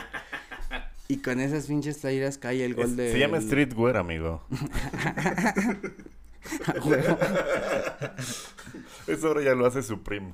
Y 1.10 1.18
con 1.18 1.42
esas 1.42 1.68
pinches 1.68 1.98
playeras 1.98 2.38
cae 2.38 2.64
el 2.64 2.76
gol 2.76 2.96
de. 2.96 3.12
Se 3.12 3.20
llama 3.20 3.42
Streetwear, 3.42 3.98
amigo. 3.98 4.42
Eso 9.08 9.28
ahora 9.28 9.44
ya 9.44 9.54
lo 9.54 9.66
hace 9.66 9.84
Supreme. 9.84 10.34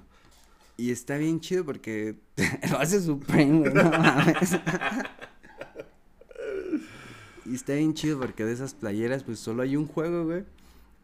Y 0.77 0.91
está 0.91 1.17
bien 1.17 1.39
chido 1.41 1.65
porque 1.65 2.15
lo 2.71 2.79
hace 2.79 3.01
Supreme, 3.01 3.59
güey, 3.59 3.73
no 3.73 3.83
mames. 3.89 4.57
y 7.45 7.55
está 7.55 7.73
bien 7.73 7.95
chido 7.95 8.19
porque 8.19 8.45
de 8.45 8.53
esas 8.53 8.75
playeras, 8.75 9.23
pues 9.23 9.39
solo 9.39 9.63
hay 9.63 9.75
un 9.75 9.87
juego, 9.87 10.25
güey 10.25 10.43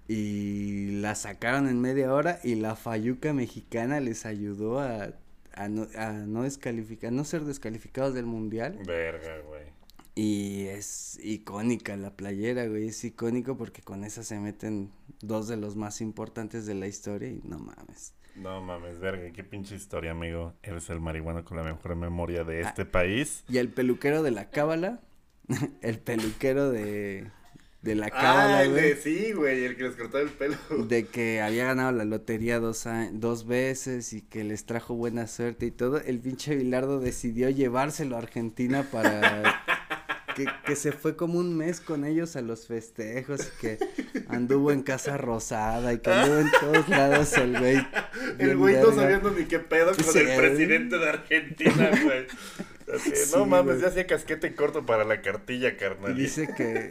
y 0.07 0.99
la 1.01 1.15
sacaron 1.15 1.67
en 1.67 1.81
media 1.81 2.13
hora 2.13 2.39
y 2.43 2.55
la 2.55 2.75
Fayuca 2.75 3.33
mexicana 3.33 3.99
les 3.99 4.25
ayudó 4.25 4.79
a, 4.79 5.13
a, 5.53 5.67
no, 5.67 5.87
a 5.97 6.11
no 6.11 6.43
descalificar, 6.43 7.11
no 7.11 7.23
ser 7.23 7.43
descalificados 7.43 8.13
del 8.13 8.25
mundial. 8.25 8.79
Verga, 8.85 9.39
güey. 9.47 9.75
Y 10.17 10.67
es 10.67 11.19
icónica 11.21 11.97
la 11.97 12.15
playera, 12.15 12.67
güey, 12.67 12.87
es 12.87 13.03
icónico 13.03 13.57
porque 13.57 13.81
con 13.81 14.05
esa 14.05 14.23
se 14.23 14.39
meten 14.39 14.91
dos 15.21 15.47
de 15.49 15.57
los 15.57 15.75
más 15.75 15.99
importantes 15.99 16.65
de 16.65 16.75
la 16.75 16.87
historia 16.87 17.29
y 17.29 17.41
no 17.43 17.59
mames. 17.59 18.13
No 18.35 18.61
mames, 18.61 18.99
verga, 18.99 19.31
qué 19.31 19.43
pinche 19.43 19.75
historia, 19.75 20.11
amigo. 20.11 20.53
Eres 20.61 20.89
el 20.89 21.01
marihuano 21.01 21.43
con 21.43 21.57
la 21.57 21.63
mejor 21.63 21.95
memoria 21.95 22.43
de 22.43 22.63
ah, 22.63 22.69
este 22.69 22.85
país. 22.85 23.43
Y 23.49 23.57
el 23.57 23.69
peluquero 23.69 24.23
de 24.23 24.31
la 24.31 24.49
cábala, 24.49 25.01
el 25.81 25.99
peluquero 25.99 26.69
de 26.69 27.29
de 27.85 27.95
la 27.95 28.09
cábala, 28.09 28.59
Ah, 28.61 28.65
güey. 28.65 28.95
sí, 28.95 29.31
güey, 29.33 29.63
el 29.63 29.77
que 29.77 29.83
les 29.83 29.95
cortaba 29.95 30.23
el 30.23 30.29
pelo. 30.31 30.57
De 30.89 31.05
que 31.05 31.39
había 31.41 31.65
ganado 31.65 31.91
la 31.91 32.03
lotería 32.03 32.59
dos, 32.59 32.85
dos 33.13 33.45
veces 33.45 34.11
y 34.11 34.21
que 34.21 34.43
les 34.43 34.65
trajo 34.65 34.95
buena 34.95 35.27
suerte 35.27 35.67
y 35.67 35.71
todo, 35.71 36.01
el 36.01 36.19
pinche 36.19 36.55
Bilardo 36.55 36.99
decidió 36.99 37.49
llevárselo 37.49 38.15
a 38.15 38.19
Argentina 38.19 38.83
para 38.91 39.61
que, 40.35 40.47
que 40.65 40.75
se 40.75 40.91
fue 40.91 41.15
como 41.15 41.37
un 41.39 41.55
mes 41.55 41.79
con 41.79 42.03
ellos 42.05 42.35
a 42.35 42.41
los 42.41 42.65
festejos 42.67 43.39
y 43.41 43.61
que 43.61 43.77
anduvo 44.29 44.71
en 44.71 44.81
Casa 44.81 45.15
Rosada 45.17 45.93
y 45.93 45.99
que 45.99 46.11
anduvo 46.11 46.39
en 46.39 46.51
todos 46.59 46.89
lados 46.89 47.37
el 47.37 47.57
güey. 47.57 47.87
El 48.39 48.57
güey 48.57 48.75
no 48.81 48.93
sabiendo 48.95 49.29
ni 49.29 49.45
qué 49.45 49.59
pedo 49.59 49.93
con 49.95 50.03
Sí, 50.03 50.19
el 50.19 50.25
güey. 50.25 50.37
presidente 50.39 50.97
de 50.97 51.07
Argentina, 51.09 51.91
güey. 52.03 52.25
Así, 52.95 53.11
Sí, 53.15 53.31
no 53.35 53.45
mames, 53.45 53.73
güey. 53.75 53.81
ya 53.81 53.87
hacía 53.87 54.07
casquete 54.07 54.55
corto 54.55 54.85
para 54.85 55.03
la 55.03 55.21
cartilla, 55.21 55.69
Y 55.69 55.75
carnal. 55.77 56.15
dice 56.15 56.47
que, 56.55 56.89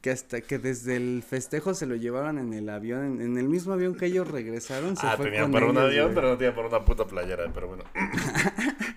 que 0.00 0.10
hasta 0.10 0.40
que 0.40 0.58
desde 0.58 0.96
el 0.96 1.22
festejo 1.22 1.74
se 1.74 1.86
lo 1.86 1.96
llevaron 1.96 2.38
en 2.38 2.52
el 2.54 2.68
avión, 2.68 3.04
en, 3.04 3.20
en 3.22 3.38
el 3.38 3.48
mismo 3.48 3.72
avión 3.72 3.94
que 3.94 4.06
ellos 4.06 4.28
regresaron, 4.28 4.96
se 4.96 5.06
Ah, 5.06 5.16
fue 5.16 5.26
tenían 5.26 5.50
para 5.52 5.66
un 5.66 5.78
avión, 5.78 6.06
güey. 6.06 6.14
pero 6.14 6.28
no 6.30 6.36
tenían 6.38 6.54
para 6.54 6.68
una 6.68 6.84
puta 6.84 7.06
playera, 7.06 7.50
pero 7.52 7.68
bueno. 7.68 7.84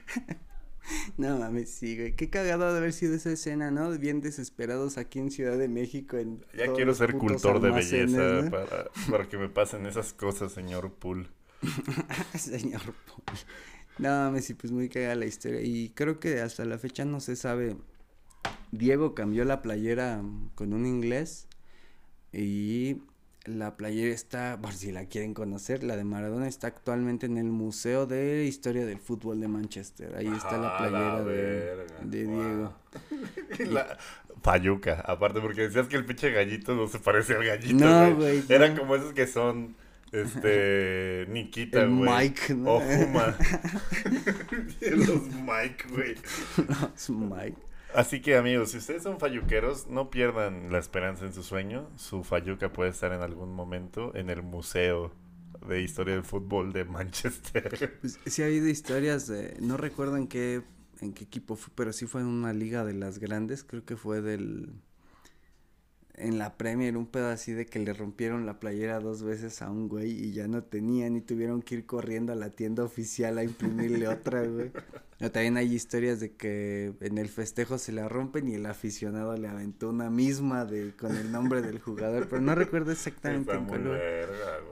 No 1.18 1.38
mames, 1.38 1.70
sí, 1.70 1.96
güey. 1.98 2.16
Qué 2.16 2.30
cagado 2.30 2.72
de 2.72 2.78
haber 2.80 2.94
sido 2.94 3.14
esa 3.14 3.30
escena, 3.32 3.70
¿no? 3.72 3.92
Bien 3.98 4.22
desesperados 4.22 4.98
aquí 4.98 5.20
en 5.20 5.30
Ciudad 5.32 5.58
de 5.58 5.68
México. 5.68 6.18
En 6.18 6.44
Ya 6.58 6.72
quiero 6.74 6.96
ser 6.96 7.14
cultor 7.16 7.60
de 7.60 7.72
belleza 7.72 8.18
¿no? 8.42 8.50
para, 8.50 8.86
para 9.12 9.28
que 9.30 9.38
me 9.38 9.50
pasen 9.50 9.86
esas 9.86 10.14
cosas, 10.14 10.52
señor 10.54 10.92
Pool. 10.94 11.28
Señor 12.36 12.82
Paul. 12.82 13.38
No 14.00 14.10
mames, 14.10 14.46
sí, 14.46 14.54
pues 14.54 14.72
muy 14.72 14.90
cagada 14.90 15.16
la 15.16 15.26
historia. 15.26 15.62
Y 15.62 15.90
creo 15.90 16.20
que 16.20 16.40
hasta 16.42 16.66
la 16.66 16.78
fecha 16.78 17.06
no 17.06 17.20
se 17.20 17.36
sabe. 17.36 17.76
Diego 18.72 19.14
cambió 19.16 19.46
la 19.46 19.62
playera 19.62 20.22
mm, 20.22 20.52
con 20.56 20.74
un 20.74 20.86
inglés. 20.86 21.48
Y 22.32 23.02
la 23.46 23.76
playera 23.78 24.14
está, 24.14 24.60
por 24.62 24.74
si 24.74 24.92
la 24.92 25.06
quieren 25.06 25.34
conocer, 25.34 25.84
la 25.84 25.98
de 25.98 26.04
Maradona 26.04 26.48
está 26.48 26.68
actualmente 26.68 27.26
en 27.26 27.38
el 27.38 27.46
Museo 27.48 28.06
de 28.06 28.46
Historia 28.46 28.86
del 28.86 29.00
Fútbol 29.00 29.40
de 29.42 29.48
Manchester. 29.48 30.16
Ahí 30.16 30.28
está 30.28 30.58
la 30.58 30.76
Ah, 30.76 30.78
playera 30.78 31.16
la 31.16 31.24
de, 31.24 31.86
wow. 31.98 32.10
Diego. 32.10 32.74
La... 33.74 33.98
Fayuca, 34.42 35.02
aparte 35.02 35.42
porque 35.42 35.64
decías 35.64 35.88
que 35.90 35.98
el 35.98 36.06
pinche 36.06 36.32
gallito 36.32 36.74
no 36.74 36.88
se 36.88 37.00
parece 37.00 37.34
al 37.36 37.44
gallito, 37.44 37.84
No, 37.84 38.16
güey. 38.16 38.42
güey, 38.42 38.44
Era 38.48 38.70
no. 38.70 38.80
como 38.80 38.96
esos 38.96 39.12
que 39.14 39.28
son, 39.28 39.76
este, 40.12 41.26
Nikita, 41.30 41.86
güey. 41.86 42.10
Mike, 42.10 42.56
¿no? 42.56 42.76
O 42.76 42.80
Juma. 42.80 43.38
Los 44.82 45.28
Mike, 45.34 45.86
güey. 45.90 46.16
No, 46.68 46.92
es 46.96 47.10
Mike. 47.10 47.58
Así 47.96 48.22
que 48.22 48.38
amigos, 48.38 48.72
si 48.72 48.78
ustedes 48.78 49.04
son 49.04 49.20
falluqueros, 49.20 49.88
no 49.88 50.10
pierdan 50.10 50.72
la 50.72 50.78
esperanza 50.78 51.26
en 51.26 51.34
su 51.34 51.44
sueño. 51.44 51.90
Su 51.96 52.24
falluca 52.24 52.72
puede 52.72 52.92
estar 52.92 53.12
en 53.14 53.22
algún 53.22 53.54
momento 53.54 54.16
en 54.16 54.30
el 54.30 54.44
Museo 54.44 55.12
de 55.68 55.82
Historia 55.82 56.14
del 56.14 56.24
Fútbol 56.24 56.72
de 56.72 56.86
Manchester. 56.86 57.98
Pues 58.00 58.20
sí 58.26 58.44
ha 58.44 58.46
habido 58.46 58.68
historias 58.68 59.28
de, 59.28 59.58
no 59.60 59.76
recuerdo 59.78 60.18
en 60.18 60.28
qué, 60.28 60.62
en 61.02 61.14
qué 61.14 61.24
equipo 61.24 61.56
fue, 61.56 61.74
pero 61.76 61.92
sí 61.92 62.06
fue 62.06 62.22
en 62.22 62.28
una 62.28 62.54
liga 62.54 62.86
de 62.86 62.94
las 62.94 63.18
grandes, 63.18 63.64
creo 63.64 63.84
que 63.84 63.98
fue 63.98 64.22
del, 64.22 64.72
en 66.20 66.38
la 66.38 66.58
Premier, 66.58 66.98
un 66.98 67.08
pedo 67.08 67.30
así 67.30 67.54
de 67.54 67.66
que 67.66 67.80
le 67.80 67.94
rompieron 67.94 68.46
la 68.46 68.60
playera 68.60 69.00
dos 69.00 69.24
veces 69.24 69.62
a 69.62 69.72
un 69.72 69.88
güey 69.88 70.12
y 70.12 70.32
ya 70.34 70.48
no 70.48 70.64
tenían 70.64 71.16
y 71.16 71.22
tuvieron 71.22 71.62
que 71.62 71.76
ir 71.76 71.86
corriendo 71.86 72.34
a 72.34 72.36
la 72.36 72.50
tienda 72.50 72.84
oficial 72.84 73.38
a 73.38 73.44
imprimirle 73.44 74.08
otra, 74.08 74.44
güey. 74.44 74.72
O 75.22 75.32
también 75.32 75.58
hay 75.58 75.74
historias 75.74 76.20
de 76.20 76.34
que 76.34 76.94
en 77.02 77.18
el 77.18 77.30
festejo 77.30 77.78
se 77.78 77.92
la 77.92 78.08
rompen 78.08 78.48
y 78.50 78.56
el 78.56 78.66
aficionado 78.66 79.36
le 79.36 79.48
aventó 79.48 79.90
una 79.90 80.10
misma 80.10 80.66
de, 80.66 80.94
con 80.96 81.16
el 81.16 81.32
nombre 81.32 81.62
del 81.62 81.80
jugador, 81.80 82.28
pero 82.30 82.42
no 82.42 82.54
recuerdo 82.54 82.92
exactamente 82.92 83.54
en 83.54 83.66
cuál, 83.66 83.88
güey. 83.88 84.00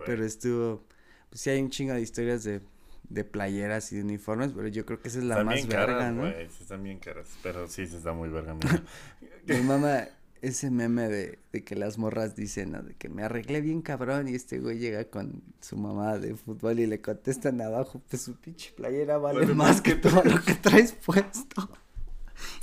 Pero 0.06 0.26
estuvo, 0.26 0.84
pues 1.30 1.42
sí 1.42 1.50
hay 1.50 1.62
un 1.62 1.70
chingo 1.70 1.94
de 1.94 2.02
historias 2.02 2.44
de, 2.44 2.62
de 3.10 3.24
playeras 3.24 3.92
y 3.92 3.98
de 3.98 4.04
uniformes, 4.04 4.52
pero 4.54 4.68
yo 4.68 4.86
creo 4.86 5.02
que 5.02 5.08
esa 5.08 5.20
es 5.20 5.26
la 5.26 5.36
están 5.36 5.46
más 5.46 5.56
bien 5.56 5.70
verga, 5.70 5.98
caras, 5.98 6.14
¿no? 6.14 6.30
Sí, 6.30 6.62
están 6.62 6.84
bien 6.84 7.00
caras. 7.00 7.28
Pero 7.42 7.68
sí, 7.68 7.88
se 7.88 7.98
está 7.98 8.14
muy 8.14 8.30
verga. 8.30 8.56
Mi 9.48 9.62
mamá, 9.62 10.08
ese 10.42 10.70
meme 10.72 11.08
de, 11.10 11.40
de 11.52 11.64
que 11.64 11.76
las 11.76 11.98
morras 11.98 12.36
dicen, 12.36 12.72
¿no? 12.72 12.82
De 12.84 12.94
que 12.96 13.10
me 13.10 13.24
arreglé 13.24 13.62
bien 13.62 13.82
cabrón 13.82 14.28
y 14.28 14.36
este 14.36 14.60
güey 14.60 14.78
llega 14.80 15.06
con 15.06 15.44
su 15.62 15.78
mamá 15.78 16.18
de 16.18 16.36
fútbol 16.36 16.80
y 16.80 16.86
le 16.88 17.02
contestan 17.02 17.60
abajo, 17.62 18.02
pues 18.10 18.22
su 18.24 18.36
pinche 18.36 18.72
playera 18.74 19.18
vale 19.18 19.46
más 19.54 19.82
que 19.82 19.96
todo 19.96 20.24
lo 20.24 20.42
que 20.44 20.54
traes 20.56 20.94
puesto. 20.94 21.70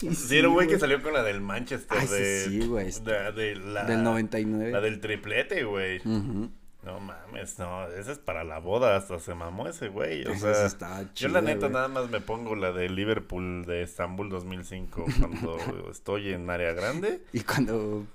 Y 0.01 0.14
Sí, 0.14 0.36
era 0.38 0.48
un 0.48 0.55
güey 0.55 0.68
que 0.68 0.78
salió 0.78 1.02
con 1.02 1.12
la 1.14 1.24
del 1.24 1.40
Manchester. 1.40 1.98
Sí, 2.02 2.14
de, 2.14 2.44
sí, 2.44 2.66
güey. 2.68 2.92
de- 3.34 3.56
la, 3.56 3.84
Del 3.84 4.05
99. 4.05 4.70
La 4.70 4.80
del 4.80 5.01
triplete, 5.01 5.64
güey. 5.64 5.98
Ujú. 5.98 6.48
No 6.85 7.01
mames, 7.01 7.59
no. 7.59 7.86
Esa 7.89 8.12
es 8.12 8.19
para 8.19 8.44
la 8.44 8.59
boda. 8.59 8.97
Hasta 8.97 9.19
se 9.19 9.35
mamó 9.35 9.66
ese 9.69 9.89
güey. 9.89 10.27
O 10.27 10.32
Esa 10.32 10.69
sí 10.69 10.77
sea, 10.78 11.02
yo 11.02 11.09
chida, 11.15 11.28
la 11.31 11.40
neta 11.40 11.61
güey. 11.61 11.73
nada 11.73 11.89
más 11.89 12.11
me 12.11 12.20
pongo 12.20 12.55
la 12.56 12.73
de 12.73 12.89
Liverpool 12.90 13.65
de 13.65 13.82
Estambul 13.82 14.28
2005 14.28 15.05
cuando 15.19 15.59
estoy 15.90 16.32
en 16.32 16.48
área 16.51 16.73
grande. 16.73 17.23
Y 17.32 17.40
cuando... 17.40 18.06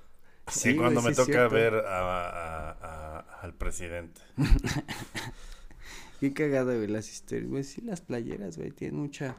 y 0.65 0.75
cuando 0.75 1.01
güey, 1.01 1.11
me 1.11 1.15
sí 1.15 1.21
toca 1.21 1.31
cierto. 1.49 1.55
ver 1.55 1.73
a- 1.75 2.29
a- 2.29 2.71
a- 2.71 3.19
al 3.41 3.53
presidente. 3.53 4.21
Qué 6.19 6.33
cagado, 6.33 6.75
güey, 6.75 6.87
las 6.87 7.09
historias. 7.09 7.49
Güey, 7.49 7.63
sí, 7.63 7.81
las 7.81 8.01
playeras, 8.01 8.57
güey, 8.57 8.71
tienen 8.71 8.99
mucha, 8.99 9.35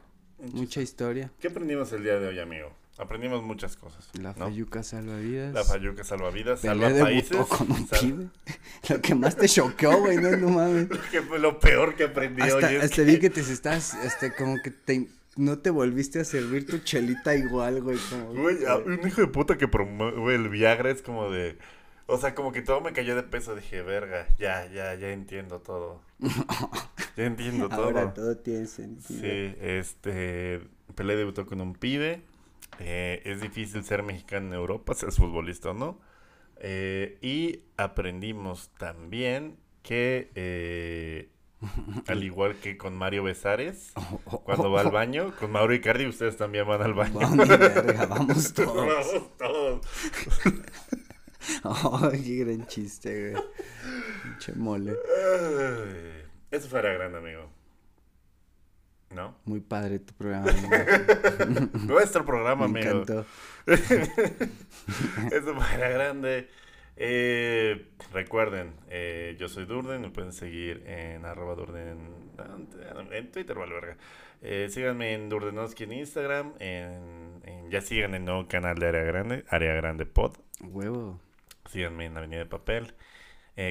mucha 0.51 0.81
historia. 0.81 1.31
¿Qué 1.39 1.47
aprendimos 1.49 1.91
el 1.93 2.03
día 2.03 2.17
de 2.19 2.27
hoy, 2.27 2.39
amigo? 2.39 2.73
Aprendimos 2.97 3.41
muchas 3.41 3.77
cosas. 3.77 4.09
La 4.13 4.29
¿no? 4.33 4.45
Fayuca 4.45 4.83
salvavidas. 4.83 5.53
La 5.53 5.63
Fayuca 5.63 6.03
salvavidas, 6.03 6.59
salva 6.59 6.89
países. 6.89 7.29
debutó 7.31 7.47
con 7.57 7.71
un 7.71 7.87
sal- 7.87 7.99
pibe. 7.99 8.27
Lo 8.89 9.01
que 9.01 9.15
más 9.15 9.35
te 9.35 9.47
choqueó, 9.47 9.97
güey, 9.99 10.17
no, 10.17 10.31
no 10.37 10.49
mames. 10.49 10.87
que 11.11 11.21
fue 11.21 11.39
lo 11.39 11.59
peor 11.59 11.95
que 11.95 12.03
aprendí 12.05 12.41
Hasta, 12.43 12.67
hoy. 12.67 12.75
es 12.75 12.83
hasta 12.83 12.95
que- 12.97 13.03
vi 13.03 13.19
que 13.19 13.29
te 13.29 13.41
estás, 13.41 13.95
este, 14.03 14.33
como 14.35 14.61
que 14.61 14.69
te, 14.71 15.07
no 15.35 15.57
te 15.59 15.69
volviste 15.71 16.19
a 16.19 16.25
servir 16.25 16.67
tu 16.67 16.79
chelita 16.79 17.33
igual, 17.35 17.81
güey, 17.81 17.97
como. 18.09 18.33
Güey, 18.33 18.57
un 18.85 19.07
hijo 19.07 19.21
de 19.21 19.27
puta 19.27 19.57
que 19.57 19.67
promueve 19.67 20.35
el 20.35 20.49
Viagra 20.49 20.91
es 20.91 21.01
como 21.01 21.31
de... 21.31 21.57
O 22.07 22.17
sea, 22.17 22.35
como 22.35 22.51
que 22.51 22.61
todo 22.61 22.81
me 22.81 22.91
cayó 22.91 23.15
de 23.15 23.23
peso. 23.23 23.55
Dije, 23.55 23.81
verga, 23.81 24.27
ya, 24.37 24.65
ya, 24.71 24.93
ya 24.95 25.09
entiendo 25.11 25.59
todo. 25.59 26.01
Ya 27.17 27.25
entiendo 27.25 27.67
todo. 27.67 27.83
Ahora 27.85 28.13
todo 28.13 28.37
tiene 28.37 28.65
sentido. 28.67 29.19
Sí, 29.21 29.55
este... 29.61 30.61
Pelé 30.95 31.15
debutó 31.17 31.45
con 31.45 31.59
un 31.61 31.73
pibe. 31.73 32.21
Eh, 32.79 33.21
es 33.25 33.41
difícil 33.41 33.83
ser 33.83 34.03
mexicano 34.03 34.47
en 34.47 34.53
Europa, 34.53 34.93
seas 34.95 35.17
futbolista 35.17 35.71
o 35.71 35.73
no. 35.73 35.99
Eh, 36.57 37.17
y 37.21 37.61
aprendimos 37.77 38.69
también 38.77 39.57
que... 39.83 40.31
eh, 40.35 41.29
al 42.07 42.23
igual 42.23 42.55
que 42.55 42.75
con 42.77 42.95
Mario 42.95 43.23
Besares, 43.23 43.93
cuando 44.43 44.71
va 44.71 44.81
al 44.81 44.91
baño, 44.91 45.35
con 45.39 45.51
Mauro 45.51 45.73
Icardi 45.75 46.07
ustedes 46.07 46.35
también 46.37 46.67
van 46.67 46.81
al 46.81 46.93
baño. 46.93 47.19
Vamos, 47.19 47.47
verga, 47.47 48.05
vamos 48.07 48.53
todos. 48.53 48.75
Vamos 48.75 49.37
todos. 49.37 49.87
Ay, 51.63 52.23
qué 52.23 52.35
gran 52.45 52.65
chiste, 52.67 53.31
güey. 53.31 53.43
Pinche 54.23 54.53
mole. 54.53 54.95
Eso 56.49 56.67
fuera 56.67 56.93
grande, 56.93 57.19
amigo. 57.19 57.49
¿No? 59.13 59.35
Muy 59.45 59.59
padre 59.59 59.99
tu 59.99 60.13
programa, 60.13 60.49
amigo. 60.51 61.69
Nuestro 61.85 62.25
programa, 62.25 62.67
Me 62.67 62.79
amigo. 62.81 63.01
encantó. 63.01 63.25
Eso 65.31 65.55
fuera 65.55 65.89
grande. 65.89 66.47
Eh, 66.97 67.87
recuerden, 68.13 68.73
eh, 68.89 69.35
yo 69.39 69.47
soy 69.49 69.65
Durden, 69.65 70.01
me 70.01 70.09
pueden 70.09 70.33
seguir 70.33 70.83
en 70.85 71.25
arroba 71.25 71.55
Durden 71.55 71.97
en 73.11 73.31
Twitter, 73.31 73.57
vale 73.57 73.73
verga. 73.73 73.97
Eh, 74.41 74.67
síganme 74.69 75.13
en 75.13 75.29
Durdenowski 75.29 75.83
en 75.85 75.93
Instagram, 75.93 76.53
en, 76.59 77.41
en- 77.45 77.69
ya 77.69 77.81
sigan 77.81 78.13
el 78.13 78.25
nuevo 78.25 78.47
canal 78.47 78.75
de 78.77 78.87
Área 78.87 79.03
Grande, 79.03 79.45
Área 79.49 79.73
Grande 79.73 80.05
Pod. 80.05 80.37
Huevo. 80.61 81.19
Síganme 81.69 82.05
en 82.05 82.17
Avenida 82.17 82.39
de 82.39 82.45
Papel. 82.45 82.93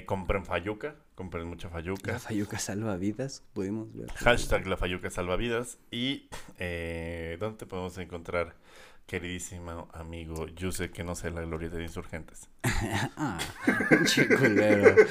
Compren 0.07 0.45
Fayuca, 0.45 0.95
compren 1.21 1.47
mucha 1.47 1.69
Fayuca. 1.69 2.13
La 2.13 2.19
Fayuca 2.19 2.59
salva 2.59 2.97
vidas, 2.97 3.43
pudimos 3.53 3.95
ver. 3.95 4.11
Hashtag 4.11 4.67
la 4.67 4.79
Fayuca 4.79 5.11
Salvavidas. 5.11 5.77
Y 5.91 6.31
eh, 6.59 7.37
¿dónde 7.39 7.59
te 7.59 7.67
podemos 7.67 7.99
encontrar, 7.99 8.57
queridísimo 9.05 9.91
amigo? 9.93 10.47
Yo 10.47 10.73
sé 10.73 10.91
que 10.91 11.05
no 11.05 11.15
sé 11.15 11.31
la 11.31 11.43
gloria 11.43 11.69
de 11.69 11.83
insurgentes. 11.83 12.49
Ah, 13.19 13.39
culero. 14.39 14.95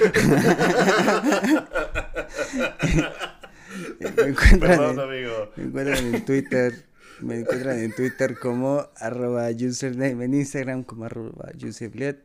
me 4.00 4.08
encuentran 4.08 4.58
Perdón, 4.58 4.94
en, 4.94 5.00
amigo. 5.00 5.52
me 5.54 5.62
encuentran 5.62 6.14
en 6.14 6.24
Twitter 6.24 6.89
Me 7.22 7.40
encuentran 7.40 7.78
en 7.78 7.92
Twitter 7.94 8.38
como 8.38 8.88
arroba 8.96 9.48
username, 9.50 10.24
en 10.24 10.34
Instagram 10.34 10.84
como 10.84 11.04
arroba 11.04 11.52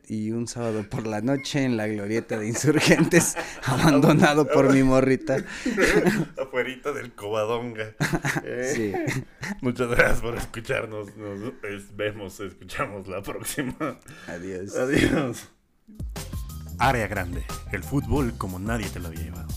y 0.08 0.30
un 0.30 0.46
sábado 0.48 0.84
por 0.88 1.06
la 1.06 1.20
noche 1.20 1.64
en 1.64 1.76
la 1.76 1.86
glorieta 1.86 2.38
de 2.38 2.48
insurgentes, 2.48 3.36
abandonado 3.64 4.46
por 4.46 4.72
mi 4.72 4.82
morrita. 4.82 5.38
Afuerita 6.42 6.92
del 6.92 7.12
Covadonga. 7.14 7.94
Sí. 8.74 8.92
Muchas 9.60 9.88
gracias 9.88 10.20
por 10.20 10.36
escucharnos. 10.36 11.16
Nos 11.16 11.96
vemos, 11.96 12.40
escuchamos 12.40 13.08
la 13.08 13.22
próxima. 13.22 13.98
Adiós. 14.26 14.76
Adiós. 14.76 15.48
Área 16.78 17.06
grande. 17.06 17.44
El 17.72 17.82
fútbol 17.82 18.34
como 18.36 18.58
nadie 18.58 18.88
te 18.88 19.00
lo 19.00 19.08
había 19.08 19.22
llevado. 19.22 19.48